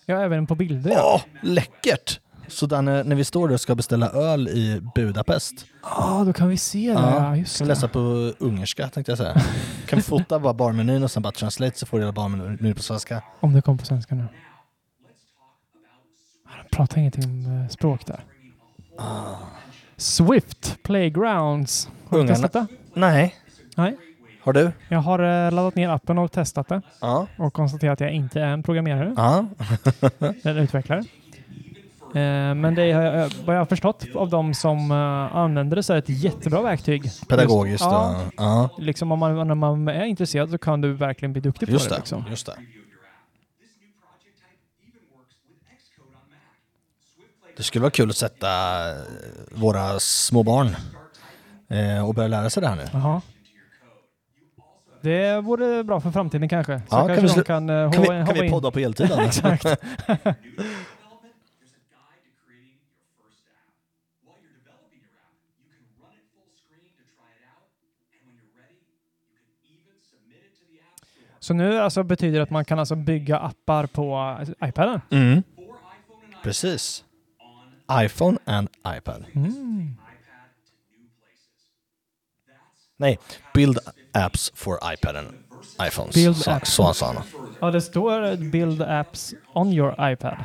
Ja, 0.06 0.20
även 0.22 0.46
på 0.46 0.54
bilder. 0.54 0.90
Ja, 0.90 1.22
Åh, 1.24 1.40
läckert! 1.42 2.20
Så 2.48 2.66
Danne, 2.66 3.02
när 3.02 3.16
vi 3.16 3.24
står 3.24 3.48
där 3.48 3.54
och 3.54 3.60
ska 3.60 3.74
beställa 3.74 4.10
öl 4.10 4.48
i 4.48 4.80
Budapest. 4.94 5.52
ah, 5.82 6.24
då 6.24 6.32
kan 6.32 6.48
vi 6.48 6.56
se 6.56 6.88
det. 6.88 7.00
Ja, 7.00 7.36
just 7.36 7.58
kan 7.58 7.66
det. 7.68 7.74
läsa 7.74 7.88
på 7.88 7.98
ungerska 8.38 8.88
tänkte 8.88 9.10
jag 9.12 9.18
säga. 9.18 9.34
kan 9.86 9.96
vi 9.96 10.02
fota 10.02 10.38
bara 10.38 10.54
barmenyn 10.54 11.02
och 11.02 11.10
sen 11.10 11.22
bara 11.22 11.32
translate 11.32 11.78
så 11.78 11.86
får 11.86 11.96
du 11.98 12.02
hela 12.04 12.12
barmenyn 12.12 12.74
på 12.74 12.82
svenska. 12.82 13.22
Om 13.40 13.52
det 13.52 13.62
kom 13.62 13.78
på 13.78 13.84
svenska 13.86 14.14
nu. 14.14 14.24
Han 16.44 16.64
pratar 16.72 16.98
ingenting 16.98 17.24
om 17.24 17.60
eh, 17.62 17.68
språk 17.68 18.06
där. 18.06 18.20
Swift 19.96 20.82
Playgrounds. 20.82 21.88
Har 22.08 22.18
du 22.18 22.24
Ungarna- 22.24 22.34
testat 22.34 22.52
det? 22.52 22.66
Nej. 22.94 23.34
Nej. 23.76 23.96
Har 24.42 24.52
du? 24.52 24.72
Jag 24.88 24.98
har 24.98 25.18
eh, 25.46 25.52
laddat 25.52 25.74
ner 25.74 25.88
appen 25.88 26.18
och 26.18 26.32
testat 26.32 26.68
det. 26.68 26.82
Ja. 27.00 27.26
Och 27.38 27.52
konstaterat 27.52 27.92
att 27.92 28.00
jag 28.00 28.12
inte 28.12 28.40
är 28.40 28.46
en 28.46 28.62
programmerare. 28.62 29.14
Ja. 29.16 29.46
Eller 30.44 30.60
utvecklare. 30.62 31.04
Eh, 32.14 32.54
Men 32.54 32.74
det 32.74 32.82
är, 32.82 33.22
eh, 33.24 33.30
vad 33.44 33.54
jag 33.56 33.60
har 33.60 33.66
förstått 33.66 34.04
av 34.14 34.30
de 34.30 34.54
som 34.54 34.90
eh, 34.90 35.36
använder 35.36 35.76
det 35.76 35.82
så 35.82 35.92
är 35.92 35.94
det 35.94 36.02
ett 36.12 36.22
jättebra 36.22 36.62
verktyg. 36.62 37.10
Pedagogiskt 37.28 37.70
Just, 37.72 37.82
ja, 37.92 38.20
Ja. 38.36 38.68
liksom 38.78 39.12
om 39.12 39.18
man, 39.18 39.48
när 39.48 39.54
man 39.54 39.88
är 39.88 40.04
intresserad 40.04 40.50
så 40.50 40.58
kan 40.58 40.80
du 40.80 40.92
verkligen 40.92 41.32
bli 41.32 41.40
duktig 41.42 41.68
Just 41.68 41.84
på 41.84 41.88
det. 41.88 41.94
det. 41.94 41.98
Liksom. 42.00 42.24
Just 42.30 42.46
det. 42.46 42.56
Det 47.56 47.62
skulle 47.62 47.82
vara 47.82 47.90
kul 47.90 48.10
att 48.10 48.16
sätta 48.16 48.48
våra 49.50 50.00
små 50.00 50.42
barn 50.42 50.76
och 52.06 52.14
börja 52.14 52.28
lära 52.28 52.50
sig 52.50 52.60
det 52.60 52.68
här 52.68 52.76
nu. 52.76 52.84
Jaha. 52.92 53.20
Det 55.00 55.40
vore 55.40 55.84
bra 55.84 56.00
för 56.00 56.10
framtiden 56.10 56.48
kanske. 56.48 56.78
Så 56.78 56.84
Ja, 56.96 57.06
kan 57.06 57.16
kanske 57.16 57.22
vi 57.26 57.28
de 57.34 57.40
slu- 57.40 57.44
kan, 57.44 57.68
Kan 57.92 58.02
vi, 58.02 58.06
kan 58.08 58.34
vi 58.44 58.50
podda 58.50 58.70
på 58.70 58.78
heltid? 58.78 59.10
Exakt. 59.18 59.62
development, 59.62 59.78
there's 61.58 61.74
a 61.76 61.82
guide 61.94 62.20
to 62.26 62.30
creating 62.44 62.76
your 62.82 62.90
first 63.20 63.40
app. 63.46 63.70
While 64.26 64.38
you're 64.42 64.56
developing 64.62 64.98
your 65.04 65.14
app, 65.24 65.34
you 65.60 65.64
can 65.70 65.80
run 66.02 66.14
it 66.20 66.26
full 66.34 66.48
screen 66.60 66.90
to 66.98 67.04
try 67.16 67.30
it 67.38 67.42
out, 67.54 67.68
and 68.14 68.20
when 68.26 68.34
you're 68.40 68.54
ready, 68.62 68.78
you 68.82 69.38
can 69.38 69.70
even 69.70 69.96
submit 70.10 70.44
Så 71.46 71.54
nu 71.54 71.78
alltså 71.78 72.02
betyder 72.02 72.38
det 72.38 72.42
att 72.42 72.50
man 72.50 72.64
kan 72.64 72.78
alltså 72.78 72.94
bygga 72.94 73.38
appar 73.38 73.86
på 73.86 74.36
iPaden? 74.64 75.00
Mm. 75.10 75.42
Precis. 76.42 77.04
iPhone 78.04 78.38
and 78.44 78.68
iPad. 78.98 79.24
Mm. 79.34 79.96
Nej, 82.96 83.18
build 83.54 83.78
apps 84.12 84.52
for 84.54 84.78
iPad 84.92 85.16
and 85.16 85.28
iPhones. 85.88 86.14
Build 86.14 86.36
så, 86.36 86.50
apps. 86.50 86.72
så 86.72 86.94
sa 86.94 87.12
han. 87.12 87.22
Ja, 87.60 87.70
det 87.70 87.80
står 87.80 88.50
build 88.50 88.82
apps 88.82 89.34
on 89.54 89.72
your 89.72 90.10
iPad. 90.12 90.44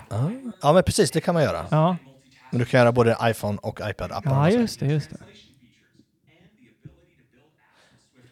Ja, 0.61 0.73
men 0.73 0.83
precis, 0.83 1.11
det 1.11 1.21
kan 1.21 1.33
man 1.33 1.43
göra. 1.43 1.65
Ja, 1.71 1.97
Men 2.49 2.59
du 2.59 2.65
kan 2.65 2.79
göra 2.79 2.91
både 2.91 3.17
iPhone 3.23 3.57
och 3.61 3.79
iPad-appar. 3.79 4.49
ja 4.49 4.49
just 4.49 4.79
det, 4.79 4.85
just 4.85 5.09
det. 5.09 5.17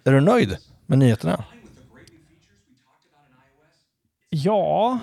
Är 0.03 0.11
du 0.11 0.21
nöjd 0.21 0.57
med 0.85 0.99
nyheterna? 0.99 1.43
Ja, 4.29 4.99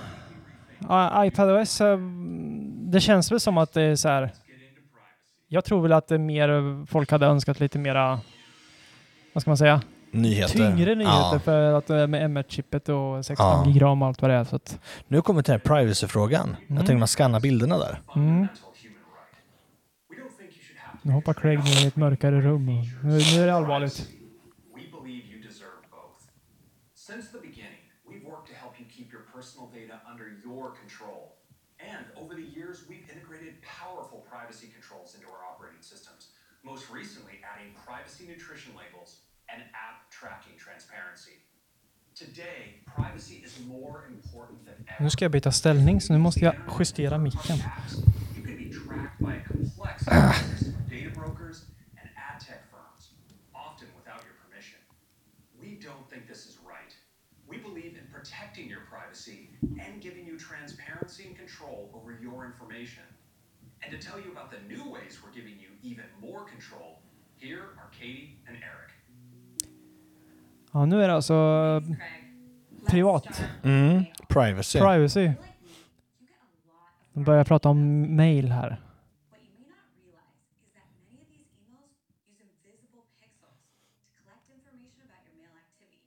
iPadOS, 1.27 1.81
eh, 1.81 1.99
det 2.93 3.01
känns 3.01 3.33
väl 3.33 3.41
som 3.41 3.59
att 3.59 3.73
det 3.73 3.83
är 3.83 3.97
så 3.97 4.09
här. 4.09 4.33
Jag 5.49 5.65
tror 5.65 5.83
väl 5.83 5.93
att 5.93 6.09
det 6.09 6.15
är 6.15 6.19
mer, 6.19 6.87
folk 6.87 7.11
hade 7.11 7.27
önskat 7.27 7.61
lite 7.61 7.79
mera, 7.79 8.21
vad 9.33 9.43
ska 9.43 9.51
man 9.51 9.57
säga? 9.57 9.83
Nyheter. 10.11 10.55
Tyngre 10.55 10.95
nyheter 10.95 11.33
Ja. 11.33 11.39
för 11.45 11.73
att 11.73 11.91
eh, 11.91 12.07
med 12.07 12.31
M1-chippet 12.31 12.89
och 12.89 13.27
16 13.27 13.47
Ja. 13.47 13.65
gig 13.73 13.83
ram 13.83 14.03
och 14.03 14.09
allt 14.09 14.23
vad 14.23 14.31
det 14.31 14.35
är. 14.35 14.45
Så 14.45 14.57
att, 14.57 14.79
Nu 15.09 15.23
kommer 15.23 15.41
vi 15.41 15.45
till 15.45 15.53
den 15.53 15.61
här 15.61 15.77
privacy-frågan. 15.77 16.49
Mm. 16.49 16.57
Jag 16.69 16.77
tänkte 16.79 16.95
man 16.97 17.09
skannar 17.09 17.41
bilderna 17.41 17.79
där. 17.79 18.01
mm. 18.17 18.47
Nu 21.03 21.13
hoppar 21.13 21.35
Craig 21.35 21.59
ner 21.59 21.85
i 21.85 21.87
ett 21.87 21.97
mörkare 21.97 22.41
rum. 22.41 22.69
Och 22.69 22.85
nu, 23.05 23.11
nu 23.35 23.43
är 23.43 23.47
det 23.47 23.55
allvarligt. 23.55 23.99
We 24.75 24.83
believe 24.97 25.25
you 25.33 25.39
deserve 25.49 25.79
both. 25.91 26.19
Since 27.09 27.27
the 27.35 27.41
beginning, 27.49 27.83
we've 28.11 28.25
worked 28.31 28.47
to 28.53 28.57
help 28.63 28.75
you 28.81 28.87
keep 28.97 29.09
your 29.15 29.25
personal 29.37 29.67
data 29.79 29.97
under 30.13 30.27
your 30.47 30.65
control. 30.81 31.23
And 31.93 32.05
over 32.21 32.33
the 32.43 32.49
years, 32.59 32.77
we've 32.91 33.07
integrated 33.15 33.55
powerful 33.83 34.19
privacy 34.33 34.67
controls 34.77 35.09
into 35.17 35.27
our 35.35 35.43
operating 35.51 35.83
systems, 35.93 36.23
most 36.77 36.91
recently 36.91 37.41
adding 37.53 37.73
privacy 37.87 38.25
nutrition 38.29 38.73
labels 38.77 39.21
and 39.49 39.63
app 39.87 40.11
tracking 40.11 40.53
transparency. 40.59 41.37
Today, 42.15 42.65
privacy 42.85 43.37
is 43.47 43.53
more 43.67 44.05
important 44.17 44.59
than 44.67 44.77
ever. 44.89 45.05
Nu 45.05 45.11
ska 45.11 45.25
jag 45.25 45.33
byta 45.33 45.53
ställning 45.53 46.01
så 46.01 46.13
nu 46.13 46.19
måste 46.19 46.41
jag 46.41 46.55
justera 46.79 47.19
micken. 47.19 47.57
You 48.37 48.43
can 48.45 48.57
be 48.57 48.69
tracked 48.85 49.19
by 49.27 49.33
a 49.41 49.45
complex 49.53 49.97
ecosystem 50.07 50.75
of 50.81 50.91
data 50.91 51.11
brokers 51.21 51.59
and 52.01 52.09
ad 52.29 52.39
tech 52.47 52.63
firms, 52.73 53.03
often 53.55 53.89
without 53.99 54.21
your 54.29 54.37
permission. 54.45 54.81
We 55.63 55.71
don't 55.87 56.07
think 56.11 56.23
this 56.33 56.43
is 56.51 56.55
right. 56.73 56.93
We 57.53 57.57
believe 57.69 57.93
in 58.01 58.07
protecting 58.17 58.67
your 58.75 58.85
privacy 58.95 59.39
and 59.85 59.93
giving 60.07 60.25
you 60.31 60.37
transparency 60.51 61.23
and 61.29 61.37
control 61.45 61.79
over 61.97 62.11
your 62.27 62.39
information. 62.51 63.07
And 63.83 63.91
to 63.95 63.99
tell 64.09 64.19
you 64.25 64.31
about 64.37 64.51
the 64.51 64.61
new 64.75 64.85
ways 64.95 65.13
we're 65.23 65.37
giving 65.41 65.57
you 65.65 65.71
even 65.87 66.05
more 66.21 66.41
control, 66.53 66.99
here 67.39 67.63
are 67.79 67.89
Katie 67.99 68.37
and 68.49 68.57
Eric. 68.57 68.91
Ja, 70.73 70.87
nu 70.87 71.03
är 71.03 71.09
det 71.09 71.15
alltså 71.15 71.83
privat. 72.87 73.43
Mm. 73.63 74.05
Privacy. 74.29 74.79
Privacy. 74.79 75.31
De 77.13 77.25
börjar 77.25 77.45
prata 77.45 77.69
om 77.69 78.03
mail 78.17 78.53
här. 78.53 78.69
What 79.31 79.41
you 79.41 79.53
may 79.61 79.69
not 79.69 79.89
realize 79.97 80.37
is 80.63 80.69
that 80.77 80.87
many 81.01 81.21
of 81.23 81.29
these 81.33 81.49
emails 81.63 81.93
use 82.29 82.39
invisible 82.45 83.05
pixels 83.21 83.59
to 83.97 84.21
collect 84.21 84.45
information 84.57 85.01
about 85.09 85.23
your 85.27 85.37
mail 85.41 85.55
activity, 85.65 86.05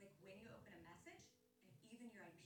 like 0.00 0.14
when 0.24 0.36
you 0.42 0.48
open 0.56 0.72
a 0.80 0.82
message 0.90 1.24
and 1.66 1.74
even 1.92 2.06
your 2.14 2.24
IP 2.30 2.40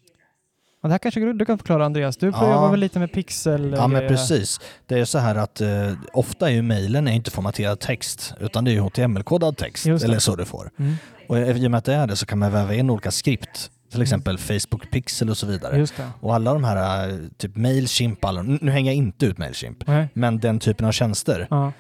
Ja, 0.83 0.89
det 0.89 0.93
här 0.95 0.99
kanske 0.99 1.33
du, 1.33 1.45
kan 1.45 1.59
förklara 1.59 1.85
Andreas. 1.87 2.16
Du 2.16 2.26
Ja. 2.26 2.51
jobba 2.53 2.70
väl 2.70 2.81
lite 2.81 2.99
med 2.99 3.12
pixel 3.12 3.74
Ja 3.76 3.87
men 3.87 3.97
grejer. 4.01 4.09
precis. 4.09 4.61
Det 4.87 4.99
är 4.99 5.05
så 5.05 5.18
här 5.18 5.35
att 5.35 5.61
eh, 5.61 5.93
ofta 6.12 6.49
är 6.49 6.53
ju 6.55 6.62
mejlen 6.62 7.09
inte 7.09 7.31
formaterad 7.31 7.81
text 7.81 8.35
utan 8.41 8.64
det 8.64 8.72
är 8.76 8.81
HTML-kodad 8.81 9.57
text. 9.57 9.87
Eller 9.87 10.18
så 10.18 10.37
du 10.37 10.45
får. 10.45 10.70
Mm. 10.79 10.95
Och 11.29 11.39
i 11.39 11.66
och 11.66 11.70
med 11.70 11.79
att 11.79 11.85
det 11.85 11.95
är 11.95 12.07
det 12.07 12.16
så 12.16 12.26
kan 12.26 12.39
man 12.39 12.53
väva 12.53 12.74
in 12.74 12.91
olika 12.91 13.11
skript. 13.11 13.70
Till 13.93 14.03
exempel 14.03 14.39
Facebook 14.39 14.91
Pixel 14.91 15.31
och 15.31 15.37
så 15.39 15.47
vidare. 15.47 15.87
Och 16.20 16.35
alla 16.35 16.53
de 16.55 16.64
här, 16.64 17.09
eh, 17.09 17.14
typ 17.37 17.57
Mailchimp, 17.57 18.24
alla, 18.24 18.43
nu 18.43 18.70
hänger 18.70 18.91
jag 18.91 18.97
inte 18.97 19.26
ut 19.26 19.39
Mailchimp, 19.39 19.87
Nej. 19.87 20.09
men 20.12 20.39
den 20.39 20.59
typen 20.59 20.87
av 20.87 20.93
tjänster 20.93 21.47
Ja. 21.51 21.66
eh, 21.66 21.72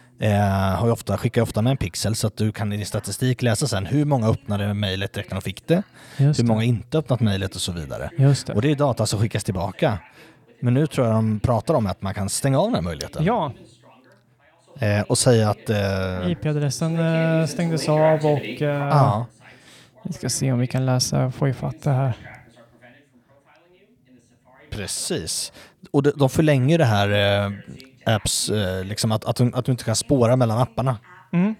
har 0.78 0.86
ju 0.86 0.92
ofta, 0.92 1.18
skickar 1.18 1.42
ofta 1.42 1.62
med 1.62 1.70
en 1.70 1.76
pixel 1.76 2.14
så 2.14 2.26
att 2.26 2.36
du 2.36 2.52
kan 2.52 2.72
i 2.72 2.76
din 2.76 2.86
statistik 2.86 3.42
läsa 3.42 3.66
sen 3.66 3.86
hur 3.86 4.04
många 4.04 4.28
öppnade 4.28 4.74
mejlet 4.74 5.12
direkt 5.12 5.30
när 5.30 5.36
de 5.36 5.42
fick 5.42 5.66
det, 5.66 5.82
Just 6.16 6.38
hur 6.38 6.44
det. 6.44 6.48
många 6.48 6.64
inte 6.64 6.98
öppnat 6.98 7.20
mejlet 7.20 7.54
och 7.54 7.60
så 7.60 7.72
vidare. 7.72 8.10
Just 8.16 8.46
det. 8.46 8.52
Och 8.52 8.62
det 8.62 8.70
är 8.70 8.76
data 8.76 9.06
som 9.06 9.20
skickas 9.20 9.44
tillbaka. 9.44 9.98
Men 10.60 10.74
nu 10.74 10.86
tror 10.86 11.06
jag 11.06 11.16
de 11.16 11.40
pratar 11.40 11.74
om 11.74 11.86
att 11.86 12.02
man 12.02 12.14
kan 12.14 12.28
stänga 12.28 12.58
av 12.58 12.66
den 12.66 12.74
här 12.74 12.82
möjligheten. 12.82 13.24
Ja, 13.24 13.52
Eh, 14.80 15.00
och 15.00 15.18
säga 15.18 15.50
att... 15.50 15.70
Eh, 15.70 16.30
IP-adressen 16.30 16.98
eh, 16.98 17.46
stängdes 17.46 17.88
av 17.88 18.26
och 18.26 18.62
eh, 18.62 18.88
ja, 18.88 19.26
vi 20.02 20.12
ska 20.12 20.28
se 20.28 20.52
om 20.52 20.58
vi 20.58 20.66
kan 20.66 20.86
läsa, 20.86 21.30
få 21.30 21.48
ifatt 21.48 21.82
det 21.82 21.90
här. 21.90 22.12
precis. 24.70 25.52
Och 25.90 26.02
de, 26.02 26.12
de 26.16 26.30
förlänger 26.30 26.78
det 26.78 26.84
här 26.84 27.08
eh, 27.44 27.52
apps, 28.14 28.50
eh, 28.50 28.84
liksom 28.84 29.12
att, 29.12 29.24
att, 29.24 29.36
du, 29.36 29.50
att 29.54 29.64
du 29.64 29.72
inte 29.72 29.84
kan 29.84 29.96
spåra 29.96 30.36
mellan 30.36 30.58
apparna. 30.58 30.98
Mm. 31.32 31.54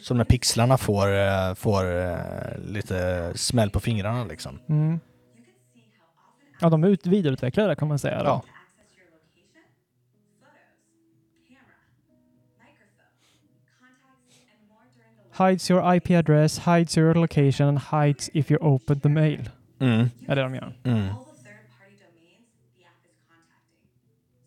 Så 0.00 0.14
de 0.14 0.18
här 0.18 0.24
pixlarna 0.24 0.78
får, 0.78 1.14
eh, 1.14 1.54
får 1.54 1.96
eh, 1.96 2.18
lite 2.58 3.32
smäll 3.34 3.70
på 3.70 3.80
fingrarna 3.80 4.24
liksom. 4.24 4.58
Mm. 4.68 5.00
Ja, 6.60 6.70
de 6.70 6.84
är 6.84 6.88
ut, 6.88 7.06
vidareutvecklade 7.06 7.76
kan 7.76 7.88
man 7.88 7.98
säga. 7.98 8.22
Då. 8.22 8.28
Ja. 8.28 8.42
Hides 15.38 15.70
your 15.70 15.94
IP 15.94 16.10
address, 16.10 16.58
hides 16.58 16.96
your 16.96 17.14
location 17.14 17.68
and 17.68 17.78
hides 17.78 18.30
if 18.32 18.50
you 18.50 18.58
open 18.62 19.00
the 19.00 19.08
mail. 19.08 19.50
Mm. 19.80 20.10
Är 20.28 20.36
det 20.36 20.42
de 20.42 20.54
gör. 20.54 20.74
Mm. 20.84 20.98
all 20.98 21.24
the 21.24 21.42
third-party 21.44 21.96
domains 22.00 22.48
the 22.76 22.84
app 22.84 23.04
is 23.04 23.16
contacting. 23.28 23.92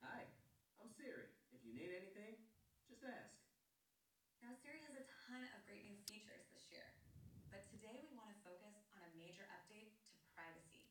Hi, 0.04 0.28
I'm 0.84 0.92
Siri. 0.92 1.32
If 1.56 1.64
you 1.64 1.72
need 1.72 1.92
anything, 1.96 2.36
just 2.92 3.04
ask. 3.08 3.32
Now, 4.44 4.52
Siri 4.60 4.84
has 4.84 4.96
a 5.00 5.06
ton 5.28 5.42
of 5.56 5.60
great 5.66 5.88
new 5.88 5.96
features 6.12 6.44
this 6.52 6.68
year, 6.72 6.88
but 7.52 7.64
today 7.72 7.96
we 8.04 8.12
want 8.20 8.30
to 8.32 8.40
focus 8.46 8.76
on 8.96 9.02
a 9.08 9.12
major 9.18 9.44
update 9.56 9.92
to 10.12 10.14
privacy. 10.36 10.86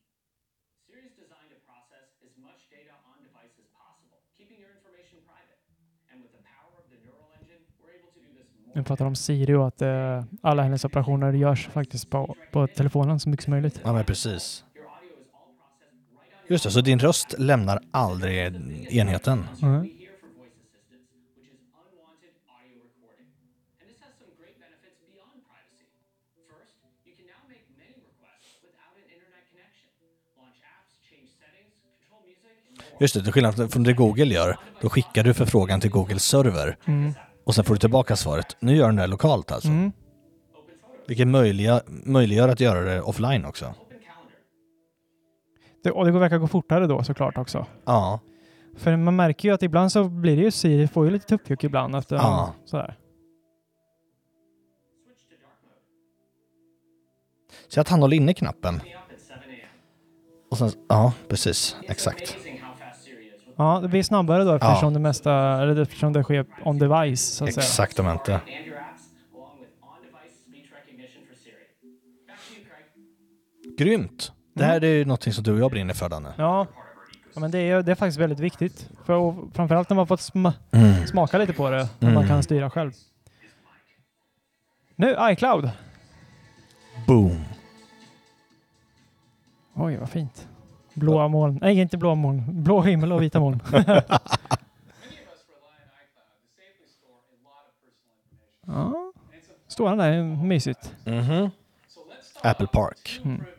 Siri's 0.83 1.15
designed 1.15 1.49
to 1.55 1.59
process 1.63 2.11
as 2.27 2.35
much 2.37 2.67
data 2.69 2.91
on 3.07 3.23
device 3.23 3.55
as 3.59 3.67
possible, 3.71 4.19
keeping 4.37 4.59
your 4.59 4.71
information 4.75 5.23
private. 5.23 5.59
And 6.11 6.19
with 6.23 6.31
the 6.35 6.43
power 6.43 6.75
of 6.79 6.87
the 6.91 6.99
neural 7.03 7.31
engine, 7.39 7.63
we're 7.79 7.95
able 7.95 8.11
to 8.15 8.19
do 8.23 8.31
this 8.35 8.47
more 8.63 8.66
Nu 8.77 8.83
pratar 8.83 9.05
om 9.05 9.15
Siri 9.15 9.53
och 9.53 9.67
att 9.67 9.81
eh, 9.81 10.23
alla 10.41 10.63
hennes 10.63 10.85
operationer 10.85 11.33
görs 11.33 11.67
faktiskt 11.67 12.09
på, 12.09 12.35
på 12.51 12.67
telefonen 12.67 13.19
så 13.19 13.29
mycket 13.29 13.43
som 13.43 13.51
möjligt. 13.51 13.81
Ja 13.83 13.93
men 13.93 14.05
precis. 14.05 14.63
Just 16.47 16.63
det, 16.63 16.71
så 16.71 16.81
din 16.81 16.99
röst 16.99 17.35
lämnar 17.37 17.79
aldrig 17.91 18.37
enheten. 18.89 19.45
Mm. 19.61 19.89
Just 32.99 33.13
det, 33.13 33.23
till 33.23 33.33
skillnad 33.33 33.73
från 33.73 33.83
det 33.83 33.93
Google 33.93 34.25
gör, 34.25 34.57
då 34.81 34.89
skickar 34.89 35.23
du 35.23 35.33
förfrågan 35.33 35.81
till 35.81 35.91
Googles 35.91 36.23
server 36.23 36.77
Mm. 36.85 37.13
Och 37.47 37.55
sen 37.55 37.63
får 37.65 37.73
du 37.73 37.79
tillbaka 37.79 38.15
svaret. 38.15 38.55
Nu 38.59 38.75
gör 38.75 38.87
den 38.87 38.95
det 38.95 39.07
lokalt 39.07 39.51
alltså. 39.51 39.69
Mm. 39.69 39.91
Vilket 41.07 41.27
möjliga, 41.27 41.81
möjliggör 41.87 42.49
att 42.49 42.59
göra 42.59 42.81
det 42.81 43.01
offline 43.01 43.45
också. 43.45 43.73
Det, 45.83 45.91
och 45.91 46.05
det 46.05 46.11
verkar 46.11 46.37
gå 46.37 46.47
fortare 46.47 46.87
då 46.87 47.03
såklart 47.03 47.37
också. 47.37 47.65
Ja, 47.85 48.19
För 48.77 48.95
man 48.97 49.15
märker 49.15 49.49
ju 49.49 49.53
att 49.55 49.63
ibland 49.63 49.91
så 49.91 50.03
blir 50.03 50.35
det 50.37 50.41
ju 50.43 50.51
Siri 50.51 50.87
får 50.87 51.05
ju 51.05 51.11
lite 51.11 51.25
tuppjuck 51.27 51.63
ibland 51.63 51.95
efter 51.95 52.15
Ja. 52.15 52.53
sådär. 52.65 52.97
så 57.67 57.81
att 57.81 57.87
han 57.89 58.01
håller 58.01 58.17
inne 58.17 58.33
knappen. 58.33 58.73
Me 58.75 58.79
up 58.79 58.85
at 59.11 59.43
7 59.43 59.51
a.m. 59.51 59.67
Och 60.51 60.57
sen, 60.57 60.71
ja, 60.89 61.13
precis. 61.27 61.75
Exakt. 61.87 62.33
Amazing 62.35 62.61
how 62.61 62.75
fast 62.75 63.03
Siri 63.03 63.27
is. 63.27 63.33
with 63.33 63.46
Ja, 63.57 63.79
det 63.81 63.87
blir 63.87 64.03
snabbare 64.03 64.43
då 64.43 64.53
eftersom 64.55 64.87
Ja. 64.87 64.89
det 64.89 64.99
mesta, 64.99 65.33
eller 65.61 65.81
eftersom 65.81 66.13
det 66.13 66.23
sker 66.23 66.45
on 66.63 66.77
device 66.79 67.21
så 67.21 67.43
att 67.45 67.53
säga. 67.53 67.63
Exaktamente. 67.63 68.39
Craig. 68.45 68.73
Grymt! 73.77 74.31
Det 74.53 74.63
här 74.65 74.83
är 74.83 74.87
ju 74.87 75.05
någonting 75.05 75.33
som 75.33 75.43
du 75.43 75.51
och 75.53 75.59
jag 75.59 75.71
brinner 75.71 75.93
för, 75.93 76.09
Danne. 76.09 76.33
Ja, 76.37 76.67
ja 77.33 77.39
men 77.39 77.51
det 77.51 77.59
är, 77.59 77.81
det 77.83 77.91
är 77.91 77.95
faktiskt 77.95 78.17
väldigt 78.19 78.39
viktigt. 78.39 78.89
För, 79.05 79.35
framförallt 79.53 79.89
när 79.89 79.95
man 79.95 80.07
fått 80.07 80.21
sma, 80.21 80.53
Mm. 80.71 81.07
smaka 81.07 81.37
lite 81.37 81.53
på 81.53 81.69
det, 81.69 81.81
och 81.81 82.03
man 82.03 82.11
Mm. 82.11 82.27
kan 82.27 82.43
styra 82.43 82.69
själv. 82.69 82.91
Nu, 84.95 85.15
iCloud. 85.21 85.69
Boom! 87.07 87.43
Oj, 89.73 89.97
vad 89.97 90.09
fint. 90.09 90.47
Blåa 90.97 91.27
moln. 91.27 91.57
Nej, 91.61 91.79
inte 91.79 91.97
blåa 91.97 92.15
moln. 92.15 92.63
Blå 92.63 92.81
himmel 92.81 93.11
och 93.11 93.21
vita 93.21 93.39
moln. 93.39 93.59
ja. 98.67 98.93
Står 99.67 99.87
han 99.87 99.97
där, 99.97 100.23
mysigt. 100.23 100.95
Mhm. 101.05 101.49
Apple 102.43 102.67
Park. 102.67 103.21
Mm. 103.25 103.37
First, 103.37 103.49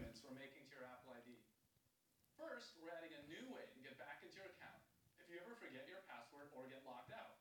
we're 2.81 2.93
adding 2.99 3.13
a 3.21 3.23
new 3.33 3.45
way 3.55 3.65
to 3.75 3.79
get 3.87 3.95
back 3.99 4.19
into 4.25 4.37
your 4.41 4.49
account 4.55 4.81
if 5.21 5.27
you 5.31 5.37
ever 5.43 5.55
forget 5.65 5.85
your 5.93 6.03
password 6.13 6.49
or 6.57 6.63
get 6.73 6.81
locked 6.91 7.13
out. 7.21 7.33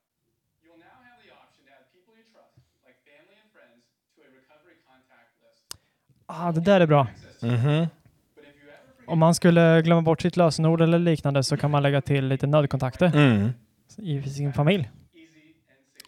You'll 0.63 0.81
now 0.89 0.97
have 1.07 1.17
the 1.25 1.31
option 1.41 1.61
to 1.67 1.71
add 1.77 1.85
people 1.95 2.13
you 2.19 2.25
trust, 2.33 2.53
like 2.87 2.97
family 3.09 3.35
and 3.41 3.49
friends, 3.55 3.81
to 4.15 4.19
a 4.27 4.29
recovery 4.39 4.77
contact 4.89 5.31
list. 5.45 5.63
Ah, 6.25 6.51
det 6.51 6.61
där 6.61 6.81
är 6.81 6.87
bra. 6.87 7.07
Mhm. 7.41 7.87
Om 9.07 9.19
man 9.19 9.35
skulle 9.35 9.81
glömma 9.81 10.01
bort 10.01 10.21
sitt 10.21 10.37
lösenord 10.37 10.81
eller 10.81 10.99
liknande 10.99 11.43
så 11.43 11.57
kan 11.57 11.71
man 11.71 11.83
lägga 11.83 12.01
till 12.01 12.27
lite 12.27 12.47
nödkontakter 12.47 13.15
Mm. 13.15 13.49
i 13.97 14.29
sin 14.29 14.53
familj. 14.53 14.89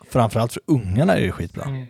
Framförallt 0.10 0.54
för 0.54 0.62
ungarna 0.66 1.18
är 1.18 1.22
det 1.22 1.32
skitbra. 1.32 1.64
Mm. 1.64 1.88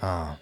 Ah. 0.00 0.34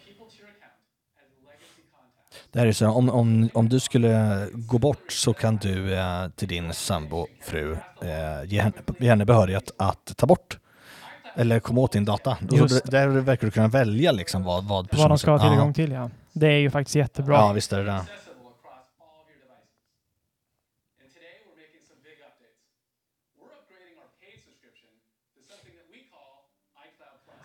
Det 2.52 2.58
här 2.58 2.66
är 2.66 2.72
så 2.72 2.88
om, 2.90 3.10
om, 3.10 3.48
om 3.54 3.68
du 3.68 3.80
skulle 3.80 4.46
gå 4.52 4.78
bort 4.78 5.12
så 5.12 5.32
kan 5.34 5.56
du 5.56 5.94
eh, 5.94 6.28
till 6.28 6.48
din 6.48 6.72
sambo, 6.72 7.26
fru, 7.40 7.72
eh, 8.02 8.44
ge, 8.44 8.60
henne, 8.60 8.72
ge 8.98 9.08
henne 9.08 9.24
behörighet 9.24 9.70
att 9.76 10.16
ta 10.16 10.26
bort 10.26 10.58
eller 11.34 11.60
komma 11.60 11.80
åt 11.80 11.92
din 11.92 12.04
data. 12.04 12.38
Just 12.50 12.90
där 12.90 13.08
verkar 13.08 13.46
du 13.46 13.50
kunna 13.50 13.68
välja 13.68 14.12
liksom 14.12 14.42
vad, 14.42 14.64
vad 14.64 14.90
personen 14.90 15.02
Vad 15.02 15.10
de 15.10 15.18
ska 15.18 15.30
ha 15.30 15.38
tillgång 15.38 15.68
ja. 15.68 15.74
till, 15.74 15.92
ja. 15.92 16.10
Det 16.32 16.46
är 16.46 16.58
ju 16.58 16.70
faktiskt 16.70 16.96
jättebra. 16.96 17.34
Ja, 17.34 17.52
visst 17.52 17.72
är 17.72 17.78
det 17.78 17.84
det. 17.84 18.04
Plus. 18.06 18.18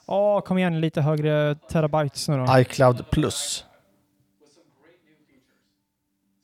Åh, 0.05 0.41
kom 0.41 0.57
igen, 0.57 0.81
lite 0.81 1.01
högre 1.01 1.55
terabytes 1.55 2.29
nu 2.29 2.37
då. 2.37 2.59
iCloud 2.59 3.09
Plus. 3.11 3.65
with 4.39 4.53
some 4.55 4.69
great 4.79 4.99
new 5.07 5.17
features, 5.27 5.59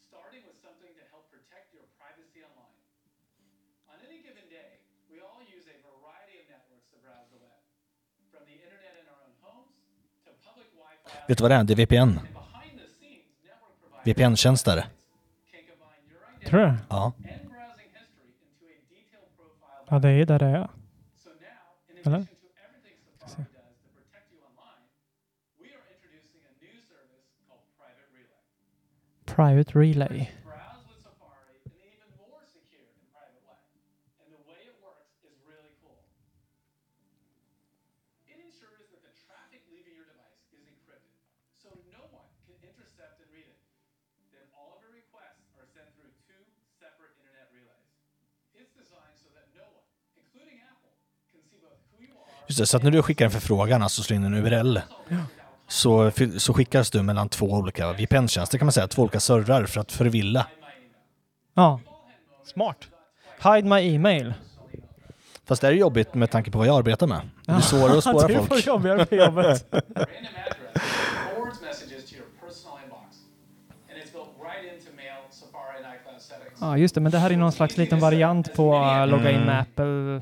starting 0.09 0.43
with 0.47 0.57
something 0.66 0.91
to 0.99 1.03
help 1.14 1.26
protect 1.32 1.68
your 1.78 1.88
privacy 1.99 2.39
online. 2.43 2.76
On 3.91 3.97
any 4.07 4.20
given 4.28 4.45
day, 4.51 4.70
we 5.11 5.18
all 5.24 5.39
use 5.57 5.66
a 5.72 5.78
variety 5.88 6.36
of 6.43 6.45
networks 6.51 6.88
to 6.91 6.97
browse 7.03 7.28
the 7.32 7.39
web, 7.39 7.61
from 8.32 8.43
the 8.49 8.55
internet 8.66 8.93
in 8.99 9.05
our 9.14 9.22
own 9.28 9.36
homes 9.45 9.72
to 10.28 10.32
public 10.43 10.68
Wi-Fi. 10.76 11.23
Vet 11.34 11.38
du 11.38 11.42
vad 11.42 11.52
det 11.52 11.56
är? 11.56 11.64
Det 11.64 11.74
är 11.74 11.76
VPN. 11.76 12.20
VPN-tjänster. 14.04 14.86
Tror 16.46 16.60
du? 16.60 16.74
Ja. 16.90 17.14
Ja, 19.90 20.00
det 20.00 20.10
är 20.10 20.26
där 20.26 20.40
det 20.40 20.46
är. 20.46 20.70
Eller? 22.06 22.28
addition 29.36 29.66
to 29.66 30.43
det, 52.58 52.66
så 52.66 52.78
att 52.78 52.84
när 52.84 52.91
du 52.91 53.01
skickar 53.01 53.26
en 53.26 53.32
förfrågan, 53.32 53.82
alltså 53.84 54.01
slår 54.04 54.16
in 54.16 54.24
en 54.24 54.34
URL, 54.34 54.78
så, 55.68 56.12
fi- 56.12 56.39
så 56.39 56.54
skickas 56.54 56.91
du 56.91 57.01
mellan 57.04 57.30
två 57.30 57.45
olika 57.45 57.93
VPN-tjänster 57.93 58.58
kan 58.58 58.66
man 58.66 58.72
säga, 58.74 58.88
två 58.88 59.01
olika 59.01 59.20
servrar 59.20 59.66
för 59.66 59.82
att 59.82 59.91
förvilla. 59.91 60.47
Ja. 61.54 61.80
Smart. 62.54 62.78
Hide 63.43 63.70
my 63.70 63.95
email. 63.95 64.34
Fast 65.45 65.62
det 65.62 65.68
är 65.68 65.72
jobbigt 65.72 66.14
med 66.14 66.32
tanke 66.32 66.51
på 66.51 66.58
vad 66.58 66.68
jag 66.68 66.78
arbetar 66.78 67.08
med. 67.08 67.22
Det 67.45 67.51
blir 67.51 67.62
svårare 67.62 67.97
att 67.97 68.04
spåra 68.04 68.28
du 68.28 68.34
folk. 68.36 68.47
får 68.47 68.60
jobbigare 68.60 69.06
på 69.06 69.16
jobbet. 69.16 69.66
Ja, 76.60 76.78
just 76.78 76.95
det. 76.95 77.01
Men 77.01 77.12
det 77.12 77.18
här 77.18 77.30
är 77.30 77.38
någon 77.38 77.51
slags 77.51 77.78
liten 77.78 77.99
variant 77.99 78.54
på 78.54 78.76
uh, 78.76 79.08
logga 79.08 79.32
in 79.32 79.41
med 79.41 79.60
Apple. 79.62 80.22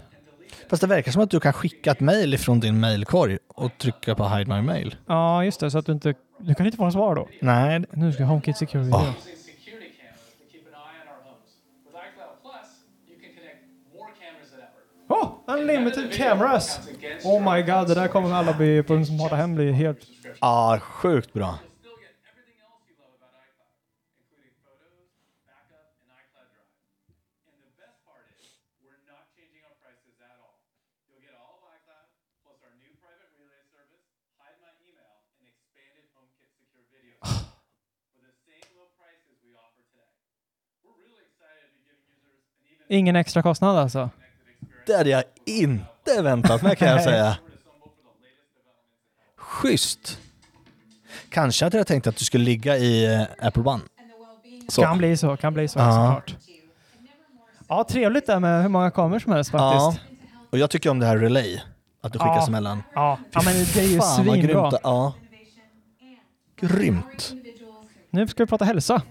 Fast 0.72 0.82
det 0.82 0.88
verkar 0.88 1.11
som 1.11 1.22
att 1.22 1.30
du 1.30 1.39
kan 1.39 1.53
skicka 1.53 1.91
ett 1.91 1.99
mail 1.99 2.34
ifrån 2.34 2.59
din 2.59 2.80
mailkorg 2.80 3.38
och 3.47 3.78
trycka 3.78 4.15
på 4.15 4.30
Hide 4.30 4.55
My 4.55 4.61
Mail. 4.61 4.95
Ja, 5.07 5.43
just 5.45 5.59
det. 5.59 5.72
Så 5.72 5.78
att 5.78 5.86
du 5.86 5.91
inte... 5.91 6.13
Du 6.38 6.55
kan 6.55 6.65
inte 6.65 6.78
få 6.78 6.84
något 6.84 6.93
svar 6.93 7.15
då. 7.15 7.28
Nej. 7.41 7.84
Nu 7.91 8.13
ska 8.13 8.24
HomeKit 8.24 8.57
Security. 8.57 8.91
Ah. 8.93 9.01
Ever. 9.01 9.15
Oh, 15.07 15.39
unlimited 15.47 16.13
cameras! 16.13 16.80
Oh 17.24 17.53
my 17.53 17.61
god, 17.61 17.88
det 17.88 17.95
där 17.95 18.07
kommer 18.07 18.34
alla 18.34 18.53
bli, 18.53 18.84
på 18.84 18.93
har 18.93 19.30
det 19.30 19.36
hem 19.36 19.55
bli 19.55 19.72
helt... 19.72 19.99
Ja, 20.41 20.80
sjukt 20.82 21.34
bra. 21.34 21.59
Still 21.80 21.91
get 21.99 22.15
everything 22.32 22.57
else 22.63 22.80
you 22.88 22.95
love 23.03 23.13
about 23.19 23.34
iCloud, 23.43 23.76
including 24.22 24.53
photos, 24.63 25.03
backup, 25.47 25.91
and 26.01 26.09
iCloud 26.22 26.47
Drive. 26.53 26.72
And 27.51 27.59
the 27.67 27.74
best 27.82 27.97
part 28.07 28.24
is, 28.32 28.39
we're 28.84 29.03
not 29.11 29.24
changing 29.36 29.61
our 29.67 29.76
prices 29.84 30.15
at 30.24 30.32
all. 30.39 30.55
You'll 31.11 31.24
get 31.28 31.36
all 31.36 31.59
of 31.59 31.63
iCloud, 31.76 32.07
plus 32.43 32.59
our 32.63 32.74
new 32.80 32.93
private 33.03 33.32
relay 33.36 33.63
service, 33.76 34.05
Hide 34.39 34.57
My 34.63 34.72
Email, 34.88 35.11
and 35.39 35.45
expanded 35.51 36.07
HomeKit 36.15 36.49
secure 36.55 36.88
video 36.95 37.19
for 38.15 38.22
the 38.24 38.34
same 38.47 38.67
low 38.80 38.88
prices 38.95 39.36
we 39.43 39.51
offer 39.59 39.84
today. 39.91 40.15
We're 40.88 40.95
really 41.03 41.24
excited 41.28 41.67
to 41.67 41.72
be 41.76 41.84
giving 41.84 42.07
users 42.07 42.41
an 42.57 42.65
even 42.72 42.80
Ingen 42.91 43.15
extra 43.15 43.41
kostnad 43.41 43.77
alltså? 43.77 44.09
Det 44.85 44.93
hade 44.97 45.09
jag 45.09 45.23
inte 45.45 46.21
väntat 46.21 46.61
mig 46.61 46.75
kan 46.75 46.87
jag 46.87 47.03
säga. 47.03 47.37
Schysst! 49.37 50.19
Kanske 51.29 51.65
hade 51.65 51.77
jag 51.77 51.87
tänkt 51.87 52.07
att 52.07 52.15
du 52.17 52.25
skulle 52.25 52.43
ligga 52.43 52.77
i 52.77 53.05
eh, 53.15 53.21
Apple 53.47 53.63
One. 53.63 53.81
Så. 54.69 54.81
Kan 54.81 54.97
bli 54.97 55.17
så, 55.17 55.37
kan 55.37 55.53
bli 55.53 55.67
så 55.67 55.79
Ja. 55.79 55.91
såklart. 55.91 56.35
Ja, 57.67 57.83
trevligt 57.83 58.27
där 58.27 58.39
med 58.39 58.61
hur 58.61 58.69
många 58.69 58.91
kameror 58.91 59.19
som 59.19 59.31
helst 59.33 59.49
Ja. 59.53 59.59
faktiskt. 59.89 60.05
Och 60.49 60.57
jag 60.57 60.69
tycker 60.69 60.89
om 60.89 60.99
det 60.99 61.05
här 61.05 61.17
relay. 61.17 61.61
Att 62.01 62.13
du 62.13 62.19
skickas 62.19 62.37
Ja. 62.37 62.47
emellan. 62.47 62.83
Ja, 62.93 63.19
ja 63.31 63.41
men 63.45 63.53
det 63.53 63.75
är 63.79 63.83
ju 63.83 63.99
svinbra. 64.01 64.37
grymt. 64.37 64.75
Ja. 64.83 65.13
Grymt. 66.59 67.33
Nu 68.09 68.27
ska 68.27 68.43
vi 68.43 68.47
prata 68.47 68.65
hälsa. 68.65 69.01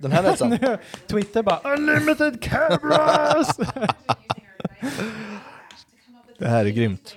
Den 0.00 0.12
här 0.12 0.22
hälsan. 0.22 0.50
Nu, 0.60 0.78
Twitter 1.06 1.42
bara 1.42 1.74
unlimited 1.74 2.42
cameras! 2.42 3.56
Det 6.38 6.48
här 6.48 6.64
är 6.64 6.70
grymt. 6.70 7.16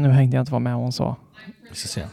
nu 0.00 0.08
hängde 0.08 0.36
jag 0.36 0.42
inte 0.42 0.52
vad 0.52 0.62
med 0.62 0.74
hon 0.74 0.92
sa. 0.92 1.16
Vi 1.68 1.74
ska 1.74 1.88
se. 1.88 2.06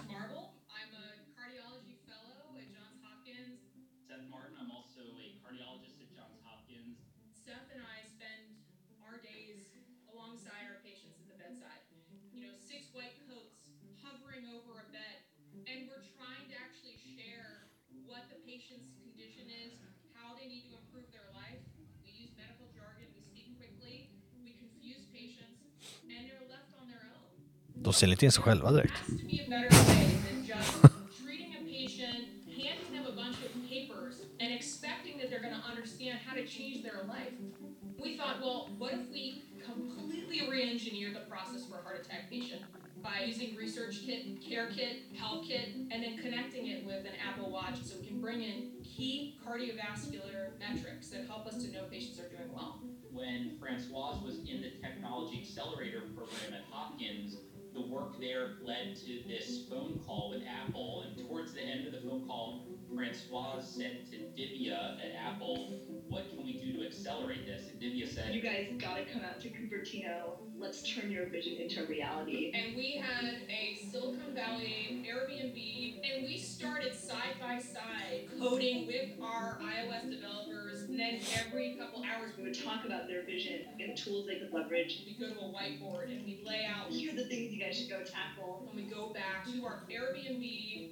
We 37.99 38.17
thought, 38.17 38.41
well, 38.41 38.69
what 38.77 38.93
if 38.93 39.09
we 39.11 39.43
completely 39.63 40.49
re-engineer 40.49 41.13
the 41.13 41.29
process 41.29 41.65
for 41.65 41.79
a 41.79 41.81
heart 41.81 42.05
attack 42.05 42.29
patient 42.29 42.61
by 43.03 43.23
using 43.25 43.55
research 43.55 44.01
kit, 44.05 44.41
care 44.41 44.69
kit, 44.73 45.03
health 45.17 45.45
kit, 45.47 45.69
and 45.91 46.03
then 46.03 46.17
connecting 46.17 46.67
it 46.67 46.85
with 46.85 47.05
an 47.05 47.13
Apple 47.27 47.51
Watch 47.51 47.81
so 47.83 47.95
we 47.99 48.07
can 48.07 48.21
bring 48.21 48.41
in 48.41 48.71
key 48.83 49.38
cardiovascular 49.45 50.57
metrics 50.59 51.09
that 51.09 51.25
help 51.25 51.45
us 51.47 51.63
to 51.63 51.71
know 51.71 51.83
patients 51.91 52.19
are 52.19 52.29
doing 52.29 52.51
well. 52.53 52.79
When 53.11 53.57
Francoise 53.59 54.21
was 54.23 54.39
in 54.49 54.61
the 54.61 54.71
Technology 54.81 55.41
Accelerator 55.41 56.01
program 56.15 56.53
at 56.53 56.63
Hopkins, 56.71 57.38
the 57.78 57.88
work 57.88 58.19
there 58.19 58.53
led 58.63 58.95
to 58.95 59.21
this 59.28 59.65
phone 59.69 59.99
call 60.05 60.32
with 60.34 60.43
Apple. 60.47 61.05
And 61.05 61.28
towards 61.28 61.53
the 61.53 61.61
end 61.61 61.88
of 61.88 61.93
the 61.93 62.01
phone 62.07 62.25
call, 62.28 62.65
Francois 62.93 63.59
said 63.59 64.09
to 64.11 64.17
Divya 64.17 64.97
at 64.97 65.13
Apple, 65.15 65.80
What 66.07 66.30
can 66.30 66.43
we 66.43 66.53
do 66.53 66.80
to 66.80 66.86
accelerate 66.86 67.45
this? 67.45 67.69
And 67.69 67.80
Divya 67.80 68.13
said, 68.13 68.34
You 68.34 68.41
guys 68.41 68.67
gotta 68.80 69.03
come 69.05 69.21
out 69.21 69.39
to 69.41 69.49
Cupertino. 69.49 70.38
Let's 70.57 70.82
turn 70.82 71.11
your 71.11 71.28
vision 71.28 71.57
into 71.57 71.86
reality. 71.86 72.51
And 72.55 72.75
we 72.75 72.93
had 73.03 73.41
a 73.49 73.78
Silicon 73.91 74.34
Valley 74.34 75.05
Airbnb, 75.07 76.01
and 76.03 76.25
we 76.25 76.39
started 76.39 76.95
side 76.95 77.36
by 77.39 77.59
side 77.59 78.28
coding 78.39 78.88
with 78.88 79.11
our 79.21 79.59
iOS 79.61 80.09
developers. 80.09 80.84
And 80.84 80.99
then 80.99 81.19
every 81.45 81.75
couple 81.75 82.03
hours, 82.03 82.32
We 82.38 82.43
would 82.43 82.63
talk 82.63 82.86
about 82.86 83.07
their 83.07 83.23
vision 83.23 83.65
and 83.80 83.97
tools 83.97 84.28
they 84.28 84.39
could 84.39 84.53
leverage. 84.53 85.03
we 85.05 85.13
go 85.13 85.34
to 85.34 85.39
a 85.39 85.51
whiteboard 85.51 86.11
and 86.11 86.25
we 86.25 86.41
lay 86.45 86.65
out 86.65 86.89
Here 86.89 87.13
are 87.13 87.15
the 87.15 87.25
things 87.25 87.53
you 87.53 87.59
guys 87.59 87.66
should 87.76 87.89
go 87.89 87.95
tackle. 87.95 88.53
when 88.65 88.76
we 88.76 88.95
go 88.95 89.13
back 89.13 89.45
to 89.45 89.51
our 89.65 89.76
Airbnb, 89.89 90.43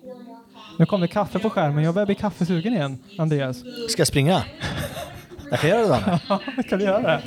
pour 0.01 0.15
more 0.23 0.37
coffee. 0.53 0.75
Nu 0.79 0.85
kom 0.85 1.01
det 1.01 1.07
kaffe 1.07 1.39
på 1.39 1.49
skärmen. 1.49 1.83
Jag 1.83 1.93
börjar 1.93 2.05
bli 2.05 2.15
kaffesugen 2.15 2.73
igen, 2.73 2.99
Andreas. 3.17 3.57
Ska 3.89 3.99
jag 3.99 4.07
springa? 4.07 4.43
Jag 5.51 5.59
kan 5.59 5.69
göra 5.69 5.81
det 5.81 5.87
Danne. 5.87 6.19
Ja, 6.29 6.39
kan 6.69 6.79
du 6.79 6.85
göra 6.85 7.01
det? 7.01 7.21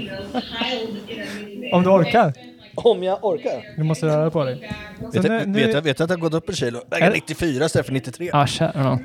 Om 1.73 1.83
du 1.83 1.91
orkar. 1.91 2.33
Om 2.75 3.03
jag 3.03 3.25
orkar? 3.25 3.75
Du 3.77 3.83
måste 3.83 4.07
röra 4.07 4.31
på 4.31 4.45
dig. 4.45 4.71
Vet, 5.13 5.23
nu- 5.29 5.35
jag- 5.35 5.49
nu- 5.49 5.59
vet, 5.67 5.75
jag, 5.75 5.83
vet 5.83 5.99
jag 5.99 6.05
att 6.05 6.11
jag 6.11 6.17
har 6.17 6.21
gått 6.21 6.35
upp 6.35 6.49
ett 6.49 6.57
kilo? 6.57 6.81
Jag 6.91 6.99
väger 7.01 7.13
94 7.15 7.65
istället 7.65 7.87
för 7.87 7.93
93. 7.93 8.31
Ja, 8.33 8.47
kära. 8.47 8.99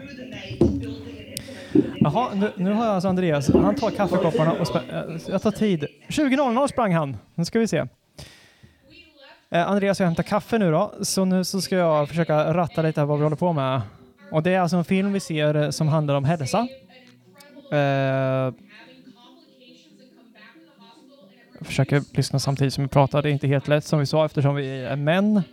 Jaha, 2.00 2.30
nu, 2.34 2.52
nu 2.56 2.72
har 2.74 2.86
jag 2.86 2.94
alltså 2.96 3.10
Andreas. 3.10 3.50
Han 3.54 3.76
tar 3.76 3.89
kaffekopparna 3.91 4.52
och 4.52 4.76
eh, 4.76 5.04
jag 5.28 5.41
tar 5.41 5.52
tid. 5.52 5.86
20.00 6.08 6.68
sprang 6.68 6.94
han. 6.94 7.18
Nu 7.36 7.46
ska 7.46 7.60
vi 7.60 7.68
se. 7.68 7.86
Eh, 9.54 9.68
Andreas, 9.68 9.99
jag 9.99 10.08
hämtar 10.08 10.24
kaffe 10.24 10.58
nu 10.58 10.72
då. 10.72 10.93
Så 11.01 11.26
nu 11.26 11.43
så 11.43 11.62
ska 11.62 11.76
jag 11.76 12.10
försöka 12.10 12.54
ratta 12.54 12.82
lite 12.82 13.01
här 13.01 13.06
vad 13.06 13.18
vi 13.18 13.24
håller 13.24 13.36
på 13.36 13.54
med. 13.54 13.82
Och 14.32 14.43
det 14.43 14.54
är 14.54 14.60
alltså 14.60 14.78
en 14.78 14.86
film 14.86 15.14
vi 15.14 15.20
ser 15.20 15.56
eh, 15.56 15.70
som 15.70 15.88
handlar 15.88 16.16
om 16.16 16.24
hälsa. 16.24 16.68
Eh, 17.72 17.78
jag 21.58 21.68
försöker 21.68 22.04
lyssna 22.18 22.39
samtidigt 22.39 22.74
som 22.74 22.84
vi 22.84 22.88
pratar. 22.88 23.22
Det 23.22 23.30
är 23.30 23.34
inte 23.34 23.47
helt 23.47 23.68
lätt 23.68 23.86
som 23.86 23.99
vi 23.99 24.06
sa 24.06 24.26
eftersom 24.26 24.56
vi 24.56 24.84
är 24.84 24.95
män. 24.95 25.43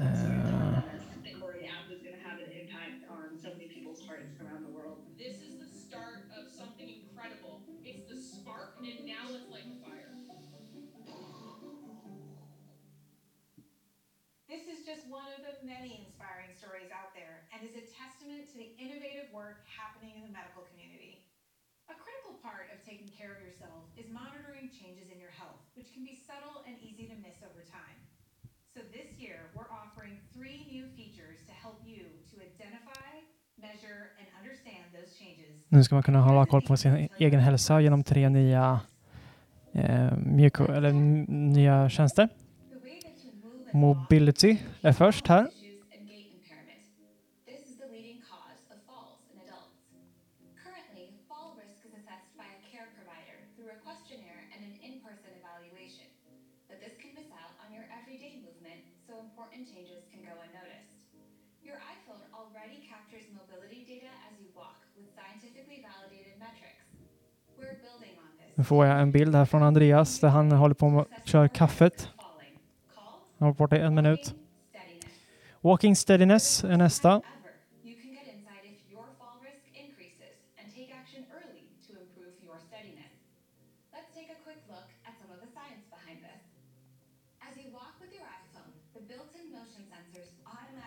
I 0.00 0.37
can 25.98 26.06
be 26.14 26.16
subtle 26.30 26.58
and 26.68 26.76
easy 26.88 27.06
to 27.12 27.16
miss 27.26 27.38
over 27.48 27.62
time. 27.78 27.98
So 28.74 28.80
this 28.96 29.10
year, 29.22 29.38
we're 29.54 29.70
offering 29.80 30.14
three 30.34 30.60
new 30.74 30.86
features 30.98 31.38
to 31.48 31.52
help 31.64 31.78
you 31.92 32.02
to 32.30 32.34
identify, 32.50 33.08
measure, 33.66 34.00
and 34.18 34.26
understand 34.40 34.84
those 34.96 35.10
changes 35.20 35.52
Nu 35.68 35.84
ska 35.84 35.94
man 35.94 36.02
kunna 36.02 36.20
hålla 36.20 36.46
koll 36.46 36.62
på 36.62 36.76
sin 36.76 37.08
egen 37.16 37.40
hälsa 37.40 37.80
genom 37.80 38.04
tre 38.04 38.28
nya, 38.28 38.80
eh, 39.72 40.16
mjuk, 40.18 40.60
eller 40.60 40.92
nya 41.28 41.88
tjänster. 41.88 42.28
Mobility 43.70 44.58
är 44.82 44.92
först 44.92 45.26
här. 45.26 45.50
Nu 68.58 68.64
får 68.64 68.86
jag 68.86 69.00
en 69.00 69.12
bild 69.12 69.34
här 69.34 69.44
från 69.44 69.62
Andreas 69.62 70.20
där 70.20 70.28
han 70.28 70.52
håller 70.52 70.74
på 70.74 70.88
med 70.88 71.04
köra 71.24 71.48
kaffet. 71.48 72.08
Han 72.16 72.26
har 73.38 73.46
varit 73.46 73.56
borta 73.56 73.76
i 73.76 73.80
en 73.80 73.94
minut. 73.94 74.34
Walking 75.60 75.96
steadiness 75.96 76.64
är 76.64 76.76
nästa. 76.76 77.22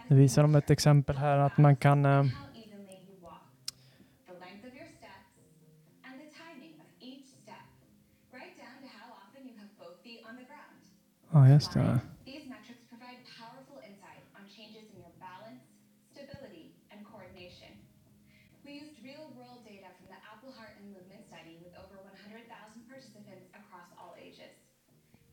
Nu 0.07 0.15
visar 0.15 0.41
de 0.41 0.55
ett 0.55 0.69
exempel 0.69 1.17
här 1.17 1.37
att 1.37 1.57
man 1.57 1.75
kan 1.75 2.05
eh, 2.05 2.25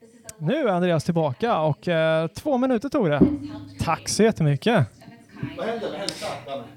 This 0.01 0.15
is 0.15 0.25
a 0.27 0.35
Nu 0.39 0.55
är 0.55 0.73
Andreas 0.73 1.05
tillbaka 1.05 1.61
och 1.61 1.89
eh, 1.89 2.27
två 2.27 2.59
minuter 2.59 2.89
tog 2.89 3.11
det. 3.11 3.21
Tack 3.81 4.09
så 4.09 4.23
jättemycket. 4.23 4.87
Vad 5.57 5.67
händer 5.67 5.91
med 5.91 5.99
hälsa? 6.01 6.27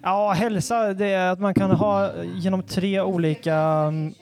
Ja, 0.02 0.32
hälsa 0.32 0.94
det 0.94 1.08
är 1.08 1.32
att 1.32 1.40
man 1.40 1.54
kan 1.54 1.72
ha 1.72 2.24
genom 2.24 2.64
tre 2.64 3.02
olika... 3.02 3.56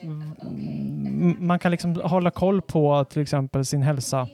mm, 0.02 1.36
Man 1.38 1.58
kan 1.58 1.70
liksom 1.70 2.00
hålla 2.04 2.30
koll 2.30 2.62
på 2.62 3.04
till 3.04 3.22
exempel 3.22 3.64
sin 3.64 3.82
hälsa 3.82 4.28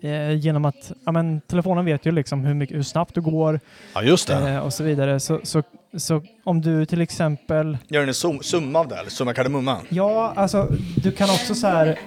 eh, 0.00 0.32
genom 0.32 0.64
att 0.64 0.92
ja, 1.04 1.12
men, 1.12 1.40
telefonen 1.40 1.84
vet 1.84 2.06
ju 2.06 2.12
liksom 2.12 2.44
hur, 2.44 2.54
mycket, 2.54 2.76
hur 2.76 2.82
snabbt 2.82 3.14
du 3.14 3.20
går 3.20 3.60
Ja, 3.94 4.02
just 4.02 4.28
det. 4.28 4.34
eh, 4.50 4.58
och 4.58 4.72
så 4.72 4.82
vidare. 4.84 5.20
Så, 5.20 5.40
så, 5.42 5.62
så 5.96 6.22
om 6.44 6.60
du 6.60 6.86
till 6.86 7.00
exempel... 7.00 7.78
Gör 7.88 8.00
den 8.00 8.08
en 8.08 8.14
sum, 8.14 8.38
summa 8.42 8.78
av 8.78 8.88
det, 8.88 8.96
eller 8.96 9.10
summa 9.10 9.34
kardemumma? 9.34 9.76
Ja, 9.88 10.32
alltså 10.36 10.68
du 11.02 11.12
kan 11.12 11.30
också 11.30 11.54
så 11.54 11.66
här... 11.66 11.98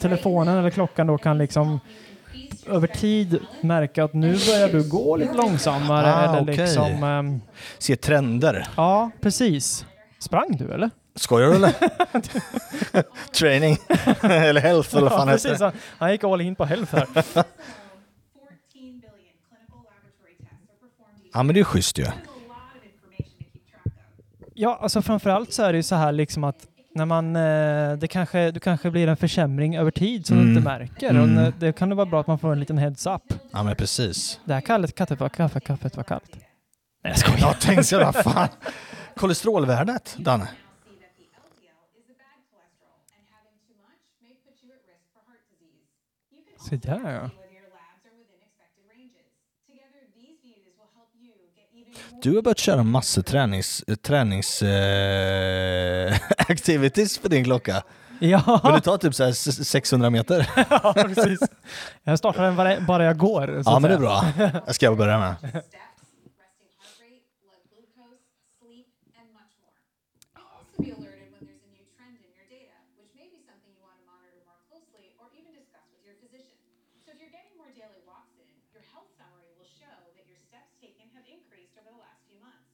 Telefonen 0.00 0.58
eller 0.58 0.70
klockan 0.70 1.06
då 1.06 1.18
kan 1.18 1.38
liksom 1.38 1.80
över 2.66 2.86
tid 2.86 3.38
märka 3.60 4.04
att 4.04 4.14
nu 4.14 4.32
börjar 4.32 4.68
du 4.68 4.88
gå 4.88 5.16
lite 5.16 5.34
långsammare. 5.34 6.14
Ah, 6.14 6.22
eller 6.36 6.42
okej. 6.52 6.56
liksom, 6.56 7.02
ehm, 7.04 7.40
Se 7.78 7.96
trender. 7.96 8.66
ja, 8.76 9.10
precis. 9.20 9.86
Sprang 10.18 10.56
du 10.56 10.72
eller? 10.72 10.90
Skojar 11.20 11.48
du 11.48 11.56
eller? 11.56 11.74
Training. 13.32 13.76
eller 14.22 14.60
health 14.60 14.96
eller 14.96 15.02
vad 15.02 15.12
fan 15.12 15.28
ja, 15.28 15.34
precis. 15.34 15.60
Han, 15.60 15.72
han 15.98 16.12
gick 16.12 16.24
all 16.24 16.40
in 16.40 16.54
på 16.54 16.64
health 16.64 16.94
här. 16.94 17.06
Ja 21.32 21.42
men 21.42 21.54
det 21.54 21.60
är 21.60 21.64
schysst 21.64 21.98
ju. 21.98 22.06
Ja, 24.54 24.78
alltså 24.82 25.02
framförallt 25.02 25.52
så 25.52 25.62
är 25.62 25.72
det 25.72 25.76
ju 25.76 25.82
så 25.82 25.94
här 25.94 26.12
liksom 26.12 26.44
att 26.44 26.66
när 26.94 27.04
man, 27.06 27.36
eh, 27.36 27.92
det 27.98 28.08
kanske, 28.08 28.50
det 28.50 28.60
kanske 28.60 28.90
blir 28.90 29.08
en 29.08 29.16
försämring 29.16 29.76
över 29.76 29.90
tid 29.90 30.26
som 30.26 30.36
du 30.36 30.42
Mm. 30.42 30.56
inte 30.56 30.68
märker. 30.68 31.10
Mm. 31.10 31.46
Och 31.46 31.52
det 31.58 31.72
kan 31.72 31.88
det 31.88 31.94
vara 31.94 32.06
bra 32.06 32.20
att 32.20 32.26
man 32.26 32.38
får 32.38 32.52
en 32.52 32.60
liten 32.60 32.78
heads 32.78 33.06
up. 33.06 33.22
Ja 33.52 33.62
men 33.62 33.76
precis. 33.76 34.40
Det 34.44 34.54
här 34.54 34.60
kallet, 34.60 34.94
kaffet 34.94 35.20
var, 35.20 35.28
kaffe, 35.28 35.60
kaffet 35.60 35.96
var 35.96 36.04
kallt. 36.04 36.30
Nej 36.32 36.42
jag 37.02 37.18
skojar. 37.18 37.38
Jag 37.40 37.60
tänkte 37.60 37.98
vad 37.98 38.14
fan. 38.16 38.48
Kolesterolvärdet, 39.16 40.16
Danne? 40.18 40.48
Se 40.48 40.96
där 40.96 41.06
ja. 41.66 41.76
whether 41.82 42.02
your 42.06 42.18
labs 42.18 42.50
are 42.56 42.66
within 43.00 43.24
expected 43.24 43.76
ranges. 43.80 44.58
Together, 44.60 44.96
these 45.14 45.14
views 45.14 45.14
will 45.14 45.24
help 45.30 45.44
you 45.62 46.49
get 46.68 46.84
even 51.74 51.92
more 52.02 52.20
Du 52.22 52.34
har 52.34 52.42
börjat 52.42 52.58
köra 52.58 52.82
massor 52.82 53.22
tränings, 53.22 53.84
tränings 54.02 54.62
eh, 54.62 56.14
activities 56.48 57.18
på 57.18 57.28
din 57.28 57.44
klocka. 57.44 57.82
Ja. 58.18 58.60
Men 58.64 58.74
du 58.74 58.80
tar 58.80 58.98
typ 58.98 59.14
så 59.14 59.24
här 59.24 59.30
s- 59.30 59.68
600 59.68 60.10
meter. 60.10 60.50
ja, 60.70 60.92
precis. 60.96 61.40
Jag 62.04 62.18
startar 62.18 62.42
den 62.42 62.86
bara- 62.86 63.04
jag 63.04 63.16
går. 63.18 63.62
Ja 63.66 63.78
men 63.78 63.90
det 63.90 63.96
är 63.96 63.98
bra. 63.98 64.24
Jag 64.66 64.74
ska 64.74 64.94
börja 64.94 65.18
med. 65.18 65.34
steps, 65.40 65.52
resting 66.36 66.68
heart 66.76 67.00
rate, 67.00 67.24
blood 67.42 67.62
glucose, 67.72 68.20
sleep, 68.60 68.88
and 69.20 69.28
much 69.40 69.52
more. 69.62 69.76
You'll 70.36 70.52
also 70.58 70.76
be 70.84 70.90
alerted 70.96 71.28
when 71.34 71.42
there's 71.48 71.64
a 71.64 71.72
new 71.76 71.86
trend 71.96 72.14
in 72.20 72.30
your 72.38 72.48
data, 72.56 72.76
which 73.00 73.12
may 73.20 73.28
be 73.34 73.40
something 73.48 73.72
you 73.76 73.80
want 73.88 73.96
to 74.00 74.04
monitor 74.12 74.40
more 74.50 74.60
closely 74.68 75.06
or 75.20 75.26
even 75.38 75.52
discuss 75.56 75.86
with 75.94 76.02
your 76.04 76.16
physician. 76.20 76.56
So 77.04 77.08
if 77.14 77.18
you're 77.20 77.32
getting 77.38 77.54
more 77.62 77.72
daily 77.72 78.00
walks 78.04 78.36
in, 78.44 78.52
your 78.76 78.84
health 78.92 79.08
summary 79.16 79.48
will 79.56 79.70
show 79.80 79.96
that 80.16 80.24
your 80.28 80.36
steps 80.48 80.72
taken 80.84 81.08
have 81.16 81.24
increased 81.24 81.72
over 81.80 81.88
the 81.88 82.00
last 82.04 82.20
few 82.28 82.36
months. 82.44 82.68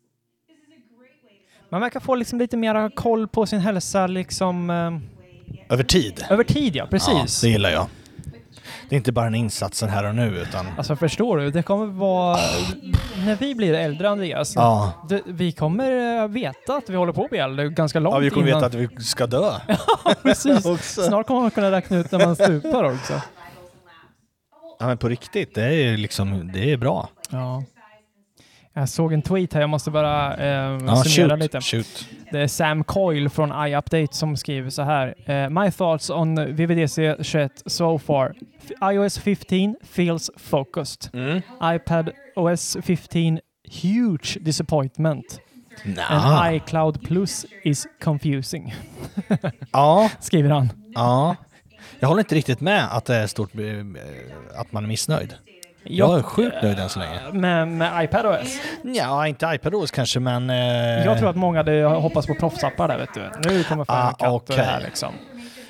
This 0.50 0.58
is 0.66 0.70
a 0.74 0.80
great 0.98 1.20
way 1.22 1.36
to 1.46 1.48
Man 1.68 1.80
verkar 1.80 2.00
få 2.00 2.14
liksom 2.14 2.38
lite 2.38 2.56
mer 2.56 2.90
koll 2.96 3.28
på 3.28 3.46
sin 3.46 3.60
hälsa 3.60 4.06
liksom... 4.06 4.70
eh, 4.70 5.72
Över 5.72 5.84
tid. 5.84 6.24
Över 6.30 6.44
tid 6.44 6.76
ja, 6.76 6.86
precis. 6.90 7.42
Ja, 7.42 7.46
det 7.48 7.52
gillar 7.52 7.70
jag. 7.70 7.86
Det 8.88 8.94
är 8.94 8.96
inte 8.96 9.12
bara 9.12 9.26
en 9.26 9.34
insatsen 9.34 9.88
här 9.88 10.04
och 10.08 10.14
nu 10.14 10.38
utan 10.38 10.66
Alltså 10.78 10.96
förstår 10.96 11.38
du? 11.38 11.50
Det 11.50 11.62
kommer 11.62 11.86
vara... 11.86 12.36
När 13.26 13.36
vi 13.36 13.54
blir 13.54 13.74
äldre 13.74 14.08
Andreas, 14.10 14.54
Ja. 14.54 14.92
det, 15.08 15.22
vi 15.26 15.52
kommer 15.52 16.20
eh, 16.22 16.28
veta 16.28 16.76
att 16.76 16.90
vi 16.90 16.96
håller 16.96 17.12
på 17.12 17.24
att 17.24 17.30
bli 17.30 17.38
äldre 17.38 17.68
ganska 17.68 18.00
långt 18.00 18.14
ja, 18.14 18.18
vi 18.18 18.30
kommer 18.30 18.48
innan. 18.48 18.60
veta 18.62 18.66
att 18.66 18.74
vi 18.98 19.04
ska 19.04 19.26
dö. 19.26 19.52
Ja, 20.04 20.14
precis. 20.22 20.64
Snart 21.06 21.26
kommer 21.26 21.40
man 21.40 21.50
kunna 21.50 21.70
räkna 21.70 21.96
ut 21.98 22.12
när 22.12 22.26
man 22.26 22.34
stupar 22.36 22.84
också. 22.84 23.12
Ja 24.78 24.86
men 24.86 24.98
på 24.98 25.08
riktigt, 25.08 25.54
det 25.54 25.62
är 25.74 25.96
liksom, 25.96 26.50
det 26.54 26.72
är 26.72 26.76
bra. 26.76 27.08
Ja. 27.30 27.64
Jag 28.78 28.88
såg 28.88 29.12
en 29.12 29.22
tweet 29.22 29.52
här, 29.54 29.60
jag 29.60 29.70
måste 29.70 29.90
bara 29.90 30.36
eh, 30.36 30.46
Ja, 30.86 30.96
summera 31.04 31.28
shoot, 31.30 31.38
lite. 31.38 31.60
shoot. 31.60 32.08
Det 32.32 32.40
är 32.40 32.46
Sam 32.48 32.84
Coyle 32.84 33.28
från 33.30 33.66
iUpdate 33.68 34.08
som 34.16 34.36
skriver 34.36 34.70
så 34.70 34.82
här. 34.82 35.30
Eh, 35.30 35.50
My 35.50 35.70
thoughts 35.70 36.10
on 36.10 36.54
VVDC 36.56 37.16
21 37.24 37.62
so 37.66 37.98
far. 37.98 38.34
F- 38.64 38.92
iOS 38.92 39.18
15 39.18 39.76
feels 39.82 40.30
focused. 40.36 41.10
Mm. 41.14 41.42
iPad 41.64 42.10
OS 42.36 42.76
15 42.82 43.38
huge 43.82 44.38
disappointment. 44.40 45.40
Nja. 45.84 46.02
And 46.08 46.56
iCloud 46.56 47.02
Plus 47.02 47.46
is 47.64 47.86
confusing. 48.04 48.74
Ja. 49.72 50.10
Skriver 50.20 50.50
han. 50.50 50.72
Ja. 50.94 51.36
Jag 52.00 52.08
håller 52.08 52.20
inte 52.20 52.34
riktigt 52.34 52.60
med 52.60 52.96
att 52.96 53.04
det 53.04 53.16
är 53.16 53.26
stort, 53.26 53.54
eh, 53.54 53.62
att 54.60 54.72
man 54.72 54.84
är 54.84 54.88
missnöjd. 54.88 55.34
Jag 55.88 56.18
är 56.18 56.22
sjukt 56.22 56.56
nöjd 56.62 56.78
än 56.78 56.88
så 56.88 56.98
länge. 56.98 57.20
Med, 57.32 57.68
med 57.68 58.04
iPadOS? 58.04 58.58
Ja, 58.82 59.26
inte 59.28 59.46
iPadOS 59.54 59.90
kanske 59.90 60.20
men... 60.20 60.50
Eh, 60.50 60.56
Jag 61.04 61.18
tror 61.18 61.30
att 61.30 61.36
många 61.36 61.58
hade 61.58 61.82
hoppats 61.84 62.26
på 62.26 62.34
proffsappar 62.34 62.88
där 62.88 62.98
vet 62.98 63.14
du. 63.14 63.20
Nu 63.50 63.64
kommer 63.64 63.84
Final 63.84 63.88
Ah, 63.88 64.10
Cut 64.10 64.18
det 64.46 64.52
okej. 64.52 64.64
här 64.64 64.80
liksom. 64.80 65.12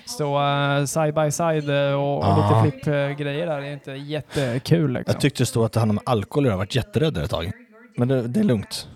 Så 0.06 0.38
uh, 0.78 0.84
side 0.84 1.14
by 1.14 1.30
side 1.30 1.70
eh, 1.70 1.92
och, 1.94 2.18
och 2.18 2.24
Ah. 2.24 2.62
lite 2.64 2.80
flipp-grejer 2.82 3.46
där 3.46 3.58
är 3.58 3.72
inte 3.72 3.92
jättekul 3.92 4.92
liksom. 4.92 5.12
Jag 5.12 5.20
tyckte 5.20 5.42
det 5.42 5.46
stod 5.46 5.64
att 5.64 5.72
det 5.72 5.80
handlade 5.80 6.00
om 6.06 6.12
alkohol 6.12 6.44
och 6.44 6.48
jag 6.48 6.52
har 6.52 6.58
varit 6.58 6.74
jätterädd 6.74 7.16
ett 7.18 7.30
tag. 7.30 7.52
Men 7.96 8.08
det, 8.08 8.22
det 8.28 8.40
är 8.40 8.44
lugnt. 8.44 8.88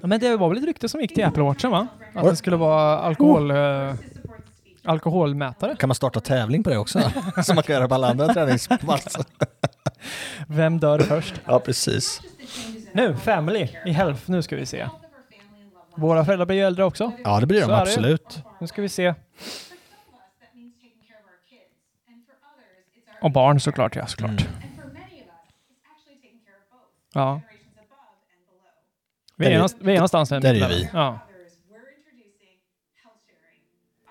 Ja, 0.00 0.06
Men 0.06 0.20
det 0.20 0.36
var 0.36 0.48
väl 0.48 0.58
ett 0.58 0.64
rykte 0.64 0.88
som 0.88 1.00
gick 1.00 1.14
till 1.14 1.24
Apple 1.24 1.42
Watchen 1.42 1.70
va? 1.70 1.86
Att 2.14 2.24
det 2.24 2.36
skulle 2.36 2.56
vara 2.56 2.98
alkohol, 2.98 3.50
eh, 3.50 3.56
alkoholmätare. 4.84 5.76
Kan 5.76 5.88
man 5.88 5.94
starta 5.94 6.20
tävling 6.20 6.62
på 6.62 6.70
det 6.70 6.78
också? 6.78 7.00
Som 7.44 7.54
man 7.54 7.62
kan 7.64 7.74
göra 7.76 7.88
på 7.88 7.94
alla 7.94 8.08
andra 8.10 8.34
träningspass. 8.34 9.16
Vem 10.48 10.80
dör 10.80 10.98
först? 10.98 11.34
Ja, 11.44 11.60
precis. 11.60 12.20
Nu, 12.92 13.16
Family 13.16 13.68
i 13.86 13.90
Health. 13.90 14.30
Nu 14.30 14.42
ska 14.42 14.56
vi 14.56 14.66
se. 14.66 14.88
Våra 15.96 16.24
föräldrar 16.24 16.46
blir 16.46 16.56
ju 16.56 16.62
äldre 16.64 16.84
också. 16.84 17.12
Ja, 17.24 17.40
det 17.40 17.46
blir 17.46 17.60
de 17.60 17.66
Så 17.66 17.72
är 17.72 17.80
absolut. 17.80 18.38
Nu 18.60 18.66
ska 18.66 18.82
vi 18.82 18.88
se. 18.88 19.14
Och 23.20 23.30
barn 23.30 23.60
såklart, 23.60 23.96
ja 23.96 24.06
såklart. 24.06 24.30
Mm. 24.30 24.42
Ja. 27.14 27.40
Vi 29.36 29.46
är, 29.46 29.50
är- 29.50 29.54
någonstans, 29.54 29.82
vi 29.86 29.92
är 29.92 29.96
någonstans 29.96 30.28
där 30.28 30.40
där 30.40 30.48
är 30.50 30.54
mittemellan. 30.54 30.78
vi. 30.80 30.88
Ja. 30.92 31.18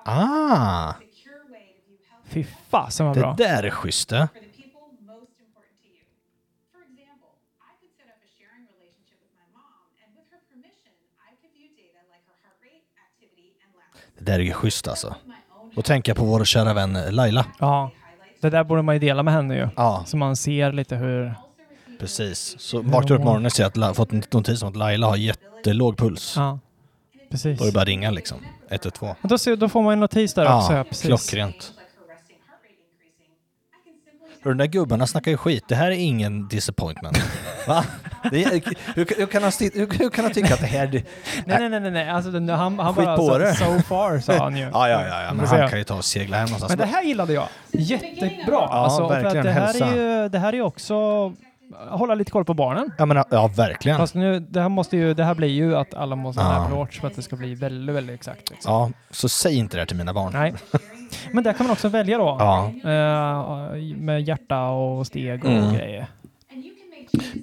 Ah! 0.05 0.93
Fy 2.25 2.43
fasen 2.69 3.05
vad 3.05 3.15
Det 3.15 3.19
bra. 3.21 3.35
där 3.37 3.63
är 3.63 3.69
schysst 3.69 4.09
det. 4.09 4.27
Det 14.17 14.25
där 14.25 14.33
är 14.39 14.43
ju 14.43 14.53
schysst 14.53 14.87
alltså. 14.87 15.15
Då 15.75 15.81
tänker 15.81 16.09
jag 16.09 16.17
på 16.17 16.25
vår 16.25 16.45
kära 16.45 16.73
vän 16.73 16.97
Laila. 17.09 17.45
Ja. 17.59 17.91
Det 18.41 18.49
där 18.49 18.63
borde 18.63 18.81
man 18.81 18.95
ju 18.95 18.99
dela 18.99 19.23
med 19.23 19.33
henne 19.33 19.55
ju. 19.55 19.67
Ja. 19.75 20.03
Så 20.07 20.17
man 20.17 20.35
ser 20.35 20.71
lite 20.71 20.95
hur... 20.95 21.35
Precis. 21.99 22.55
Så 22.59 22.77
vaknar 22.81 23.01
du 23.07 23.13
upp 23.13 23.19
på 23.19 23.25
morgonen 23.25 23.45
och 23.45 23.51
ser 23.51 23.65
att 23.65 23.77
La- 23.77 23.93
fått 23.93 24.11
en 24.13 24.23
notis 24.31 24.63
om 24.63 24.69
att 24.69 24.75
Laila 24.75 25.07
har 25.07 25.15
jättelåg 25.17 25.97
puls. 25.97 26.33
Ja. 26.37 26.59
Precis. 27.33 27.59
Då 27.59 27.63
är 27.63 27.67
det 27.67 27.73
bara 27.73 27.85
ringa 27.85 28.11
liksom. 28.11 28.37
112. 28.69 29.15
Och 29.21 29.29
då, 29.29 29.37
ser, 29.37 29.55
då 29.55 29.69
får 29.69 29.81
man 29.81 29.93
en 29.93 29.99
notis 29.99 30.33
där 30.33 30.57
också. 30.57 30.73
Ja, 30.73 30.83
precis. 30.83 31.05
klockrent. 31.05 31.73
Och 34.43 34.49
de 34.49 34.57
där 34.57 34.65
gubbarna 34.65 35.07
snackar 35.07 35.31
ju 35.31 35.37
skit. 35.37 35.63
Det 35.67 35.75
här 35.75 35.91
är 35.91 35.95
ingen 35.95 36.47
disappointment. 36.47 37.17
Va? 37.67 37.85
Det 38.31 38.43
är, 38.43 38.51
hur, 38.95 39.17
hur, 39.17 39.25
kan 39.25 39.43
han, 39.43 39.51
hur, 39.59 39.99
hur 39.99 40.09
kan 40.09 40.25
han 40.25 40.33
tycka 40.33 40.53
att 40.53 40.59
det 40.59 40.65
här... 40.65 40.87
Nej, 40.87 41.03
nej, 41.45 41.69
nej, 41.69 41.79
nej, 41.79 41.91
nej. 41.91 42.09
Alltså, 42.09 42.31
han, 42.31 42.79
han 42.79 42.95
Skit 42.95 43.05
bara 43.05 43.17
på 43.17 43.27
så, 43.27 43.37
det. 43.37 43.55
so 43.55 43.79
far 43.81 44.19
sa 44.19 44.33
han 44.33 44.57
ju. 44.57 44.63
ja, 44.73 44.89
ja, 44.89 45.07
ja, 45.07 45.23
ja. 45.23 45.33
Men 45.33 45.45
han 45.45 45.69
kan 45.69 45.79
ju 45.79 45.83
ta 45.83 45.95
och 45.95 46.05
segla 46.05 46.37
hem 46.37 46.45
någonstans. 46.45 46.69
Men 46.69 46.77
det 46.77 46.93
här 46.93 47.03
gillade 47.03 47.33
jag. 47.33 47.47
Jättebra. 47.71 48.67
alltså, 48.67 49.07
för 49.07 49.17
att 49.17 49.23
verkligen. 49.23 49.45
det, 49.45 49.51
här 49.51 49.67
Hälsa. 49.67 49.85
är 49.85 50.21
ju, 50.21 50.29
det 50.29 50.39
här 50.39 50.49
är 50.49 50.57
ju 50.57 50.61
också 50.63 50.95
hålla 51.89 52.15
lite 52.15 52.31
koll 52.31 52.45
på 52.45 52.53
barnen. 52.53 52.91
Ja, 52.97 53.05
men, 53.05 53.23
ja, 53.29 53.47
verkligen. 53.47 53.97
Fast 53.97 54.15
nu, 54.15 54.39
det 54.39 54.61
här, 54.61 54.69
måste 54.69 54.97
ju, 54.97 55.13
det 55.13 55.23
här 55.23 55.35
blir 55.35 55.47
ju 55.47 55.75
att 55.75 55.93
alla 55.93 56.15
måste 56.15 56.41
ha 56.41 56.53
Ja. 56.53 56.63
Apple 56.63 56.77
Watch 56.77 56.99
för 56.99 57.07
att 57.07 57.15
det 57.15 57.21
ska 57.21 57.35
bli 57.35 57.55
väldigt, 57.55 57.95
väldigt 57.95 58.13
exakt. 58.13 58.49
Liksom. 58.49 58.73
Ja, 58.73 58.91
så 59.11 59.29
säg 59.29 59.55
inte 59.55 59.77
det 59.77 59.81
här 59.81 59.85
till 59.85 59.97
mina 59.97 60.13
barn. 60.13 60.33
Nej. 60.33 60.53
Men 61.31 61.43
där 61.43 61.53
kan 61.53 61.65
man 61.65 61.71
också 61.73 61.89
välja 61.89 62.17
då. 62.17 62.37
Ja. 62.39 62.67
Eh, 62.89 63.75
med 63.95 64.21
hjärta 64.21 64.61
och 64.67 65.07
steg 65.07 65.45
och 65.45 65.51
Mm. 65.51 65.73
grejer. 65.73 66.07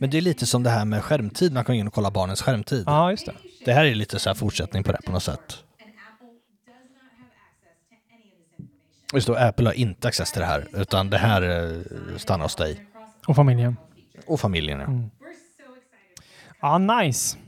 Men 0.00 0.10
det 0.10 0.16
är 0.16 0.22
lite 0.22 0.46
som 0.46 0.62
det 0.62 0.70
här 0.70 0.84
med 0.84 1.04
skärmtid. 1.04 1.52
Man 1.52 1.64
kan 1.64 1.74
gå 1.76 1.80
in 1.80 1.86
och 1.86 1.92
kolla 1.94 2.10
barnens 2.10 2.42
skärmtid. 2.42 2.84
Ja, 2.86 3.10
just 3.10 3.26
det. 3.26 3.32
Det 3.64 3.72
här 3.72 3.84
är 3.84 3.94
lite 3.94 4.18
så 4.18 4.30
här 4.30 4.34
fortsättning 4.34 4.82
på 4.84 4.92
det 4.92 4.98
på 5.06 5.12
något 5.12 5.22
sätt. 5.22 5.56
Just 9.14 9.26
då, 9.26 9.34
Apple 9.34 9.66
har 9.68 9.72
inte 9.72 10.08
access 10.08 10.32
till 10.32 10.40
det 10.40 10.46
här, 10.46 10.66
utan 10.72 11.10
det 11.10 11.18
här 11.18 11.42
eh, 11.42 12.16
stannar 12.16 12.42
hos 12.44 12.56
dig. 12.56 12.86
Och 13.26 13.36
familjen. 13.36 13.76
Och 14.26 14.40
familjen, 14.40 14.80
ja. 14.80 14.86
Mm. 14.86 15.10
Ja, 16.60 16.78
nice. 16.78 17.38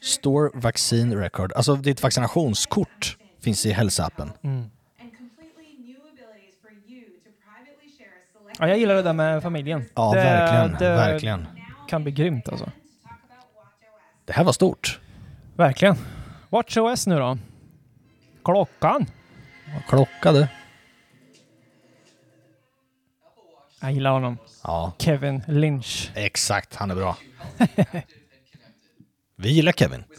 Store 0.00 0.50
Vaccine 0.54 1.16
Record. 1.16 1.52
Alltså 1.52 1.76
ditt 1.76 2.02
vaccinationskort 2.02 3.16
finns 3.40 3.66
i 3.66 3.72
hälsoappen. 3.72 4.32
Mm. 4.42 4.64
Ja, 8.58 8.68
jag 8.68 8.78
gillar 8.78 8.94
det 8.94 9.02
där 9.02 9.12
med 9.12 9.42
familjen. 9.42 9.84
Ja, 9.94 10.12
det, 10.14 10.20
verkligen, 10.20 10.72
Det 10.78 10.96
verkligen. 10.96 11.46
kan 11.88 12.02
bli 12.02 12.12
grymt 12.12 12.48
alltså. 12.48 12.70
Det 14.24 14.32
här 14.32 14.44
var 14.44 14.52
stort. 14.52 15.00
Verkligen. 15.56 15.96
WatchOS 16.48 17.06
nu 17.06 17.18
då? 17.18 17.38
Klockan. 18.44 19.06
Klocka 19.88 20.32
du. 20.32 20.46
Jag 23.80 23.92
gillar 23.92 24.10
honom. 24.10 24.38
Ja. 24.66 24.92
Kevin 24.98 25.42
Lynch. 25.48 26.10
Exakt, 26.14 26.74
han 26.74 26.90
är 26.90 26.94
bra. 26.94 27.16
Vi 29.36 29.50
gillar 29.50 29.72
Kevin. 29.72 30.04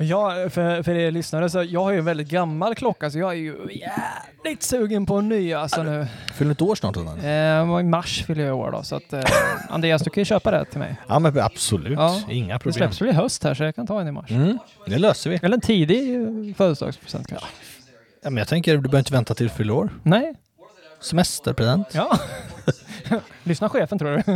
Ja, 0.00 0.48
för, 0.50 0.82
för 0.82 0.94
er 0.94 1.10
lyssnare 1.10 1.50
så 1.50 1.62
jag 1.62 1.82
har 1.84 1.90
ju 1.92 1.98
en 1.98 2.04
väldigt 2.04 2.28
gammal 2.28 2.74
klocka 2.74 3.10
så 3.10 3.18
jag 3.18 3.30
är 3.30 3.34
ju 3.36 3.56
jävligt 3.70 4.62
sugen 4.62 5.06
på 5.06 5.14
en 5.16 5.28
ny 5.28 5.52
alltså 5.52 5.82
nu. 5.82 6.06
Fyller 6.34 6.52
ett 6.52 6.62
år 6.62 6.74
snart. 6.74 6.96
Eh, 6.96 7.80
I 7.80 7.82
mars 7.84 8.24
fyller 8.26 8.44
jag 8.44 8.56
år 8.58 8.70
då 8.72 8.82
så 8.82 8.96
att 8.96 9.12
eh, 9.12 9.22
Andreas 9.68 10.02
du 10.02 10.10
kan 10.10 10.20
ju 10.20 10.24
köpa 10.24 10.50
det 10.50 10.64
till 10.64 10.78
mig. 10.78 10.96
Ja 11.08 11.18
men 11.18 11.38
absolut, 11.40 11.98
Ja. 11.98 12.20
inga 12.30 12.52
Det 12.54 12.58
problem. 12.58 12.72
släpps 12.74 13.00
väl 13.00 13.08
i 13.08 13.12
höst 13.12 13.44
här 13.44 13.54
så 13.54 13.64
jag 13.64 13.74
kan 13.74 13.86
ta 13.86 14.00
en 14.00 14.08
i 14.08 14.12
mars. 14.12 14.30
Mm, 14.30 14.58
det 14.86 14.98
löser 14.98 15.30
vi. 15.30 15.38
Eller 15.42 15.54
en 15.54 15.60
tidig 15.60 16.06
födelsedagspresent 16.56 17.28
kanske. 17.28 17.46
Ja, 18.22 18.30
men 18.30 18.36
jag 18.38 18.48
tänker, 18.48 18.72
du 18.74 18.80
behöver 18.80 18.98
inte 18.98 19.12
vänta 19.12 19.34
till 19.34 19.46
du 19.46 19.52
fyller 19.52 19.74
år. 19.74 19.88
Nej. 20.02 20.34
Semesterpresent. 21.00 21.94
Ja. 21.94 22.18
Lyssna 23.44 23.68
chefen 23.68 23.98
tror 23.98 24.10
du. 24.10 24.16
has 24.16 24.26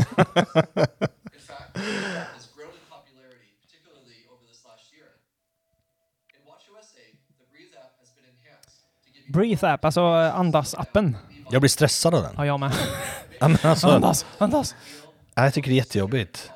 grown 2.57 2.73
in 2.75 2.87
popularity, 2.91 3.49
particularly 3.63 4.27
over 4.33 4.45
this 4.49 4.65
last 4.65 4.93
year. 4.95 5.09
In 6.37 6.43
WatchOS 6.47 6.89
8, 6.97 7.17
the 7.39 7.47
Breeze 7.53 7.75
app 7.77 7.95
has 8.01 8.11
been 8.15 8.27
enhanced 8.33 8.81
to 9.27 9.33
Breathe 9.33 9.65
app, 9.65 9.85
alltså 9.85 10.01
andas-appen. 10.41 11.17
Jag 11.51 11.61
blir 11.63 11.69
stressad 11.69 12.15
av 12.15 12.23
den. 12.23 12.35
Ja, 12.37 12.47
jag 12.47 12.61
med. 12.61 12.73
Ja, 13.41 13.49
men 13.49 13.59
alltså, 13.63 13.89
Andas, 13.89 14.27
andas. 14.39 14.75
Ja, 15.35 15.45
Jag 15.45 15.55
tycker 15.55 15.69
det 15.71 15.75
är 15.75 15.77
jättejobbigt. 15.77 16.51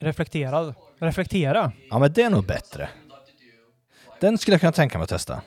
Reflekterad. 0.00 0.74
Reflektera. 0.98 1.72
Ja, 1.90 1.98
men 1.98 2.12
det 2.12 2.22
är 2.22 2.30
nog 2.30 2.46
bättre. 2.46 2.88
Den 4.20 4.38
skulle 4.38 4.54
jag 4.54 4.60
kunna 4.60 4.72
tänka 4.72 4.98
mig 4.98 5.02
att 5.02 5.08
testa. 5.08 5.42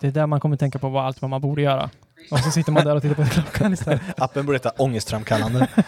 Det 0.00 0.06
är 0.06 0.10
där 0.10 0.26
man 0.26 0.40
kommer 0.40 0.56
tänka 0.56 0.78
på 0.78 0.88
vad 0.88 1.04
allt 1.04 1.22
vad 1.22 1.30
man 1.30 1.40
borde 1.40 1.62
göra. 1.62 1.90
Och 2.30 2.38
så 2.38 2.50
sitter 2.50 2.72
man 2.72 2.84
där 2.84 2.96
och 2.96 3.02
tittar 3.02 3.14
på 3.14 3.24
klockan 3.30 3.72
istället. 3.72 4.00
Appen 4.16 4.46
borde 4.46 4.56
heta 4.56 4.70
ångestframkallande. 4.70 5.68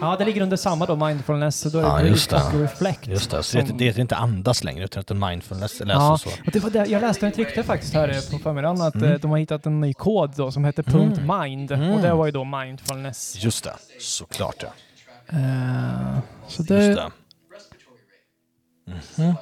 Ja, 0.00 0.16
det 0.18 0.24
ligger 0.24 0.40
under 0.42 0.56
samma 0.56 0.86
då, 0.86 0.96
mindfulness. 0.96 1.60
Så 1.60 1.68
då 1.68 1.78
är 1.78 1.82
det 1.82 1.88
Ja, 1.88 2.02
just 2.02 2.32
och 2.32 2.38
det. 2.52 2.62
reflect. 2.62 3.06
Just 3.06 3.30
det. 3.30 3.42
Så 3.42 3.56
det, 3.60 3.84
heter, 3.84 4.00
inte 4.00 4.16
andas 4.16 4.64
längre, 4.64 4.84
utan 4.84 5.00
heter 5.00 5.14
mindfulness. 5.14 5.80
Eller 5.80 5.94
Ja, 5.94 6.18
så. 6.18 6.28
och 6.30 6.52
det 6.52 6.58
var 6.60 6.70
det, 6.70 6.86
jag 6.86 7.00
läste 7.00 7.26
ett 7.28 7.38
rykte 7.38 7.62
faktiskt 7.62 7.94
här 7.94 8.30
på 8.32 8.38
förmiddagen 8.38 8.80
att 8.80 8.94
Mm. 8.94 9.12
eh, 9.12 9.18
de 9.20 9.30
har 9.30 9.38
hittat 9.38 9.66
en 9.66 9.80
ny 9.80 9.94
kod 9.94 10.30
då 10.36 10.50
som 10.52 10.64
heter 10.64 10.84
Mm. 10.94 11.40
.mind 11.42 11.72
Mm. 11.72 11.90
och 11.90 12.02
det 12.02 12.14
var 12.14 12.26
ju 12.26 12.32
då 12.32 12.44
mindfulness. 12.44 13.36
Just 13.44 13.64
det, 13.64 13.74
såklart 14.00 14.56
ja. 14.62 14.68
Eh, 15.32 16.18
så 16.48 16.62
Just 16.62 16.68
det, 16.68 16.94
det. 16.94 17.10
Mhm. 19.18 19.34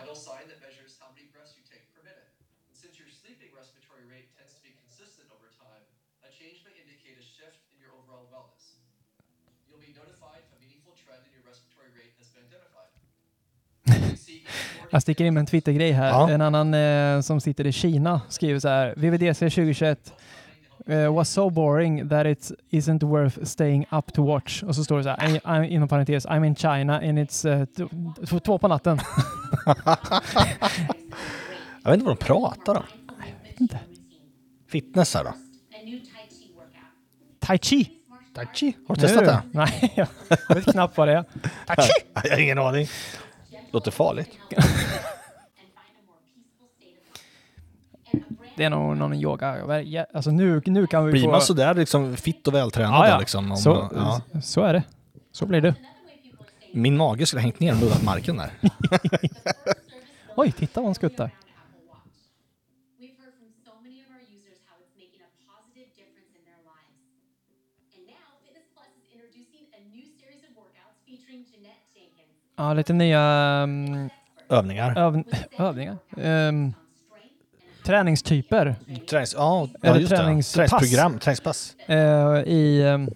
jag 14.90 15.02
sticker 15.02 15.24
in 15.24 15.34
med 15.34 15.40
en 15.40 15.46
Twitter-grej 15.46 15.92
här. 15.92 16.08
Ja. 16.08 16.30
En 16.30 16.40
annan 16.40 16.74
eh, 16.74 17.20
som 17.20 17.40
sitter 17.40 17.66
i 17.66 17.72
Kina 17.72 18.20
skriver 18.28 18.60
så 18.60 18.68
här. 18.68 18.94
VVDC 18.96 19.50
2021 19.50 20.12
eh, 20.88 21.14
was 21.14 21.30
so 21.30 21.50
boring 21.50 22.08
that 22.08 22.26
it 22.26 22.52
isn't 22.70 23.02
worth 23.02 23.44
staying 23.44 23.86
up 23.90 24.12
to 24.12 24.22
watch. 24.26 24.62
Och 24.62 24.74
så 24.74 24.84
står 24.84 24.96
det 24.98 25.02
så 25.04 25.08
här, 25.10 25.28
I- 25.36 25.38
I'm, 25.38 25.64
inom 25.68 25.88
parentes, 25.88 26.26
I'm 26.26 26.46
in 26.46 26.56
China 26.56 26.94
and 26.96 27.18
it's 27.18 27.66
t- 27.66 28.40
två 28.40 28.58
på 28.58 28.68
natten. 28.68 28.98
Jag 31.82 31.90
vet 31.90 31.94
inte 31.94 32.06
vad 32.06 32.16
de 32.18 32.24
pratar 32.24 32.74
om. 32.74 32.82
Fitness 34.68 35.14
här 35.14 35.24
då? 35.24 35.32
Tai 37.38 37.58
Chi. 37.58 37.90
Tai 38.34 38.46
Chi? 38.54 38.76
Har 38.88 38.94
du 38.94 39.02
Nu 39.02 39.08
testat 39.08 39.24
det? 39.24 39.42
Nej, 39.50 39.92
jag 39.96 40.06
vet 40.54 40.64
knappt 40.72 40.96
vad 40.96 41.08
det 41.08 41.14
är. 41.14 41.24
Tai 41.66 41.76
Chi! 41.76 41.92
Jag 42.24 42.30
har 42.30 42.38
ingen 42.38 42.58
aning. 42.58 42.86
Låter 43.70 43.90
farligt. 43.90 44.30
Det 48.56 48.64
är 48.64 48.70
nog 48.70 48.96
någon 48.96 49.14
yoga. 49.14 50.06
Alltså 50.14 50.30
nu, 50.30 50.62
nu 50.66 50.86
kan 50.86 51.04
vi 51.06 51.12
Blir 51.12 51.22
få... 51.22 51.30
man 51.30 51.40
sådär 51.40 51.74
liksom 51.74 52.16
fitt 52.16 52.48
och 52.48 52.54
vältränad 52.54 53.06
Ja, 53.06 53.08
ja. 53.08 53.18
liksom? 53.18 53.50
Om, 53.50 53.56
så, 53.56 53.90
ja. 53.94 54.20
så 54.42 54.62
är 54.62 54.72
det. 54.72 54.82
Så 55.32 55.46
blir 55.46 55.60
det. 55.60 55.74
Min 56.72 56.96
mage 56.96 57.26
skulle 57.26 57.40
ha 57.40 57.44
hängt 57.44 57.60
ner 57.60 57.72
och 57.72 57.78
nuddat 57.80 58.02
marken 58.02 58.36
där. 58.36 58.50
Oj, 60.36 60.52
titta 60.52 60.80
vad 60.80 60.86
hon 60.86 60.94
skuttar. 60.94 61.30
Ja, 72.56 72.72
lite 72.74 72.92
nya 72.92 73.20
um, 73.62 74.10
Övningar. 74.48 74.98
öv, 74.98 75.22
övningar. 75.58 75.98
Um, 76.16 76.74
träningstyper. 77.86 78.76
Tränings, 79.10 79.34
ja, 79.34 79.68
Eller 79.82 80.00
just 80.00 80.10
det. 80.10 80.16
träningspass. 80.16 80.70
Träningsprogram, 80.70 81.18
träningspass. 81.18 81.76
Eh, 81.86 81.96
I... 82.46 82.82
ehm, 82.82 83.10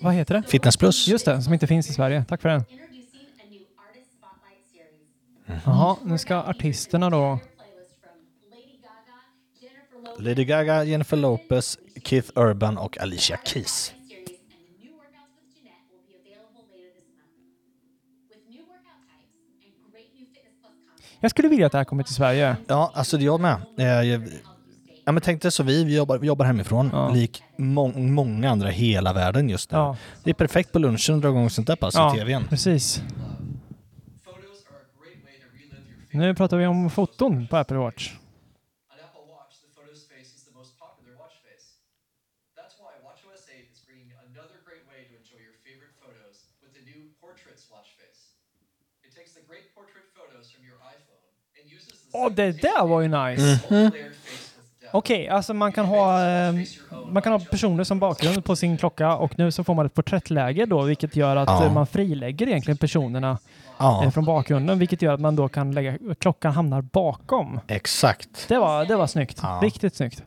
vad 0.00 0.14
heter 0.14 0.34
det? 0.34 0.42
Fitness 0.48 0.76
plus. 0.76 1.08
Just 1.08 1.24
det, 1.24 1.42
som 1.42 1.52
inte 1.52 1.66
finns 1.66 1.90
i 1.90 1.92
Sverige. 1.92 2.24
Tack 2.28 2.42
för 2.42 2.48
det. 2.48 2.64
Jaha, 5.64 5.96
nu 6.04 6.18
ska 6.18 6.36
artisterna 6.36 7.10
då... 7.10 7.38
Lady 10.18 10.44
Gaga, 10.44 10.84
Jennifer 10.84 11.16
Lopez, 11.16 11.78
Keith 12.04 12.30
Urban 12.34 12.78
och 12.78 12.98
Alicia 12.98 13.38
Keys. 13.44 13.94
Jag 21.24 21.30
skulle 21.30 21.48
vilja 21.48 21.66
att 21.66 21.72
det 21.72 21.78
här 21.78 21.84
kommer 21.84 22.02
till 22.02 22.14
Sverige. 22.14 22.56
Ja, 22.66 22.92
alltså 22.94 23.16
det 23.16 23.24
jag 23.24 23.40
med. 23.40 23.56
Eh, 23.78 23.86
jag, 23.86 24.28
ja, 25.04 25.12
men 25.12 25.20
tänk 25.20 25.42
dig 25.42 25.52
så 25.52 25.62
vi, 25.62 25.84
vi 25.84 25.96
jobbar, 25.96 26.18
vi 26.18 26.26
jobbar 26.26 26.46
hemifrån, 26.46 27.12
lik 27.14 27.42
må, 27.56 27.88
många 27.88 28.50
andra 28.50 28.70
i 28.70 28.74
hela 28.74 29.12
världen 29.12 29.48
just 29.48 29.70
nu. 29.70 29.78
Ja. 29.78 29.96
Det 30.24 30.30
är 30.30 30.34
perfekt 30.34 30.72
på 30.72 30.78
lunchen 30.78 31.14
att 31.14 31.22
dra 31.22 31.28
igång 31.28 31.50
sånt 31.50 31.66
där 31.66 31.76
pass 31.76 31.94
Ja, 31.94 32.16
i 32.16 32.18
tvn. 32.18 32.46
precis. 32.48 33.02
Nu 36.12 36.34
pratar 36.34 36.56
vi 36.56 36.66
om 36.66 36.90
foton 36.90 37.46
på 37.46 37.56
Apple 37.56 37.76
Watch. 37.76 38.12
That's 42.56 42.76
why 42.78 42.92
WatchOS 43.06 43.48
8 43.48 43.72
is 43.72 43.80
bringing 43.86 44.12
another 44.28 44.58
great 44.66 44.84
way 44.92 45.00
to 45.08 45.12
enjoy 45.22 45.40
your 45.40 45.56
favorite 45.66 45.94
photos 46.04 46.36
with 46.62 46.72
the 46.76 46.84
new 46.90 47.00
Portraits 47.20 47.64
watch 47.72 47.90
face. 48.00 48.20
It 49.06 49.10
takes 49.16 49.32
the 49.32 49.44
great 49.48 49.66
portrait 49.74 50.06
photos 50.18 50.52
from 50.52 50.62
your 50.68 50.78
iPhone 50.94 51.14
Åh, 52.14 52.30
det 52.30 52.52
där 52.62 52.86
var 52.86 53.00
ju 53.00 53.08
nice! 53.08 53.60
Mhm. 53.70 53.90
Okej, 54.92 55.28
alltså 55.28 55.54
man 55.54 55.72
kan 55.72 55.86
ha 55.86 56.26
eh, 56.26 56.54
man 57.08 57.22
kan 57.22 57.32
ha 57.32 57.38
personer 57.38 57.84
som 57.84 57.98
bakgrund 57.98 58.44
på 58.44 58.56
sin 58.56 58.76
klocka 58.76 59.16
och 59.16 59.38
nu 59.38 59.52
så 59.52 59.64
får 59.64 59.74
man 59.74 59.86
ett 59.86 59.94
porträttläge 59.94 60.66
då, 60.66 60.82
vilket 60.82 61.16
gör 61.16 61.36
att 61.36 61.48
Ja. 61.48 61.64
eh, 61.64 61.72
man 61.72 61.86
frilägger 61.86 62.46
egentligen 62.48 62.78
personerna 62.78 63.38
Ja. 63.78 64.04
eh, 64.04 64.10
från 64.10 64.24
bakgrunden, 64.24 64.78
vilket 64.78 65.02
gör 65.02 65.14
att 65.14 65.20
man 65.20 65.36
då 65.36 65.48
kan 65.48 65.72
lägga 65.72 65.98
klockan 66.18 66.52
hamnar 66.52 66.82
bakom. 66.82 67.60
Exakt. 67.66 68.48
Det 68.48 68.58
var, 68.58 68.84
det 68.84 68.96
var 68.96 69.06
snyggt. 69.06 69.38
Ja. 69.42 69.60
Riktigt 69.62 69.94
snyggt. 69.96 70.22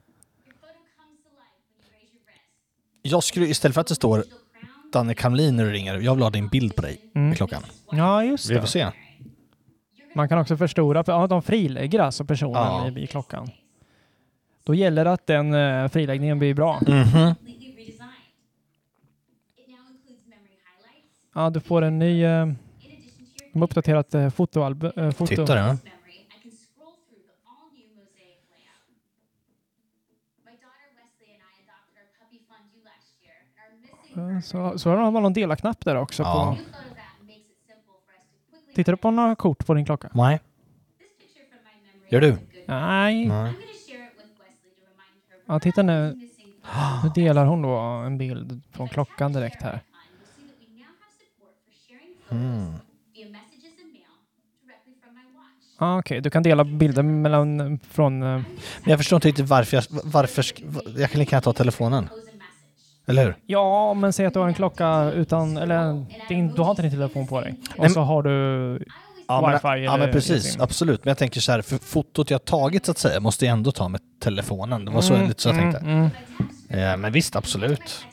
Jag 3.02 3.24
skulle 3.24 3.46
istället 3.48 3.74
för 3.74 3.82
att 3.82 3.88
det 3.88 3.96
står 3.96 4.24
Danne 4.94 5.14
Kamlin 5.14 5.56
när 5.56 5.66
du 5.66 5.72
ringer, 5.72 6.00
jag 6.00 6.14
vill 6.16 6.24
ha 6.24 6.30
din 6.30 6.48
bild 6.48 6.76
på 6.76 6.82
dig 6.82 6.98
Mm. 7.16 7.28
med 7.30 7.38
klockan. 7.38 7.62
Ja, 7.92 8.24
just 8.24 8.50
Vi 8.50 8.56
får 8.56 8.62
det. 8.62 8.68
se. 8.68 8.88
Man 10.18 10.30
kan 10.30 10.40
också 10.40 10.58
förstora, 10.58 11.04
för 11.04 11.12
ja, 11.12 11.28
de 11.28 11.42
frilägger 11.42 12.00
alltså 12.00 12.26
personen 12.26 12.56
Ja. 12.56 12.88
i, 12.90 13.04
i 13.04 13.08
klockan. 13.08 13.50
Då 14.64 14.76
gäller 14.76 15.06
det 15.06 15.12
att 15.12 15.28
den 15.28 15.54
eh, 15.54 15.88
friläggningen 15.88 16.40
blir 16.40 16.54
bra. 16.54 16.80
Mhm. 16.88 17.36
Ja, 21.34 21.50
du 21.50 21.60
får 21.60 21.82
en 21.82 22.00
ny... 22.00 22.24
Eh, 22.24 22.46
de 23.54 23.60
har 23.62 23.64
uppdaterat 23.64 24.14
eh, 24.16 24.30
fotoalbum... 24.30 24.92
Eh, 24.96 25.12
foto. 25.12 25.28
Titta 25.28 25.56
där. 25.56 25.78
Så, 34.44 34.78
så 34.80 34.90
har 34.90 34.98
de 34.98 35.14
någon 35.14 35.34
dela-knapp 35.34 35.86
där 35.86 35.96
också. 35.96 36.24
Ja. 36.24 36.58
På. 36.60 36.78
Tittar 38.78 38.94
du 38.94 38.98
på 38.98 39.12
några 39.12 39.36
kort 39.36 39.66
på 39.66 39.74
din 39.74 39.86
klocka? 39.86 40.10
Nej. 40.14 40.40
Gör 42.10 42.22
du? 42.22 42.38
Nej. 42.66 43.26
Nej. 43.28 43.54
Ja, 45.48 45.60
titta 45.60 45.84
nu. 45.84 46.16
Nu 47.04 47.10
delar 47.16 47.46
hon 47.46 47.62
då 47.62 47.76
en 47.80 48.18
bild 48.18 48.62
från 48.72 48.90
klockan 48.90 49.34
direkt 49.34 49.62
här. 49.62 49.82
Mm. 52.30 52.74
Ah, 55.78 56.00
Okej, 56.00 56.22
du 56.22 56.30
kan 56.30 56.44
dela 56.44 56.64
bilder 56.64 57.04
mellan 57.04 57.80
från... 57.80 58.24
eh, 58.24 58.28
Men 58.30 58.46
jag 58.84 59.00
förstår 59.00 59.18
inte 59.18 59.28
riktigt 59.28 59.50
varför 59.50 59.78
jag, 59.78 59.84
varför 60.04 60.46
jag 61.00 61.12
kan 61.12 61.20
lika 61.20 61.36
gärna 61.36 61.42
ta 61.42 61.54
telefonen. 61.54 62.10
Eller 63.10 63.26
hur? 63.26 63.36
Ja, 63.46 63.94
men 63.94 64.14
säg 64.14 64.26
att 64.26 64.34
du 64.34 64.40
har 64.40 64.48
en 64.48 64.54
klocka 64.54 65.12
utan... 65.12 65.58
Eller 65.58 66.06
din, 66.30 66.48
du 66.54 66.62
har 66.62 66.70
inte 66.70 66.82
din 66.82 66.92
telefon 66.92 67.28
på 67.28 67.42
dig. 67.42 67.56
Och 67.72 67.80
Nej, 67.80 67.90
så 67.90 68.02
har 68.02 68.24
du 68.24 68.32
Ja 69.28 69.42
men, 69.42 69.52
wifi 69.54 69.68
ja, 69.68 69.74
eller 69.94 69.98
men 69.98 70.12
precis, 70.12 70.46
eSIM. 70.46 70.62
absolut. 70.62 71.06
Men 71.06 71.10
jag 71.12 71.18
tänker 71.18 71.42
så 71.42 71.52
här, 71.52 71.62
för 71.62 71.78
fotot 71.78 72.32
jag 72.32 72.46
tagit 72.46 72.86
så 72.86 72.92
att 72.92 72.98
säga 72.98 73.20
måste 73.20 73.46
jag 73.46 73.52
ändå 73.54 73.72
ta 73.72 73.88
med 73.88 74.02
telefonen. 74.20 74.86
Det 74.86 74.92
var 74.92 75.02
så, 75.02 75.14
Mm, 75.14 75.28
lite 75.28 75.42
så 75.42 75.50
jag 75.50 75.58
mm, 75.58 75.72
tänkte. 75.74 75.90
mm. 75.90 76.92
Eh, 76.94 76.98
men 76.98 77.12
visst, 77.12 77.36
absolut. 77.36 78.06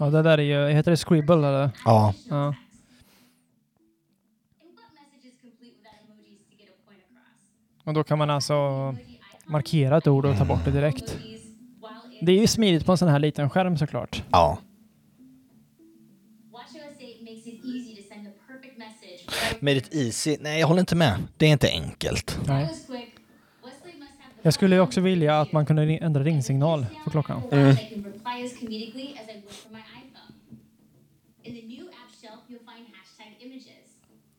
Ja, 0.00 0.06
det 0.10 0.22
där 0.22 0.38
är 0.38 0.42
ju... 0.42 0.68
Heter 0.74 0.90
det 0.90 0.96
Scribble 0.96 1.34
eller? 1.34 1.70
Ja. 1.84 2.14
ja. 2.30 2.54
Och 7.84 7.94
då 7.94 8.04
kan 8.04 8.18
man 8.18 8.30
alltså 8.30 8.94
markera 9.48 9.98
ett 9.98 10.06
ord 10.06 10.26
och 10.26 10.36
ta 10.38 10.44
bort 10.44 10.64
det 10.64 10.70
direkt. 10.70 11.18
Det 12.20 12.32
är 12.32 12.40
ju 12.40 12.46
smidigt 12.46 12.86
på 12.86 12.92
en 12.92 12.98
sån 12.98 13.08
här 13.08 13.18
liten 13.18 13.50
skärm 13.50 13.76
såklart. 13.76 14.22
Ja. 14.30 14.58
WatchOS 16.52 16.96
8 16.96 17.04
makes 17.22 17.46
it 17.46 17.64
easy. 17.64 17.98
Made 19.60 19.76
it? 19.76 20.40
Nej, 20.40 20.60
jag 20.60 20.66
håller 20.66 20.80
inte 20.80 20.96
med. 20.96 21.22
Det 21.36 21.46
är 21.46 21.52
inte 21.52 21.68
enkelt. 21.68 22.40
Nej. 22.46 22.68
Jag 24.42 24.54
skulle 24.54 24.74
ju 24.74 24.80
också 24.80 25.00
vilja 25.00 25.40
att 25.40 25.52
man 25.52 25.66
kunde 25.66 25.82
ändra 25.82 26.24
ringsignal 26.24 26.86
på 27.04 27.10
klockan. 27.10 27.42
Mm. 27.50 27.76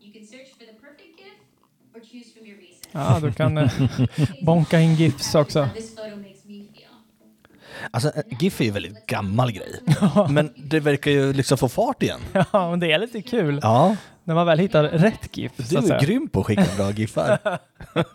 You 0.01 0.13
can 0.13 0.25
search 0.25 0.49
for 0.57 0.65
the 0.65 0.73
perfect 0.73 1.19
or 1.93 1.99
choose 1.99 2.33
from 2.33 2.45
your. 2.45 2.68
Ja, 2.91 3.19
du 3.21 3.31
kan 3.31 3.57
eh, 3.57 3.71
bonka 4.41 4.79
in 4.79 4.95
GIFs 4.95 5.35
också. 5.35 5.69
Alltså, 7.91 8.11
eh, 8.15 8.23
GIF 8.39 8.59
är 8.61 8.63
ju 8.63 8.67
en 8.67 8.73
väldigt 8.73 9.05
gammal 9.05 9.51
grej. 9.51 9.79
Men 10.29 10.53
det 10.57 10.79
verkar 10.79 11.11
ju 11.11 11.33
liksom 11.33 11.57
få 11.57 11.69
fart 11.69 12.03
igen. 12.03 12.19
Ja, 12.51 12.69
men 12.69 12.79
det 12.79 12.91
är 12.91 12.99
lite 12.99 13.21
kul. 13.21 13.59
Ja. 13.63 13.95
När 14.23 14.35
man 14.35 14.45
väl 14.47 14.59
hittar 14.59 14.83
rätt 14.83 15.37
GIF. 15.37 15.51
Du 15.55 15.77
är 15.77 15.81
säga. 15.81 15.99
grym 15.99 16.27
på 16.29 16.39
att 16.39 16.45
skicka 16.45 16.65
bra 16.77 16.91
GIFar. 16.91 17.39
Jag, 17.93 18.05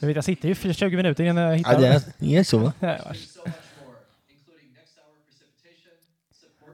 vet, 0.06 0.16
jag 0.16 0.24
sitter 0.24 0.48
ju 0.48 0.54
för 0.54 0.72
20 0.72 0.96
minuter 0.96 1.24
innan 1.24 1.42
jag 1.44 1.52
Ja, 1.52 1.56
hittar 1.56 1.80
det 1.80 1.86
är, 1.88 2.02
det 2.18 2.36
är 2.36 2.44
så. 2.44 2.58
Vars. 2.80 3.28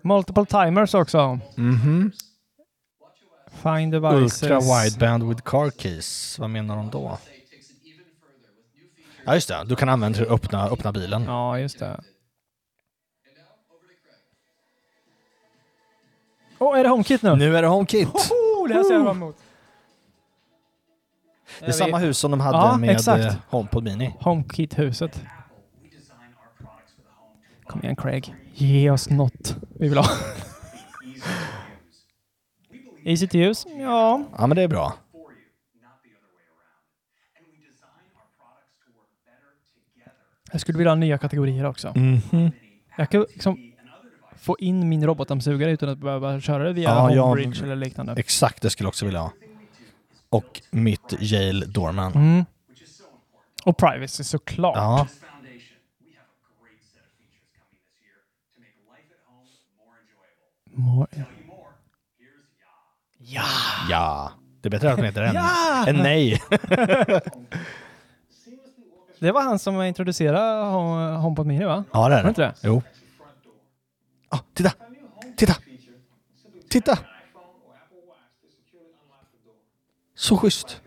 Multiple 0.03 0.47
timers 0.47 0.95
också. 0.95 1.39
Mhm. 1.55 2.13
Find 3.63 3.93
devices. 3.93 4.43
Ultra 4.43 4.61
wideband 4.61 5.29
with 5.29 5.43
car 5.43 5.71
keys. 5.71 6.39
Vad 6.39 6.51
menar 6.51 6.77
de 6.77 6.91
då? 6.91 7.19
Ja, 9.25 9.35
just 9.35 9.49
det. 9.49 9.65
Du 9.67 9.77
kan 9.77 9.89
använda 9.89 10.19
det 10.19 10.25
till 10.25 10.35
att 10.35 10.45
öppna, 10.45 10.69
öppna 10.69 10.93
bilen. 10.93 11.25
Ja, 11.25 11.59
just 11.59 11.79
det. 11.79 12.01
Åh, 16.59 16.79
är 16.79 16.83
det 16.85 16.89
HomeKit 16.91 17.23
nu? 17.23 17.37
Nu 17.37 17.57
är 17.57 17.63
det 17.63 17.69
HomeKit. 17.69 18.09
Hoho, 18.09 18.67
det 18.67 18.75
här 18.75 18.83
ser 18.83 18.95
jag 18.95 19.05
fram 19.05 19.17
emot. 19.17 19.37
Det 21.61 21.67
är 21.67 21.73
samma 21.73 21.99
hus 21.99 22.19
som 22.19 22.31
de 22.31 22.41
hade 22.41 22.59
Ja, 22.59 22.77
med 22.77 22.91
exakt. 22.91 23.25
eh, 23.25 23.35
HomePod 23.49 23.85
Mini. 23.85 24.15
HomeKit-huset. 24.21 25.23
Kom 27.67 27.83
igen 27.83 27.97
Craig. 27.97 28.35
Ge 28.55 28.91
oss 28.91 29.11
något 29.11 29.57
vi 29.79 29.89
vill 29.89 29.99
ha. 29.99 30.07
Easy 33.05 33.27
to 33.29 33.37
use? 33.37 33.69
Ja. 33.69 34.25
Ja, 34.39 34.47
men 34.47 34.57
det 34.57 34.63
är 34.63 34.69
bra. 34.69 34.95
Jag 40.53 40.61
skulle 40.61 40.79
vilja 40.79 40.91
ha 40.91 40.97
nya 40.97 41.19
kategorier 41.19 41.65
också. 41.65 41.93
Mhm. 41.97 42.51
Jag 42.97 43.11
kan 43.11 43.21
liksom 43.21 43.73
få 44.37 44.57
in 44.59 44.89
min 44.89 45.07
robotdammsugare 45.07 45.71
utan 45.71 45.89
att 45.89 45.99
behöva 45.99 46.41
köra 46.41 46.65
det 46.65 46.73
via 46.73 46.89
Ja, 46.89 47.23
Homebridge 47.25 47.65
eller 47.65 47.77
liknande. 47.77 48.15
Exakt, 48.17 48.63
det 48.63 48.71
skulle 48.71 48.85
jag 48.85 48.89
också 48.89 49.05
vilja 49.05 49.21
ha. 49.21 49.33
Och 50.29 50.63
mitt 50.71 51.15
Yale 51.21 51.67
Doorman. 51.67 52.13
Mm. 52.13 52.45
Och 53.65 53.77
privacy 53.77 54.25
såklart. 54.25 54.77
Ja. 54.77 55.07
More. 60.65 61.07
Ja! 63.33 63.43
Ja! 63.91 64.33
Det 64.61 64.69
är 64.69 64.71
bättre 64.71 64.91
att 64.91 64.97
de 64.97 65.05
heter 65.05 65.23
än, 65.23 65.35
Ja! 65.35 65.85
än 65.89 65.97
nej. 65.97 66.43
Det 69.19 69.33
var 69.33 69.43
han 69.43 69.59
som 69.59 69.83
introducerade 69.83 70.63
Home- 70.65 71.17
HomePod 71.17 71.47
Mini 71.47 71.65
va? 71.65 71.85
Ja, 71.93 72.09
det 72.09 72.15
är 72.15 72.19
Var 72.19 72.23
det. 72.23 72.29
inte 72.29 72.43
det? 72.43 72.55
Jo. 72.63 72.83
Ah, 74.29 74.39
titta! 74.55 74.73
Titta! 75.37 75.55
Titta! 76.71 76.99
Så 80.15 80.37
schysst. 80.37 80.81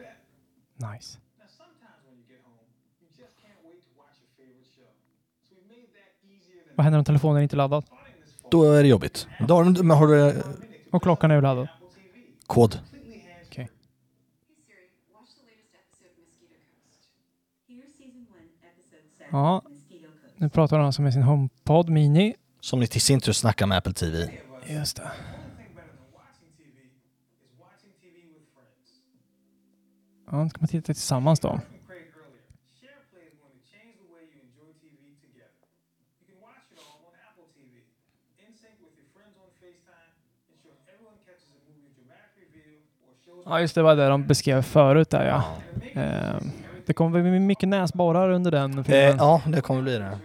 Nice. 0.93 1.17
Vad 6.75 6.83
händer 6.83 6.99
om 6.99 7.05
telefonen 7.05 7.43
inte 7.43 7.55
är 7.55 7.57
laddad? 7.57 7.83
Då 8.51 8.63
är 8.71 8.83
det 8.83 8.89
jobbigt. 8.89 9.27
Då 9.47 9.55
har, 9.55 9.63
du- 9.63 9.83
men 9.83 9.97
har 9.97 10.07
du 10.07 10.43
Och 10.91 11.03
klockan 11.03 11.31
är 11.31 11.35
ju 11.35 11.41
laddad. 11.41 11.67
Kod? 12.47 12.79
Okej. 13.47 13.69
Ja, 19.31 19.61
nu 20.35 20.49
pratar 20.49 20.77
han 20.77 20.85
alltså 20.85 21.01
med 21.01 21.13
sin 21.13 21.23
HomePod 21.23 21.89
Mini. 21.89 22.35
Som 22.59 22.79
ni 22.79 22.87
till 22.87 23.01
sin 23.01 23.19
tur 23.19 23.31
snackar 23.31 23.65
med 23.65 23.77
Apple 23.77 23.93
TV. 23.93 24.29
Just 24.67 24.97
det. 24.97 25.11
Ja, 30.31 30.49
ska 30.49 30.61
man 30.61 30.67
titta 30.67 30.85
tillsammans 30.85 31.39
då. 31.39 31.61
Ja, 43.45 43.59
just 43.61 43.75
det 43.75 43.81
var 43.81 43.95
det 43.95 44.07
de 44.07 44.27
beskrev 44.27 44.61
förut 44.61 45.09
där 45.09 45.25
ja. 45.27 45.43
Eh, 46.01 46.35
det 46.85 46.93
kommer 46.93 47.21
bli 47.21 47.39
mycket 47.39 47.69
näsborrar 47.69 48.29
under 48.29 48.51
den 48.51 48.77
Eh, 48.77 48.83
filmen. 48.83 49.17
ja, 49.17 49.41
det 49.47 49.61
kommer 49.61 49.81
bli 49.81 49.97
det. 49.97 50.17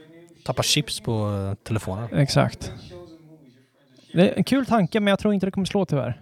Tappa 0.45 0.63
chips 0.63 1.01
på 1.01 1.13
eh, 1.51 1.55
telefonen. 1.65 2.09
Exakt. 2.13 2.73
Det 4.13 4.31
är 4.31 4.37
en 4.37 4.45
kul 4.45 4.67
tanke, 4.67 5.01
men 5.01 5.11
jag 5.11 5.19
tror 5.19 5.35
inte 5.35 5.47
det 5.47 5.51
kommer 5.51 5.65
slå 5.65 5.85
tyvärr. 5.85 6.21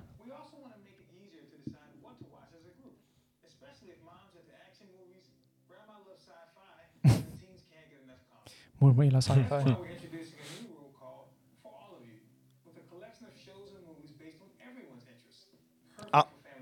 Mormor 8.79 9.05
gillar 9.05 9.21
sci-fi. 9.21 9.75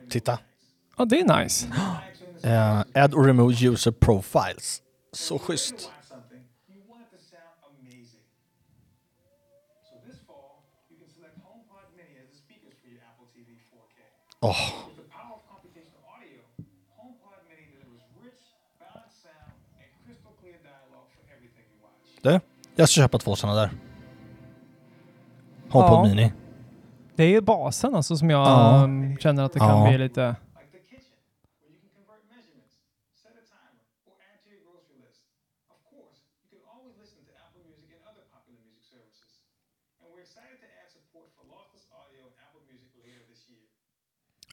titta. 0.08 0.38
Ja, 0.96 1.04
det 1.04 1.20
är 1.20 1.42
nice. 1.42 1.66
Eh, 2.42 2.78
add 2.94 3.14
or 3.14 3.24
remove 3.24 3.54
user 3.68 3.90
profiles. 3.90 4.82
Så 5.12 5.38
schysst. 5.38 5.90
Åh. 14.40 14.70
Du, 22.22 22.40
jag 22.74 22.88
ska 22.88 23.00
köpa 23.00 23.18
två 23.18 23.36
sådana 23.36 23.60
där. 23.60 23.70
HomePod 25.70 25.98
Ja. 25.98 26.02
Mini. 26.14 26.32
Det 27.16 27.24
är 27.24 27.28
ju 27.28 27.40
basen 27.40 27.94
alltså 27.94 28.16
som 28.16 28.30
jag 28.30 28.46
Ja. 28.46 28.80
um, 28.84 29.16
känner 29.18 29.42
att 29.42 29.52
det 29.52 29.58
kan 29.58 29.68
Ja. 29.82 29.88
bli 29.88 29.98
lite... 29.98 30.36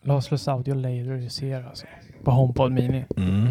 Lossless 0.03 0.47
audio 0.47 0.73
later 0.75 1.17
du 1.17 1.29
ser 1.29 1.63
alltså. 1.63 1.85
På 2.23 2.31
HomePod 2.31 2.71
Mini. 2.71 3.05
Mm. 3.17 3.49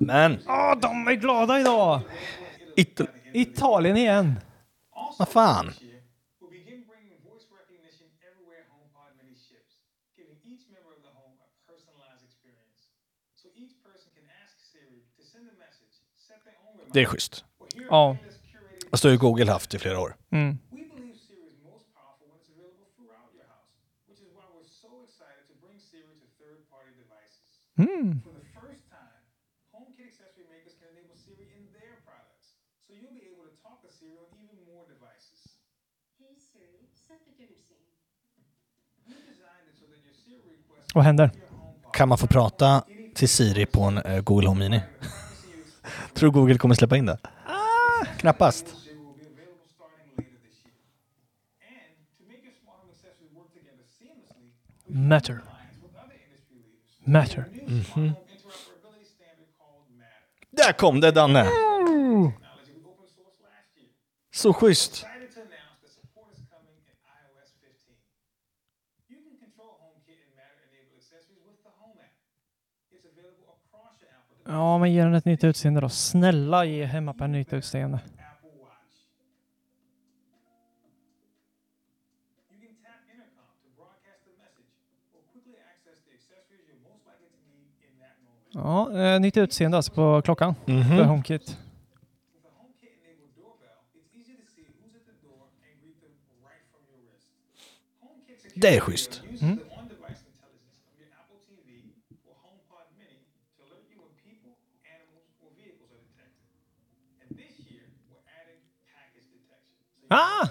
Men, 0.00 0.38
Åh, 0.46 0.78
de 0.80 1.08
är 1.08 1.14
glada 1.14 1.60
idag! 1.60 2.00
It 2.76 3.00
Italien 3.34 3.96
igen! 3.96 4.40
vad 5.18 5.28
fan? 5.28 5.72
Det 16.92 17.00
är 17.00 17.04
schysst. 17.04 17.44
Ja. 17.90 18.16
Det 18.90 18.96
står 18.96 19.10
ju 19.10 19.18
Google 19.18 19.52
haft 19.52 19.74
i 19.74 19.78
flera 19.78 20.00
år. 20.00 20.16
Mm. 20.30 20.58
Mm. 27.78 28.20
Siri, 36.52 36.88
set 36.94 37.24
the 37.24 37.32
dinner 37.36 37.60
scene. 37.60 37.88
Vad 40.94 41.04
händer? 41.04 41.30
Kan 41.92 42.08
man 42.08 42.18
få 42.18 42.26
prata 42.26 42.84
till 43.14 43.28
Siri 43.28 43.66
på 43.66 43.82
en 43.82 43.98
eh, 43.98 44.20
Google 44.20 44.48
Home 44.48 44.60
Mini? 44.68 44.80
Tror 46.14 46.30
Google 46.30 46.58
kommer 46.58 46.74
släppa 46.74 46.96
in 46.96 47.06
det? 47.06 47.18
Ah, 47.46 48.04
knappast. 48.18 48.66
Matter. 54.86 55.40
Matter. 57.04 57.44
Mhm. 57.66 58.12
Där 60.50 60.72
kom 60.72 61.00
det 61.00 61.10
Danne! 61.10 61.46
Så 64.34 64.52
schysst! 64.52 65.06
Ja, 74.48 74.78
men 74.78 74.92
ge 74.92 75.02
den 75.02 75.14
ett 75.14 75.24
nytt 75.24 75.44
utseende 75.44 75.80
då. 75.80 75.88
Snälla 75.88 76.64
ge 76.64 76.84
hemmappen 76.84 77.24
ett 77.24 77.30
nytt 77.38 77.52
utseende. 77.52 78.00
Ja, 88.50 88.92
eh, 88.98 89.20
nytt 89.20 89.36
utseende 89.36 89.76
alltså 89.76 89.92
på 89.92 90.22
klockan 90.22 90.54
Mhm. 90.66 90.82
för 90.88 91.04
HomeKit. 91.04 91.56
Det 98.54 98.76
är 98.76 98.80
schysst. 98.80 99.22
Mm. 99.40 99.58
Ah! 110.08 110.48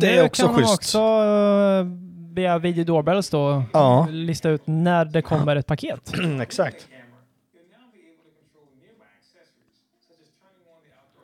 Det 0.00 0.10
är 0.16 0.16
Nu 0.20 0.26
också 0.26 0.42
kan 0.42 0.52
man 0.52 0.60
schysst. 0.60 0.74
också 0.74 0.98
uh, 1.22 1.86
via 2.34 2.58
video 2.58 2.84
doorbells 2.84 3.30
då 3.30 3.62
Ja. 3.72 4.06
lista 4.10 4.48
ut 4.48 4.62
när 4.64 5.04
det 5.04 5.22
kommer 5.22 5.56
ett 5.56 5.66
paket. 5.66 6.12
Exakt. 6.42 6.88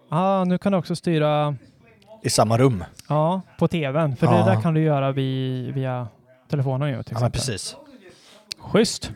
Ja, 0.08 0.44
nu 0.44 0.58
kan 0.58 0.72
du 0.72 0.78
också 0.78 0.96
styra 0.96 1.56
I 2.22 2.30
samma 2.30 2.58
rum. 2.58 2.84
ja, 3.08 3.40
på 3.58 3.68
tvn. 3.68 4.16
För 4.16 4.26
Ja. 4.26 4.32
det 4.32 4.44
där 4.54 4.60
kan 4.62 4.74
du 4.74 4.80
göra 4.82 5.12
via, 5.12 6.08
telefonen 6.48 6.88
ju 6.88 7.02
till 7.02 7.14
Ja, 7.14 7.20
men 7.20 7.30
precis. 7.32 7.76
Schysst. 8.58 9.10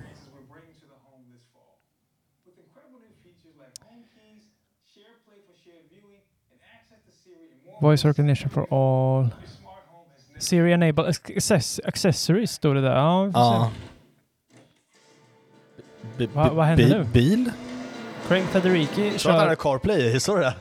Voice 7.81 8.05
recognition 8.05 8.51
for 8.51 8.67
all. 8.75 9.29
Siri 10.39 10.73
enable 10.73 11.09
access 11.09 11.81
accessories 11.85 12.51
stod 12.53 12.77
det 12.77 12.81
där. 12.83 12.97
Ja, 12.97 13.25
vi 13.25 13.33
får 13.33 13.41
Ja. 13.43 13.71
se. 13.75 13.81
Bi- 16.17 16.27
Va- 16.27 16.51
vad 16.53 16.65
händer 16.67 16.89
nu? 16.99 17.05
Bil? 17.05 17.51
Craig 18.29 18.45
Federiki 18.45 19.19
Så 19.19 19.29
att 19.29 19.35
han 19.35 19.41
kör... 19.41 19.47
hade 19.49 19.57
CarPlay, 19.57 20.21
såg 20.21 20.37
du 20.39 20.43
det? 20.43 20.55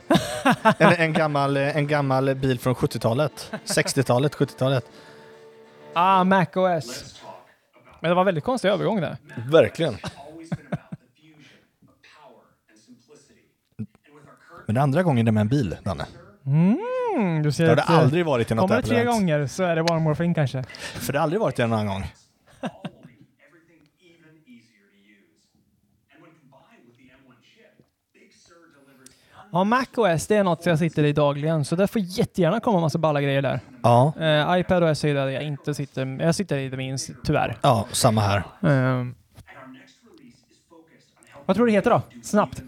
en, 0.78 0.92
en, 0.92 1.12
gammal, 1.12 1.56
en 1.56 1.86
gammal 1.86 2.34
bil 2.34 2.58
från 2.58 2.74
70-talet. 2.74 3.52
60-talet, 3.64 4.34
70-talet. 4.36 4.86
Ah, 5.92 6.24
Mac 6.24 6.46
OS. 6.54 7.20
Men 8.00 8.08
det 8.08 8.14
var 8.14 8.24
väldigt 8.24 8.44
konstig 8.44 8.68
övergång 8.68 9.00
där. 9.00 9.16
Verkligen. 9.50 9.96
Men 14.66 14.74
det 14.74 14.80
är 14.80 14.82
andra 14.82 15.02
gången 15.02 15.24
det 15.26 15.30
är 15.30 15.32
med 15.32 15.40
en 15.40 15.48
bil, 15.48 15.76
Danne. 15.84 16.06
Mm, 16.46 16.78
du 17.42 17.52
ser 17.52 17.64
Det 17.64 17.70
har 17.70 17.76
det 17.76 17.82
att, 17.82 17.90
eh, 17.90 17.98
aldrig 17.98 18.26
varit 18.26 18.50
i 18.50 18.54
något 18.54 18.68
Kommer 18.68 18.82
det 18.82 18.88
tre 18.88 19.04
gånger 19.04 19.46
så 19.46 19.62
är 19.62 19.76
det 19.76 19.82
One 19.82 20.00
More 20.00 20.16
Thing 20.16 20.34
kanske. 20.34 20.64
För 20.94 21.12
det 21.12 21.18
har 21.18 21.24
aldrig 21.24 21.40
varit 21.40 21.56
det 21.56 21.62
en 21.62 21.72
annan 21.72 21.86
gång. 21.86 22.04
Ja, 29.52 29.64
Mac 29.64 29.86
OS 29.96 30.26
det 30.26 30.36
är 30.36 30.44
något 30.44 30.66
jag 30.66 30.78
sitter 30.78 31.04
i 31.04 31.12
dagligen, 31.12 31.64
så 31.64 31.76
det 31.76 31.86
får 31.86 32.02
jättegärna 32.02 32.60
komma 32.60 32.78
en 32.78 32.82
massa 32.82 32.98
balla 32.98 33.20
grejer 33.20 33.42
där. 33.42 33.60
Ja. 33.82 34.12
Eh, 34.20 34.58
iPad 34.60 34.84
OS 34.84 35.04
är 35.04 35.14
det 35.14 35.32
jag 35.32 35.42
inte 35.42 35.74
sitter 35.74 36.06
Jag 36.20 36.34
sitter 36.34 36.58
i 36.58 36.68
det 36.68 36.76
minst, 36.76 37.10
tyvärr. 37.24 37.58
Ja, 37.62 37.86
samma 37.92 38.20
här. 38.20 38.42
Ehm. 38.62 39.14
vad 41.46 41.56
tror 41.56 41.66
du 41.66 41.72
det 41.72 41.76
heter 41.76 41.90
då? 41.90 42.02
Snabbt. 42.22 42.62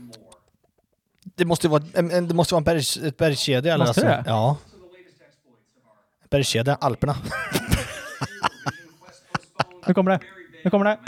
Det 1.35 1.45
måste 1.45 1.69
vara, 1.69 1.83
en- 1.95 2.11
en- 2.11 2.29
det 2.29 2.35
måste 2.35 2.55
vara 2.55 2.61
en 2.61 2.65
berg, 2.65 3.09
ett 3.09 3.17
bergskedja. 3.17 3.75
eller 3.75 3.87
Måste 3.87 4.01
alltså- 4.09 4.23
det? 4.23 4.31
Ja. 4.31 4.57
Bergskedja, 6.31 6.75
Alperna. 6.81 7.17
Nu 9.87 9.95
kommer 9.95 10.11
det. 10.11 10.21
Nu 10.65 10.71
kommer 10.71 10.85
det. 10.85 10.99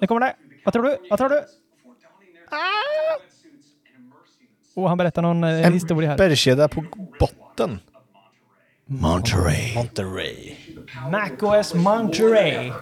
Nu 0.00 0.06
kommer 0.06 0.20
det. 0.20 0.36
Vad 0.64 0.72
tror 0.72 0.82
du? 0.82 0.96
Vad 1.10 1.18
tror 1.18 1.28
du? 1.28 1.42
Oh, 4.74 4.88
han 4.88 4.98
berättar 4.98 5.22
någon 5.22 5.44
eh, 5.44 5.66
En 5.66 5.72
historia 5.72 6.10
här. 6.10 6.18
bergskedja 6.18 6.68
på 6.68 6.84
botten. 7.20 7.80
Monterey. 8.86 9.74
Monterey. 9.74 10.56
Mac 11.10 11.30
OS 11.60 11.74
Monterey. 11.74 12.72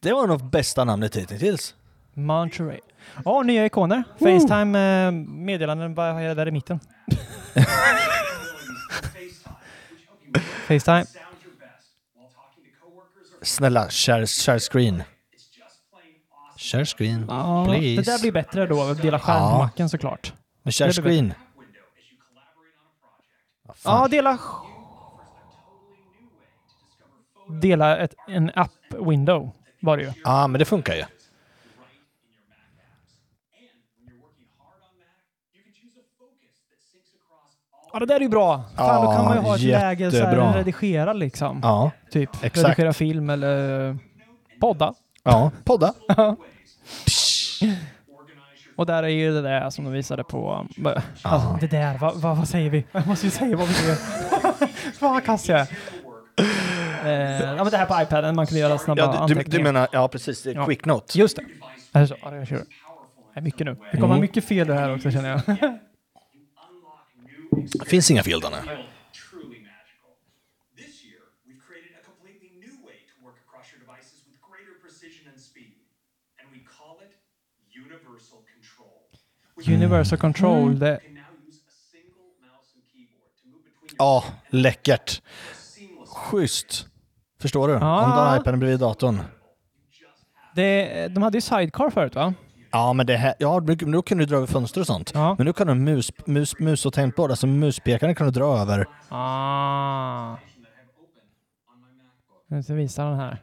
Det 0.00 0.12
var 0.12 0.26
nog 0.26 0.44
bästa 0.50 0.84
namnet 0.84 1.16
hittills. 1.16 1.74
Monterey. 2.14 2.80
Ja, 3.24 3.42
nya 3.42 3.66
ikoner. 3.66 4.04
Facetime 4.18 5.06
eh, 5.06 5.12
meddelanden, 5.28 5.94
vad 5.94 6.06
är 6.22 6.28
det 6.28 6.34
där 6.34 6.48
i 6.48 6.50
mitten? 6.50 6.80
Facetime. 10.68 11.04
Snälla, 13.42 13.90
share, 13.90 14.26
share 14.26 14.58
screen. 14.60 15.02
Share 16.56 16.84
screen, 16.86 17.26
Ja, 17.28 17.64
please. 17.68 18.02
det 18.02 18.02
där 18.12 18.20
blir 18.20 18.32
bättre 18.32 18.66
då, 18.66 18.82
att 18.82 19.02
dela 19.02 19.18
skärm 19.18 19.36
på 19.38 19.42
Ja. 19.56 19.58
macken 19.58 19.88
såklart. 19.88 20.32
Men 20.62 20.72
share 20.72 20.88
Det 20.92 21.02
blir 21.02 21.12
screen. 21.12 21.34
Ja, 23.84 24.08
dela... 24.10 24.38
Dela 27.60 27.98
ett, 27.98 28.14
en 28.28 28.50
app-window 28.50 29.50
var 29.80 29.96
det 29.96 30.02
ju. 30.02 30.12
Ja, 30.24 30.46
men 30.46 30.58
det 30.58 30.64
funkar 30.64 30.94
ju. 30.94 31.04
Ja, 37.92 37.98
det 37.98 38.06
där 38.06 38.16
är 38.16 38.20
ju 38.20 38.28
bra. 38.28 38.62
Fan, 38.76 39.04
då 39.04 39.12
kan 39.12 39.24
man 39.24 39.34
ju 39.36 39.40
Ja, 39.42 39.48
ha 39.48 39.54
ett 39.54 39.62
läge 39.62 40.10
så 40.10 40.16
här, 40.24 40.54
redigera 40.54 41.12
liksom. 41.12 41.60
Ja, 41.62 41.90
Typ 42.10 42.30
exakt. 42.44 42.56
redigera 42.68 42.92
film 42.92 43.30
eller 43.30 43.96
podda. 44.60 44.94
Ja, 45.24 45.50
podda. 45.64 45.94
Och 48.76 48.86
där 48.86 49.02
är 49.02 49.08
ju 49.08 49.32
det 49.32 49.42
där 49.42 49.70
som 49.70 49.84
de 49.84 49.92
visade 49.92 50.24
på... 50.24 50.66
Alltså, 51.22 51.58
det 51.60 51.66
där, 51.66 51.98
vad, 51.98 52.14
vad, 52.16 52.36
vad 52.36 52.48
säger 52.48 52.70
vi? 52.70 52.84
Jag 52.92 53.06
måste 53.06 53.26
ju 53.26 53.30
säga 53.30 53.56
vad 53.56 53.68
vi 53.68 53.86
gör. 53.88 53.94
Fan 54.92 55.12
vad 55.14 55.24
kass 55.24 55.48
jag 55.48 55.60
är. 55.60 55.66
Eh, 57.04 57.40
ja, 57.56 57.56
men 57.64 57.70
det 57.70 57.76
här 57.76 57.86
på 57.86 58.02
iPaden, 58.02 58.36
man 58.36 58.46
kan 58.46 58.58
göra 58.58 58.78
snabba 58.78 59.02
Ja, 59.02 59.26
du, 59.28 59.34
du, 59.34 59.42
du 59.42 59.62
menar, 59.62 59.88
ja 59.92 60.08
precis, 60.08 60.42
det 60.42 60.50
är 60.50 60.54
Ja. 60.54 60.64
quick 60.64 60.84
note. 60.84 61.18
Just 61.18 61.36
det. 61.36 61.42
Alltså, 61.92 62.14
ja. 62.22 62.30
Det 62.30 62.54
är 63.34 63.40
mycket 63.40 63.66
nu. 63.66 63.76
Det 63.90 63.96
kommer 63.96 64.06
Mm. 64.14 64.20
mycket 64.20 64.44
fel 64.44 64.66
det 64.66 64.74
här 64.74 64.94
också 64.94 65.10
känner 65.10 65.28
jag. 65.30 65.40
Det 67.72 67.84
finns 67.88 68.10
inga 68.10 68.22
fel 68.22 68.40
Danne. 68.40 68.56
Universal 79.66 79.68
Control. 79.68 79.74
Universal 79.74 80.18
Control, 80.18 80.78
det... 80.78 81.00
Ja, 83.98 84.24
läckert. 84.50 85.22
Schysst. 86.06 86.86
Förstår 87.40 87.68
du? 87.68 87.74
Om 87.74 87.80
du 87.80 87.86
Ja. 87.86 87.92
har 88.02 88.40
iPaden 88.40 88.60
bredvid 88.60 88.80
datorn. 88.80 89.20
det... 90.54 91.08
De 91.08 91.22
hade 91.22 91.36
ju 91.36 91.40
Sidecar 91.40 91.90
förut 91.90 92.14
va? 92.14 92.34
Ja, 92.70 92.92
men 92.92 93.06
det 93.06 93.16
här, 93.16 93.34
ja, 93.38 93.60
men 93.60 93.92
då 93.92 94.02
kan 94.02 94.18
du 94.18 94.26
dra 94.26 94.36
över 94.36 94.46
fönster 94.46 94.80
och 94.80 94.86
sånt. 94.86 95.14
Men 95.14 95.36
nu 95.38 95.52
kan 95.52 95.66
du 95.66 95.74
mus, 95.74 96.12
mus, 96.26 96.58
mus 96.58 96.86
och 96.86 96.92
tangentbord, 96.92 97.30
alltså 97.30 97.46
muspekaren 97.46 98.14
kan 98.14 98.26
du 98.26 98.32
dra 98.32 98.58
över. 98.58 98.86
Ah. 99.08 100.36
Nu 102.46 102.62
ska 102.62 102.74
visa 102.74 103.04
den 103.04 103.18
här. 103.18 103.42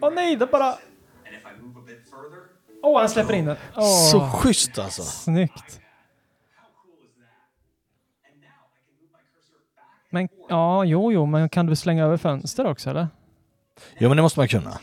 Åh 0.00 0.12
nej, 0.14 0.36
det 0.36 0.46
bara... 0.46 0.74
Åh, 2.82 3.00
han 3.00 3.08
släpper 3.08 3.34
in 3.34 3.44
den. 3.44 3.56
Åh. 3.76 4.10
Så 4.10 4.20
schysst 4.20 4.78
alltså. 4.78 5.02
Snyggt. 5.02 5.81
Men 10.14 10.28
ja, 10.48 10.84
jo, 10.84 11.12
jo, 11.12 11.26
men 11.26 11.48
kan 11.48 11.66
du 11.66 11.76
slänga 11.76 12.04
över 12.04 12.16
fönster 12.16 12.66
också 12.66 12.90
eller? 12.90 13.08
Jo, 13.98 14.08
men 14.08 14.16
det 14.16 14.22
måste 14.22 14.40
man 14.40 14.48
kunna. 14.48 14.80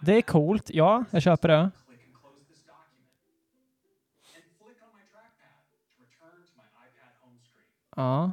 Det 0.00 0.16
är 0.16 0.22
coolt. 0.22 0.70
Ja, 0.70 1.04
jag 1.10 1.22
köper 1.22 1.48
det. 1.48 1.70
Ja. 7.96 8.32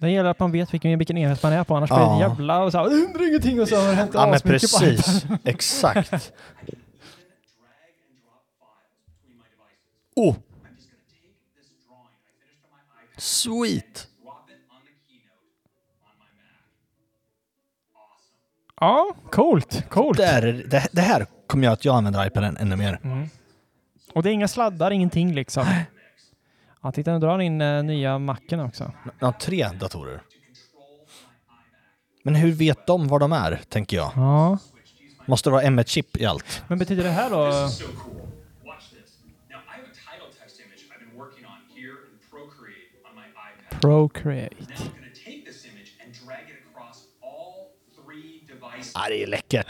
Det 0.00 0.10
gäller 0.10 0.30
att 0.30 0.38
man 0.38 0.52
vet 0.52 0.74
vilken, 0.74 0.98
vilken 0.98 1.18
enhet 1.18 1.42
man 1.42 1.52
är 1.52 1.64
på, 1.64 1.76
annars 1.76 1.90
blir 1.90 1.98
det 1.98 2.04
Ja. 2.04 2.20
jävla 2.20 2.62
och 2.64 2.72
så 2.72 2.78
här, 2.78 2.88
"Det 2.90 2.96
händer 2.96 3.28
ingenting 3.28 3.60
och 3.60 3.68
så 3.68 3.76
har 3.76 3.88
det 3.88 3.94
hänt 3.94 4.10
Ja, 4.14 4.26
men 4.30 4.40
precis. 4.40 4.82
iPaden." 5.24 5.38
Exakt. 5.44 6.32
Oh! 10.16 10.34
Sweet! 13.16 14.08
Ja, 18.80 19.14
coolt. 19.30 19.84
Coolt. 19.88 20.18
Där, 20.18 20.42
är- 20.42 20.52
det, 20.66 20.88
det 20.92 21.00
här 21.00 21.26
kommer 21.46 21.64
jag 21.64 21.72
att 21.72 21.84
jag 21.84 21.96
använder 21.96 22.26
iPaden 22.26 22.56
ännu 22.56 22.76
mer. 22.76 23.00
Mm. 23.02 23.28
Och 24.14 24.22
det 24.22 24.30
är 24.30 24.32
inga 24.32 24.48
sladdar, 24.48 24.90
ingenting 24.90 25.34
liksom. 25.34 25.66
Ja, 26.82 26.92
titta 26.92 27.12
nu 27.12 27.18
drar 27.18 27.30
han 27.30 27.40
in 27.40 27.60
eh, 27.60 27.82
nya 27.82 28.18
macken 28.18 28.60
också. 28.60 28.92
Ja, 29.18 29.32
tre 29.40 29.68
datorer. 29.80 30.22
Men 32.22 32.34
hur 32.34 32.52
vet 32.52 32.86
de 32.86 33.08
var 33.08 33.18
de 33.18 33.32
är, 33.32 33.60
tänker 33.68 33.96
jag? 33.96 34.12
Ja. 34.16 34.58
Måste 35.26 35.48
det 35.48 35.52
vara 35.52 35.62
M1-chip 35.62 36.16
i 36.16 36.24
allt? 36.26 36.62
Men 36.68 36.78
betyder 36.78 37.04
det 37.04 37.10
här 37.10 37.30
då? 37.30 37.52
This 37.52 37.72
is 37.72 37.78
so 37.78 37.84
cool. 38.04 38.14
Watch 38.64 38.90
this. 38.90 39.18
Now, 39.50 39.56
I 39.56 39.76
have 39.76 39.82
a 39.82 39.94
title 40.10 40.28
text 40.42 40.60
image 40.60 40.82
I've 40.92 41.00
been 41.08 41.18
working 41.18 41.44
on 41.46 41.58
here 41.76 41.96
in 42.08 42.18
Procreate 42.30 42.90
on 43.08 43.14
my 43.14 43.26
iPad. 43.48 43.80
Procreate. 43.80 44.54
Now 44.60 44.66
I'm 44.66 45.00
going 45.00 45.12
to 45.14 45.20
take 45.24 45.44
this 45.44 45.64
image 45.70 45.90
and 46.04 46.14
drag 46.26 46.44
it 46.52 46.58
across 46.70 46.98
all 47.22 47.54
three 48.04 48.42
devices. 48.48 48.92
Ja, 48.94 49.00
det 49.08 49.22
är 49.22 49.26
läckert. 49.26 49.66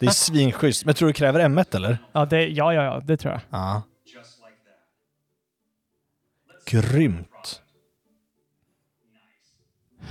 Det 0.00 0.06
är 0.06 0.10
svinschysst. 0.10 0.84
Men 0.84 0.94
tror 0.94 1.06
du 1.08 1.12
det 1.12 1.18
kräver 1.18 1.40
M1 1.40 1.76
eller? 1.76 1.98
Ja, 2.12 2.24
det, 2.24 2.46
ja, 2.46 2.74
ja, 2.74 2.84
ja, 2.84 3.00
det 3.04 3.16
tror 3.16 3.32
jag. 3.32 3.40
Ja. 3.50 3.82
Grymt. 6.66 7.62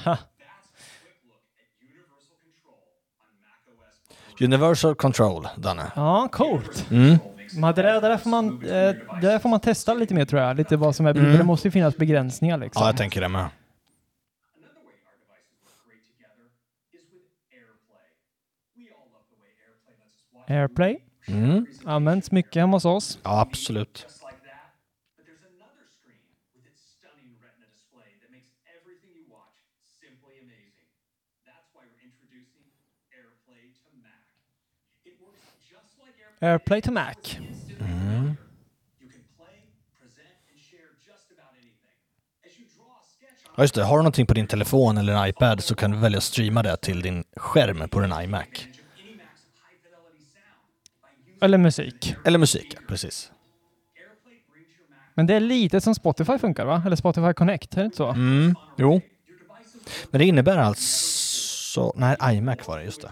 Ha. 0.04 0.18
Universal 4.42 4.96
Control, 4.96 5.48
Danne. 5.58 5.92
Ja, 5.96 6.30
coolt. 6.32 6.92
Mm. 6.92 7.18
Men 7.54 7.76
det, 7.76 7.82
där, 7.82 7.94
det, 7.94 8.08
där 8.08 8.18
får 8.18 8.30
man, 8.30 8.64
eh, 8.64 8.96
där 9.22 9.40
får 9.40 9.50
man 9.50 9.60
testa 9.60 9.94
lite 9.94 10.14
mer 10.14 10.26
tror 10.26 10.42
jag. 10.42 10.58
Lite 10.58 10.78
vad 10.78 10.96
som 10.96 11.06
är 11.06 11.16
Mm. 11.18 11.38
Det 11.38 11.44
måste 11.44 11.68
ju 11.68 11.72
finnas 11.72 11.98
begränsningar 11.98 12.58
liksom. 12.58 12.82
Ja, 12.82 12.90
jag 12.90 12.98
tänker 12.98 13.22
det 13.22 13.30
med. 13.30 13.50
Airplay. 20.48 20.98
Mm. 21.28 21.66
Används 21.86 22.32
mycket 22.32 22.56
hemma 22.56 22.76
hos 22.76 22.86
oss. 22.86 23.20
Ja, 23.24 23.42
absolut. 23.42 24.08
Airplay 36.46 36.82
to 36.82 36.92
Mac. 36.92 37.16
Mm. 37.80 38.36
Ja, 43.58 43.64
just 43.64 43.76
det. 43.76 43.84
Har 43.84 43.98
du 43.98 44.04
någonting 44.04 44.26
på 44.26 44.34
din 44.34 44.48
telefon 44.48 44.98
eller 44.98 45.14
en 45.14 45.30
iPad 45.30 45.64
så 45.64 45.76
kan 45.76 45.92
du 45.92 45.98
välja 45.98 46.18
att 46.18 46.24
streama 46.24 46.64
det 46.64 46.78
till 46.78 47.02
din 47.02 47.24
skärm 47.36 47.90
på 47.90 48.00
din 48.00 48.14
iMac. 48.22 48.48
Eller 51.42 51.58
musik. 51.58 52.16
Eller 52.26 52.40
musik, 52.40 52.74
ja, 52.76 52.82
precis. 52.88 53.32
Men 55.14 55.28
det 55.28 55.34
är 55.34 55.40
lite 55.40 55.82
som 55.82 55.96
Spotify 55.96 56.38
funkar 56.38 56.66
va? 56.66 56.84
Eller 56.86 56.96
Spotify 56.96 57.34
Connect, 57.34 57.74
är 57.74 57.78
det 57.78 57.86
inte 57.86 57.98
så? 57.98 58.10
Mm, 58.10 58.56
jo. 58.78 59.02
Men 60.12 60.20
det 60.20 60.26
innebär 60.26 60.58
alltså... 60.58 61.94
Nej, 61.96 62.18
iMac 62.24 62.68
var 62.68 62.78
det, 62.78 62.84
just 62.84 63.02
det. 63.02 63.12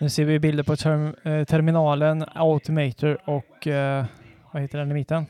Nu 0.00 0.10
ser 0.10 0.24
vi 0.24 0.38
bilder 0.38 0.62
på 0.62 0.76
term, 0.76 1.14
eh, 1.24 1.44
terminalen, 1.44 2.24
Automator 2.34 3.18
och 3.30 3.66
eh, 3.66 4.06
vad 4.52 4.62
heter 4.62 4.78
den 4.78 4.90
i 4.90 4.94
mitten? 4.94 5.26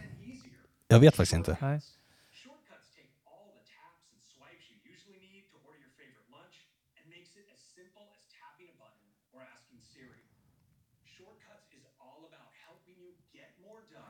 Jag 0.88 1.00
vet 1.00 1.14
faktiskt 1.16 1.34
inte. 1.36 1.56
Nej. 1.60 1.80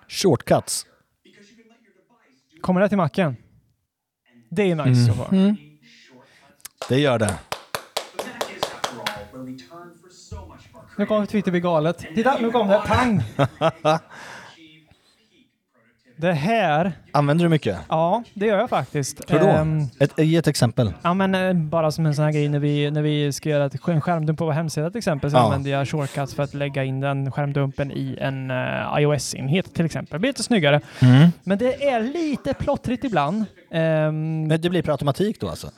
Shortcuts. 0.08 0.86
Kommer 2.60 2.80
det 2.80 2.88
till 2.88 2.96
macken? 2.98 3.36
Det 4.50 4.62
är 4.70 4.74
nice 4.86 5.10
att 5.10 5.16
ha. 5.16 5.30
Mhm. 5.32 5.56
Det 6.88 6.98
gör 6.98 7.18
det. 7.18 7.38
Nu 10.96 11.06
kommer 11.06 11.26
Twitter 11.26 11.50
bli 11.50 11.60
galet. 11.60 11.98
Titta, 11.98 12.36
nu 12.40 12.50
kom 12.50 12.68
det. 12.68 12.82
Pang! 12.86 13.22
Det 16.18 16.32
här, 16.32 16.92
Använder 17.12 17.44
du 17.44 17.48
mycket? 17.48 17.78
ja, 17.88 18.22
det 18.34 18.46
gör 18.46 18.58
jag 18.58 18.70
faktiskt. 18.70 19.30
Hur 19.30 19.38
då? 19.38 19.46
Ehm, 19.46 19.80
ett, 20.00 20.18
ge 20.18 20.36
ett 20.36 20.46
exempel. 20.46 20.92
Ja 21.02 21.14
men 21.14 21.34
eh, 21.34 21.52
bara 21.52 21.90
som 21.90 22.06
en 22.06 22.14
sån 22.14 22.24
här 22.24 22.32
grej 22.32 22.48
när 22.48 22.58
vi, 22.58 22.90
när 22.90 23.02
vi 23.02 23.32
ska 23.32 23.48
göra 23.48 23.64
ett, 23.66 23.88
en 23.88 24.00
skärmdump 24.00 24.38
på 24.38 24.44
vår 24.44 24.52
hemsida 24.52 24.90
till 24.90 24.98
exempel 24.98 25.30
så 25.30 25.36
Ja. 25.36 25.44
använder 25.44 25.70
jag 25.70 25.88
shortcuts 25.88 26.34
för 26.34 26.42
att 26.42 26.54
lägga 26.54 26.84
in 26.84 27.00
den 27.00 27.32
skärmdumpen 27.32 27.90
i 27.92 28.16
en 28.20 28.50
eh, 28.50 28.56
iOS-enhet 28.98 29.74
till 29.74 29.84
exempel. 29.86 30.12
Det 30.12 30.18
blir 30.18 30.30
lite 30.30 30.42
snyggare. 30.42 30.80
Mm. 31.02 31.28
Men 31.44 31.58
det 31.58 31.84
är 31.88 32.00
lite 32.00 32.54
plottrigt 32.54 33.04
ibland. 33.04 33.44
Ehm, 33.70 34.44
Men 34.48 34.60
det 34.60 34.70
blir 34.70 34.82
per 34.82 34.92
automatik 34.92 35.40
då 35.40 35.48
alltså? 35.48 35.70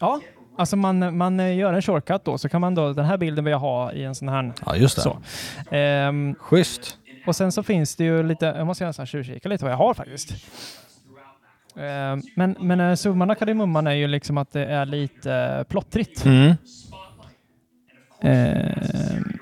ja, 0.00 0.20
alltså 0.58 0.76
man, 0.76 1.16
man 1.16 1.40
eh, 1.40 1.56
gör 1.56 1.72
en 1.72 1.82
shortcut 1.82 2.24
då 2.24 2.38
så 2.38 2.48
kan 2.48 2.60
man 2.60 2.74
då, 2.74 2.92
den 2.92 3.04
här 3.04 3.16
bilden 3.16 3.44
vill 3.44 3.52
jag 3.52 3.58
ha 3.58 3.92
i 3.92 4.04
en 4.04 4.14
sån 4.14 4.28
här. 4.28 4.52
Ja, 4.66 4.76
just 4.76 4.96
det. 4.96 5.02
Så. 5.02 5.18
Ehm, 5.70 6.34
Schysst. 6.38 6.98
och 7.26 7.36
sen 7.36 7.52
så 7.52 7.62
finns 7.62 7.96
det 7.96 8.04
ju 8.04 8.22
lite, 8.22 8.46
jag 8.46 8.66
måste 8.66 8.86
nästan 8.86 9.06
tjuvkika 9.06 9.48
lite 9.48 9.64
vad 9.64 9.72
jag 9.72 9.78
har 9.78 9.94
faktiskt. 9.94 10.30
Ehm, 11.76 12.22
men 12.36 12.56
men 12.60 12.80
eh, 12.80 12.94
summan 12.94 13.30
av 13.30 13.34
kardemumman 13.34 13.86
är 13.86 13.92
ju 13.94 14.06
liksom 14.06 14.38
att 14.38 14.52
det 14.52 14.64
är 14.66 14.86
lite 14.86 15.34
eh, 15.34 15.62
plottrigt. 15.64 16.24
Mm. 16.24 16.54
Ehm. 18.20 19.38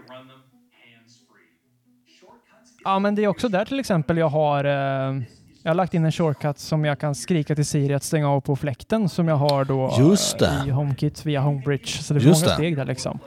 ja, 2.84 2.98
men 2.98 3.14
det 3.14 3.24
är 3.24 3.28
också 3.28 3.48
där 3.48 3.64
till 3.64 3.80
exempel 3.80 4.18
jag 4.18 4.28
har 4.28 4.64
eh, 4.64 5.22
jag 5.62 5.70
har 5.70 5.74
lagt 5.74 5.94
in 5.94 6.05
en 6.05 6.12
shortcut 6.12 6.59
som 6.59 6.84
jag 6.84 6.98
kan 6.98 7.14
skrika 7.14 7.55
till 7.55 7.66
Siri 7.66 7.94
att 7.94 8.02
stänga 8.02 8.28
av 8.28 8.40
på 8.40 8.56
fläkten 8.56 9.09
som 9.09 9.28
jag 9.28 9.36
har 9.36 9.64
då 9.64 9.94
Just 9.98 10.39
det. 10.39 10.47
eh, 10.62 10.68
i 10.68 10.70
HomeKit 10.70 11.26
via 11.26 11.40
HomeBridge. 11.40 11.86
Så 12.02 12.14
det 12.14 12.20
är 12.20 12.24
Just 12.24 12.40
många 12.43 12.48
det. 12.48 12.55
steg 12.55 12.76
där 12.76 12.84
liksom. 12.84 13.18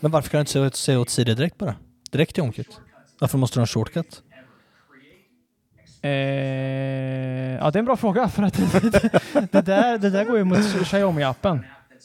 Men 0.00 0.10
varför 0.10 0.30
kan 0.30 0.44
du 0.52 0.60
inte 0.60 0.78
säga 0.78 1.00
åt- 1.00 1.10
Siri 1.10 1.34
direkt 1.34 1.58
bara? 1.58 1.74
Direkt 2.10 2.34
till 2.34 2.42
HomeKit? 2.42 2.80
Varför 3.18 3.38
måste 3.38 3.56
du 3.56 3.60
ha 3.60 3.62
en 3.62 3.66
shortcut? 3.66 4.22
Eh, 6.02 6.10
ja, 6.10 7.70
det 7.70 7.76
är 7.76 7.78
en 7.78 7.84
bra 7.84 7.96
fråga 7.96 8.28
för 8.28 8.42
att 8.42 8.54
det, 9.52 9.60
där, 9.62 9.98
det 9.98 10.10
där 10.10 10.24
går 10.24 10.38
ju 10.38 10.44
mot 10.44 10.58
Xiaomi-appen. 10.58 11.58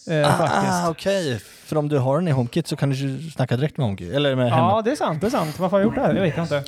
Eh, 0.09 0.37
faktiskt. 0.37 0.71
Ah, 0.73 0.89
okej. 0.89 1.39
För 1.39 1.75
om 1.75 1.89
du 1.89 1.97
har 1.97 2.19
den 2.19 2.27
i 2.27 2.31
HomeKit 2.31 2.67
så 2.67 2.75
kan 2.75 2.89
du 2.89 3.21
snacka 3.31 3.57
direkt 3.57 3.77
med 3.77 3.85
HomeKit. 3.87 4.13
Eller 4.13 4.35
med 4.35 4.47
Ja, 4.49 4.81
det 4.85 4.91
är 4.91 4.95
sant. 4.95 5.21
Det 5.21 5.27
är 5.27 5.31
sant. 5.31 5.59
Varför 5.59 5.77
har 5.77 5.79
jag 5.79 5.85
gjort 5.85 5.95
det 5.95 6.01
här? 6.01 6.13
Jag 6.15 6.21
vet 6.21 6.37
inte. 6.37 6.63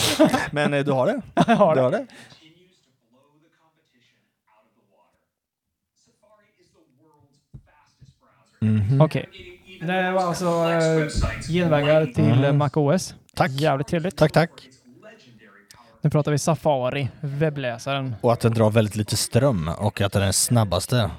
Men 0.50 0.74
eh, 0.74 0.84
du 0.84 0.92
har 0.92 1.06
det? 1.06 1.22
jag 1.46 1.56
har 1.56 1.74
du 1.74 1.80
det. 1.80 1.84
har 1.84 1.90
det? 1.90 2.06
Mhm. 8.60 9.00
Okej. 9.00 9.28
Det 9.80 10.10
var 10.10 10.22
alltså 10.22 10.46
eh, 10.46 11.08
genvägar 11.48 12.06
till 12.06 12.24
Mm. 12.24 12.38
mm. 12.38 12.58
MacOS. 12.58 13.14
Tack. 13.34 13.50
Jävligt 13.50 13.86
trevligt. 13.86 14.16
Tack, 14.16 14.32
tack. 14.32 14.50
Nu 16.00 16.10
pratar 16.10 16.32
vi 16.32 16.38
Safari, 16.38 17.08
webbläsaren. 17.20 18.14
Och 18.20 18.32
att 18.32 18.40
den 18.40 18.54
drar 18.54 18.70
väldigt 18.70 18.96
lite 18.96 19.16
ström 19.16 19.68
och 19.78 20.00
att 20.00 20.12
den 20.12 20.22
är 20.22 20.26
den 20.26 20.32
snabbaste. 20.32 21.10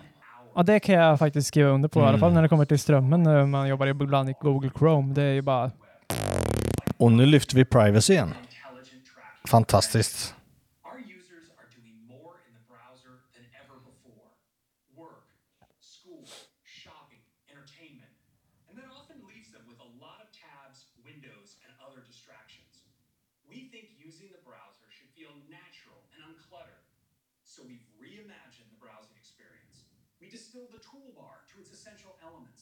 Ja, 0.57 0.63
det 0.63 0.79
kan 0.79 0.95
jag 0.95 1.19
faktiskt 1.19 1.47
skriva 1.47 1.69
under 1.69 1.89
på, 1.89 1.99
i 1.99 2.03
alla 2.03 2.09
Mm. 2.09 2.19
fall 2.19 2.33
när 2.33 2.41
det 2.41 2.49
kommer 2.49 2.65
till 2.65 2.79
strömmen 2.79 3.23
när 3.23 3.45
man 3.45 3.67
jobbar 3.67 3.87
ibland 3.87 4.29
i 4.29 4.35
Google 4.41 4.71
Chrome. 4.79 5.13
Det 5.13 5.23
är 5.23 5.33
ju 5.33 5.41
bara... 5.41 5.71
Och 6.97 7.11
nu 7.11 7.25
lyfter 7.25 7.55
vi 7.55 7.65
privacy 7.65 8.13
igen. 8.13 8.33
Fantastiskt. 9.47 10.35
Our 10.89 10.97
users 11.17 11.45
are 11.59 11.67
doing 11.77 11.95
more 12.13 12.35
in 12.47 12.53
the 12.59 12.65
browser 12.73 13.13
than 13.35 13.45
ever 13.61 13.77
before. 13.91 14.25
Work, 15.03 15.23
school, 15.93 16.25
shopping, 16.83 17.21
entertainment. 17.53 18.11
And 18.67 18.73
that 18.79 18.89
often 18.99 19.17
leaves 19.31 19.49
them 19.55 19.63
with 19.71 19.79
a 19.87 19.91
lot 20.05 20.17
of 20.25 20.27
tabs, 20.45 20.77
windows, 21.09 21.49
and 21.65 21.71
other 21.85 22.01
distractions. 22.11 22.73
We 23.51 23.57
think 23.73 23.85
using 24.07 24.27
the 24.37 24.41
browser 24.49 24.85
should 24.95 25.11
feel 25.19 25.33
natural 25.59 25.99
and 26.13 26.19
uncluttered. 26.29 26.81
So 27.53 27.59
we've 27.69 27.85
reimagined 28.03 28.69
the 28.73 28.79
browsing 28.85 29.15
experience. 29.23 29.75
We 30.21 30.27
distilled 30.37 30.71
the 30.77 30.81
toolbar 30.89 31.35
to 31.51 31.55
its 31.61 31.69
essential 31.77 32.13
elements. 32.27 32.61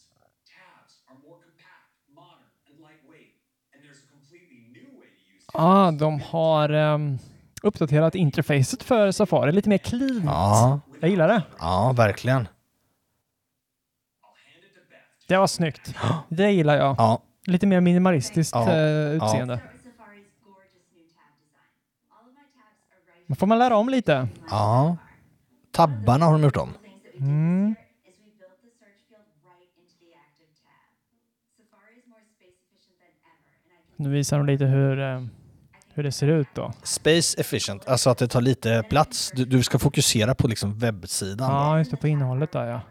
Tabs 0.55 0.93
are 1.09 1.17
more 1.26 1.38
compact, 1.45 1.88
modern, 2.22 2.51
and 2.67 2.76
lightweight. 2.88 3.34
And 3.72 3.80
there's 3.84 4.01
a 4.07 4.09
completely 4.15 4.59
new 4.77 4.89
way 4.99 5.09
to 5.19 5.23
use 5.35 5.44
Ah, 5.57 5.91
de 5.91 6.19
har 6.22 6.72
um, 6.72 7.19
uppdaterat 7.64 8.15
interfacet 8.15 8.84
för 8.84 9.11
Safari, 9.11 9.52
lite 9.52 9.69
mer 9.69 9.77
clean. 9.77 10.22
Ja. 10.26 10.80
Jag 10.99 11.10
gillar 11.10 11.27
det. 11.27 11.44
Ja, 11.60 11.94
verkligen. 11.98 12.48
Det 15.27 15.38
var 15.38 15.48
snyggt. 15.48 15.95
Det 16.30 16.52
gillar 16.52 16.76
jag. 16.77 16.95
Ja. 16.98 17.22
Lite 17.45 17.68
mer 17.68 17.82
minimalistiskt 17.82 18.56
Ja. 18.56 18.73
Ja. 18.76 19.07
utseende. 19.10 19.60
Men 23.27 23.36
får 23.36 23.48
man 23.48 23.60
lära 23.60 23.76
om 23.77 23.90
lite? 23.90 24.27
Ja. 24.49 24.98
Tabbarna 25.72 26.26
har 26.26 26.32
de 26.34 26.44
gjort 26.44 26.57
om. 26.57 26.73
Mm. 27.19 27.76
Nu 33.95 34.10
visar 34.10 34.38
de 34.38 34.45
lite 34.45 34.65
hur, 34.65 34.99
eh, 34.99 35.22
hur 35.95 36.03
det 36.03 36.11
ser 36.11 36.27
ut 36.27 36.47
då. 36.53 36.73
Space 36.84 37.39
efficient, 37.41 37.88
alltså 37.88 38.09
att 38.09 38.17
det 38.17 38.27
tar 38.27 38.41
lite 38.41 38.84
plats. 38.89 39.31
Du, 39.35 39.45
du 39.45 39.63
ska 39.63 39.80
fokusera 39.80 40.35
på 40.35 40.47
liksom 40.47 40.80
webbsidan. 40.80 41.51
Ja, 41.51 41.77
just 41.77 41.91
det, 41.91 41.97
på 41.97 42.07
innehållet 42.07 42.51
där 42.51 42.65
ja. 42.67 42.81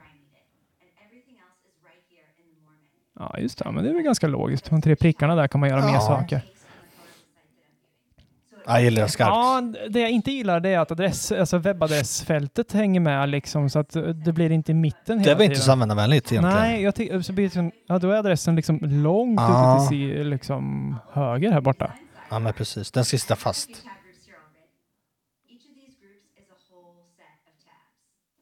Ja, 3.19 3.39
just 3.39 3.59
det. 3.59 3.71
Men 3.73 3.85
det 3.85 3.91
är 3.91 3.95
väl 3.95 4.03
ganska 4.03 4.27
logiskt. 4.27 4.71
De 4.71 4.83
tre 4.83 4.97
prickarna 4.97 5.35
där 5.35 5.49
kan 5.49 5.61
man 5.61 5.69
göra 5.71 5.87
mer 5.87 5.93
Ja. 5.93 6.01
saker. 6.01 6.41
Jag 8.67 8.83
gillar 8.83 9.03
det 9.03 9.09
skarpt. 9.09 9.29
Ja, 9.31 9.61
det 9.91 10.01
jag 10.01 10.11
inte 10.11 10.31
gillar 10.31 10.61
det 10.61 10.69
är 10.69 10.79
att 10.79 10.91
adress, 10.91 11.33
alltså 11.33 11.59
webbadressfältet 11.59 12.73
hänger 12.73 13.01
med 13.01 13.29
liksom 13.29 13.71
så 13.71 13.79
att 13.79 13.97
det 14.25 14.33
blir 14.33 14.51
inte 14.53 14.73
i 14.73 14.75
mitten 14.75 15.19
Det 15.19 15.25
hela 15.25 15.35
var 15.39 15.45
inte 15.45 15.61
så 15.61 15.73
användarvänligt 15.73 16.33
egentligen. 16.33 16.59
Nej, 16.61 16.83
jag 16.83 17.25
så 17.25 17.33
blir 17.33 17.49
det 17.49 17.71
ja, 17.87 17.99
då 17.99 18.11
är 18.11 18.17
adressen 18.17 18.57
liksom 18.57 18.79
långt 18.83 19.41
Ja. 19.41 19.77
ute 19.83 19.89
till 19.89 20.29
liksom 20.29 20.97
höger 21.13 21.53
här 21.53 21.61
borta. 21.61 21.93
Ja, 22.35 22.39
men 22.39 22.53
precis. 22.53 22.91
Den 22.91 23.05
ska 23.05 23.19
sitta 23.19 23.37
fast. 23.37 23.71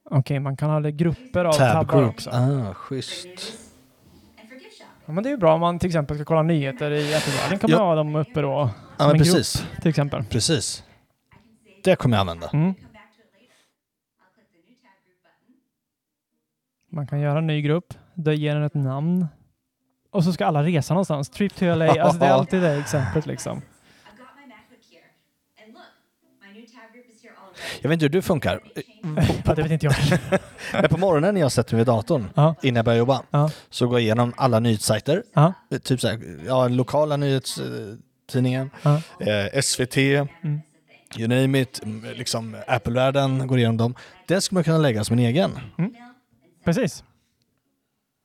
Okej, 0.09 0.39
man 0.39 0.57
kan 0.57 0.69
ha 0.69 0.79
grupper 0.89 1.45
av 1.45 1.53
Tab 1.53 1.71
tabbar 1.71 2.01
groups. 2.01 2.27
också. 2.27 2.29
Ah, 2.39 2.73
schysst. 2.73 3.53
Ja, 5.05 5.13
men 5.13 5.23
det 5.23 5.29
är 5.29 5.31
ju 5.31 5.37
bra 5.37 5.53
om 5.53 5.59
man 5.59 5.79
till 5.79 5.87
exempel 5.89 6.17
ska 6.17 6.25
kolla 6.25 6.41
nyheter 6.43 6.91
i 6.91 7.15
Apple-världen 7.15 7.59
kan 7.59 7.69
Ja. 7.69 7.77
man 7.77 7.87
ha 7.87 7.95
dem 7.95 8.15
uppe 8.15 8.41
då. 8.41 8.49
Ja, 8.97 9.07
men 9.07 9.09
en 9.11 9.17
precis. 9.17 9.61
Grupp, 9.61 9.81
till 9.81 9.89
exempel. 9.89 10.23
Precis. 10.23 10.83
Det 11.83 11.95
kommer 11.95 12.17
jag 12.17 12.21
använda. 12.21 12.49
Mm. 12.53 12.73
Man 16.91 17.07
kan 17.07 17.19
göra 17.19 17.37
en 17.37 17.47
ny 17.47 17.61
grupp, 17.61 17.93
det 18.13 18.35
ger 18.35 18.55
den 18.55 18.63
ett 18.63 18.73
namn. 18.73 19.27
Och 20.11 20.23
så 20.23 20.33
ska 20.33 20.45
alla 20.45 20.63
resa 20.63 20.93
någonstans. 20.93 21.29
Trip 21.29 21.55
to 21.55 21.65
LA, 21.65 22.01
alltså 22.01 22.19
det 22.19 22.25
är 22.25 22.31
alltid 22.31 22.61
det 22.61 22.73
exemplet 22.79 23.25
liksom. 23.25 23.61
Jag 27.83 27.89
vet 27.89 27.95
inte 27.95 28.03
hur 28.05 28.09
du 28.09 28.21
funkar. 28.21 28.59
Ja, 29.45 29.55
det 29.55 29.61
vet 29.63 29.71
inte 29.71 29.85
jag. 29.85 29.95
Men 30.81 30.89
på 30.89 30.97
morgonen 30.97 31.33
när 31.33 31.41
jag 31.41 31.51
sätter 31.51 31.73
mig 31.73 31.77
vid 31.79 31.87
datorn 31.87 32.29
innan 32.61 32.75
jag 32.75 32.85
börjar 32.85 32.99
jobba 32.99 33.23
så 33.69 33.87
går 33.87 33.99
jag 33.99 34.03
igenom 34.03 34.33
alla 34.37 34.59
nyhetssajter. 34.59 35.23
Ja. 35.33 35.53
Typ 35.83 36.01
så 36.01 36.07
här, 36.07 36.19
ja, 36.47 36.67
lokala 36.67 37.17
nyhetstidningen, 37.17 38.69
Ja. 38.83 39.01
eh, 39.19 39.61
SVT, 39.61 39.97
Mm. 39.97 40.61
you 41.17 41.27
name 41.27 41.61
it, 41.61 41.79
m- 41.83 42.05
liksom 42.15 42.57
Apple-världen, 42.67 43.47
går 43.47 43.57
igenom 43.57 43.77
dem. 43.77 43.95
Den 44.27 44.41
skulle 44.41 44.57
man 44.57 44.63
kunna 44.63 44.77
lägga 44.77 45.03
som 45.03 45.13
en 45.19 45.25
egen. 45.25 45.59
Mm. 45.77 45.93
Precis. 46.65 47.03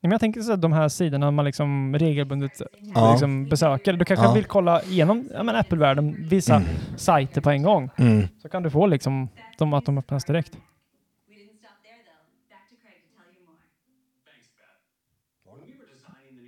Men 0.01 0.11
jag 0.11 0.19
tänker 0.19 0.41
så 0.41 0.51
att 0.53 0.61
de 0.61 0.73
här 0.73 0.89
sidorna 0.89 1.31
man 1.31 1.45
liksom 1.45 1.95
regelbundet 1.99 2.61
Ja. 2.95 3.11
liksom 3.11 3.49
besöker. 3.49 3.93
Du 3.93 4.05
kanske 4.05 4.25
Ja. 4.25 4.33
vill 4.33 4.45
kolla 4.45 4.81
igenom 4.83 5.29
ja, 5.33 5.59
Apple-världen, 5.59 6.15
vissa 6.29 6.55
Mm. 6.55 6.67
sajter 6.97 7.41
på 7.41 7.49
en 7.49 7.63
gång. 7.63 7.89
Mm. 7.97 8.27
Så 8.41 8.49
kan 8.49 8.63
du 8.63 8.69
få 8.69 8.87
liksom 8.87 9.29
dem 9.57 9.73
att 9.73 9.85
de 9.85 9.97
öppnas 9.97 10.25
direkt. 10.25 10.57
When 15.45 15.59
we 15.65 15.73
were 15.77 15.87
designing 15.93 16.35
the 16.37 16.43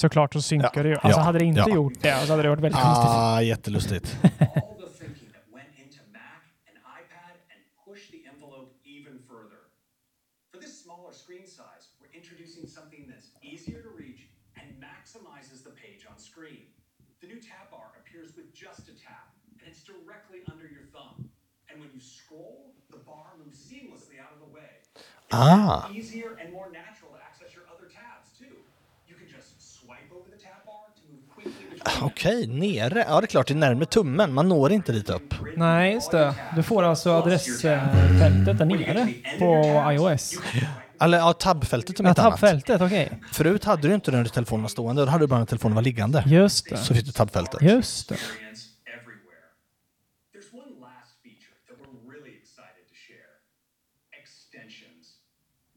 såklart 0.00 0.32
så 0.32 0.42
synkar 0.42 0.70
Ja. 0.74 0.82
det 0.82 0.88
ju. 0.88 0.94
Alltså 0.94 1.20
Ja. 1.20 1.24
hade 1.24 1.38
det 1.38 1.44
inte 1.44 1.60
Ja. 1.60 1.74
gjort 1.74 2.00
det 2.00 2.26
så 2.26 2.32
hade 2.32 2.42
det 2.42 2.48
varit 2.48 2.62
väldigt 2.62 2.82
konstigt. 2.82 3.10
Ah, 3.14 3.42
jättelustigt. 3.42 4.16
The 24.40 24.52
way. 24.52 24.80
Ah. 25.32 25.90
Easier 25.94 26.36
and 26.42 26.52
more 26.52 26.70
natural 26.70 27.12
to 27.12 27.18
access 27.22 27.54
your 27.54 27.64
other 27.70 27.86
tabs, 27.88 28.30
too. 28.38 28.56
You 29.06 29.14
can 29.16 29.26
just 29.28 29.60
swipe 29.60 30.10
over 30.14 30.28
the 30.30 30.38
tab 30.38 30.64
bar 30.66 30.90
to 30.96 31.02
move 31.12 31.22
quickly 31.28 31.52
between 31.52 31.68
Okej, 32.02 32.46
nere. 32.46 33.04
Ja, 33.08 33.20
det 33.20 33.24
är 33.24 33.26
klart, 33.26 33.46
det 33.48 33.54
är 33.54 33.56
närmare 33.56 33.86
tummen. 33.86 34.32
Man 34.32 34.48
når 34.48 34.72
inte 34.72 34.92
dit 34.92 35.10
upp. 35.10 35.34
Nej, 35.56 35.92
just 35.94 36.10
det. 36.10 36.34
Du 36.56 36.62
får 36.62 36.82
alltså 36.82 37.10
adressfältet 37.10 38.58
där 38.58 38.64
nere 38.64 39.08
på 39.38 39.62
iOS. 39.92 40.38
Eller 41.00 41.18
ja, 41.18 41.32
tabbfältet 41.32 42.00
om 42.00 42.06
Ja, 42.06 42.10
inte 42.10 42.22
annat. 42.22 42.32
tabbfältet, 42.40 42.80
okej. 42.80 43.20
Förut 43.32 43.64
hade 43.64 43.88
du 43.88 43.94
inte 43.94 44.10
den 44.10 44.22
när 44.22 44.28
telefonen 44.28 44.68
stående, 44.68 45.04
då 45.04 45.10
hade 45.10 45.22
du 45.24 45.28
bara 45.28 45.38
när 45.38 45.46
telefonen 45.46 45.74
var 45.74 45.82
liggande. 45.82 46.24
Just 46.26 46.68
det. 46.68 46.76
Så 46.76 46.94
fick 46.94 47.06
du 47.06 47.12
tabbfältet. 47.12 47.62
Just 47.62 48.08
det. 48.08 48.14
experience 48.14 48.64
everywhere. 48.86 49.44
There's 50.34 50.50
one 50.62 50.72
last 50.86 51.12
feature 51.24 51.54
that 51.68 51.76
we're 51.82 52.12
really 52.14 52.32
excited 52.42 52.84
to 52.92 52.94
share. 53.06 53.30
Extensions. 54.22 55.04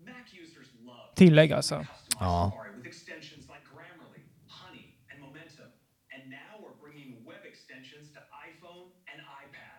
Mac 0.07 0.25
users 0.43 0.67
love 0.87 1.15
Tillägg 1.15 1.51
alltså. 1.53 1.75
Ja. 2.19 2.51
Safari 2.51 2.71
with 2.77 2.87
extensions 2.93 3.43
like 3.53 3.63
Grammarly, 3.73 4.21
Honey, 4.59 4.85
and 5.11 5.17
Momentum. 5.25 5.69
And 6.13 6.21
now 6.41 6.51
we're 6.63 6.77
bringing 6.85 7.09
web 7.31 7.43
extensions 7.53 8.07
to 8.15 8.19
iPhone 8.49 8.85
and 9.11 9.19
iPad. 9.43 9.77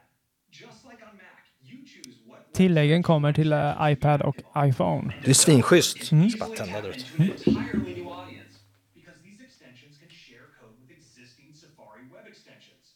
Just 0.62 0.80
like 0.90 1.00
on 1.08 1.14
Mac, 1.24 1.42
you 1.70 1.76
choose 1.94 2.16
what 2.30 2.42
Tilläggen 2.54 3.02
kommer 3.02 3.32
till 3.32 3.52
eh, 3.52 3.90
iPad 3.92 4.22
och 4.22 4.38
iPhone. 4.68 5.14
Det 5.24 5.30
är 5.30 5.34
svinschysst. 5.34 6.12
Mm. 6.12 6.28
Bara 6.40 6.48
tända 6.48 6.80
där 6.80 6.90
ute. 6.90 7.04
to 7.04 7.22
an 7.22 7.30
entirely 7.30 7.94
new 8.00 8.08
audience 8.20 8.54
because 8.98 9.18
these 9.26 9.40
extensions 9.48 9.94
can 10.02 10.10
share 10.24 10.46
code 10.60 10.76
with 10.82 10.90
existing 11.00 11.48
Safari 11.64 12.02
web 12.14 12.26
extensions. 12.34 12.86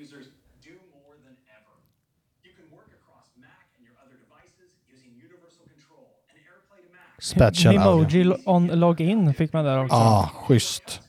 Spatial 7.19 7.77
audio. 7.77 7.95
Memoji 7.97 8.23
lo- 8.23 8.37
on 8.45 8.67
login 8.67 9.33
fick 9.33 9.53
man 9.53 9.65
där 9.65 9.83
också. 9.83 9.95
Ja, 9.95 10.29
schysst. 10.33 11.01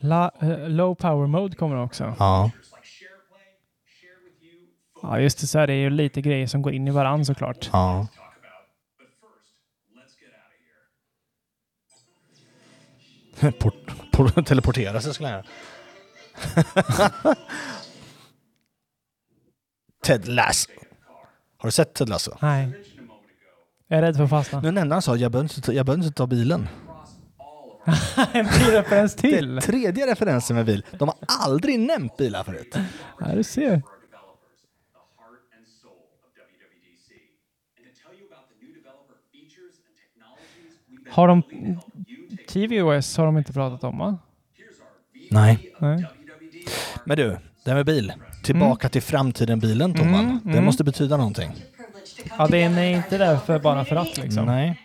La, 0.00 0.30
eh, 0.40 0.68
low 0.68 0.94
power 0.94 1.26
mode 1.26 1.56
kommer 1.56 1.76
också. 1.76 2.14
Ja. 2.18 2.50
Ja, 5.02 5.20
just 5.20 5.40
det. 5.40 5.46
Så 5.46 5.58
här, 5.58 5.66
det 5.66 5.72
är 5.72 5.76
ju 5.76 5.90
lite 5.90 6.20
grejer 6.20 6.46
som 6.46 6.62
går 6.62 6.72
in 6.72 6.88
i 6.88 6.90
varann 6.90 7.24
såklart. 7.24 7.70
Ja. 7.72 8.06
Port, 13.58 13.74
port, 14.12 14.46
teleportera 14.46 15.00
sig 15.00 15.14
skulle 15.14 15.30
jag. 15.30 15.44
Ted 20.04 20.28
Lasso. 20.28 20.70
Har 21.58 21.66
du 21.66 21.72
sett 21.72 21.94
Ted 21.94 22.08
Lasso? 22.08 22.36
Nej. 22.42 22.68
Jag 23.88 23.98
är 23.98 24.02
rädd 24.02 24.16
för 24.16 24.24
att 24.24 24.30
fastna. 24.30 24.60
Nu 24.60 24.70
nämnde 24.70 24.94
han 24.94 25.02
så, 25.02 25.16
jag 25.16 25.32
behöver 25.32 25.44
inte, 25.50 25.60
ta- 25.60 25.72
jag 25.72 25.86
behöver 25.86 26.04
inte 26.04 26.16
ta 26.16 26.26
bilen. 26.26 26.68
en 28.32 28.44
ny 28.46 28.72
referens 28.72 29.14
till. 29.16 29.54
Det 29.54 29.56
är 29.56 29.60
tredje 29.60 30.06
referensen 30.06 30.56
med 30.56 30.66
bil. 30.66 30.84
De 30.98 31.08
har 31.08 31.16
aldrig 31.26 31.80
nämnt 31.80 32.16
bilar 32.16 32.44
förut. 32.44 32.76
Ja, 33.20 33.34
du 33.34 33.42
ser. 33.42 33.82
Har 41.10 41.28
de... 41.28 41.42
TVOS 42.48 43.16
har 43.16 43.26
de 43.26 43.38
inte 43.38 43.52
pratat 43.52 43.84
om 43.84 43.98
va? 43.98 44.18
Nej. 45.30 45.72
Nej. 45.78 46.06
Men 47.04 47.16
du, 47.16 47.36
det 47.64 47.70
här 47.70 47.74
med 47.74 47.86
bil. 47.86 48.12
Tillbaka 48.42 48.88
till 48.88 49.02
framtiden-bilen, 49.02 49.94
Toman. 49.94 50.24
Mm, 50.24 50.40
Det 50.44 50.52
mm. 50.52 50.64
måste 50.64 50.84
betyda 50.84 51.16
någonting. 51.16 51.50
Ja, 52.38 52.46
det 52.46 52.58
är 52.62 52.96
inte 52.96 53.18
där 53.18 53.36
för 53.36 53.58
bara 53.58 53.84
för 53.84 53.96
att 53.96 54.18
liksom. 54.18 54.46
Nej. 54.46 54.84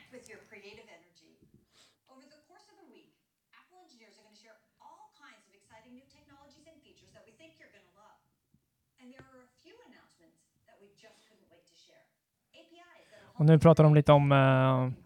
Och 13.36 13.46
nu 13.46 13.60
pratar 13.60 13.84
de 13.84 13.96
lite 13.96 14.12
om 14.12 14.32
eh, 14.32 15.03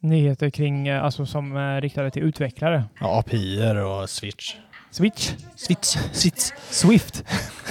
nyheter 0.00 0.50
kring, 0.50 0.88
eh, 0.88 1.04
alltså 1.04 1.26
som 1.26 1.56
eh, 1.56 1.80
riktade 1.80 2.10
till 2.10 2.22
utvecklare. 2.22 2.84
Ja, 3.00 3.18
API 3.18 3.60
och 4.02 4.10
Switch. 4.10 4.54
Switch? 4.90 5.30
Switch. 5.56 5.96
Switch. 6.12 6.50
Swift. 6.70 7.24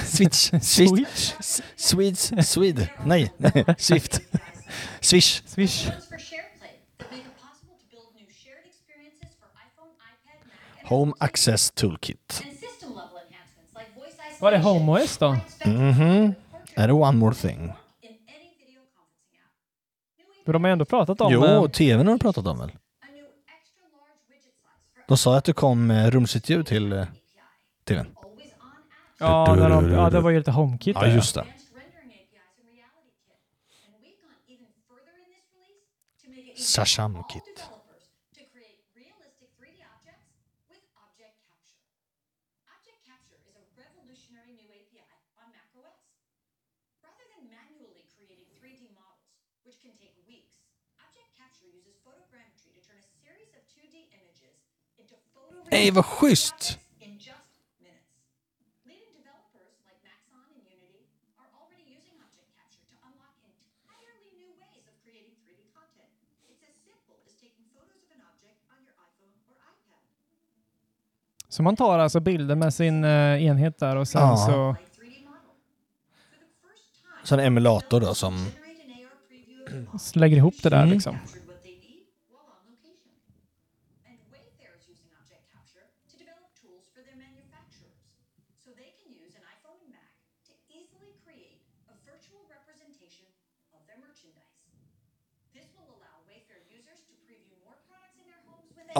Switch. 0.05 0.49
Switch. 0.61 1.33
Swedes. 1.75 2.49
Swede. 2.51 2.89
Nej. 3.05 3.31
Swift. 3.77 4.21
Swish. 5.01 5.41
Swish. 5.45 5.87
Home 10.83 11.13
Access 11.19 11.71
Toolkit. 11.71 12.43
Vad 14.39 14.53
är 14.53 14.57
HomeOS 14.57 15.17
då? 15.17 15.37
Mhm. 15.65 16.33
Är 16.75 16.87
det 16.87 16.93
One 16.93 17.17
More 17.17 17.35
Thing? 17.35 17.73
För 20.47 20.53
de 20.53 20.63
har 20.63 20.71
ändå 20.71 20.85
pratat 20.85 21.21
om... 21.21 21.33
Jo, 21.33 21.45
eh, 21.45 21.67
TVn 21.67 22.07
har 22.07 22.13
du 22.13 22.19
pratat 22.19 22.47
om 22.47 22.59
väl? 22.59 22.71
De 25.07 25.17
sa 25.17 25.37
att 25.37 25.45
det 25.45 25.53
kom 25.53 25.91
eh, 25.91 26.11
rumsligt 26.11 26.49
ljud 26.49 26.65
till 26.65 26.93
eh, 26.93 27.05
TVn. 27.83 28.07
ja, 29.19 29.55
när 29.55 29.69
de, 29.69 29.91
ja, 29.91 30.09
det 30.09 30.19
var 30.19 30.29
ju 30.29 30.37
lite 30.37 30.51
HomeKit 30.51 30.95
Ja, 30.95 31.01
där, 31.01 31.15
just 31.15 31.35
det. 31.35 31.45
Sasham 36.57 37.23
Ej, 55.71 55.91
vad 55.91 56.05
schysst! 56.05 56.79
Så 71.49 71.63
man 71.63 71.75
tar 71.75 71.99
alltså 71.99 72.19
bilder 72.19 72.55
med 72.55 72.73
sin 72.73 73.03
eh, 73.03 73.43
enhet 73.45 73.79
där 73.79 73.95
och 73.95 74.07
sen 74.07 74.21
Ja. 74.21 74.37
så... 74.37 74.75
Så 77.23 77.35
en 77.35 77.39
emulator 77.41 78.01
då 78.01 78.13
som... 78.15 78.47
så 79.99 80.19
lägger 80.19 80.37
ihop 80.37 80.55
det 80.63 80.69
där 80.69 80.77
Mm. 80.83 80.89
liksom. 80.93 81.17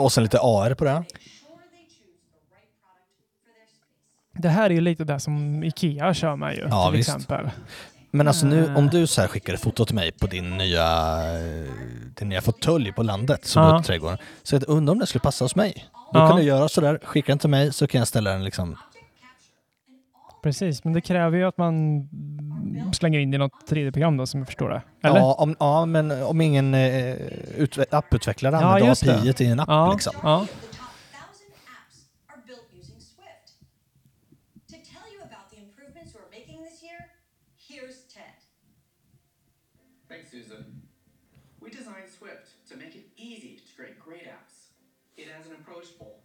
Och 0.00 0.12
sen 0.12 0.22
lite 0.24 0.38
AR 0.42 0.74
på 0.74 0.84
det. 0.84 1.04
Det 4.34 4.48
här 4.48 4.70
är 4.70 4.74
ju 4.74 4.80
lite 4.80 5.04
det 5.04 5.20
som 5.20 5.64
Ikea 5.64 6.14
kör 6.14 6.36
med 6.36 6.54
ju, 6.56 6.66
Ja, 6.70 6.88
till 6.90 6.96
visst. 6.98 7.08
exempel. 7.16 7.50
Men 8.10 8.28
alltså 8.28 8.46
nu, 8.46 8.64
Eh. 8.64 8.76
om 8.78 8.86
du 8.88 9.06
så 9.06 9.20
här 9.20 9.28
skickar 9.28 9.54
ett 9.54 9.60
foto 9.60 9.84
till 9.84 9.94
mig 9.94 10.12
på 10.12 10.26
din 10.26 10.56
nya, 10.58 10.84
eh, 11.38 11.70
din 12.14 12.28
nya 12.28 12.40
fåtölj 12.40 12.92
på 12.92 13.02
landet 13.02 13.44
som 13.44 13.62
Ja. 13.62 13.68
du 13.68 13.74
har 13.74 13.82
trädgården. 13.82 14.18
Så 14.42 14.54
jag 14.54 14.68
undrar 14.68 14.92
om 14.92 14.98
det 14.98 15.06
skulle 15.06 15.20
passa 15.22 15.44
hos 15.44 15.56
mig. 15.56 15.84
Då 16.12 16.18
Ja. 16.18 16.28
kan 16.28 16.36
du 16.36 16.42
göra 16.42 16.68
sådär, 16.68 17.00
skicka 17.04 17.32
den 17.32 17.38
till 17.38 17.50
mig 17.50 17.72
så 17.72 17.86
kan 17.86 17.98
jag 17.98 18.08
ställa 18.08 18.30
den 18.30 18.44
liksom. 18.44 18.76
Precis, 20.42 20.84
men 20.84 20.92
det 20.92 21.00
kräver 21.00 21.38
ju 21.38 21.44
att 21.44 21.58
man 21.58 22.08
slänger 22.92 23.18
in 23.18 23.34
i 23.34 23.38
något 23.38 23.64
3D-program 23.70 24.16
då 24.16 24.26
som 24.26 24.40
jag 24.40 24.46
förstår 24.46 24.68
det. 24.70 24.82
Eller? 25.02 25.16
Ja, 25.20 25.34
om, 25.34 25.56
ja, 25.60 25.86
men 25.86 26.10
om 26.22 26.40
ingen 26.40 26.74
eh, 26.74 27.14
utve- 27.56 27.84
apputvecklare 27.90 28.54
Ja, 28.56 28.58
använder. 28.74 29.30
API 29.30 29.44
i 29.44 29.46
en 29.46 29.60
app 29.60 29.68
Ja, 29.68 29.92
liksom. 29.92 30.12
ja. 30.22 30.46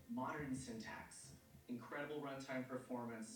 Modern 0.07 0.55
syntax, 0.55 1.31
incredible 1.67 2.21
runtime 2.21 2.63
performance, 2.69 3.32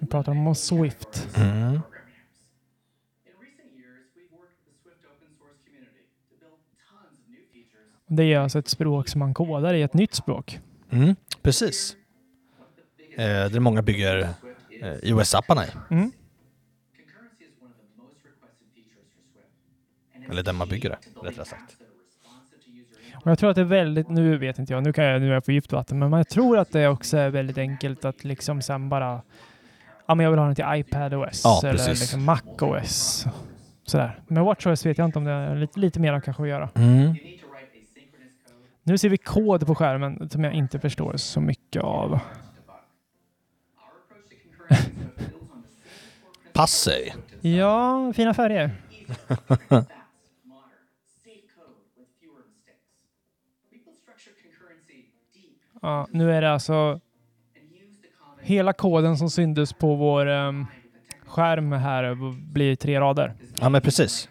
Vi 0.00 0.06
pratar 0.06 0.32
om 0.32 0.54
Swift. 0.54 1.28
Mm. 1.36 1.80
Det 8.06 8.22
är 8.22 8.38
alltså 8.38 8.58
ett 8.58 8.68
språk 8.68 9.08
som 9.08 9.18
man 9.18 9.34
kodar 9.34 9.74
i 9.74 9.82
ett 9.82 9.94
nytt 9.94 10.14
språk. 10.14 10.60
Mm, 10.90 11.16
precis. 11.42 11.96
Eh, 13.16 13.24
där 13.24 13.60
många 13.60 13.82
bygger 13.82 14.28
eh, 14.82 14.94
iOS-apparna 15.02 15.66
i. 15.66 15.70
Mm. 15.90 16.12
Eller 20.30 20.42
där 20.42 20.52
man 20.52 20.68
bygger 20.68 20.90
det, 20.90 21.28
rättare 21.28 21.44
sagt. 21.44 21.79
Och 23.24 23.30
jag 23.30 23.38
tror 23.38 23.50
att 23.50 23.56
det 23.56 23.60
är 23.62 23.64
väldigt, 23.64 24.08
nu 24.08 24.36
vet 24.38 24.58
inte 24.58 24.72
jag, 24.72 24.82
nu 24.82 24.92
kan 24.92 25.04
jag, 25.04 25.20
nu 25.20 25.28
är 25.28 25.34
jag 25.34 25.44
på 25.44 25.52
djupt 25.52 25.72
vatten, 25.72 25.98
men 25.98 26.12
jag 26.12 26.28
tror 26.28 26.58
att 26.58 26.72
det 26.72 26.88
också 26.88 27.16
är 27.16 27.30
väldigt 27.30 27.58
enkelt 27.58 28.04
att 28.04 28.24
liksom 28.24 28.62
sen 28.62 28.88
bara, 28.88 29.22
ja 30.06 30.14
men 30.14 30.24
jag 30.24 30.30
vill 30.30 30.38
ha 30.38 30.46
den 30.46 30.54
till 30.54 30.64
iPadOS 30.68 31.40
Ja, 31.44 31.60
eller 31.62 31.72
precis. 31.72 32.00
liksom 32.00 32.24
MacOS. 32.24 33.26
Sådär. 33.84 34.20
Men 34.28 34.44
WatchOS 34.44 34.86
vet 34.86 34.98
jag 34.98 35.04
inte 35.04 35.18
om 35.18 35.24
det 35.24 35.30
är 35.30 35.56
lite, 35.56 35.80
lite 35.80 36.00
mer 36.00 36.20
kanske 36.20 36.42
att 36.42 36.48
göra. 36.48 36.68
Mm. 36.74 37.14
Nu 38.82 38.98
ser 38.98 39.08
vi 39.08 39.16
kod 39.16 39.66
på 39.66 39.74
skärmen 39.74 40.30
som 40.30 40.44
jag 40.44 40.52
inte 40.52 40.78
förstår 40.78 41.16
så 41.16 41.40
mycket 41.40 41.82
av. 41.82 42.18
Pass 46.52 46.72
sig. 46.72 47.14
Ja, 47.40 48.12
fina 48.16 48.34
färger. 48.34 48.70
Ja, 55.82 56.08
nu 56.10 56.32
är 56.32 56.40
det 56.40 56.52
alltså 56.52 57.00
hela 58.40 58.72
koden 58.72 59.16
som 59.16 59.30
syndes 59.30 59.72
på 59.72 59.94
vår 59.94 60.26
um, 60.26 60.66
skärm 61.26 61.72
här 61.72 62.14
blir 62.52 62.76
tre 62.76 63.00
rader. 63.00 63.34
Ja, 63.60 63.68
men 63.68 63.82
precis. 63.82 64.28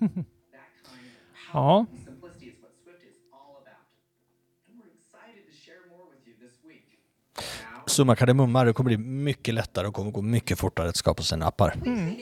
ja. 1.52 1.86
Summa 7.94 8.16
kardemumma, 8.16 8.64
det 8.64 8.72
kommer 8.72 8.88
bli 8.88 8.98
mycket 8.98 9.54
lättare 9.54 9.86
och 9.86 9.94
kommer 9.94 10.10
gå 10.10 10.22
mycket 10.22 10.58
fortare 10.58 10.88
att 10.88 10.96
skapa 10.96 11.22
sina 11.22 11.46
appar. 11.46 11.74
Mm. 11.86 12.14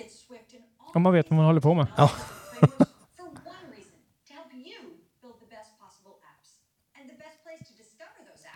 Om 0.94 1.02
man 1.02 1.12
vet 1.12 1.30
vad 1.30 1.36
man 1.36 1.46
håller 1.46 1.60
på 1.60 1.74
med. 1.74 1.86
Ja. 1.96 2.10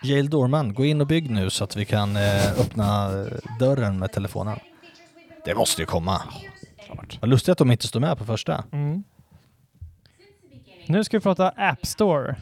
Yale 0.03 0.27
Dorman, 0.27 0.73
gå 0.73 0.85
in 0.85 1.01
och 1.01 1.07
bygg 1.07 1.29
nu 1.29 1.49
så 1.49 1.63
att 1.63 1.75
vi 1.75 1.85
kan 1.85 2.15
eh, 2.15 2.59
öppna 2.59 3.21
eh, 3.21 3.27
dörren 3.59 3.99
med 3.99 4.11
telefonen. 4.11 4.59
Det 5.45 5.55
måste 5.55 5.81
ju 5.81 5.85
komma. 5.85 6.21
Klart. 6.85 7.17
Vad 7.21 7.29
lustigt 7.29 7.49
att 7.49 7.57
de 7.57 7.71
inte 7.71 7.87
står 7.87 7.99
med 7.99 8.17
på 8.17 8.25
första. 8.25 8.63
Mm. 8.71 9.03
Nu 10.85 11.03
ska 11.03 11.17
vi 11.17 11.21
prata 11.21 11.49
App 11.49 11.85
Store. 11.85 12.35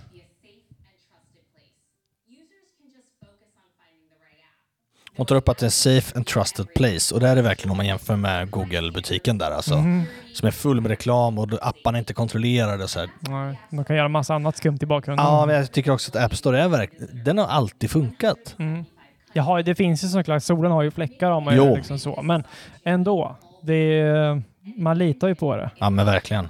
Hon 5.18 5.26
tar 5.26 5.36
upp 5.36 5.50
att 5.50 5.58
det 5.58 5.66
är 5.66 5.70
safe 5.70 6.16
and 6.18 6.26
trusted 6.26 6.74
place 6.74 7.16
och 7.16 7.20
det 7.22 7.28
är 7.28 7.36
det 7.36 7.42
verkligen 7.42 7.72
om 7.72 7.78
man 7.78 7.86
jämför 7.86 8.16
med 8.16 8.52
Google-butiken 8.52 9.38
där 9.38 9.52
alltså. 9.52 9.78
Mhm. 9.78 10.04
Som 10.34 10.48
är 10.48 10.52
full 10.52 10.82
med 10.82 10.90
reklam 10.90 11.40
och 11.40 11.50
apparna 11.62 11.98
är 11.98 12.00
inte 12.00 12.14
kontrollerade 12.14 12.88
så 12.88 13.00
här. 13.00 13.10
Nej, 13.20 13.60
de 13.70 13.86
kan 13.86 13.96
göra 13.96 14.08
massa 14.08 14.36
annat 14.36 14.58
skumt 14.58 14.78
i 14.82 14.86
bakgrunden. 14.86 15.26
Ja, 15.26 15.46
men 15.46 15.56
jag 15.56 15.72
tycker 15.72 15.92
också 15.92 16.12
att 16.12 16.24
App 16.26 16.36
Store 16.36 16.62
är 16.62 16.68
verkligen, 16.68 17.24
den 17.24 17.38
har 17.38 17.46
alltid 17.46 17.92
funkat. 17.92 18.56
Mm. 18.60 18.86
Jaha, 19.34 19.62
det 19.62 19.76
finns 19.76 20.04
ju 20.04 20.08
såklart, 20.08 20.44
solen 20.44 20.72
har 20.72 20.84
ju 20.84 20.92
fläckar 20.92 21.32
om 21.32 21.44
man 21.44 21.56
gör 21.56 21.76
liksom 21.76 22.00
så. 22.00 22.22
Men 22.22 22.44
ändå, 22.84 23.36
det 23.64 24.00
är, 24.00 24.44
man 24.78 24.98
litar 24.98 25.28
ju 25.28 25.36
på 25.36 25.56
det. 25.56 25.72
Ja, 25.78 25.90
men 25.90 26.06
verkligen. 26.06 26.48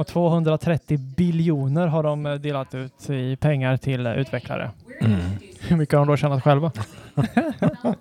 Och 0.00 0.06
230 0.06 0.98
biljoner 1.16 1.86
har 1.86 2.02
de 2.02 2.26
eh, 2.26 2.34
delat 2.34 2.74
ut 2.74 3.10
i 3.10 3.36
pengar 3.36 3.76
till 3.76 4.06
eh, 4.06 4.12
utvecklare. 4.12 4.70
Mm. 5.00 5.20
Hur 5.60 5.76
mycket 5.76 5.98
har 5.98 6.06
de 6.06 6.12
då 6.12 6.16
tjänat 6.16 6.44
själva? 6.44 6.72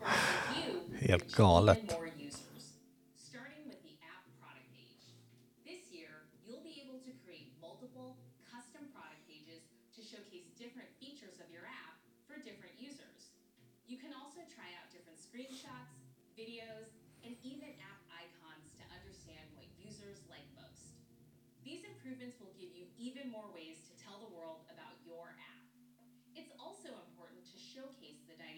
Helt 1.00 1.36
galet. 1.36 1.99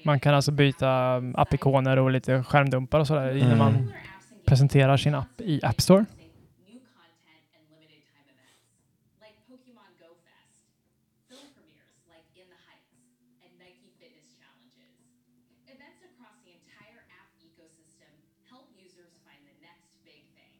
Man 0.03 0.19
kan 0.19 0.33
alltså 0.33 0.51
byta 0.51 1.17
um, 1.17 1.35
appikoner 1.37 1.99
och 1.99 2.11
lite 2.11 2.43
skärmdumpar 2.43 2.99
och 2.99 3.07
sådär 3.07 3.35
innan 3.37 3.51
Mm. 3.51 3.57
man 3.59 3.93
presenterar 4.45 4.97
sin 4.97 5.15
app 5.15 5.41
i 5.41 5.59
App 5.63 5.81
Store. 5.81 6.05
new 6.67 6.79
content 6.97 7.45
and 7.57 7.63
limited 7.73 8.03
time 8.13 8.27
events, 8.35 8.63
like 9.23 9.37
Pokemon 9.49 9.91
Go 10.03 10.09
Fest, 10.27 10.61
film 11.29 11.47
premieres 11.57 11.97
like 12.13 12.27
In 12.41 12.47
the 12.53 12.59
Heights, 12.67 12.91
and 13.45 13.51
Nike 13.63 13.87
Fitness 14.01 14.29
Challenges. 14.41 14.95
Events 15.73 15.99
across 16.09 16.37
the 16.47 16.51
entire 16.59 17.01
app 17.19 17.29
ecosystem 17.47 18.11
help 18.51 18.67
users 18.85 19.13
find 19.25 19.41
the 19.51 19.55
next 19.67 19.89
big 20.09 20.21
thing. 20.37 20.53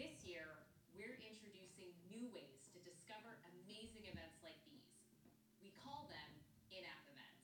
This 0.00 0.14
year, 0.30 0.46
we're 0.96 1.18
introducing 1.30 1.90
new 2.12 2.24
ways 2.36 2.60
to 2.74 2.78
discover 2.90 3.30
amazing 3.52 4.04
events 4.12 4.38
like 4.46 4.58
these. 4.70 4.86
We 5.64 5.68
call 5.84 6.02
them 6.16 6.30
in-app 6.76 7.02
events. 7.12 7.42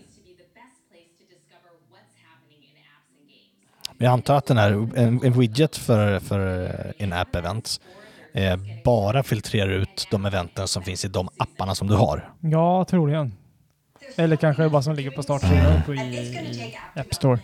Men 4.00 4.04
jag 4.04 4.12
antar 4.12 4.36
att 4.36 4.46
den 4.46 4.56
här, 4.56 4.70
en, 4.96 5.24
en 5.24 5.32
widget 5.32 5.76
för, 5.76 6.18
för 6.20 6.64
eh, 6.64 7.04
in-app 7.04 7.34
events 7.34 7.80
eh, 8.32 8.56
bara 8.84 9.22
filtrerar 9.22 9.70
ut 9.70 10.06
de 10.10 10.26
eventen 10.26 10.68
som 10.68 10.82
finns 10.82 11.04
i 11.04 11.08
de 11.08 11.28
apparna 11.36 11.74
som 11.74 11.88
du 11.88 11.94
har. 11.94 12.32
ja 12.40 12.84
troligen. 12.84 13.32
Eller 14.16 14.36
kanske 14.36 14.68
bara 14.68 14.82
som 14.82 14.94
ligger 14.94 15.10
på 15.10 15.22
startsidan 15.22 15.82
på 15.86 15.94
i, 15.94 15.98
i 15.98 16.76
App 16.94 17.14
Store. 17.14 17.38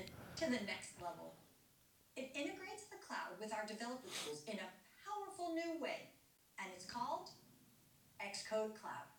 Xcode 8.46 8.78
Cloud. 8.78 9.10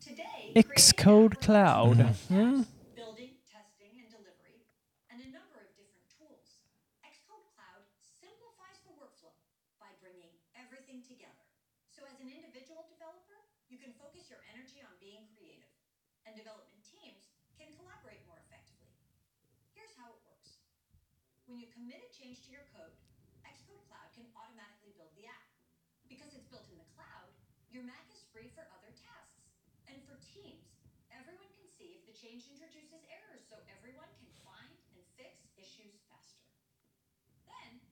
Today, 0.00 0.56
Xcode 0.56 1.36
Cloud. 1.44 2.00
Mm. 2.32 2.64
building, 2.96 3.36
testing, 3.44 3.92
and 4.00 4.08
delivery, 4.08 4.64
and 5.12 5.20
a 5.20 5.28
number 5.28 5.60
of 5.60 5.68
different 5.76 6.08
tools. 6.08 6.64
Xcode 7.04 7.44
Cloud 7.52 7.84
simplifies 8.00 8.80
the 8.88 8.96
workflow 8.96 9.36
by 9.76 9.92
bringing 10.00 10.32
everything 10.56 11.04
together. 11.04 11.44
So 11.92 12.08
as 12.08 12.16
an 12.24 12.32
individual 12.32 12.88
developer, 12.88 13.44
you 13.68 13.76
can 13.76 13.92
focus 14.00 14.32
your 14.32 14.40
energy 14.48 14.80
on 14.80 14.96
being 15.04 15.28
creative, 15.36 15.68
and 16.24 16.32
development 16.32 16.80
teams 16.80 17.28
can 17.60 17.76
collaborate 17.76 18.24
more 18.24 18.40
effectively. 18.48 18.88
Here's 19.76 19.92
how 20.00 20.16
it 20.16 20.20
works. 20.24 20.64
When 21.44 21.60
you 21.60 21.68
commit 21.68 22.00
a 22.00 22.08
change 22.08 22.40
to 22.48 22.56
your 22.56 22.64
code, 22.72 22.96
Xcode 23.44 23.84
Cloud 23.84 24.08
can 24.16 24.32
automatically 24.32 24.96
build 24.96 25.12
the 25.12 25.28
app. 25.28 25.44
Because 26.08 26.32
it's 26.32 26.48
built 26.48 26.64
in 26.72 26.80
the 26.80 26.88
cloud, 26.96 27.28
your 27.70 27.86
Mac 27.86 28.02
is 28.10 28.19
free 28.32 28.50
for 28.54 28.64
other 28.74 28.92
tasks. 28.94 29.42
And 29.90 29.98
for 30.06 30.16
teams, 30.22 30.66
everyone 31.10 31.50
can 31.58 31.68
see 31.78 31.98
if 31.98 32.02
the 32.06 32.14
change 32.14 32.46
introduces 32.46 33.02
errors 33.10 33.42
so 33.50 33.58
everyone 33.74 34.10
can 34.18 34.30
find 34.46 34.70
and 34.94 35.02
fix 35.18 35.34
issues 35.58 35.94
faster. 36.10 36.46
Then, 37.50 37.82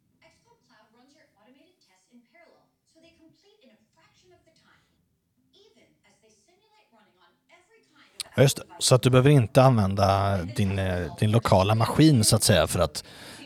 Cloud 0.66 0.88
runs 0.94 1.12
your 1.18 1.26
automated 1.38 1.78
tests 1.82 2.08
in 2.14 2.20
parallel 2.30 2.66
so 2.90 3.02
they 3.04 3.14
complete 3.18 3.58
in 3.66 3.70
a 3.74 3.78
fraction 3.94 4.28
of 4.36 4.40
the 4.48 4.54
time, 4.66 4.86
even 5.64 5.88
as 6.08 6.14
they 6.22 6.32
simulate 6.46 6.88
running 6.94 7.18
on 7.24 7.32
every 7.58 7.82
kind 7.94 8.10
of 8.14 8.30
Ja, 8.36 8.42
just. 8.42 8.58
Så 8.78 8.94
att 8.94 9.02
du 9.02 9.10
behöver 9.10 9.30
inte 9.30 9.62
använda 9.62 10.36
din, 10.42 10.78
eh, 10.78 11.16
din 11.18 11.30
lokala 11.30 11.74
maskin 11.74 12.24
så 12.24 12.36
att 12.36 12.42
säga 12.42 12.66
för 12.66 12.80
att, 12.80 13.04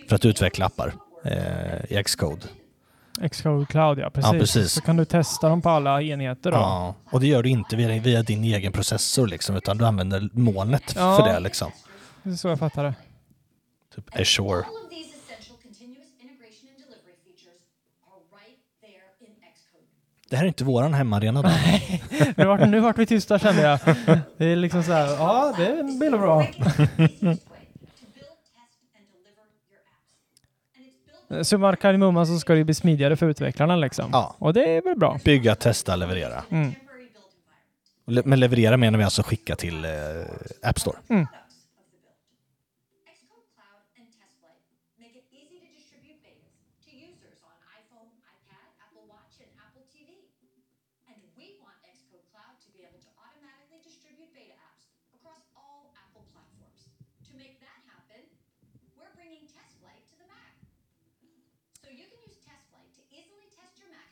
för 0.08 0.16
att 0.16 0.24
utveckla 0.24 0.66
appar 0.66 0.94
eh, 1.24 1.98
i 1.98 2.04
Xcode. 2.04 2.46
Xcode 3.30 3.66
Cloud, 3.66 3.98
ja 3.98 4.10
precis. 4.10 4.32
Ja, 4.32 4.38
precis. 4.38 4.72
Så 4.72 4.80
kan 4.80 4.96
du 4.96 5.04
testa 5.04 5.48
dem 5.48 5.62
på 5.62 5.70
alla 5.70 6.02
enheter 6.02 6.50
då. 6.50 6.56
Ja, 6.56 6.94
och 7.10 7.20
det 7.20 7.26
gör 7.26 7.42
du 7.42 7.48
inte 7.48 7.76
via, 7.76 8.00
via 8.02 8.22
din 8.22 8.44
egen 8.44 8.72
processor 8.72 9.26
liksom, 9.26 9.56
utan 9.56 9.78
du 9.78 9.86
använder 9.86 10.28
molnet 10.32 10.92
Ja. 10.96 11.16
för 11.16 11.32
det 11.32 11.40
liksom. 11.40 11.70
Det 12.22 12.30
är 12.30 12.34
så 12.34 12.48
jag 12.48 12.58
fattar 12.58 12.84
det. 12.84 12.94
Typ 13.94 14.20
Azure. 14.20 14.64
Det 20.30 20.36
här 20.36 20.44
är 20.44 20.48
inte 20.48 20.64
våran 20.64 20.94
hemmaarena 20.94 21.42
då. 21.42 21.48
nu, 22.36 22.44
vart, 22.46 22.68
nu 22.68 22.80
vart 22.80 22.98
vi 22.98 23.06
tysta 23.06 23.38
kände 23.38 23.62
jag. 23.62 23.78
Det 24.36 24.44
är 24.44 24.56
liksom 24.56 24.82
så 24.82 24.92
här, 24.92 25.06
ja 25.06 25.54
det 25.58 25.98
blir 25.98 26.10
bra. 26.10 26.46
Summa 31.42 31.76
kardemumma 31.76 32.26
så 32.26 32.38
ska 32.38 32.54
det 32.54 32.64
bli 32.64 32.74
smidigare 32.74 33.16
för 33.16 33.26
utvecklarna 33.28 33.76
liksom. 33.76 34.10
Ja. 34.12 34.36
Och 34.38 34.52
det 34.54 34.64
är 34.76 34.82
väl 34.82 34.96
bra. 34.98 35.18
Bygga, 35.24 35.54
testa, 35.54 35.96
leverera. 35.96 36.44
Mm. 36.50 36.72
Med 38.24 38.38
leverera 38.38 38.76
menar 38.76 38.98
vi 38.98 39.04
alltså 39.04 39.22
skicka 39.22 39.56
till 39.56 39.84
eh, 39.84 39.90
App 40.62 40.78
Store. 40.80 40.98
Mm. 41.08 41.26
Xcode 43.14 43.46
Cloud 43.54 43.84
and 43.98 44.08
TestFlight 44.18 44.62
make 44.98 45.14
it 45.20 45.26
easy 45.30 45.58
to 45.62 45.68
distribute 45.78 46.18
betas 46.26 46.52
to 46.84 46.90
users 46.90 47.38
on 47.48 47.54
iPhone, 47.78 48.10
iPad, 48.34 48.68
Apple 48.84 49.06
Watch, 49.12 49.38
and 49.44 49.50
Apple 49.64 49.86
TV. 49.94 50.10
And 51.10 51.18
we 51.38 51.46
want 51.62 51.78
Xcode 51.94 52.26
Cloud 52.34 52.54
to 52.66 52.68
be 52.74 52.82
able 52.82 53.00
to 53.06 53.10
automatically 53.22 53.80
distribute 53.86 54.30
beta 54.36 54.56
apps 54.68 54.84
across 55.16 55.42
all 55.54 55.94
Apple 56.02 56.24
platforms. 56.34 56.80
To 57.30 57.32
make 57.38 57.56
that 57.62 57.80
happen, 57.86 58.20
we're 58.98 59.14
bringing 59.14 59.46
TestFlight 59.46 60.02
to 60.10 60.14
the 60.20 60.26
Mac. 60.26 60.54
So 61.80 61.88
you 61.88 62.04
can 62.10 62.18
use 62.26 62.36
TestFlight 62.42 62.90
to 62.98 63.02
easily 63.14 63.46
test 63.54 63.78
your 63.78 63.88
Mac 63.94 64.04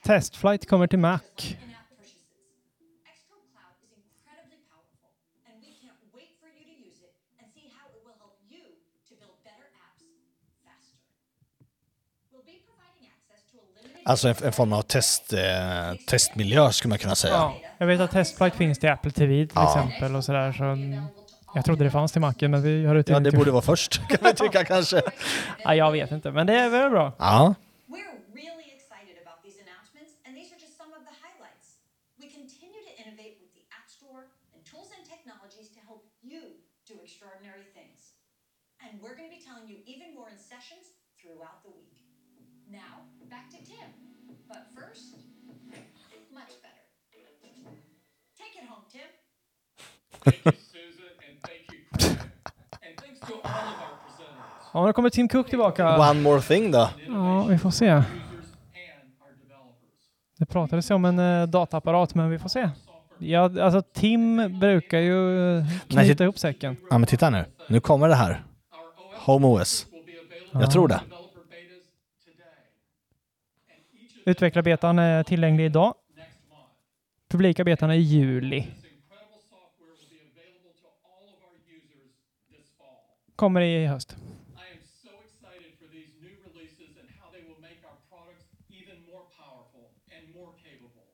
access 13.07 13.41
to 13.51 13.57
a 13.57 13.67
limited 13.83 14.01
Alltså 14.05 14.27
en, 14.27 14.35
en 14.43 14.53
form 14.53 14.73
av 14.73 14.81
test, 14.81 15.33
eh, 15.33 15.39
testmiljö 16.07 16.71
skulle 16.71 16.89
man 16.89 16.97
kunna 16.97 17.15
säga. 17.15 17.33
Ja. 17.33 17.53
Jag 17.77 17.87
vet 17.87 17.99
att 18.01 18.11
Testflight 18.11 18.55
finns 18.55 18.79
till 18.79 18.89
Apple 18.89 19.11
TV 19.11 19.33
till 19.47 19.49
Ja. 19.55 19.67
exempel 19.67 20.15
och 20.15 20.25
sådär. 20.25 20.51
Så 20.51 20.63
mm, 20.63 21.01
jag 21.55 21.65
trodde 21.65 21.83
det 21.83 21.91
fanns 21.91 22.11
till 22.11 22.21
Macen 22.21 22.51
men 22.51 22.61
vi 22.63 22.85
har 22.85 22.95
det 22.95 23.09
Ja, 23.09 23.19
det 23.19 23.29
till- 23.29 23.39
borde 23.39 23.51
vara 23.51 23.61
först 23.61 24.07
kan 24.09 24.17
vi 24.23 24.33
tycka 24.33 24.63
kanske. 24.65 25.01
Ja, 25.63 25.75
jag 25.75 25.91
vet 25.91 26.11
inte, 26.11 26.31
men 26.31 26.47
det 26.47 26.53
är 26.59 26.69
väl 26.69 26.89
bra. 26.89 27.13
Ja. 27.19 27.55
Ja, 54.73 54.85
nu 54.85 54.93
kommer 54.93 55.09
Tim 55.09 55.27
Cook 55.27 55.49
tillbaka. 55.49 55.97
One 56.11 56.21
more 56.21 56.41
thing 56.41 56.71
då. 56.71 56.89
Ja, 57.07 57.43
vi 57.43 57.57
får 57.57 57.71
se. 57.71 58.03
Det 60.37 60.45
pratades 60.45 60.91
ju 60.91 60.95
om 60.95 61.05
en 61.05 61.19
eh, 61.19 61.47
dataapparat, 61.47 62.15
men 62.15 62.29
vi 62.29 62.39
får 62.39 62.49
se. 62.49 62.69
Ja, 63.17 63.61
alltså 63.63 63.81
Tim 63.81 64.59
brukar 64.59 64.99
ju 64.99 65.47
eh, 65.57 65.63
Nej, 65.63 65.79
knyta 65.87 66.01
hit- 66.01 66.19
ihop 66.21 66.39
säcken. 66.39 66.77
Ja 66.89 66.97
men 66.97 67.07
titta 67.07 67.29
nu. 67.29 67.45
Nu 67.69 67.79
kommer 67.79 68.07
det 68.07 68.15
här. 68.15 68.43
Home 69.25 69.47
OS. 69.47 69.85
Ja. 70.51 70.61
Jag 70.61 70.71
tror 70.71 70.87
det. 70.87 71.01
Utvecklarbetan 74.25 74.99
är 74.99 75.23
tillgänglig 75.23 75.65
idag. 75.65 75.93
Publika 77.29 77.63
betan 77.63 77.89
är 77.89 77.93
i 77.95 78.01
juli. 78.01 78.67
Kommer 83.41 83.61
i 83.61 83.87
höst. 83.87 84.15
I 84.63 84.65
am 84.75 84.81
so 85.05 85.09
excited 85.25 85.71
for 85.81 85.87
these 85.89 86.13
new 86.21 86.35
releases 86.45 86.91
and 87.01 87.07
how 87.17 87.27
they 87.33 87.41
will 87.47 87.57
make 87.67 87.81
our 87.89 87.97
products 88.11 88.45
even 88.69 88.97
more 89.11 89.25
powerful 89.41 89.85
and 90.13 90.21
more 90.39 90.53
capable. 90.65 91.07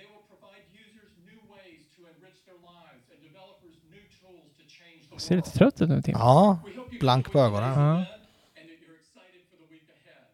They 0.00 0.08
will 0.12 0.24
provide 0.32 0.64
users 0.84 1.12
new 1.30 1.40
ways 1.54 1.82
to 1.96 2.00
enrich 2.12 2.40
their 2.48 2.60
lives 2.74 3.04
and 3.12 3.18
developers 3.30 3.76
new 3.92 4.04
tools 4.20 4.48
to 4.56 4.64
change 4.78 5.00
the 5.10 5.20
Ser 5.26 5.36
lite 5.36 5.50
trött 5.58 5.80
ut 5.82 5.88
nu 5.92 5.98
Tim. 6.02 6.14
Ja, 6.18 6.58
blank 7.04 7.24
på 7.32 7.38
ögonen. 7.46 7.72
Ja. 7.80 7.92
and 8.58 8.64
that 8.70 8.78
you're 8.82 8.98
excited 9.04 9.42
for 9.50 9.56
the 9.62 9.68
week 9.74 9.86
ahead. 9.98 10.26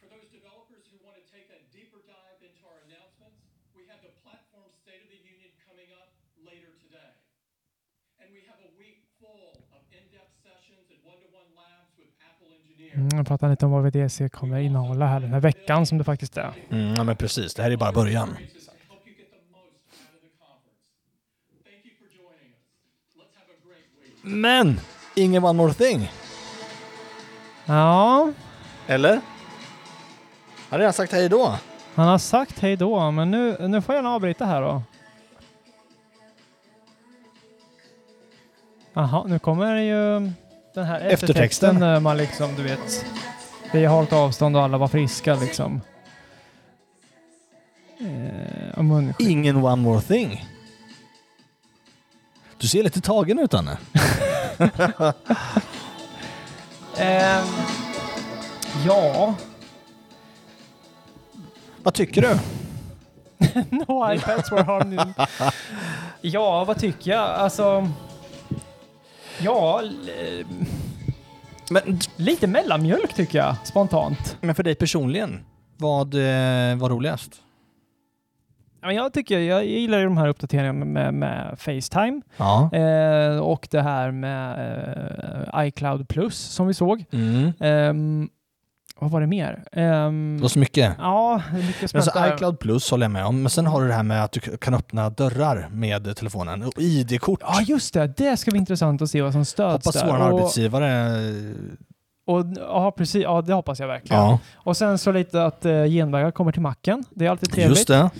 For 0.00 0.08
those 0.14 0.28
developers 0.38 0.84
who 0.90 0.96
want 1.06 1.16
to 1.20 1.24
take 1.34 1.46
that 1.52 1.62
deeper 1.78 2.00
dive 2.16 2.40
into 2.48 2.62
our 2.70 2.80
announcements, 2.88 3.40
we 3.78 3.82
have 3.92 4.00
the 4.08 4.14
Platform 4.24 4.68
State 4.84 5.02
of 5.06 5.10
the 5.14 5.22
Union 5.32 5.50
coming 5.68 5.88
up 6.00 6.10
later 6.50 6.70
today. 6.84 7.12
And 8.20 8.26
we 8.36 8.42
have 8.50 8.60
a 8.68 8.72
week 8.82 8.98
full 9.20 9.66
of 9.74 9.80
in-depth 9.90 10.34
sessions 10.46 10.86
and 10.94 10.98
one-to-one 11.02 11.50
labs 11.58 11.90
with 11.98 12.10
Apple 12.22 12.54
engineers. 12.54 12.87
Mm, 12.98 13.08
jag 13.16 13.26
pratar 13.26 13.50
lite 13.50 13.66
om 13.66 13.72
vad 13.72 13.82
VDC 13.82 14.28
kommer 14.28 14.58
innehålla 14.58 15.06
här 15.06 15.20
den 15.20 15.32
här 15.32 15.40
veckan 15.40 15.86
som 15.86 15.98
det 15.98 16.04
faktiskt 16.04 16.36
är. 16.36 16.52
Mm, 16.70 16.94
ja 16.94 17.04
men 17.04 17.16
precis, 17.16 17.54
det 17.54 17.62
här 17.62 17.70
är 17.70 17.76
bara 17.76 17.92
början. 17.92 18.36
Men! 24.22 24.80
Ingen 25.14 25.44
one 25.44 25.52
more 25.56 25.74
thing. 25.74 26.10
Ja, 27.66 28.32
Eller? 28.86 29.10
Jag 29.10 29.20
har 30.70 30.78
redan 30.78 30.92
sagt 30.92 31.12
hej 31.12 31.28
då. 31.28 31.58
han 31.94 32.08
har 32.08 32.18
sagt 32.18 32.58
hej 32.58 32.76
då, 32.76 33.10
men 33.10 33.30
nu, 33.30 33.56
nu 33.68 33.82
får 33.82 33.94
jag 33.94 33.98
gärna 34.02 34.14
avbryta 34.14 34.44
här 34.44 34.62
då. 34.62 34.82
Jaha, 38.92 39.24
nu 39.26 39.38
kommer 39.38 39.76
ju 39.76 40.30
den 40.78 40.86
här 40.86 41.00
Eftertexten. 41.00 41.30
eftertexten 41.30 41.76
när 41.78 42.00
man 42.00 42.16
liksom, 42.16 42.54
du 42.56 42.62
vet, 42.62 43.04
vi 43.72 43.84
har 43.84 43.94
hållit 43.96 44.12
avstånd 44.12 44.56
och 44.56 44.62
alla 44.62 44.78
var 44.78 44.88
friska 44.88 45.34
liksom. 45.34 45.80
Eh. 48.00 49.10
Ingen 49.18 49.56
one 49.56 49.82
more 49.82 50.00
thing. 50.00 50.44
Du 52.58 52.68
ser 52.68 52.82
lite 52.82 53.00
tagen 53.00 53.38
ut 53.38 53.54
Anne. 53.54 53.78
Ehm, 57.00 57.46
ja. 58.86 59.34
Vad 61.82 61.94
tycker 61.94 62.22
du? 62.22 62.28
no 63.70 64.14
iPads 64.14 64.52
were 64.52 64.62
harmed. 64.62 65.12
ja, 66.20 66.64
vad 66.64 66.78
tycker 66.78 67.10
jag? 67.10 67.20
Alltså... 67.20 67.88
Ja... 69.42 69.80
l- 69.82 70.44
Men, 71.70 71.82
lite 72.16 72.46
mellanmjölk 72.46 73.14
tycker 73.14 73.38
jag, 73.38 73.56
spontant. 73.64 74.36
Men 74.40 74.54
för 74.54 74.62
dig 74.62 74.74
personligen, 74.74 75.40
vad 75.76 76.14
eh, 76.14 76.76
var 76.76 76.88
roligast? 76.88 77.30
Jag 78.82 79.12
tycker, 79.12 79.38
jag 79.38 79.66
gillar 79.66 79.98
ju 79.98 80.04
de 80.04 80.16
här 80.16 80.28
uppdateringarna 80.28 80.84
med, 80.84 81.14
med 81.14 81.54
Facetime. 81.58 82.20
Ja. 82.36 82.70
Eh, 82.72 83.38
och 83.38 83.68
det 83.70 83.82
här 83.82 84.10
med 84.10 84.58
eh, 85.54 85.66
iCloud 85.66 86.08
Plus 86.08 86.36
som 86.38 86.66
vi 86.66 86.74
såg. 86.74 87.04
Mm. 87.12 87.52
Ehm, 87.60 88.28
vad 89.00 89.10
var 89.10 89.20
det 89.20 89.26
mer? 89.26 89.64
Ehm, 89.72 90.36
Det 90.36 90.42
var 90.42 90.48
så 90.48 90.58
mycket. 90.58 90.94
Ja, 90.98 91.42
mycket 91.66 91.94
Men 91.94 92.02
så 92.02 92.10
iCloud 92.34 92.58
Plus 92.58 92.90
håller 92.90 93.04
jag 93.04 93.10
med 93.10 93.24
om. 93.26 93.42
Men 93.42 93.50
sen 93.50 93.66
har 93.66 93.80
du 93.82 93.88
det 93.88 93.94
här 93.94 94.02
med 94.02 94.24
att 94.24 94.32
du 94.32 94.40
kan 94.40 94.74
öppna 94.74 95.10
dörrar 95.10 95.68
med 95.72 96.16
telefonen. 96.16 96.62
Och 96.62 96.72
ID-kort. 96.78 97.40
Ja, 97.42 97.60
just 97.60 97.94
det. 97.94 98.06
Det 98.16 98.36
ska 98.36 98.50
bli 98.50 98.58
intressant 98.60 99.02
att 99.02 99.10
se 99.10 99.22
vad 99.22 99.32
som 99.32 99.44
stöds 99.44 99.86
Hoppas 99.86 100.02
där. 100.02 100.06
vår 100.06 100.16
Och- 100.32 100.40
arbetsgivare... 100.40 101.18
Och, 102.28 102.46
ja, 102.56 102.92
precis. 102.96 103.22
Ja, 103.22 103.42
det 103.42 103.52
hoppas 103.54 103.80
jag 103.80 103.86
verkligen. 103.86 104.22
Ja. 104.22 104.38
Och 104.56 104.76
sen 104.76 104.98
så 104.98 105.12
lite 105.12 105.44
att 105.44 105.66
uh, 105.66 105.84
genvägar 105.86 106.30
kommer 106.30 106.52
till 106.52 106.62
macken. 106.62 107.04
Det 107.10 107.26
är 107.26 107.30
alltid 107.30 107.50
trevligt. 107.52 107.78
Just 107.78 107.88
det. 107.88 108.10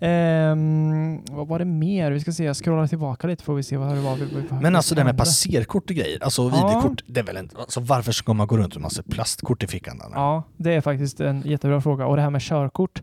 Ehm, 0.00 1.20
vad 1.30 1.48
var 1.48 1.58
det 1.58 1.64
mer? 1.64 2.10
Vi 2.10 2.20
ska 2.20 2.32
se, 2.32 2.44
jag 2.44 2.56
scrollar 2.56 2.86
tillbaka 2.86 3.26
lite 3.26 3.44
får 3.44 3.54
vi 3.54 3.62
se 3.62 3.76
vad 3.76 3.94
det 3.94 4.00
var. 4.00 4.16
Vi, 4.16 4.26
Men 4.62 4.76
alltså 4.76 4.94
det 4.94 4.98
med 5.00 5.06
hände. 5.06 5.18
passerkort 5.20 5.90
och 5.90 5.96
grejer, 5.96 6.24
alltså 6.24 6.42
Ja. 6.42 6.78
ID-kort, 6.78 7.02
det 7.06 7.20
är 7.20 7.24
väl 7.24 7.36
inte... 7.36 7.56
Alltså 7.58 7.80
varför 7.80 8.12
ska 8.12 8.34
man 8.34 8.46
gå 8.46 8.56
runt 8.56 8.74
med 8.74 8.82
massa 8.82 9.02
plastkort 9.02 9.62
i 9.62 9.66
fickan? 9.66 10.00
Anna? 10.04 10.16
Ja, 10.16 10.42
det 10.56 10.74
är 10.74 10.80
faktiskt 10.80 11.20
en 11.20 11.42
jättebra 11.44 11.80
fråga. 11.80 12.06
Och 12.06 12.16
det 12.16 12.22
här 12.22 12.30
med 12.30 12.42
körkort, 12.42 13.02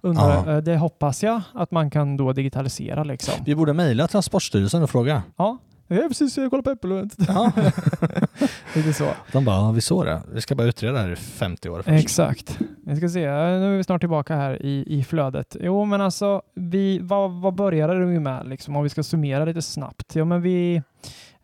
undrar, 0.00 0.42
Ja. 0.46 0.52
eh, 0.52 0.58
det 0.58 0.76
hoppas 0.76 1.22
jag 1.22 1.40
att 1.54 1.70
man 1.70 1.90
kan 1.90 2.16
då 2.16 2.32
digitalisera 2.32 3.04
liksom. 3.04 3.34
Vi 3.46 3.54
borde 3.54 3.72
mejla 3.72 4.08
Transportstyrelsen 4.08 4.82
och 4.82 4.90
fråga. 4.90 5.22
Ja, 5.36 5.58
jag 5.94 6.04
är 6.04 6.08
precis 6.08 6.36
jag 6.38 6.50
kollar 6.50 6.62
på 6.62 6.70
Apple. 6.70 7.08
Ja. 7.28 7.52
Lite 8.74 8.92
så. 8.92 9.10
De 9.32 9.44
bara, 9.44 9.56
ja, 9.56 9.72
vi 9.72 9.80
såg 9.80 10.06
det. 10.06 10.22
Vi 10.32 10.40
ska 10.40 10.54
bara 10.54 10.66
utreda 10.66 10.92
det 10.92 10.98
här 11.00 11.10
i 11.12 11.16
50 11.16 11.68
år 11.68 11.82
först. 11.82 12.04
Exakt. 12.04 12.58
Vi 12.86 12.96
ska 12.96 13.08
se, 13.08 13.20
nu 13.30 13.72
är 13.72 13.76
vi 13.76 13.84
snart 13.84 14.00
tillbaka 14.02 14.36
här 14.36 14.62
i, 14.62 14.84
i 14.98 15.04
flödet. 15.04 15.56
Jo, 15.60 15.84
men 15.84 16.00
alltså, 16.00 16.42
vi, 16.54 16.98
vad, 16.98 17.30
vad 17.32 17.54
började 17.54 18.04
vi 18.06 18.18
med 18.20 18.48
liksom, 18.48 18.76
om 18.76 18.82
vi 18.82 18.88
ska 18.88 19.02
summera 19.02 19.44
lite 19.44 19.62
snabbt? 19.62 20.14
Ja, 20.16 20.24
men 20.24 20.42
vi... 20.42 20.82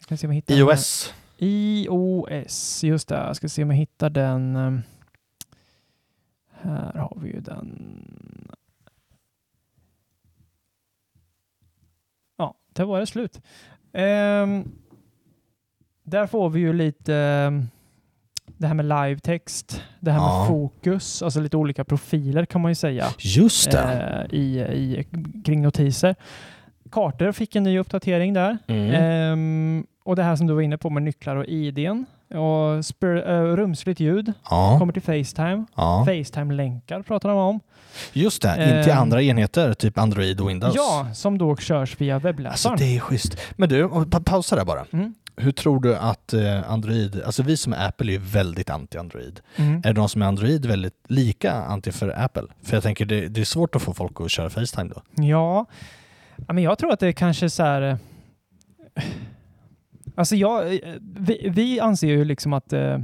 Ska 0.00 0.16
se 0.16 0.26
om 0.26 0.32
jag 0.32 0.34
hittar 0.36 0.54
den 0.54 0.66
här. 0.66 0.72
iOS. 0.74 1.14
iOS, 1.38 2.84
just 2.84 3.08
det. 3.08 3.14
Jag 3.16 3.36
ska 3.36 3.48
se 3.48 3.62
om 3.62 3.70
jag 3.70 3.76
hittar 3.76 4.10
den. 4.10 4.56
eh, 4.56 4.78
Här 6.60 6.92
har 6.94 7.18
vi 7.22 7.28
ju 7.32 7.40
den. 7.40 7.94
Ja, 12.36 12.54
det 12.72 12.84
var 12.84 13.00
det 13.00 13.06
slut. 13.06 13.40
Ehm, 13.98 14.64
där 16.04 16.26
får 16.26 16.50
vi 16.50 16.60
ju 16.60 16.72
lite 16.72 17.14
ehm, 17.14 17.68
det 18.46 18.66
här 18.66 18.74
med 18.74 18.84
live-text, 18.86 19.82
det 20.00 20.10
här 20.10 20.18
Ja. 20.18 20.38
med 20.38 20.48
fokus, 20.48 21.22
alltså 21.22 21.40
lite 21.40 21.56
olika 21.56 21.84
profiler 21.84 22.44
kan 22.44 22.60
man 22.60 22.70
ju 22.70 22.74
säga. 22.74 23.06
Just 23.18 23.70
det. 23.70 24.26
Eh, 24.30 24.38
i, 24.38 24.58
i, 24.60 25.06
kring 25.44 25.62
notiser. 25.62 26.14
Kartor 26.90 27.32
fick 27.32 27.56
en 27.56 27.62
ny 27.62 27.78
uppdatering 27.78 28.32
där. 28.34 28.58
Mm. 28.66 28.90
Ehm, 28.94 29.86
och 30.04 30.16
det 30.16 30.22
här 30.22 30.36
som 30.36 30.46
du 30.46 30.54
var 30.54 30.60
inne 30.62 30.78
på 30.78 30.90
med 30.90 31.02
nycklar 31.02 31.36
och 31.36 31.44
IDn. 31.46 32.06
Och 32.30 32.84
spir- 32.84 33.28
eh, 33.30 33.56
rumsligt 33.56 34.00
ljud 34.00 34.32
Ja. 34.50 34.76
kommer 34.78 34.92
till 34.92 35.02
Facetime. 35.02 35.64
Ja. 35.76 36.04
Facetime-länkar 36.06 37.02
pratar 37.02 37.28
de 37.28 37.38
om. 37.38 37.60
Just 38.12 38.42
det, 38.42 38.48
in 38.48 38.82
till 38.84 38.92
Ehm, 38.92 38.98
andra 38.98 39.22
enheter, 39.22 39.74
typ 39.74 39.98
Android 39.98 40.40
och 40.40 40.48
Windows. 40.48 40.74
Ja, 40.76 41.08
som 41.14 41.38
då 41.38 41.56
körs 41.56 42.00
via 42.00 42.14
Alltså 42.14 42.26
webbläsaren. 42.28 42.78
det 42.78 42.96
är 42.96 43.00
schysst. 43.00 43.36
Men 43.56 43.68
du, 43.68 43.88
pa 44.10 44.20
pausa 44.20 44.56
där 44.56 44.64
bara. 44.64 44.86
Mm. 44.92 45.14
Hur 45.36 45.52
tror 45.52 45.80
du 45.80 45.96
att 45.96 46.32
eh, 46.32 46.70
Android, 46.70 47.22
alltså 47.26 47.42
vi 47.42 47.56
som 47.56 47.72
är 47.72 47.88
Apple 47.88 48.06
är 48.06 48.12
ju 48.12 48.18
väldigt 48.18 48.68
anti-Android. 48.70 49.40
Mm. 49.56 49.82
Är 49.84 49.92
de 49.92 50.08
som 50.08 50.22
är 50.22 50.26
Android 50.26 50.66
väldigt 50.66 50.94
lika 51.08 51.52
anti 51.52 51.92
för 51.92 52.08
Apple? 52.24 52.42
För 52.62 52.76
jag 52.76 52.82
tänker 52.82 53.04
det, 53.06 53.28
det 53.28 53.40
är 53.40 53.44
svårt 53.44 53.74
att 53.76 53.82
få 53.82 53.94
folk 53.94 54.20
att 54.20 54.30
köra 54.30 54.50
Facetime 54.50 54.90
då. 54.94 55.02
Ja, 55.24 55.66
men 56.48 56.58
jag 56.64 56.78
tror 56.78 56.92
att 56.92 57.00
det 57.00 57.06
är 57.08 57.12
kanske 57.12 57.50
så 57.50 57.62
här... 57.62 57.82
eh, 57.82 57.96
Alltså 60.14 60.36
jag, 60.36 60.74
eh, 60.74 60.78
vi, 61.00 61.48
vi 61.54 61.80
anser 61.80 62.08
ju 62.08 62.24
liksom 62.24 62.52
att 62.52 62.72
eh, 62.72 62.98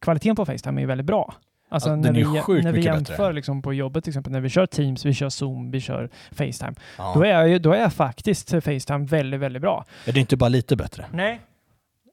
kvaliteten 0.00 0.36
på 0.36 0.46
Facetime 0.46 0.82
är 0.82 0.86
väldigt 0.86 1.06
bra. 1.06 1.34
Alltså 1.68 1.88
Ja, 1.88 1.96
när 1.96 2.12
vi, 2.12 2.22
när 2.62 2.72
vi 2.72 2.80
jämför 2.80 3.12
bättre. 3.16 3.32
liksom 3.32 3.62
på 3.62 3.74
jobbet 3.74 4.04
till 4.04 4.10
exempel, 4.10 4.32
när 4.32 4.40
vi 4.40 4.48
kör 4.48 4.66
Teams, 4.66 5.04
vi 5.04 5.14
kör 5.14 5.28
Zoom, 5.28 5.70
vi 5.70 5.80
kör 5.80 6.08
Facetime, 6.32 6.74
Ja. 6.98 7.12
då, 7.14 7.22
är 7.24 7.44
ju, 7.46 7.58
då 7.58 7.72
är 7.72 7.88
faktiskt 7.88 8.50
Facetime 8.50 9.06
väldigt, 9.06 9.40
väldigt 9.40 9.62
bra. 9.62 9.84
Är 10.06 10.12
det 10.12 10.20
inte 10.20 10.36
bara 10.36 10.48
lite 10.48 10.76
bättre? 10.76 11.04
Nej. 11.12 11.40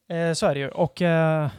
Eh, 0.09 0.33
så 0.33 0.45
är 0.45 0.53
det 0.53 0.59
ju. 0.59 0.67
Och 0.69 1.01
eh, 1.01 1.49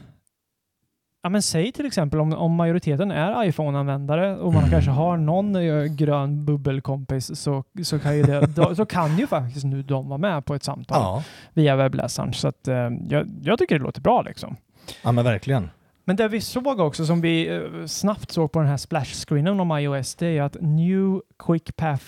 ja, 1.23 1.29
men 1.29 1.43
säg 1.43 1.73
till 1.73 1.87
exempel 1.87 2.21
om, 2.21 2.33
om 2.33 2.53
majoriteten 2.55 3.11
är 3.11 3.45
iPhone-användare 3.45 4.37
och 4.37 4.53
man 4.53 4.63
Mm. 4.63 4.71
kanske 4.71 4.91
har 5.03 5.17
någon 5.17 5.57
eh, 5.57 5.85
grön 5.85 6.45
bubbelkompis 6.45 7.41
så, 7.41 7.65
så, 7.85 7.99
kan 7.99 8.17
ju 8.17 8.23
det, 8.23 8.47
då, 8.47 8.75
så 8.75 8.87
kan 8.87 9.19
ju 9.19 9.27
faktiskt 9.27 9.65
nu 9.65 9.83
de 9.83 10.09
vara 10.09 10.19
med 10.19 10.45
på 10.45 10.55
ett 10.55 10.63
samtal 10.65 10.99
Ja. 11.03 11.23
via 11.53 11.77
webbläsaren. 11.77 12.33
Så 12.33 12.49
att, 12.49 12.69
eh, 12.69 12.91
jag, 13.09 13.27
jag 13.43 13.59
tycker 13.59 13.79
det 13.79 13.85
låter 13.85 14.01
bra 14.01 14.23
liksom. 14.23 14.57
Ja 15.03 15.13
men 15.13 15.25
verkligen. 15.25 15.71
Men 16.09 16.17
det 16.17 16.29
vi 16.29 16.41
såg 16.41 16.81
också, 16.81 17.07
som 17.07 17.21
vi 17.21 17.49
eh, 17.49 17.87
snabbt 17.87 18.31
såg 18.33 18.53
på 18.53 18.59
den 18.59 18.69
här 18.69 18.77
splash-screenen 18.77 19.61
om 19.61 19.79
iOS, 19.79 20.15
det 20.15 20.27
är 20.27 20.43
att 20.43 20.57
New 20.61 21.21
Quick 21.47 21.77
Path, 21.77 22.05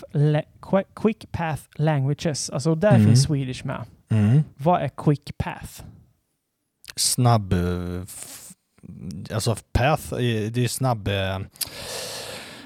Quick 0.95 1.31
Path 1.31 1.61
Languages, 1.75 2.49
alltså 2.49 2.75
där 2.75 2.95
Mm. 2.95 3.07
finns 3.07 3.23
Swedish 3.23 3.65
med. 3.65 3.85
Mm. 4.09 4.43
Vad 4.57 4.81
är 4.81 4.89
Quick 4.97 5.37
Path? 5.37 5.83
Snabb, 6.95 7.53
eh, 7.53 8.01
alltså 9.33 9.55
path, 9.73 10.13
är- 10.13 10.49
det 10.49 10.63
är 10.63 10.67
snabb... 10.67 11.07
eh, 11.07 11.39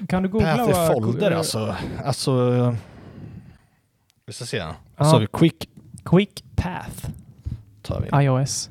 Kan 0.08 0.22
du 0.22 0.28
googla 0.28 0.56
Path 0.56 0.80
är 0.80 0.92
folder 0.92 1.30
eh, 1.30 1.38
alltså. 1.38 1.76
Alltså... 2.04 2.76
Vi 4.26 4.32
ska 4.32 4.44
se. 4.44 4.64
Sa 4.98 5.18
vi? 5.18 5.26
Quick 5.32 5.68
Quick 6.04 6.44
Path. 6.56 7.08
Tar 7.84 8.00
vi. 8.00 8.24
iOS. 8.24 8.70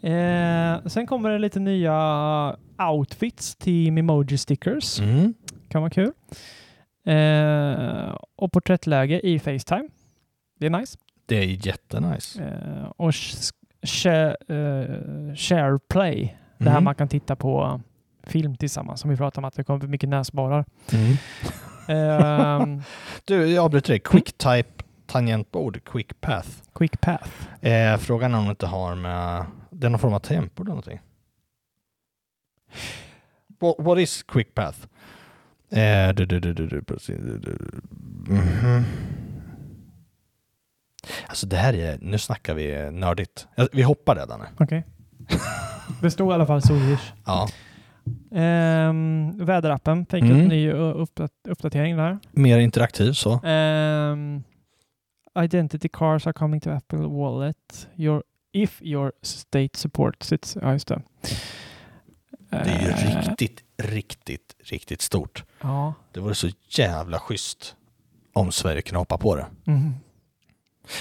Eh, 0.00 0.86
sen 0.86 1.06
kommer 1.06 1.30
det 1.30 1.38
lite 1.38 1.60
nya 1.60 2.56
outfits 2.90 3.56
till 3.56 3.92
Memoji 3.92 4.38
stickers. 4.38 5.00
Mm. 5.00 5.34
Kan 5.68 5.82
vara 5.82 5.90
kul. 5.90 6.12
Eh, 7.06 8.14
och 8.36 8.52
porträttläge 8.52 9.20
i 9.26 9.38
Facetime. 9.38 9.88
Det 10.60 10.66
är 10.66 10.70
nice. 10.70 10.98
Det 11.26 11.36
är 11.36 11.66
jättenice. 11.66 12.42
Eh, 12.42 12.84
och 12.96 13.10
sh- 13.10 13.52
share, 13.86 14.30
eh, 14.48 15.34
share 15.34 15.78
play. 15.88 16.36
Det 16.58 16.64
här 16.64 16.70
Mm. 16.70 16.84
man 16.84 16.94
kan 16.94 17.08
titta 17.08 17.36
på 17.36 17.80
film 18.26 18.56
tillsammans. 18.56 19.00
Som 19.00 19.10
vi 19.10 19.16
pratade 19.16 19.38
om 19.38 19.44
att 19.48 19.54
det 19.54 19.64
kommer 19.64 19.86
mycket 19.86 20.08
näsborrar. 20.08 20.64
Mm. 20.92 21.16
Ehm, 21.88 22.82
Du, 23.24 23.46
jag 23.46 23.64
avbryter 23.64 23.88
dig. 23.88 24.00
Quicktime 24.00 24.62
tangentbord, 25.06 25.84
Quick 25.84 26.20
Path. 26.20 26.48
Quick 26.74 27.00
Path. 27.00 27.30
Eh, 27.66 27.96
frågan 27.98 28.34
är 28.34 28.38
om 28.38 28.44
det 28.44 28.50
inte 28.50 28.66
har 28.66 28.94
med... 28.94 29.44
Det 29.70 29.86
är 29.86 29.90
någon 29.90 29.98
form 30.00 30.14
av 30.14 30.18
tangentbord 30.18 30.66
eller 30.66 30.70
någonting. 30.74 31.00
What, 33.60 33.74
what 33.78 33.98
is 33.98 34.22
Quick 34.22 34.54
Path? 34.54 34.78
Eh, 35.70 36.12
du, 36.14 36.26
du, 36.26 36.40
du. 36.40 36.84
Alltså 41.26 41.46
det 41.46 41.56
här 41.56 41.74
är, 41.74 41.98
nu 42.00 42.18
snackar 42.18 42.54
vi 42.54 42.90
nördigt. 42.90 43.48
Vi 43.72 43.82
hoppar 43.82 44.14
det 44.14 44.26
Danne. 44.26 44.44
Okej. 44.58 44.84
det 46.02 46.10
stod 46.10 46.30
i 46.30 46.34
alla 46.34 46.46
fall 46.46 46.62
Swedish. 46.62 47.12
Ja. 47.26 47.48
Ehm, 48.34 49.44
väderappen 49.46 50.06
fick 50.06 50.22
Mm. 50.22 50.48
ny 50.48 50.72
uppdat- 50.72 51.48
uppdatering 51.48 51.96
där. 51.96 52.18
Mer 52.32 52.58
interaktiv 52.58 53.12
så. 53.12 53.40
Ehm, 53.44 54.42
identity 55.44 55.88
cars 55.88 56.26
are 56.26 56.32
coming 56.32 56.60
to 56.60 56.70
Apple 56.70 57.06
Wallet. 57.06 57.88
Your, 57.96 58.22
if 58.52 58.82
your 58.82 59.12
state 59.22 59.76
supports 59.76 60.32
it. 60.32 60.56
Ja, 60.62 60.72
just 60.72 60.88
det. 60.88 61.02
Det 62.50 62.56
är 62.56 62.82
ju 62.82 62.88
Eh, 62.88 63.26
riktigt, 63.28 63.62
riktigt, 63.76 64.56
riktigt 64.64 65.00
stort. 65.02 65.44
Ja. 65.60 65.94
Det 66.12 66.20
vore 66.20 66.34
så 66.34 66.48
jävla 66.68 67.18
schysst 67.18 67.76
om 68.32 68.52
Sverige 68.52 68.82
kunde 68.82 68.98
hoppa 68.98 69.18
på 69.18 69.36
det. 69.36 69.46
Mhm. 69.64 69.94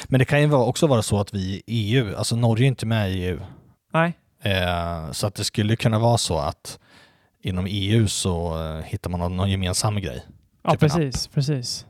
Men 0.08 0.20
det 0.20 0.26
kan 0.26 0.42
ju 0.42 0.54
också 0.54 0.88
vara 0.88 1.02
så 1.02 1.20
att 1.20 1.34
vi 1.34 1.64
i 1.68 1.96
EU, 1.98 2.16
alltså 2.16 2.36
Norge 2.36 2.66
är 2.66 2.68
inte 2.68 2.86
med 2.86 3.12
i 3.12 3.24
EU, 3.26 3.40
Nej. 3.94 4.14
eh, 4.42 5.12
så 5.12 5.28
att 5.28 5.36
det 5.36 5.44
skulle 5.44 5.76
kunna 5.76 6.00
vara 6.00 6.18
så 6.18 6.38
att 6.38 6.80
inom 7.42 7.66
EU 7.70 8.08
så 8.08 8.64
eh, 8.66 8.84
hittar 8.84 9.10
man 9.10 9.20
någon, 9.20 9.38
någon 9.38 9.52
gemensam 9.52 9.96
grej. 9.96 10.26
Ja, 10.62 10.72
Typ 10.72 10.80
precis. 10.80 11.28
precis. 11.28 11.86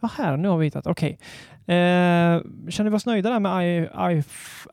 Ja, 0.00 0.10
här, 0.18 0.36
nu 0.36 0.48
har 0.48 0.58
vi 0.58 0.64
hittat. 0.66 0.86
Okej. 0.86 1.18
Eh, 1.66 2.40
känner 2.68 2.90
vi 2.90 2.96
oss 2.96 3.06
nöjda 3.06 3.30
där 3.30 3.40
med 3.40 3.64
I, 3.78 3.88
I, 4.16 4.22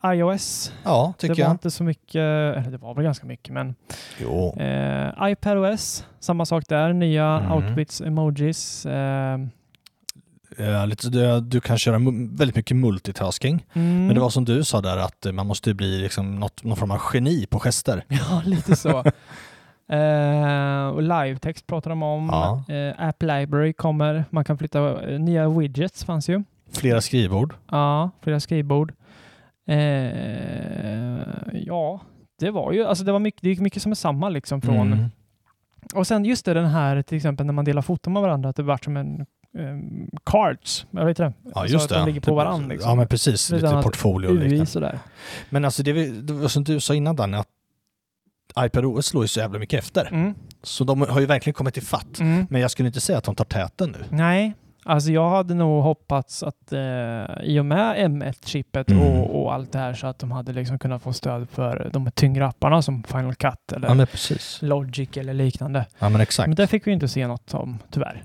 iOS? 0.04 0.72
Ja, 0.84 1.14
tycker 1.18 1.34
det 1.34 1.42
var 1.42 1.48
jag. 1.48 1.54
inte 1.54 1.70
så 1.70 1.84
mycket, 1.84 2.14
eller 2.16 2.70
det 2.70 2.78
var 2.78 2.94
väl 2.94 3.04
ganska 3.04 3.26
mycket, 3.26 3.54
men 3.54 3.74
Jo. 4.20 4.60
Eh, 4.60 5.08
iPadOS, 5.30 6.06
samma 6.20 6.44
sak 6.46 6.64
där. 6.68 6.92
Nya 6.92 7.26
Mm. 7.26 7.52
outfits, 7.52 8.00
emojis. 8.00 8.86
Eh, 8.86 9.38
Eh, 10.58 10.86
lite, 10.86 11.40
du, 11.40 11.60
kan 11.60 11.78
köra 11.78 11.98
väldigt 12.30 12.56
mycket 12.56 12.76
multitasking. 12.76 13.66
Mm. 13.72 14.06
Men 14.06 14.14
det 14.14 14.20
var 14.20 14.30
som 14.30 14.44
du 14.44 14.64
sa 14.64 14.80
där 14.80 14.96
att 14.96 15.26
eh, 15.26 15.32
man 15.32 15.46
måste 15.46 15.74
bli 15.74 15.98
liksom 16.00 16.40
något, 16.40 16.64
någon 16.64 16.76
form 16.76 16.90
av 16.90 17.00
geni 17.14 17.46
på 17.46 17.58
gester. 17.58 18.04
ja, 18.08 18.42
lite 18.44 18.76
så. 18.76 18.88
eh, 19.94 20.86
och 20.88 21.02
live-text 21.02 21.66
pratar 21.66 21.90
de 21.90 22.02
om. 22.02 22.28
Ja. 22.32 22.74
Eh, 22.74 23.08
App 23.08 23.22
Library 23.22 23.72
kommer. 23.72 24.24
Man 24.30 24.44
kan 24.44 24.58
flytta 24.58 25.10
eh, 25.10 25.20
nya 25.20 25.48
widgets 25.48 26.04
fanns 26.04 26.28
ju. 26.28 26.42
Flera 26.72 27.00
skrivbord. 27.00 27.54
Ja, 27.70 28.10
flera 28.22 28.40
skrivbord. 28.40 28.92
Eh, 29.68 31.18
ja, 31.52 32.00
det 32.40 32.50
var 32.50 32.72
ju, 32.72 32.84
alltså 32.84 33.04
det 33.04 33.12
var 33.12 33.18
mycket, 33.18 33.42
det 33.42 33.50
är 33.50 33.60
mycket 33.60 33.82
som 33.82 33.92
är 33.92 33.96
samma 33.96 34.28
liksom 34.28 34.60
från 34.60 34.92
Mm. 34.92 35.04
Och 35.94 36.06
sen 36.06 36.24
just 36.24 36.44
det, 36.44 36.54
den 36.54 36.66
här 36.66 37.02
till 37.02 37.16
exempel 37.16 37.46
när 37.46 37.52
man 37.52 37.64
delar 37.64 37.82
foton 37.82 38.12
med 38.12 38.22
varandra, 38.22 38.48
att 38.48 38.56
det 38.56 38.62
vart 38.62 38.84
som 38.84 38.96
en 38.96 39.26
um, 39.58 40.10
cards. 40.24 40.86
Jag 40.90 41.04
vet 41.06 41.16
det. 41.16 41.32
Ja, 41.44 41.50
Alltså 41.54 41.72
just 41.74 41.84
att 41.84 41.88
det. 41.88 41.94
de 41.98 42.06
ligger 42.06 42.20
på 42.20 42.34
varandra. 42.34 42.68
Liksom. 42.68 42.90
Ja, 42.90 42.94
men 42.94 43.06
precis. 43.08 43.50
Lite 43.50 43.66
Lite 43.66 43.82
portfolio 43.82 44.28
och 44.28 44.34
liknande. 44.34 44.66
sådär. 44.66 44.98
Men 45.50 45.64
alltså 45.64 45.82
det, 45.82 45.92
vi- 45.92 46.10
det 46.20 46.48
som 46.48 46.64
du 46.64 46.80
sa 46.80 46.94
innan 46.94 47.16
Danne, 47.16 47.38
att 47.38 47.48
iPadOS 48.60 49.06
slår 49.06 49.24
ju 49.24 49.28
så 49.28 49.40
jävla 49.40 49.58
mycket 49.58 49.78
efter. 49.78 50.06
Mm. 50.12 50.34
Så 50.62 50.84
de 50.84 51.00
har 51.02 51.20
ju 51.20 51.26
verkligen 51.26 51.54
kommit 51.54 51.76
i 51.78 51.80
fatt. 51.80 52.20
Mm. 52.20 52.46
Men 52.50 52.60
jag 52.60 52.70
skulle 52.70 52.86
inte 52.86 53.00
säga 53.00 53.18
att 53.18 53.24
de 53.24 53.34
tar 53.34 53.44
täten 53.44 53.90
nu. 53.90 54.04
Nej, 54.16 54.54
alltså 54.88 55.10
jag 55.12 55.30
hade 55.30 55.54
nog 55.54 55.82
hoppats 55.82 56.42
att 56.42 56.72
eh, 56.72 56.78
i 57.42 57.58
och 57.60 57.66
med 57.66 57.96
M1-chippet 58.10 58.90
Mm. 58.90 59.02
och, 59.20 59.42
och 59.42 59.54
allt 59.54 59.72
det 59.72 59.78
här 59.78 59.94
så 59.94 60.06
att 60.06 60.18
de 60.18 60.32
hade 60.32 60.52
liksom 60.52 60.78
kunnat 60.78 61.02
få 61.02 61.12
stöd 61.12 61.48
för 61.50 61.90
de 61.92 62.10
tyngre 62.10 62.46
apparna 62.46 62.82
som 62.82 63.02
Final 63.02 63.34
Cut 63.34 63.72
eller 63.72 63.88
Ja. 63.88 64.36
Logic 64.60 65.16
eller 65.16 65.34
liknande. 65.34 65.86
Ja, 65.98 66.08
men 66.08 66.20
exakt. 66.20 66.46
Men 66.48 66.56
det 66.56 66.66
fick 66.66 66.86
vi 66.86 66.92
inte 66.92 67.08
se 67.08 67.26
något 67.26 67.54
om, 67.54 67.78
tyvärr. 67.90 68.24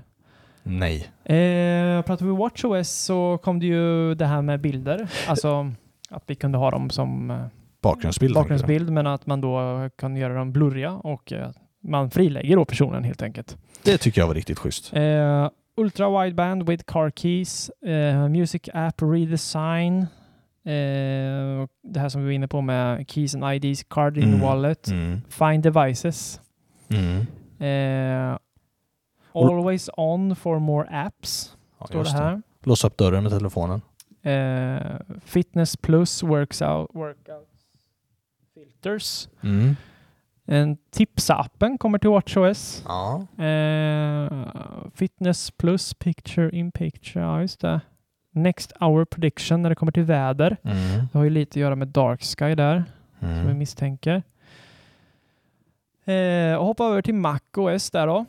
Nej. 0.62 0.96
Eh, 1.24 2.02
pratar 2.02 2.24
vi 2.26 2.32
WatchOS 2.32 2.88
så 2.90 3.38
kom 3.42 3.60
det 3.60 3.66
ju 3.66 4.14
det 4.14 4.26
här 4.26 4.42
med 4.42 4.60
bilder. 4.60 5.08
Alltså 5.28 5.72
att 6.10 6.22
vi 6.26 6.34
kunde 6.34 6.58
ha 6.58 6.70
dem 6.70 6.90
som 6.90 7.30
eh, 7.30 7.36
Bakgrundsbild. 7.82 8.34
bakgrundsbild 8.34 8.90
men 8.90 9.06
att 9.06 9.26
man 9.26 9.40
då 9.40 9.88
kan 9.98 10.16
göra 10.16 10.34
dem 10.34 10.52
blurriga 10.52 10.90
och 10.92 11.32
eh, 11.32 11.50
man 11.82 12.10
frilägger 12.10 12.56
då 12.56 12.64
personen 12.64 13.04
helt 13.04 13.22
enkelt. 13.22 13.56
Det 13.82 13.98
tycker 13.98 14.20
jag 14.20 14.26
var 14.26 14.34
riktigt 14.34 14.58
schysst. 14.58 14.92
Eh, 14.96 15.48
Ultra 15.76 16.08
wideband 16.22 16.68
with 16.68 16.84
car 16.86 17.10
keys, 17.10 17.70
eh, 17.86 18.28
music 18.28 18.68
app 18.74 19.02
redesign, 19.02 20.02
eh, 20.64 21.66
det 21.82 22.00
här 22.00 22.08
som 22.08 22.20
vi 22.20 22.26
var 22.26 22.32
inne 22.32 22.48
på 22.48 22.60
med 22.60 23.08
keys 23.10 23.34
and 23.34 23.44
IDs, 23.64 23.84
card 23.90 24.16
in 24.16 24.28
Mm. 24.28 24.40
wallet, 24.40 24.88
Mm. 24.92 25.20
find 25.28 25.62
devices, 25.62 26.40
Mm. 26.90 27.26
eh, 27.60 28.38
always 29.34 29.90
on 29.96 30.36
for 30.36 30.58
more 30.58 30.86
apps, 30.90 31.56
Ja, 31.80 31.86
står 31.86 32.04
det 32.04 32.10
här. 32.10 32.42
Låsa 32.62 32.86
upp 32.86 32.96
dörren 32.96 33.22
med 33.22 33.32
telefonen. 33.32 33.80
Eh, 34.22 35.00
fitness 35.24 35.76
plus 35.76 36.22
workout 36.22 36.90
filters. 38.54 39.28
Mm. 40.46 40.62
En 40.62 40.76
Tipsa-appen 40.90 41.78
kommer 41.78 41.98
till 41.98 42.10
WatchOS. 42.10 42.84
Ja. 42.88 43.26
Eh, 43.44 44.32
fitness 44.94 45.50
plus 45.50 45.94
picture 45.94 46.50
in 46.56 46.72
picture, 46.72 47.24
ja 47.24 47.40
just 47.40 47.60
det. 47.60 47.80
Next 48.30 48.72
hour 48.80 49.04
prediction 49.04 49.62
när 49.62 49.68
det 49.70 49.74
kommer 49.76 49.92
till 49.92 50.02
väder. 50.02 50.56
Mm. 50.62 50.76
Det 51.12 51.18
har 51.18 51.24
ju 51.24 51.30
lite 51.30 51.50
att 51.50 51.56
göra 51.60 51.76
med 51.76 51.88
dark 51.88 52.22
sky 52.22 52.54
där, 52.54 52.84
som 53.18 53.28
vi 53.28 53.40
Mm. 53.40 53.58
misstänker. 53.58 54.22
Eh, 56.04 56.54
och 56.56 56.66
hoppa 56.66 56.84
över 56.84 57.02
till 57.02 57.14
Mac 57.14 57.40
OS 57.56 57.90
där 57.90 58.06
då. 58.06 58.24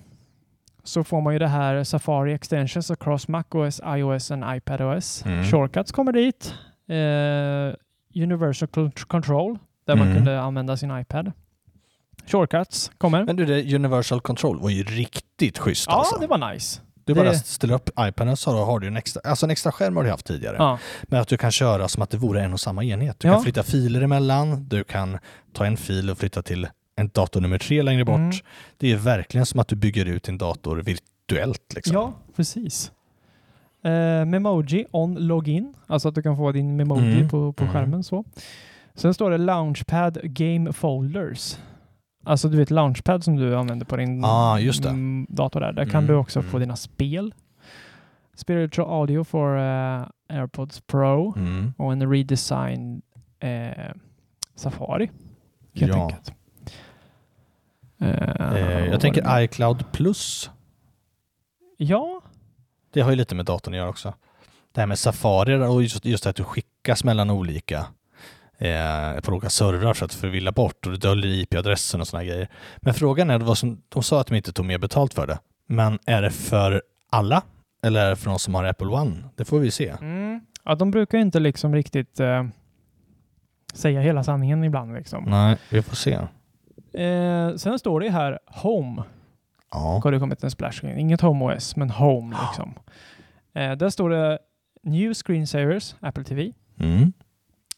Så 0.84 1.04
får 1.04 1.22
man 1.22 1.34
ju 1.34 1.40
det 1.40 1.48
här 1.48 1.84
Safari 1.84 2.34
Extensions 2.34 2.92
across 2.92 3.28
Mac 3.28 3.44
OS, 3.52 3.82
iOS 3.88 4.32
och 4.32 4.38
iPadOS. 4.56 5.26
Mm. 5.26 5.44
Shortcuts 5.44 5.92
kommer 5.92 6.12
dit. 6.12 6.54
Eh, 6.88 7.76
Universal 8.24 8.68
Con- 8.70 9.06
Control, 9.08 9.58
där 9.86 9.96
man 9.96 10.08
Mm. 10.08 10.16
kunde 10.18 10.42
använda 10.42 10.78
sin 10.78 11.00
iPad. 11.00 11.32
Shortcuts 12.28 12.92
kommer. 12.98 13.26
Men 13.26 13.36
du, 13.36 13.46
det 13.46 13.76
Universal 13.76 14.22
Control 14.22 14.60
var 14.60 14.70
ju 14.70 14.84
riktigt 14.84 15.58
schysst 15.58 15.86
ja, 15.90 15.94
alltså. 15.94 16.18
det 16.18 16.28
var 16.28 16.54
nice. 16.54 16.82
Du 17.04 17.14
det- 17.14 17.20
bara 17.24 17.34
ställer 17.34 17.74
upp 17.74 17.90
iPaden 18.00 18.38
så 18.38 18.52
har 18.64 18.80
du 18.80 18.88
en 18.88 18.98
extra, 18.98 19.22
alltså 19.30 19.46
en 19.46 19.50
extra 19.50 19.72
skärm 19.72 19.96
har 19.98 20.04
du 20.04 20.10
haft 20.10 20.26
tidigare. 20.26 20.56
Ja. 20.60 20.80
Men 21.04 21.22
att 21.22 21.28
du 21.28 21.38
kan 21.38 21.52
köra 21.52 21.88
som 21.88 22.04
att 22.04 22.10
det 22.10 22.18
vore 22.18 22.44
en 22.44 22.54
och 22.54 22.60
samma 22.60 22.84
enhet. 22.84 23.20
Du 23.20 23.28
Ja. 23.28 23.34
kan 23.34 23.44
flytta 23.44 23.64
filer 23.64 24.02
emellan, 24.02 24.68
du 24.68 24.84
kan 24.84 25.18
ta 25.54 25.66
en 25.66 25.78
fil 25.78 26.10
och 26.10 26.18
flytta 26.18 26.42
till 26.42 26.68
en 26.96 27.10
dator 27.10 27.42
nummer 27.42 27.58
tre 27.58 27.82
längre 27.82 28.06
bort. 28.06 28.16
Mm. 28.18 28.32
Det 28.78 28.92
är 28.92 28.96
verkligen 28.98 29.46
som 29.46 29.60
att 29.60 29.68
du 29.68 29.76
bygger 29.76 30.06
ut 30.06 30.24
din 30.24 30.38
dator 30.38 30.78
virtuellt. 30.78 31.74
Liksom. 31.76 31.94
Ja, 31.94 32.14
precis. 32.36 32.92
Eh, 33.84 34.26
Memoji 34.26 34.86
on 34.92 35.16
login, 35.16 35.74
alltså 35.88 36.08
att 36.10 36.16
du 36.16 36.22
kan 36.22 36.38
få 36.38 36.52
din 36.52 36.76
Memoji 36.76 37.16
Mm, 37.16 37.30
på, 37.30 37.54
på 37.54 37.64
mm. 37.64 37.74
skärmen. 37.74 38.04
så. 38.04 38.24
Sen 38.96 39.14
står 39.14 39.32
det 39.32 39.38
Launchpad 39.38 40.18
Game 40.24 40.74
Folders. 40.74 41.58
Alltså 42.26 42.50
du 42.50 42.58
vet 42.58 42.72
Launchpad 42.72 43.24
som 43.24 43.36
du 43.36 43.56
använder 43.56 43.86
på 43.86 43.96
din 43.96 44.24
Ah, 44.26 44.60
mm, 44.60 45.28
dator 45.30 45.60
där. 45.60 45.72
Där 45.74 45.86
kan 45.86 46.04
Mm, 46.04 46.08
du 46.08 46.16
också 46.16 46.40
mm. 46.40 46.52
få 46.52 46.60
dina 46.60 46.76
spel. 46.76 47.34
Spiritual 48.34 48.90
Audio 48.90 49.24
for 49.24 49.58
eh, 49.58 50.06
AirPods 50.30 50.82
Pro 50.82 51.34
Mm. 51.38 51.74
och 51.78 51.92
en 51.94 52.12
redesign 52.12 53.02
eh, 53.40 53.70
Safari. 54.56 55.10
Helt 55.74 55.94
Ja. 55.96 56.04
enkelt. 56.04 56.34
Vad 57.98 58.88
jag 58.88 59.02
tänker 59.02 59.40
iCloud 59.42 59.92
Plus. 59.92 60.50
Ja, 61.78 62.22
Det 62.94 63.02
har 63.02 63.10
ju 63.10 63.16
lite 63.16 63.36
med 63.36 63.46
datorn 63.46 63.74
att 63.74 63.78
göra 63.78 63.90
också. 63.90 64.14
Det 64.72 64.82
här 64.82 64.88
med 64.88 65.00
Safari 65.00 65.56
och 65.56 65.82
just, 65.84 66.06
just 66.06 66.26
att 66.26 66.36
du 66.36 66.44
skickas 66.44 67.04
mellan 67.04 67.30
olika 67.30 67.86
eh, 68.58 69.22
på 69.22 69.32
olika 69.32 69.50
servrar 69.50 69.94
för 69.94 70.06
att 70.06 70.14
förvilla 70.14 70.52
bort 70.52 70.86
och 70.86 70.92
du 70.92 70.98
döljer 70.98 71.32
IP-adressen 71.32 72.02
och 72.02 72.08
sådana 72.08 72.26
grejer. 72.26 72.48
Men 72.78 72.94
frågan 72.94 73.30
är, 73.30 73.40
vad 73.40 73.58
som, 73.58 73.82
de 73.90 74.04
sa 74.04 74.22
att 74.22 74.28
de 74.28 74.36
inte 74.36 74.54
tog 74.54 74.66
mer 74.66 74.78
betalt 74.78 75.14
för 75.14 75.28
det. 75.28 75.40
Men 75.68 76.00
är 76.06 76.22
det 76.22 76.32
för 76.32 76.82
alla 77.10 77.44
eller 77.84 78.06
är 78.06 78.10
det 78.10 78.16
för 78.16 78.30
de 78.30 78.40
som 78.40 78.56
har 78.56 78.64
Apple 78.64 78.88
One? 78.88 79.24
Det 79.36 79.46
får 79.46 79.60
vi 79.60 79.72
se. 79.72 79.90
Mm. 79.90 80.42
Ja, 80.64 80.76
de 80.76 80.92
brukar 80.92 81.18
inte 81.18 81.40
liksom 81.40 81.76
riktigt 81.76 82.20
eh, 82.20 82.44
säga 83.74 84.02
hela 84.02 84.24
sanningen 84.24 84.64
ibland. 84.64 84.94
Liksom. 84.94 85.24
Nej, 85.24 85.58
vi 85.70 85.82
får 85.82 85.96
se. 85.96 86.14
Eh, 87.04 87.56
sen 87.56 87.80
står 87.80 88.00
det 88.00 88.10
här 88.10 88.40
Home. 88.46 89.04
Ja. 89.72 90.02
Har 90.04 90.12
det 90.12 90.20
kommit 90.20 90.44
en 90.44 90.52
splash. 90.52 90.86
Inget 91.00 91.22
Home 91.22 91.46
OS, 91.46 91.76
men 91.76 91.90
Home 91.90 92.36
liksom. 92.48 92.74
Eh, 93.54 93.72
där 93.72 93.90
står 93.90 94.10
det 94.10 94.40
New 94.84 95.14
Screensavers, 95.14 95.96
Apple 96.00 96.24
TV. 96.24 96.52
Mm. 96.80 97.14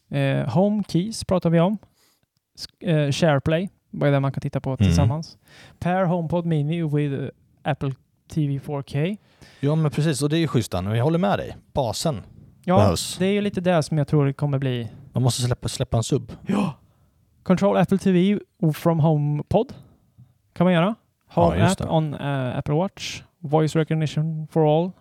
Eh, 0.09 0.49
home 0.49 0.83
Keys 0.87 1.23
pratar 1.25 1.49
vi 1.49 1.59
om. 1.59 1.77
Eh, 2.79 3.11
SharePlay, 3.11 3.69
vad 3.91 4.09
är 4.09 4.13
det 4.13 4.19
man 4.19 4.31
kan 4.31 4.41
titta 4.41 4.59
på 4.61 4.69
Mm. 4.69 4.77
tillsammans. 4.77 5.37
Pair 5.79 6.05
HomePod 6.05 6.45
Mini 6.45 6.83
with 6.83 7.29
Apple 7.63 7.91
TV 8.33 8.59
4K. 8.59 9.17
Ja, 9.59 9.75
men 9.75 9.91
precis. 9.91 10.21
Och 10.21 10.29
det 10.29 10.37
är 10.37 10.39
ju 10.39 10.47
schysst, 10.47 10.71
Danne. 10.71 10.97
Jag 10.97 11.03
håller 11.03 11.19
med 11.19 11.39
dig. 11.39 11.57
Basen 11.73 12.21
Ja, 12.65 12.77
behövs. 12.77 13.17
det 13.17 13.25
är 13.25 13.31
ju 13.33 13.41
lite 13.41 13.61
det 13.61 13.83
som 13.83 13.97
jag 13.97 14.07
tror 14.07 14.25
det 14.25 14.33
kommer 14.33 14.57
bli 14.59 14.89
Man 15.13 15.23
måste 15.23 15.41
släppa, 15.41 15.67
släppa 15.67 15.97
en 15.97 16.03
sub. 16.03 16.31
Ja. 16.47 16.73
Control 17.43 17.77
Apple 17.77 17.97
TV 17.97 18.39
from 18.73 18.99
HomePod 18.99 19.73
kan 20.53 20.63
man 20.65 20.73
göra. 20.73 20.95
Home 21.29 21.57
Ja, 21.57 21.65
App 21.65 21.77
det. 21.77 21.87
on 21.87 22.13
eh, 22.13 22.57
Apple 22.57 22.73
Watch. 22.73 23.21
Voice 23.39 23.75
Recognition 23.75 24.47
for 24.51 24.77
All. 24.79 24.91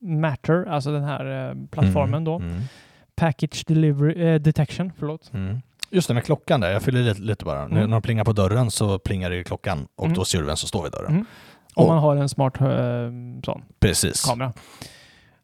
Matter, 0.00 0.64
alltså 0.68 0.92
den 0.92 1.04
här 1.04 1.48
eh, 1.50 1.54
plattformen 1.70 2.24
då. 2.24 2.36
Mm. 2.36 2.60
Package 3.18 3.64
Delivery 3.66 4.22
eh, 4.28 4.34
Detection, 4.40 4.92
förlåt. 4.98 5.30
Mm. 5.34 5.60
Just 5.90 6.08
det 6.08 6.14
med 6.14 6.24
klockan 6.24 6.60
där, 6.60 6.70
jag 6.70 6.82
fyller 6.82 7.02
lite, 7.02 7.20
lite 7.22 7.44
bara. 7.44 7.62
Mm. 7.62 7.74
När 7.74 7.86
de 7.88 8.02
plingar 8.02 8.24
på 8.24 8.32
dörren 8.32 8.70
så 8.70 8.98
plingar 8.98 9.30
det 9.30 9.36
i 9.36 9.44
klockan 9.44 9.88
och 9.96 10.04
Mm. 10.04 10.16
då 10.16 10.24
ser 10.24 10.38
du 10.38 10.44
vem 10.44 10.56
som 10.56 10.68
står 10.68 10.82
vid 10.82 10.92
dörren. 10.92 11.12
Mm. 11.12 11.24
Om 11.74 11.84
Och- 11.84 11.88
man 11.90 11.98
har 11.98 12.16
en 12.16 12.28
smart 12.28 12.60
eh, 12.60 12.66
sån 13.44 13.62
Precis. 13.80 14.24
kamera. 14.24 14.52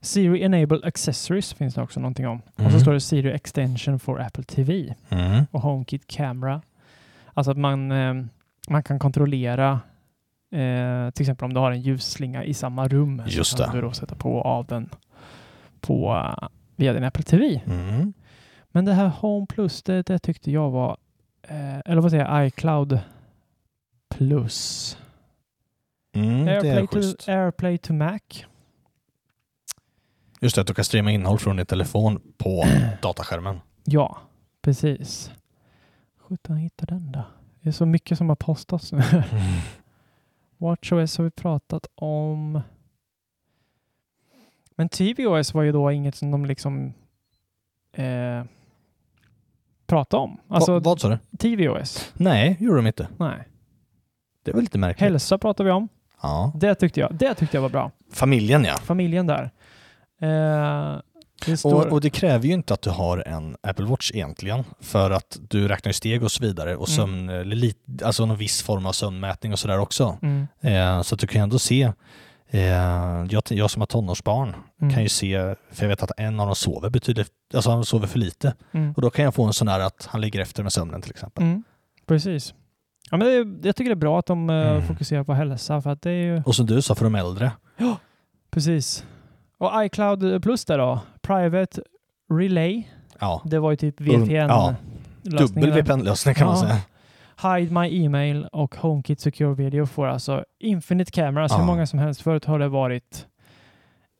Siri 0.00 0.42
Enable 0.44 0.80
Accessories 0.84 1.54
finns 1.54 1.74
det 1.74 1.82
också 1.82 2.00
någonting 2.00 2.26
om. 2.28 2.40
Och 2.54 2.60
Mm. 2.60 2.72
så 2.72 2.80
står 2.80 2.92
det 2.92 3.00
Siri 3.00 3.32
Extension 3.32 3.98
for 3.98 4.20
Apple 4.20 4.44
TV. 4.44 4.94
Mm. 5.08 5.44
och 5.50 5.60
HomeKit 5.60 6.06
Camera. 6.06 6.62
Alltså 7.34 7.50
att 7.50 7.58
man, 7.58 7.92
eh, 7.92 8.14
man 8.68 8.82
kan 8.82 8.98
kontrollera 8.98 9.80
eh, 10.52 11.10
till 11.10 11.22
exempel 11.22 11.44
om 11.44 11.54
du 11.54 11.60
har 11.60 11.70
en 11.72 11.80
ljusslinga 11.80 12.44
i 12.44 12.54
samma 12.54 12.88
rum. 12.88 13.22
Just 13.26 13.50
så 13.50 13.56
kan 13.64 13.70
det. 13.74 13.80
du 13.80 13.86
då 13.86 13.92
sätta 13.92 14.14
på 14.14 14.42
av 14.42 14.66
den 14.66 14.88
på, 15.80 16.26
via 16.76 16.92
din 16.92 17.04
Apple 17.04 17.22
TV. 17.22 17.60
Mm. 17.66 18.12
Men 18.68 18.84
det 18.84 18.92
här 18.92 19.08
Home 19.08 19.46
Plus, 19.46 19.82
det, 19.82 20.02
det 20.02 20.18
tyckte 20.18 20.50
jag 20.50 20.70
var, 20.70 20.96
eh, 21.42 21.78
eller 21.84 22.02
vad 22.02 22.10
säger 22.10 22.24
jag, 22.24 22.46
iCloud 22.46 22.98
Plus. 24.08 24.98
Mm, 26.12 26.48
Airplay, 26.48 26.86
to, 26.86 27.30
Airplay 27.30 27.78
to 27.78 27.92
Mac. 27.92 28.20
Just 30.40 30.54
det, 30.54 30.60
att 30.60 30.66
du 30.66 30.74
kan 30.74 30.84
streama 30.84 31.10
innehåll 31.10 31.38
från 31.38 31.56
din 31.56 31.66
telefon 31.66 32.20
på 32.36 32.64
dataskärmen. 33.02 33.60
Ja, 33.84 34.18
precis. 34.62 35.32
Sjutton 36.18 36.56
hittar 36.56 36.86
den 36.86 37.12
då. 37.12 37.24
Det 37.60 37.68
är 37.68 37.72
så 37.72 37.86
mycket 37.86 38.18
som 38.18 38.28
har 38.28 38.36
postats 38.36 38.92
nu. 38.92 38.98
Mm. 38.98 39.24
WatchOS 40.58 41.18
har 41.18 41.24
vi 41.24 41.30
pratat 41.30 41.86
om. 41.94 42.60
Men 44.76 44.88
tvOS 44.88 45.54
var 45.54 45.62
ju 45.62 45.72
då 45.72 45.92
inget 45.92 46.14
som 46.14 46.30
de 46.30 46.46
liksom 46.46 46.94
eh, 47.96 48.44
pratade 49.86 50.22
om. 50.22 50.40
Alltså, 50.48 50.72
Va, 50.72 50.80
vad 50.80 51.00
sa 51.00 51.08
du? 51.08 51.18
tvOS. 51.38 52.12
Nej, 52.14 52.56
gjorde 52.60 52.76
de 52.76 52.86
inte. 52.86 53.08
Nej. 53.18 53.48
Det 54.44 54.52
väl 54.52 54.60
lite 54.60 54.78
märkligt. 54.78 55.00
Hälsa 55.00 55.38
pratar 55.38 55.64
vi 55.64 55.70
om. 55.70 55.88
Ja. 56.22 56.52
Det 56.56 56.74
tyckte 56.74 57.00
jag, 57.00 57.14
det 57.14 57.34
tyckte 57.34 57.56
jag 57.56 57.62
var 57.62 57.68
bra. 57.68 57.90
Familjen 58.12 58.64
ja. 58.64 58.76
Familjen 58.76 59.26
där. 59.26 59.50
Eh, 60.20 61.00
det 61.46 61.56
står, 61.56 61.86
Och, 61.86 61.92
och 61.92 62.00
det 62.00 62.10
kräver 62.10 62.46
ju 62.46 62.52
inte 62.54 62.74
att 62.74 62.82
du 62.82 62.90
har 62.90 63.18
en 63.28 63.56
Apple 63.62 63.84
Watch 63.86 64.10
egentligen 64.14 64.64
för 64.80 65.10
att 65.10 65.38
du 65.48 65.68
räknar 65.68 65.88
ju 65.90 65.92
steg 65.92 66.22
och 66.22 66.32
så 66.32 66.42
vidare 66.42 66.76
och 66.76 66.88
Mm. 66.88 66.96
sömn, 67.28 67.48
lite, 67.48 68.06
alltså 68.06 68.26
någon 68.26 68.36
viss 68.36 68.62
form 68.62 68.86
av 68.86 68.92
sömnmätning 68.92 69.52
och 69.52 69.58
sådär 69.58 69.78
också. 69.78 70.18
Mm. 70.22 70.46
Eh, 70.60 71.02
så 71.02 71.14
att 71.14 71.20
du 71.20 71.26
kan 71.26 71.42
ändå 71.42 71.58
se, 71.58 71.92
jag, 72.60 73.42
jag 73.50 73.70
som 73.70 73.82
har 73.82 73.86
tonårsbarn 73.86 74.54
Mm. 74.80 74.94
kan 74.94 75.02
ju 75.02 75.08
se, 75.08 75.54
för 75.72 75.82
jag 75.84 75.88
vet 75.88 76.02
att 76.02 76.10
en 76.16 76.40
av 76.40 76.46
dem 76.46 76.56
sover 76.56 76.90
betydligt, 76.90 77.30
alltså 77.54 77.70
han 77.70 77.84
sover 77.84 78.06
för 78.06 78.18
lite. 78.18 78.54
Mm. 78.72 78.92
Och 78.96 79.02
då 79.02 79.10
kan 79.10 79.24
jag 79.24 79.34
få 79.34 79.44
en 79.44 79.52
sån 79.52 79.66
där 79.66 79.80
att 79.80 80.06
han 80.10 80.20
ligger 80.20 80.40
efter 80.40 80.62
med 80.62 80.72
sömnen 80.72 81.02
till 81.02 81.10
exempel. 81.10 81.44
Mm, 81.44 81.64
precis. 82.06 82.54
Ja, 83.10 83.16
men 83.16 83.26
det, 83.60 83.66
jag 83.68 83.76
tycker 83.76 83.90
det 83.90 83.94
är 83.94 83.96
bra 83.96 84.18
att 84.18 84.26
de 84.26 84.50
eh, 84.50 84.56
Mm. 84.70 84.82
fokuserar 84.86 85.24
på 85.24 85.34
hälsa 85.34 85.82
för 85.82 85.90
att 85.90 86.02
det 86.02 86.10
är 86.10 86.24
ju 86.24 86.42
Och 86.46 86.54
som 86.54 86.66
du 86.66 86.82
sa 86.82 86.94
för 86.94 87.04
de 87.04 87.14
äldre, 87.14 87.50
Precis. 88.50 89.04
Och 89.58 89.84
iCloud 89.84 90.42
Plus 90.42 90.64
där 90.64 90.78
då, 90.78 91.00
Private 91.22 91.82
Relay. 92.32 92.82
ja. 93.18 93.42
Det 93.44 93.58
var 93.58 93.70
ju 93.70 93.76
typ 93.76 94.00
VPN. 94.00 94.30
ja. 94.30 94.74
Dubbel 95.22 95.72
VPN-lösning 95.72 96.34
kan 96.34 96.46
man 96.46 96.56
Ja. 96.56 96.62
säga. 96.62 96.78
Hide 97.42 97.80
My 97.80 98.04
Email 98.04 98.46
och 98.52 98.74
HomeKit 98.74 99.20
Secure 99.20 99.54
Video 99.54 99.86
får 99.86 100.06
alltså 100.06 100.44
Infinite 100.60 101.10
Cameras, 101.10 101.52
hur 101.52 101.58
Ja. 101.58 101.64
många 101.66 101.86
som 101.86 101.98
helst. 101.98 102.22
Förut 102.22 102.44
har 102.44 102.58
det 102.58 102.68
varit 102.68 103.26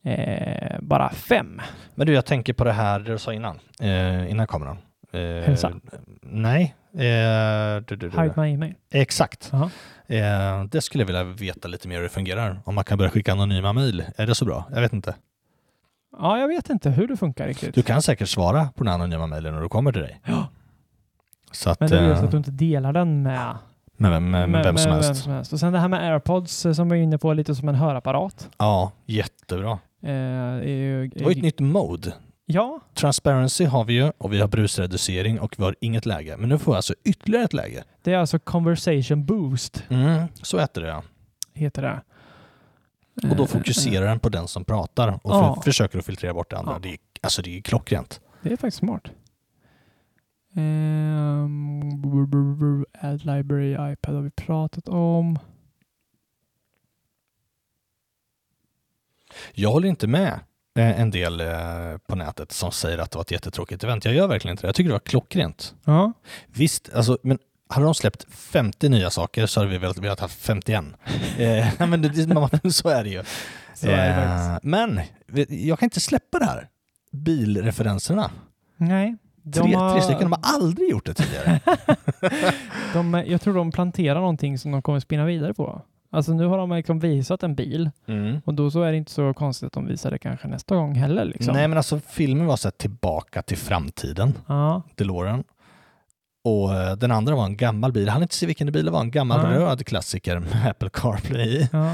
eh, 0.03 0.79
bara 0.81 1.09
fem. 1.09 1.61
Men 1.95 2.07
du, 2.07 2.13
jag 2.13 2.25
tänker 2.25 2.53
på 2.53 2.63
det 2.63 2.71
här 2.73 2.99
du 2.99 3.17
sa 3.17 3.33
innan, 3.33 3.59
eh, 3.81 4.31
innan 4.31 4.47
kameran. 4.47 4.77
Eh, 5.11 5.19
Hälsa. 5.21 5.71
Nej. 6.21 6.75
Eh, 6.93 6.99
du, 7.87 7.95
du, 7.95 8.09
du, 8.09 8.21
Hide 8.21 8.33
My 8.37 8.53
Email. 8.53 8.73
Exakt. 8.91 9.49
Jaha. 9.51 9.69
Eh, 10.07 10.63
det 10.63 10.81
skulle 10.81 11.01
jag 11.01 11.05
vilja 11.07 11.23
veta 11.23 11.67
lite 11.67 11.87
mer 11.87 11.95
hur 11.95 12.03
det 12.03 12.09
fungerar. 12.09 12.59
Om 12.65 12.75
man 12.75 12.83
kan 12.83 12.97
börja 12.97 13.11
skicka 13.11 13.31
anonyma 13.31 13.73
mejl. 13.73 14.03
Är 14.17 14.27
det 14.27 14.35
så 14.35 14.45
bra? 14.45 14.65
Jag 14.73 14.81
vet 14.81 14.93
inte. 14.93 15.15
Ja, 16.19 16.39
jag 16.39 16.47
vet 16.47 16.69
inte 16.69 16.89
hur 16.89 17.07
det 17.07 17.17
funkar 17.17 17.47
riktigt. 17.47 17.75
Du 17.75 17.81
kan 17.81 18.01
säkert 18.01 18.29
svara 18.29 18.69
på 18.75 18.83
den 18.83 18.93
anonyma 18.93 19.27
mejlen 19.27 19.53
när 19.53 19.61
du 19.61 19.69
kommer 19.69 19.91
till 19.91 20.01
dig. 20.01 20.19
Ja. 20.25 20.47
Så 21.55 21.69
att, 21.69 21.79
Men 21.79 21.89
det 21.89 21.99
är 21.99 22.07
just 22.07 22.19
eh, 22.19 22.25
att 22.25 22.31
du 22.31 22.37
inte 22.37 22.51
delar 22.51 22.93
den 22.93 23.23
med, 23.23 23.55
med, 23.97 24.11
vem- 24.11 24.31
med, 24.31 24.49
med 24.49 24.63
vem 24.63 24.77
som 24.77 24.91
helst. 25.31 25.53
Och 25.53 25.59
sen 25.59 25.73
det 25.73 25.79
här 25.79 25.87
med 25.87 26.11
AirPods 26.13 26.65
eh, 26.65 26.73
som 26.73 26.89
vi 26.89 26.99
är 26.99 27.03
inne 27.03 27.17
på, 27.17 27.33
lite 27.33 27.55
som 27.55 27.69
en 27.69 27.75
hörapparat. 27.75 28.49
Ja, 28.57 28.91
jättebra. 29.05 29.79
Eh, 30.03 30.11
är 30.11 30.63
ju, 30.67 31.07
Det 31.07 31.23
var 31.23 31.31
ju 31.31 31.37
ett 31.37 31.43
nytt 31.43 31.59
mode. 31.59 32.13
Ja, 32.45 32.79
Transparency 32.93 33.65
har 33.65 33.83
vi 33.83 33.93
ju 33.93 34.11
och 34.17 34.33
vi 34.33 34.39
har 34.41 34.47
brusreducering 34.47 35.39
och 35.39 35.55
vi 35.57 35.63
har 35.63 35.75
inget 35.81 36.05
läge. 36.05 36.35
Men 36.37 36.49
nu 36.49 36.57
får 36.57 36.71
vi 36.71 36.75
alltså 36.75 36.93
ytterligare 37.03 37.45
ett 37.45 37.53
läge. 37.53 37.83
det 38.03 38.13
är 38.13 38.17
alltså 38.17 38.39
conversation 38.39 39.25
boost, 39.25 39.83
Mm, 39.89 40.23
så 40.41 40.59
heter 40.59 40.81
det 40.81 40.87
ja. 40.87 41.03
heter 41.53 41.81
det. 41.81 42.01
Och 43.29 43.35
då 43.35 43.43
Eh, 43.43 43.49
fokuserar 43.49 44.05
den 44.05 44.19
på 44.19 44.29
den 44.29 44.47
som 44.47 44.65
pratar 44.65 45.07
och 45.07 45.19
Ja. 45.23 45.55
för, 45.55 45.61
försöker 45.61 45.99
att 45.99 46.05
filtrera 46.05 46.33
bort 46.33 46.49
det 46.49 46.57
andra. 46.57 46.79
Det 46.79 46.89
är, 46.89 46.97
alltså 47.21 47.41
det 47.41 47.57
är 47.57 47.61
klockrent. 47.61 48.21
Det 48.41 48.51
är 48.51 48.57
faktiskt 48.57 48.77
smart. 48.77 49.01
Um, 50.55 51.65
Add 53.01 53.25
library, 53.25 53.91
iPad 53.93 54.15
har 54.15 54.21
vi 54.21 54.31
pratat 54.31 54.87
om. 54.87 55.39
Jag 59.53 59.71
håller 59.71 59.87
inte 59.87 60.07
med 60.07 60.39
eh, 60.75 61.01
en 61.01 61.11
del 61.11 61.41
eh, 61.41 61.97
på 62.07 62.15
nätet 62.15 62.51
som 62.51 62.71
säger 62.71 62.97
att 62.97 63.11
det 63.11 63.17
var 63.17 63.23
ett 63.23 63.31
jättetråkigt 63.31 63.83
event. 63.83 64.05
Jag 64.05 64.13
gör 64.13 64.27
verkligen 64.27 64.53
inte 64.53 64.63
det. 64.63 64.67
Jag 64.67 64.75
tycker 64.75 64.89
det 64.89 64.93
var 64.95 64.99
klockrent. 64.99 65.75
Ja. 65.83 66.13
Visst, 66.47 66.93
alltså, 66.93 67.17
men 67.23 67.39
hade 67.67 67.85
de 67.85 67.95
släppt 67.95 68.33
50 68.33 68.89
nya 68.89 69.09
saker 69.09 69.45
så 69.45 69.59
hade 69.59 69.71
vi 69.71 69.77
velat, 69.77 69.97
velat 69.97 70.19
ha 70.19 70.27
51. 70.27 70.85
eh, 71.37 71.87
men 71.87 72.01
det, 72.01 72.71
så 72.73 72.89
är 72.89 73.03
det 73.03 73.09
ju. 73.09 73.23
Så 73.73 73.87
är 73.87 73.91
det 73.91 74.53
Eh, 74.53 74.59
men 74.61 75.01
jag 75.49 75.79
kan 75.79 75.85
inte 75.85 75.99
släppa 75.99 76.39
det 76.39 76.45
här. 76.45 76.69
Bilreferenserna. 77.11 78.31
Nej. 78.77 79.15
De 79.45 79.59
Tre, 79.61 79.73
har- 79.75 79.91
tre 79.93 80.01
stycken, 80.01 80.21
de 80.21 80.31
har 80.31 80.53
aldrig 80.55 80.89
gjort 80.89 81.05
det 81.05 81.13
tidigare. 81.13 81.59
De, 82.93 83.23
jag 83.27 83.41
tror 83.41 83.53
de 83.53 83.71
planterar 83.71 84.19
någonting 84.19 84.57
som 84.57 84.71
de 84.71 84.81
kommer 84.81 84.99
spinna 84.99 85.25
vidare 85.25 85.53
på. 85.53 85.81
Alltså 86.11 86.33
nu 86.33 86.45
har 86.45 86.57
de 86.57 86.71
liksom 86.71 86.99
visat 86.99 87.43
en 87.43 87.55
bil 87.55 87.89
Mm. 88.07 88.41
och 88.45 88.53
då 88.53 88.71
så 88.71 88.81
är 88.81 88.91
det 88.91 88.97
inte 88.97 89.11
så 89.11 89.33
konstigt 89.33 89.67
att 89.67 89.73
de 89.73 89.85
visar 89.87 90.11
det 90.11 90.17
kanske 90.17 90.47
nästa 90.47 90.75
gång 90.75 90.95
heller. 90.95 91.25
Liksom. 91.25 91.53
Nej 91.53 91.67
men 91.67 91.77
alltså 91.77 91.99
filmen 92.07 92.45
var 92.45 92.55
så 92.57 92.67
här 92.67 92.71
tillbaka 92.71 93.41
till 93.41 93.57
framtiden. 93.57 94.33
Ja. 94.47 94.81
DeLorean. 94.95 95.43
Och 96.43 96.73
eh, 96.75 96.95
den 96.95 97.11
andra 97.11 97.35
var 97.35 97.45
en 97.45 97.57
gammal 97.57 97.91
bil. 97.91 98.09
Han 98.09 98.21
inte 98.21 98.35
se 98.35 98.45
vilken 98.45 98.71
bil 98.71 98.85
det 98.85 98.91
var. 98.91 99.01
En 99.01 99.11
gammal 99.11 99.43
Nej. 99.43 99.57
röd 99.59 99.85
klassiker 99.85 100.39
med 100.39 100.65
Apple 100.69 100.89
CarPlay 100.93 101.47
i. 101.57 101.69
Ja. 101.71 101.87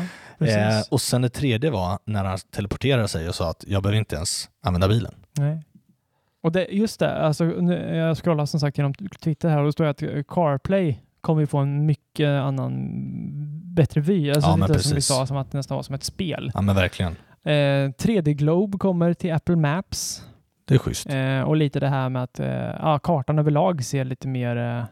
Eh, 0.48 0.82
och 0.91 1.02
sen 1.02 1.22
det 1.22 1.30
tredje 1.30 1.72
var 1.72 1.99
när 2.06 2.26
han 2.26 2.38
teleporterade 2.56 3.07
sig 3.07 3.30
och 3.30 3.36
sa 3.36 3.49
att 3.49 3.64
jag 3.68 3.84
behöver 3.84 3.98
inte 3.99 4.15
ens 4.15 4.49
använda 4.64 4.88
bilen. 4.88 5.14
Nej. 5.38 5.64
Och 6.42 6.52
det, 6.52 6.68
just 6.72 7.00
det, 7.00 7.18
alltså, 7.26 7.46
jag 7.46 8.18
scrollar 8.18 8.46
som 8.46 8.60
sagt 8.60 8.78
genom 8.78 8.94
Twitter 8.94 9.50
här 9.50 9.58
och 9.60 9.66
då 9.66 9.72
står 9.72 9.84
det 9.84 9.90
att 10.20 10.28
CarPlay 10.28 11.00
kommer 11.22 11.42
ju 11.42 11.48
få 11.48 11.58
en 11.58 11.86
mycket 11.86 12.30
annan, 12.30 12.88
bättre 13.76 14.02
vy. 14.02 14.32
Alltså 14.32 14.50
Ja, 14.50 14.56
lite 14.68 14.80
som 14.80 14.96
vi 14.96 15.02
sa, 15.02 15.26
som 15.26 15.38
att 15.38 15.52
det 15.52 15.58
nästan 15.58 15.76
var 15.76 15.84
som 15.84 15.96
ett 15.96 16.04
spel. 16.04 16.52
Ja 16.54 16.62
men 16.62 16.76
verkligen. 16.76 17.12
Eh, 17.44 17.90
3D 17.98 18.34
Globe 18.34 18.78
kommer 18.78 19.14
till 19.14 19.34
Apple 19.34 19.56
Maps. 19.56 20.26
Det 20.66 20.74
är 20.74 20.80
schysst. 20.80 21.10
Eh, 21.10 21.42
och 21.42 21.56
lite 21.56 21.80
det 21.80 21.88
här 21.88 22.10
med 22.10 22.24
att 22.24 22.40
eh, 22.40 22.48
ja, 22.82 23.00
kartan 23.04 23.40
överlag 23.40 23.84
ser 23.86 24.06
lite 24.06 24.28
mer 24.28 24.56
eh, 24.58 24.84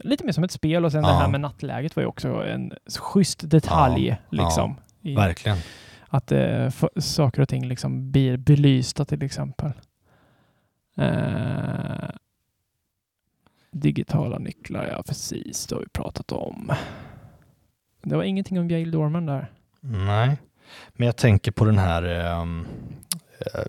lite 0.00 0.24
mer 0.24 0.32
som 0.32 0.44
ett 0.44 0.50
spel 0.50 0.84
och 0.84 0.92
sen 0.92 1.02
det 1.02 1.08
Ja. 1.08 1.14
här 1.14 1.28
med 1.28 1.40
nattläget 1.40 1.96
var 1.96 2.02
ju 2.02 2.06
också 2.06 2.28
en 2.44 2.72
schysst 3.00 3.50
detalj. 3.50 4.08
Ja, 4.08 4.16
liksom, 4.42 4.74
ja, 5.00 5.20
verkligen. 5.20 5.58
Att 6.08 6.32
eh, 6.32 6.68
saker 6.96 7.42
och 7.42 7.48
ting 7.48 7.66
liksom 7.68 8.12
blir 8.12 8.36
belysta 8.36 9.04
till 9.04 9.22
exempel. 9.22 9.72
Eh, 10.96 12.10
digitala 13.70 14.38
nycklar, 14.38 14.86
ja 14.86 15.02
precis, 15.02 15.66
det 15.66 15.74
har 15.74 15.80
vi 15.82 15.88
pratat 15.88 16.32
om. 16.32 16.72
Det 18.02 18.16
var 18.16 18.22
ingenting 18.22 18.60
om 18.60 18.70
Yale 18.70 18.90
Dorman 18.90 19.26
där. 19.26 19.50
Nej, 19.80 20.36
men 20.92 21.06
jag 21.06 21.16
tänker 21.16 21.52
på 21.52 21.64
den 21.64 21.78
här 21.78 22.02
ehm, 22.02 22.66
eh, 23.40 23.64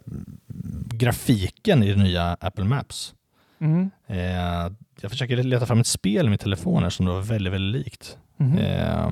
grafiken 0.98 1.84
i 1.84 1.94
det 1.94 2.04
nya 2.04 2.38
Apple 2.40 2.66
Maps. 2.66 3.16
Mm. 3.60 3.92
Eh, 4.08 4.72
jag 5.02 5.12
försöker 5.12 5.44
leta 5.44 5.66
fram 5.66 5.80
ett 5.80 5.88
spel 5.88 6.26
i 6.26 6.30
min 6.30 6.38
telefon 6.40 6.84
här 6.84 6.90
som 6.90 7.06
det 7.06 7.12
var 7.12 7.22
väldigt, 7.22 7.54
väldigt 7.54 7.84
likt. 7.86 8.18
Eh, 8.60 9.12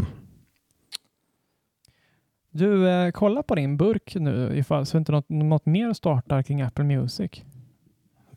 Du, 2.54 2.90
eh, 2.90 3.12
kolla 3.12 3.44
på 3.44 3.56
din 3.56 3.78
burk 3.78 4.16
nu 4.16 4.58
ifall 4.58 4.86
så 4.86 4.98
inte 4.98 5.12
något, 5.12 5.30
något 5.30 5.66
mer 5.66 5.94
startar 5.94 6.44
kring 6.44 6.62
Apple 6.62 6.84
Music. 6.84 7.44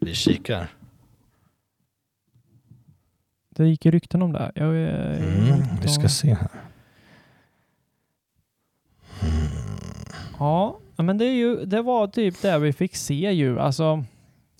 Vi 0.04 0.14
kikar. 0.14 0.68
Det 3.48 3.66
gick 3.68 3.84
ju 3.84 3.90
rykten 3.90 4.22
om 4.22 4.32
det. 4.32 4.52
Jag, 4.54 4.66
eh, 4.82 5.50
Mm, 5.50 5.62
vi 5.82 5.88
ska 5.88 6.08
se 6.08 6.34
här. 6.34 6.48
Ja, 10.38 10.78
men 10.96 11.18
det, 11.18 11.24
är 11.24 11.34
ju, 11.34 11.64
det 11.64 11.82
var 11.82 12.06
typ 12.06 12.42
det 12.42 12.58
vi 12.58 12.72
fick 12.72 12.96
se 12.96 13.32
ju. 13.32 13.60
Alltså, 13.60 14.04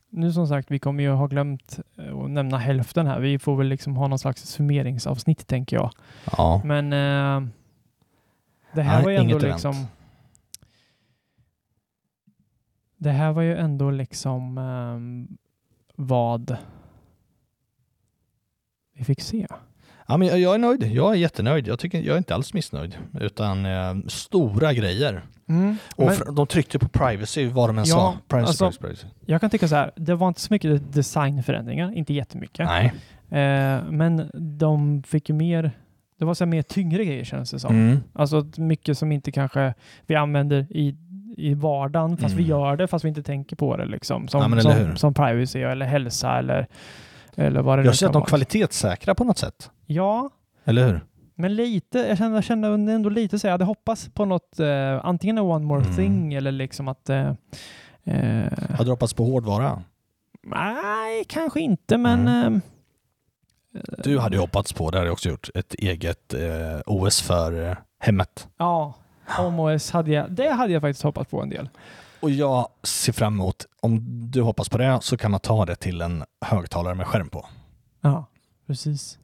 nu 0.09 0.33
som 0.33 0.47
sagt, 0.49 0.71
vi 0.71 0.79
kommer 0.79 1.03
ju 1.03 1.11
ha 1.11 1.27
glömt 1.27 1.79
eh, 1.99 2.19
att 2.19 2.31
nämna 2.31 2.59
hälften 2.59 3.07
här. 3.07 3.21
Vi 3.21 3.39
får 3.39 3.57
väl 3.57 3.67
liksom 3.67 3.97
ha 3.97 4.09
någon 4.09 4.19
slags 4.19 4.43
summeringsavsnitt 4.47 5.47
tänker 5.47 5.77
jag. 5.77 5.91
Ja. 6.37 6.63
Men 6.65 6.93
eh, 6.93 7.49
det 8.75 8.83
här 8.83 8.95
Nej, 8.95 9.05
var 9.05 9.11
ju 9.11 9.17
ändå 9.17 9.31
inget 9.31 9.43
event. 9.43 9.55
liksom... 9.55 9.87
Det 13.05 13.11
här 13.11 13.33
var 13.33 13.43
ju 13.43 13.57
ändå 13.57 13.91
liksom 13.91 14.59
ehm, 14.59 15.29
vad 15.97 16.57
vi 18.97 19.05
fick 19.05 19.21
se. 19.21 19.47
Ja, 20.07 20.17
men 20.17 20.41
jag, 20.41 20.55
är 20.55 20.59
nöjd. 20.59 20.83
Jag 20.83 21.13
är 21.13 21.17
jättenöjd. 21.17 21.67
Jag, 21.67 21.79
tycker, 21.79 21.99
jag 21.99 22.15
är 22.15 22.19
inte 22.19 22.35
alls 22.35 22.55
missnöjd. 22.55 22.97
Utan 23.21 23.67
eh, 23.67 23.95
stora 24.09 24.73
grejer. 24.73 25.23
Mm, 25.49 25.77
Och 25.97 26.07
men- 26.07 26.35
de 26.35 26.47
tryckte 26.47 26.79
på 26.79 26.89
privacy, 26.89 27.47
vad 27.49 27.69
de 27.69 27.79
än 27.79 27.85
Ja, 27.85 27.95
sa. 27.95 28.19
Privacy, 28.29 28.49
alltså- 28.65 28.81
privacy, 28.81 28.81
privacy. 29.03 29.07
Jag 29.27 29.41
kan 29.41 29.51
tycka 29.51 29.69
så 29.69 29.75
här, 29.75 29.93
det 29.97 30.15
var 30.15 30.29
inte 30.29 30.41
så 30.41 30.55
mycket 30.55 30.93
designförändringar, 30.93 31.93
inte 31.97 32.15
jättemycket. 32.15 32.67
Nej. 32.67 32.87
Eh, 33.43 33.85
men 33.91 34.31
de 34.59 35.03
fick 35.03 35.29
ju 35.29 35.35
mer, 35.35 35.71
det 36.19 36.25
var 36.25 36.35
så 36.35 36.47
mer 36.47 36.63
tyngre 36.63 37.05
grejer 37.05 37.25
känns 37.25 37.51
det 37.51 37.59
som. 37.59 37.75
Mm. 37.75 37.99
Alltså 38.13 38.47
mycket 38.57 38.99
som 38.99 39.13
inte 39.13 39.33
kanske 39.33 39.75
vi 40.07 40.15
använder 40.15 40.67
i, 40.71 40.97
i 41.37 41.55
vardagen, 41.55 42.17
fast 42.17 42.35
vi 42.35 42.43
Mm. 42.45 42.51
gör 42.51 42.77
det 42.77 42.87
fast 42.87 43.05
vi 43.05 43.09
inte 43.09 43.23
tänker 43.23 43.57
på 43.57 43.77
det 43.77 43.85
liksom. 43.87 44.29
Som, 44.29 44.53
Ja, 44.53 44.61
som, 44.61 44.97
som 44.97 45.15
privacy 45.15 45.61
eller 45.63 45.87
hälsa 45.87 46.39
eller, 46.39 46.67
eller 47.37 47.63
vad 47.63 47.79
det 47.79 47.83
nu 47.83 47.89
Jag 47.89 47.97
ser 47.97 48.07
att 48.07 48.13
de 48.13 48.19
vara. 48.21 48.29
kvalitetssäkrar 48.29 49.15
på 49.15 49.25
något 49.25 49.39
sätt. 49.39 49.71
Ja, 49.87 50.31
Eller 50.65 50.87
hur? 50.87 51.01
men 51.35 51.55
lite, 51.55 51.99
jag 51.99 52.19
kände, 52.19 52.37
jag 52.37 52.45
kände 52.45 52.69
ändå 52.93 53.09
lite 53.11 53.39
så 53.39 53.47
jag 53.47 53.53
hade 53.53 53.65
hoppats 53.65 54.09
på 54.15 54.25
något, 54.25 54.61
eh, 54.61 55.01
antingen 55.07 55.39
en 55.39 55.45
one 55.45 55.65
more 55.65 55.83
Mm. 55.83 55.97
thing 55.97 56.35
eller 56.35 56.53
liksom 56.53 56.89
att 56.89 57.09
eh, 57.11 57.29
eh, 58.05 58.45
Hade 58.71 58.85
du 58.85 58.91
hoppats 58.91 59.15
på 59.15 59.25
hårdvara? 59.25 59.83
Nej, 60.43 61.25
kanske 61.29 61.61
inte, 61.61 61.99
men... 61.99 62.21
Mm. 62.29 62.45
ehm, 62.47 62.61
Du 64.05 64.19
hade 64.19 64.37
ju 64.37 64.41
hoppats 64.41 64.73
på, 64.73 64.91
det 64.91 64.99
hade 64.99 65.07
jag 65.09 65.13
också 65.13 65.29
gjort, 65.29 65.49
ett 65.55 65.75
eget 65.75 66.35
eh, 66.35 66.81
OS 66.87 67.23
för 67.23 67.69
eh, 67.71 67.77
hemmet. 67.99 68.49
Ja, 68.59 68.95
HomeOS 69.29 69.91
hade 69.91 70.11
jag, 70.11 70.33
det 70.33 70.51
hade 70.51 70.73
jag 70.73 70.83
faktiskt 70.83 71.03
hoppats 71.03 71.31
på 71.31 71.43
en 71.43 71.49
del. 71.49 71.69
Och 72.21 72.31
jag 72.31 72.69
ser 72.83 73.13
fram 73.13 73.35
emot, 73.35 73.67
om 73.81 74.01
du 74.31 74.43
hoppas 74.43 74.69
på 74.69 74.79
det 74.79 74.99
så 75.03 75.17
kan 75.17 75.31
man 75.31 75.41
ta 75.41 75.65
det 75.67 75.77
till 75.77 76.01
en 76.01 76.25
högtalare 76.41 76.95
med 76.95 77.07
skärm 77.07 77.29
på. 77.29 77.47
Ja, 78.01 78.27
precis. 78.67 79.19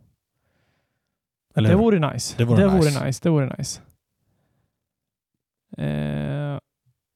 Eller 1.54 1.68
det 1.68 1.74
hur? 1.76 1.82
vore 1.82 2.12
nice. 2.12 2.34
Det 2.38 2.44
vore 2.44 2.60
det 2.66 2.74
nice. 2.74 2.90
Vore 2.90 3.06
nice. 3.06 3.20
Det 3.22 3.30
vore 3.30 3.56
nice. 3.58 3.80
Eh, 5.76 6.58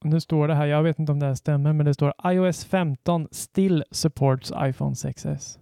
nu 0.03 0.19
står 0.21 0.47
det 0.47 0.55
här, 0.55 0.65
jag 0.65 0.83
vet 0.83 0.99
inte 0.99 1.11
om 1.11 1.19
det 1.19 1.25
här 1.25 1.35
stämmer, 1.35 1.73
men 1.73 1.85
det 1.85 1.93
står 1.93 2.13
iOS 2.25 2.65
15 2.65 3.27
still 3.31 3.83
supports 3.91 4.51
iPhone 4.57 4.93
6s. 4.93 5.57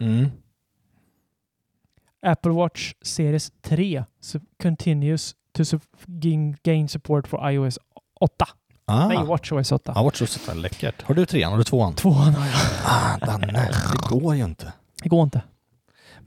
Mm. 0.00 0.26
Apple 2.22 2.52
Watch 2.52 2.94
Series 3.02 3.52
3 3.62 4.04
su- 4.20 4.44
continues 4.62 5.34
to 5.64 5.78
gain, 6.62 6.88
support 6.88 7.26
for 7.28 7.50
iOS 7.50 7.78
8. 8.20 8.46
Ah. 8.88 9.08
Nej, 9.08 9.18
WatchOS 9.26 9.72
8. 9.72 9.92
Ja, 9.94 10.02
WatchOS 10.02 10.36
8 10.36 10.52
är 10.52 10.56
läckert. 10.56 11.02
Har 11.02 11.14
du 11.14 11.26
trean? 11.26 11.50
Har 11.50 11.58
du 11.58 11.64
tvåan? 11.64 11.94
Tvåan 11.94 12.34
har 12.34 12.46
jag. 12.46 12.54
Ah, 12.84 13.26
Danne, 13.26 13.46
det 13.46 14.08
går 14.08 14.34
ju 14.34 14.44
inte. 14.44 14.72
Det 15.02 15.08
går 15.08 15.22
inte. 15.22 15.42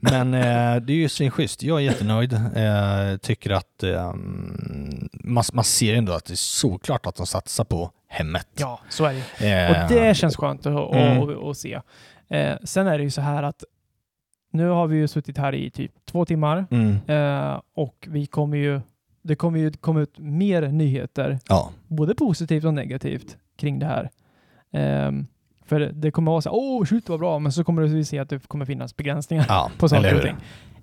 Men 0.02 0.34
eh, 0.34 0.76
det 0.82 0.92
är 0.92 0.96
ju 0.96 1.08
svinschysst. 1.08 1.62
Jag 1.62 1.76
är 1.78 1.82
jättenöjd. 1.84 2.32
Eh, 2.32 3.16
tycker 3.22 3.50
att 3.50 3.82
eh, 3.82 4.12
man, 5.12 5.44
man 5.52 5.64
ser 5.64 5.94
ändå 5.94 6.12
att 6.12 6.24
det 6.24 6.34
är 6.34 6.36
såklart 6.36 7.06
att 7.06 7.16
de 7.16 7.26
satsar 7.26 7.64
på 7.64 7.90
hemmet. 8.08 8.48
Ja, 8.56 8.80
så 8.88 9.04
är 9.04 9.22
det. 9.38 9.50
Eh, 9.50 9.82
Och 9.84 9.88
det 9.88 10.16
känns 10.16 10.36
skönt 10.36 10.66
att, 10.66 10.94
Mm. 10.94 11.54
se. 11.54 11.80
Eh, 12.28 12.56
sen 12.64 12.86
är 12.86 12.98
det 12.98 13.04
ju 13.04 13.10
så 13.10 13.20
här 13.20 13.42
att 13.42 13.64
nu 14.52 14.68
har 14.68 14.86
vi 14.86 14.96
ju 14.96 15.08
suttit 15.08 15.38
här 15.38 15.54
i 15.54 15.70
typ 15.70 15.92
två 16.10 16.24
timmar 16.24 16.66
Mm. 16.70 16.98
eh, 17.06 17.60
och 17.76 18.06
vi 18.10 18.26
kommer 18.26 18.56
ju, 18.56 18.80
det 19.22 19.36
kommer 19.36 19.58
ju 19.58 19.72
komma 19.72 20.00
ut 20.00 20.18
mer 20.18 20.68
nyheter, 20.68 21.38
Ja. 21.48 21.70
både 21.86 22.14
positivt 22.14 22.64
och 22.64 22.74
negativt 22.74 23.36
kring 23.56 23.78
det 23.78 23.86
här. 23.86 24.10
Ehm, 24.72 25.26
för 25.66 25.80
det 25.80 26.10
kommer 26.10 26.30
vara 26.32 26.40
så 26.42 26.48
här, 26.48 26.56
åh 26.56 26.84
shit 26.84 27.08
vad 27.08 27.20
bra, 27.20 27.38
men 27.38 27.52
så 27.52 27.64
kommer 27.64 27.82
vi 27.82 28.04
se 28.04 28.18
att 28.18 28.28
det 28.28 28.48
kommer 28.48 28.64
finnas 28.64 28.96
begränsningar 28.96 29.44
Ja, 29.48 29.70
på 29.78 29.88
saker 29.88 30.04
eller 30.08 30.16
och 30.18 30.22
ting. 30.22 30.36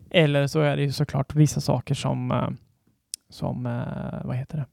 Eller 0.09 0.47
så 0.47 0.59
är 0.61 0.77
det 0.77 0.83
ju 0.83 0.91
såklart 0.91 1.35
vissa 1.35 1.61
saker 1.61 1.95
som, 1.95 2.31
eh, 2.31 2.49
som 3.29 3.65
eh, 3.65 4.25
vad 4.27 4.35
heter 4.35 4.57
det, 4.57 4.65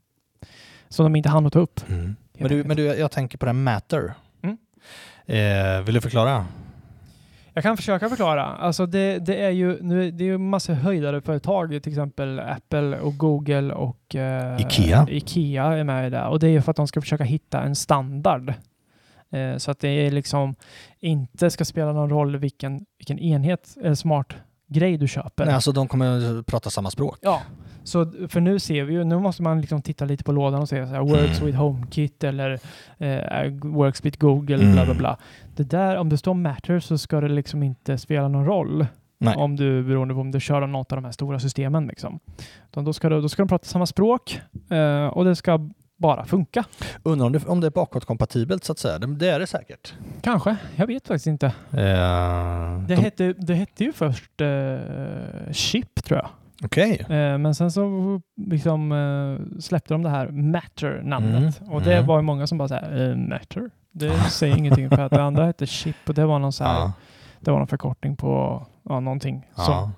som 0.89 1.05
de 1.05 1.17
inte 1.17 1.29
hann 1.29 1.47
att 1.47 1.53
ta 1.53 1.59
upp. 1.59 1.81
Mm. 1.89 2.17
Men, 2.39 2.49
du, 2.49 2.65
men 2.65 2.77
du, 2.77 2.83
jag 2.85 3.11
tänker 3.11 3.39
på 3.39 3.47
det 3.47 3.51
här 3.53 3.55
Matter. 3.55 4.15
Eh, 5.27 5.81
vill 5.85 5.95
du 5.95 6.01
förklara? 6.01 6.47
Jag 7.55 7.63
kan 7.63 7.77
försöka 7.77 8.09
förklara. 8.09 8.45
Alltså 8.45 8.87
det, 8.87 9.19
det 9.19 9.45
är 9.45 9.51
ju 9.51 9.83
nu, 9.83 10.11
det 10.11 10.25
är 10.25 10.27
ju 10.27 10.39
massa 10.39 10.75
höjdare 10.75 11.21
företag, 11.21 11.83
till 11.83 11.93
exempel 11.93 12.41
Apple 12.41 13.01
och 13.01 13.17
Google 13.17 13.75
och 13.75 14.15
eh, 14.15 14.61
Ikea. 14.61 15.07
Ikea 15.11 15.65
är 15.65 15.85
med 15.85 16.07
i 16.07 16.11
det. 16.11 16.25
Och 16.25 16.39
det 16.39 16.47
är 16.47 16.51
ju 16.51 16.63
för 16.63 16.71
att 16.71 16.77
de 16.77 16.89
ska 16.89 17.01
försöka 17.01 17.25
hitta 17.25 17.63
en 17.63 17.77
standard. 17.77 18.55
Eh, 19.31 19.57
så 19.57 19.71
att 19.71 19.79
det 19.79 19.89
är 19.89 20.11
liksom 20.11 20.55
inte 21.01 21.51
ska 21.51 21.65
spela 21.65 21.93
någon 21.93 22.11
roll 22.11 22.37
vilken, 22.37 22.87
vilken 22.99 23.19
enhet 23.19 23.77
eller 23.83 23.95
smart 23.95 24.35
grej 24.67 24.97
du 24.99 25.09
köper. 25.09 25.45
Nej, 25.45 25.55
alltså 25.55 25.73
de 25.73 25.89
kommer 25.89 26.43
prata 26.43 26.71
samma 26.71 26.91
språk. 26.91 27.19
Ja, 27.23 27.41
så 27.85 28.13
för 28.29 28.41
nu 28.41 28.59
ser 28.59 28.85
vi 28.85 28.95
ju, 28.95 29.05
nu 29.05 29.19
måste 29.19 29.43
man 29.43 29.61
liksom 29.61 29.83
titta 29.83 30.05
lite 30.05 30.25
på 30.25 30.33
lådan 30.33 30.61
och 30.63 30.69
se 30.69 30.87
så 30.87 30.93
här, 30.93 31.01
works 31.01 31.37
Mm. 31.39 31.47
with 31.47 31.59
HomeKit 31.59 32.25
eller 32.25 32.59
eh, 32.99 33.53
works 33.63 34.05
with 34.05 34.19
Google, 34.19 34.57
Mm. 34.63 34.73
bla 34.73 34.85
bla 34.85 34.95
bla. 34.95 35.19
Det 35.57 35.63
där, 35.71 35.97
om 35.97 36.09
det 36.09 36.19
står 36.19 36.35
matter 36.35 36.81
så 36.81 36.99
ska 36.99 37.21
det 37.21 37.29
liksom 37.29 37.63
inte 37.63 37.99
spela 37.99 38.29
någon 38.29 38.47
roll. 38.47 38.87
Nej. 39.19 39.35
Om 39.37 39.57
du, 39.57 39.83
beroende 39.85 40.15
på 40.15 40.21
om 40.21 40.31
du 40.31 40.41
kör 40.41 40.67
något 40.67 40.93
av 40.93 40.97
de 40.97 41.05
här 41.05 41.13
stora 41.13 41.39
systemen 41.41 41.87
liksom. 41.87 42.21
Då 42.71 42.93
ska, 42.93 43.09
du, 43.09 43.21
då 43.21 43.29
ska 43.29 43.43
de 43.43 43.49
prata 43.49 43.65
samma 43.65 43.87
språk 43.87 44.41
eh, 44.71 45.07
och 45.07 45.25
det 45.25 45.37
ska 45.37 45.71
bara 45.97 46.25
funka. 46.25 46.65
Undrar 47.03 47.27
om 47.27 47.33
det, 47.33 47.47
om 47.47 47.61
det 47.61 47.67
är 47.67 47.71
bakåtkompatibelt 47.71 48.65
så 48.65 48.73
att 48.73 48.79
säga. 48.79 48.99
Det, 48.99 49.07
det 49.15 49.29
är 49.31 49.39
det 49.41 49.47
säkert. 49.47 49.95
Kanske, 50.21 50.57
jag 50.77 50.87
vet 50.87 51.07
faktiskt 51.09 51.27
inte. 51.27 51.47
Eh, 51.47 51.53
Det, 51.73 52.85
de- 52.89 52.97
hette, 52.97 53.33
det 53.33 53.55
hette 53.55 53.85
ju 53.85 53.93
först 53.93 54.41
eh, 54.41 55.53
Chip 55.53 56.05
tror 56.05 56.19
jag. 56.21 56.29
Okej. 56.65 57.01
Eh, 57.01 57.39
men 57.39 57.55
sen 57.55 57.71
så 57.71 58.21
liksom, 58.37 58.93
eh, 58.93 59.61
släppte 59.61 59.95
de 59.95 60.03
det 60.03 60.11
här 60.11 60.29
Matter-namnet. 60.29 61.61
Mm, 61.61 61.73
Och 61.73 61.83
det 61.83 61.95
mm. 61.95 62.07
var 62.07 62.17
ju 62.19 62.23
många 62.23 62.47
som 62.47 62.59
bara 62.59 62.69
såhär, 62.69 63.11
eh, 63.11 63.17
Matter? 63.17 63.71
Det 63.93 64.11
säger 64.31 64.57
ingenting 64.57 64.91
för 64.91 65.01
att 65.03 65.13
det 65.13 65.23
andra 65.23 65.47
hette 65.47 65.67
Chip 65.67 65.97
och 66.07 66.15
det 66.15 66.27
var 66.27 66.39
någon 66.39 66.53
så 66.53 66.65
här, 66.65 66.91
det 67.41 67.51
var 67.51 67.59
någon 67.59 67.67
förkortning 67.69 68.17
på 68.17 68.67
ja, 68.83 69.01
någonting. 69.01 69.47
Ja. 69.57 69.63
som- 69.65 69.93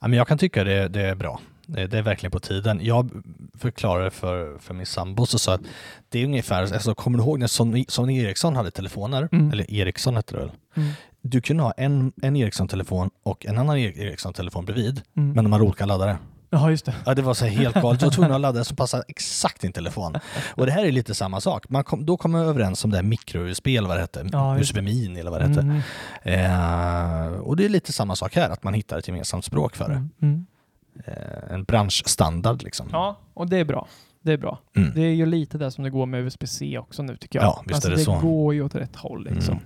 Ja, 0.00 0.08
men 0.08 0.12
jag 0.18 0.28
kan 0.28 0.38
tycka 0.38 0.64
det, 0.64 0.88
det 0.88 1.00
är 1.02 1.14
bra. 1.14 1.40
Det, 1.74 1.86
det 1.86 1.98
är 1.98 2.02
verkligen 2.02 2.30
på 2.30 2.40
tiden. 2.40 2.80
Jag 2.82 3.10
förklarade 3.58 4.10
för, 4.10 4.58
för 4.58 4.74
min 4.74 4.86
sambo 4.86 5.22
och 5.22 5.28
sa 5.28 5.54
att 5.54 5.60
det 6.08 6.18
är 6.18 6.24
ungefär, 6.24 6.62
alltså, 6.62 6.94
kommer 6.94 7.18
du 7.18 7.24
ihåg 7.24 7.38
när 7.38 7.46
Sony, 7.46 7.84
Sony 7.88 8.18
Ericsson 8.22 8.56
hade 8.56 8.70
telefoner? 8.70 9.28
Mm. 9.32 9.50
Eller 9.52 9.70
Ericsson 9.74 10.16
hette 10.16 10.34
det 10.34 10.40
väl? 10.40 10.50
Mm. 10.76 10.88
Du 11.22 11.40
kunde 11.40 11.62
ha 11.62 11.72
en, 11.76 12.12
en 12.22 12.36
Ericsson-telefon 12.36 13.10
och 13.22 13.46
en 13.46 13.58
annan 13.58 13.78
E- 13.78 13.92
Ericsson-telefon 13.96 14.64
bredvid, 14.64 15.02
Mm. 15.16 15.32
men 15.32 15.44
de 15.44 15.52
har 15.52 15.62
olika 15.62 15.86
laddare. 15.86 16.16
Ja, 16.54 16.70
just 16.70 16.84
det. 16.84 16.94
Ja, 17.06 17.14
det 17.14 17.22
var 17.22 17.34
så 17.34 17.44
helt 17.46 17.74
galet. 17.74 18.00
Du 18.00 18.06
var 18.06 18.12
tvungen 18.12 18.32
att 18.32 18.40
ladda 18.40 18.56
den 18.56 18.64
som 18.64 18.76
passade 18.76 19.04
exakt 19.08 19.60
din 19.60 19.72
telefon. 19.72 20.14
Och 20.54 20.66
det 20.66 20.72
här 20.72 20.84
är 20.84 20.92
lite 20.92 21.14
samma 21.14 21.40
sak. 21.40 21.68
Man 21.68 21.84
kom, 21.84 22.06
då 22.06 22.16
kom 22.16 22.30
man 22.32 22.40
överens 22.40 22.84
om 22.84 22.90
det 22.90 22.96
här 22.96 23.04
micro-USB 23.04 23.66
eller 23.76 23.88
vad 23.88 23.96
det 23.96 24.00
hette. 24.00 24.26
Ja, 24.32 24.58
USB 24.58 24.76
Mini 24.76 25.20
eller 25.20 25.30
vad 25.30 25.40
det 25.40 25.48
hette. 25.48 25.60
Mm. 25.60 25.82
Eh, 26.22 27.32
och 27.40 27.56
det 27.56 27.64
är 27.64 27.68
lite 27.68 27.92
samma 27.92 28.16
sak 28.16 28.34
här, 28.36 28.50
att 28.50 28.62
man 28.62 28.74
hittar 28.74 28.98
ett 28.98 29.08
gemensamt 29.08 29.44
språk 29.44 29.76
för 29.76 29.88
det. 29.88 30.08
Mm. 30.26 30.46
Mm. 30.94 31.04
Eh, 31.06 31.54
en 31.54 31.64
branschstandard 31.64 32.62
liksom. 32.62 32.88
Ja, 32.92 33.16
och 33.34 33.48
det 33.48 33.56
är 33.58 33.64
bra. 33.64 33.88
Det 34.20 34.32
är 34.32 34.36
bra. 34.36 34.58
Mm. 34.76 34.92
Det 34.94 35.00
är 35.00 35.14
ju 35.14 35.26
lite 35.26 35.58
det 35.58 35.70
som 35.70 35.84
det 35.84 35.90
går 35.90 36.06
med 36.06 36.20
USB-C 36.24 36.78
också 36.78 37.02
nu 37.02 37.16
tycker 37.16 37.38
jag. 37.38 37.46
Ja, 37.46 37.62
visst 37.66 37.74
alltså, 37.74 37.88
det 37.90 37.96
det 37.96 38.02
så. 38.02 38.18
går 38.20 38.54
ju 38.54 38.62
åt 38.62 38.74
rätt 38.74 38.96
håll 38.96 39.24
liksom. 39.30 39.58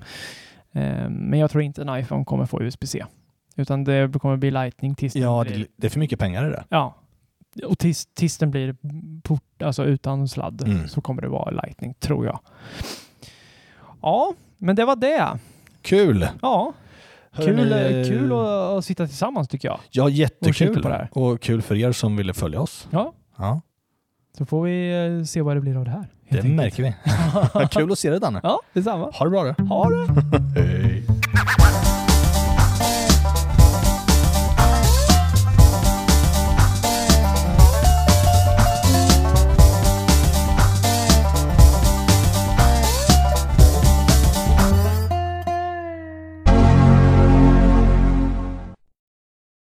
Eh, 0.73 1.09
men 1.09 1.39
jag 1.39 1.51
tror 1.51 1.63
inte 1.63 1.83
en 1.83 1.99
iPhone 2.01 2.25
kommer 2.25 2.47
få 2.47 2.63
USB-C. 2.63 3.05
Utan 3.57 3.85
det 3.85 4.19
kommer 4.21 4.37
bli 4.37 4.51
Lightning 4.51 4.95
tills 4.95 5.17
Ja, 5.17 5.45
blir 5.45 5.59
det, 5.59 5.67
det 5.77 5.87
är 5.87 5.91
för 5.91 5.99
mycket 6.01 6.19
pengar 6.19 6.47
i 6.47 6.51
det. 6.51 6.65
Ja. 6.69 6.95
Och 7.67 7.79
tills, 7.79 8.07
tills 8.07 8.39
den 8.39 8.51
blir 8.51 8.77
port, 9.23 9.63
alltså 9.63 9.85
utan 9.85 10.29
sladd 10.29 10.63
Mm. 10.63 10.89
så 10.89 11.01
kommer 11.01 11.23
det 11.23 11.29
vara 11.29 11.51
Lightning, 11.51 11.95
tror 11.95 12.27
jag. 12.27 12.41
Ja, 14.03 14.35
men 14.59 14.77
det 14.77 14.85
var 14.85 14.97
det. 14.97 15.39
Kul! 15.83 16.29
Ja. 16.43 16.73
Kul, 17.45 17.73
eh, 17.73 18.05
kul 18.09 18.33
att, 18.33 18.85
sitta 18.85 19.07
tillsammans 19.07 19.49
tycker 19.49 19.69
jag. 19.69 19.79
Ja, 19.91 20.03
Och 20.05 20.11
jättekul. 20.11 20.55
kika 20.55 20.81
på 20.83 20.89
det 20.89 20.95
här. 20.95 21.09
Och 21.13 21.41
kul 21.41 21.63
för 21.63 21.75
er 21.75 21.93
som 21.93 22.17
ville 22.17 22.35
följa 22.35 22.61
oss. 22.61 22.87
Ja. 22.91 23.13
Ja, 23.39 23.61
Så 24.39 24.47
får 24.47 24.63
vi 24.65 25.07
eh, 25.19 25.25
se 25.25 25.43
vad 25.43 25.57
det 25.57 25.61
blir 25.61 25.77
av 25.77 25.85
det 25.85 25.91
här. 25.91 26.09
det 26.31 26.43
märker 26.43 26.83
vi. 26.83 26.95
kul 27.71 27.93
att 27.93 27.99
se 27.99 28.11
dig 28.11 28.21
Danne. 28.21 28.41
Ja, 28.43 28.61
detsamma. 28.73 29.11
Ha 29.11 29.25
det 29.25 29.31
bra 29.31 29.45
du. 29.45 29.65
Ha 29.65 29.91
det! 29.91 30.07
Hej. 30.61 31.16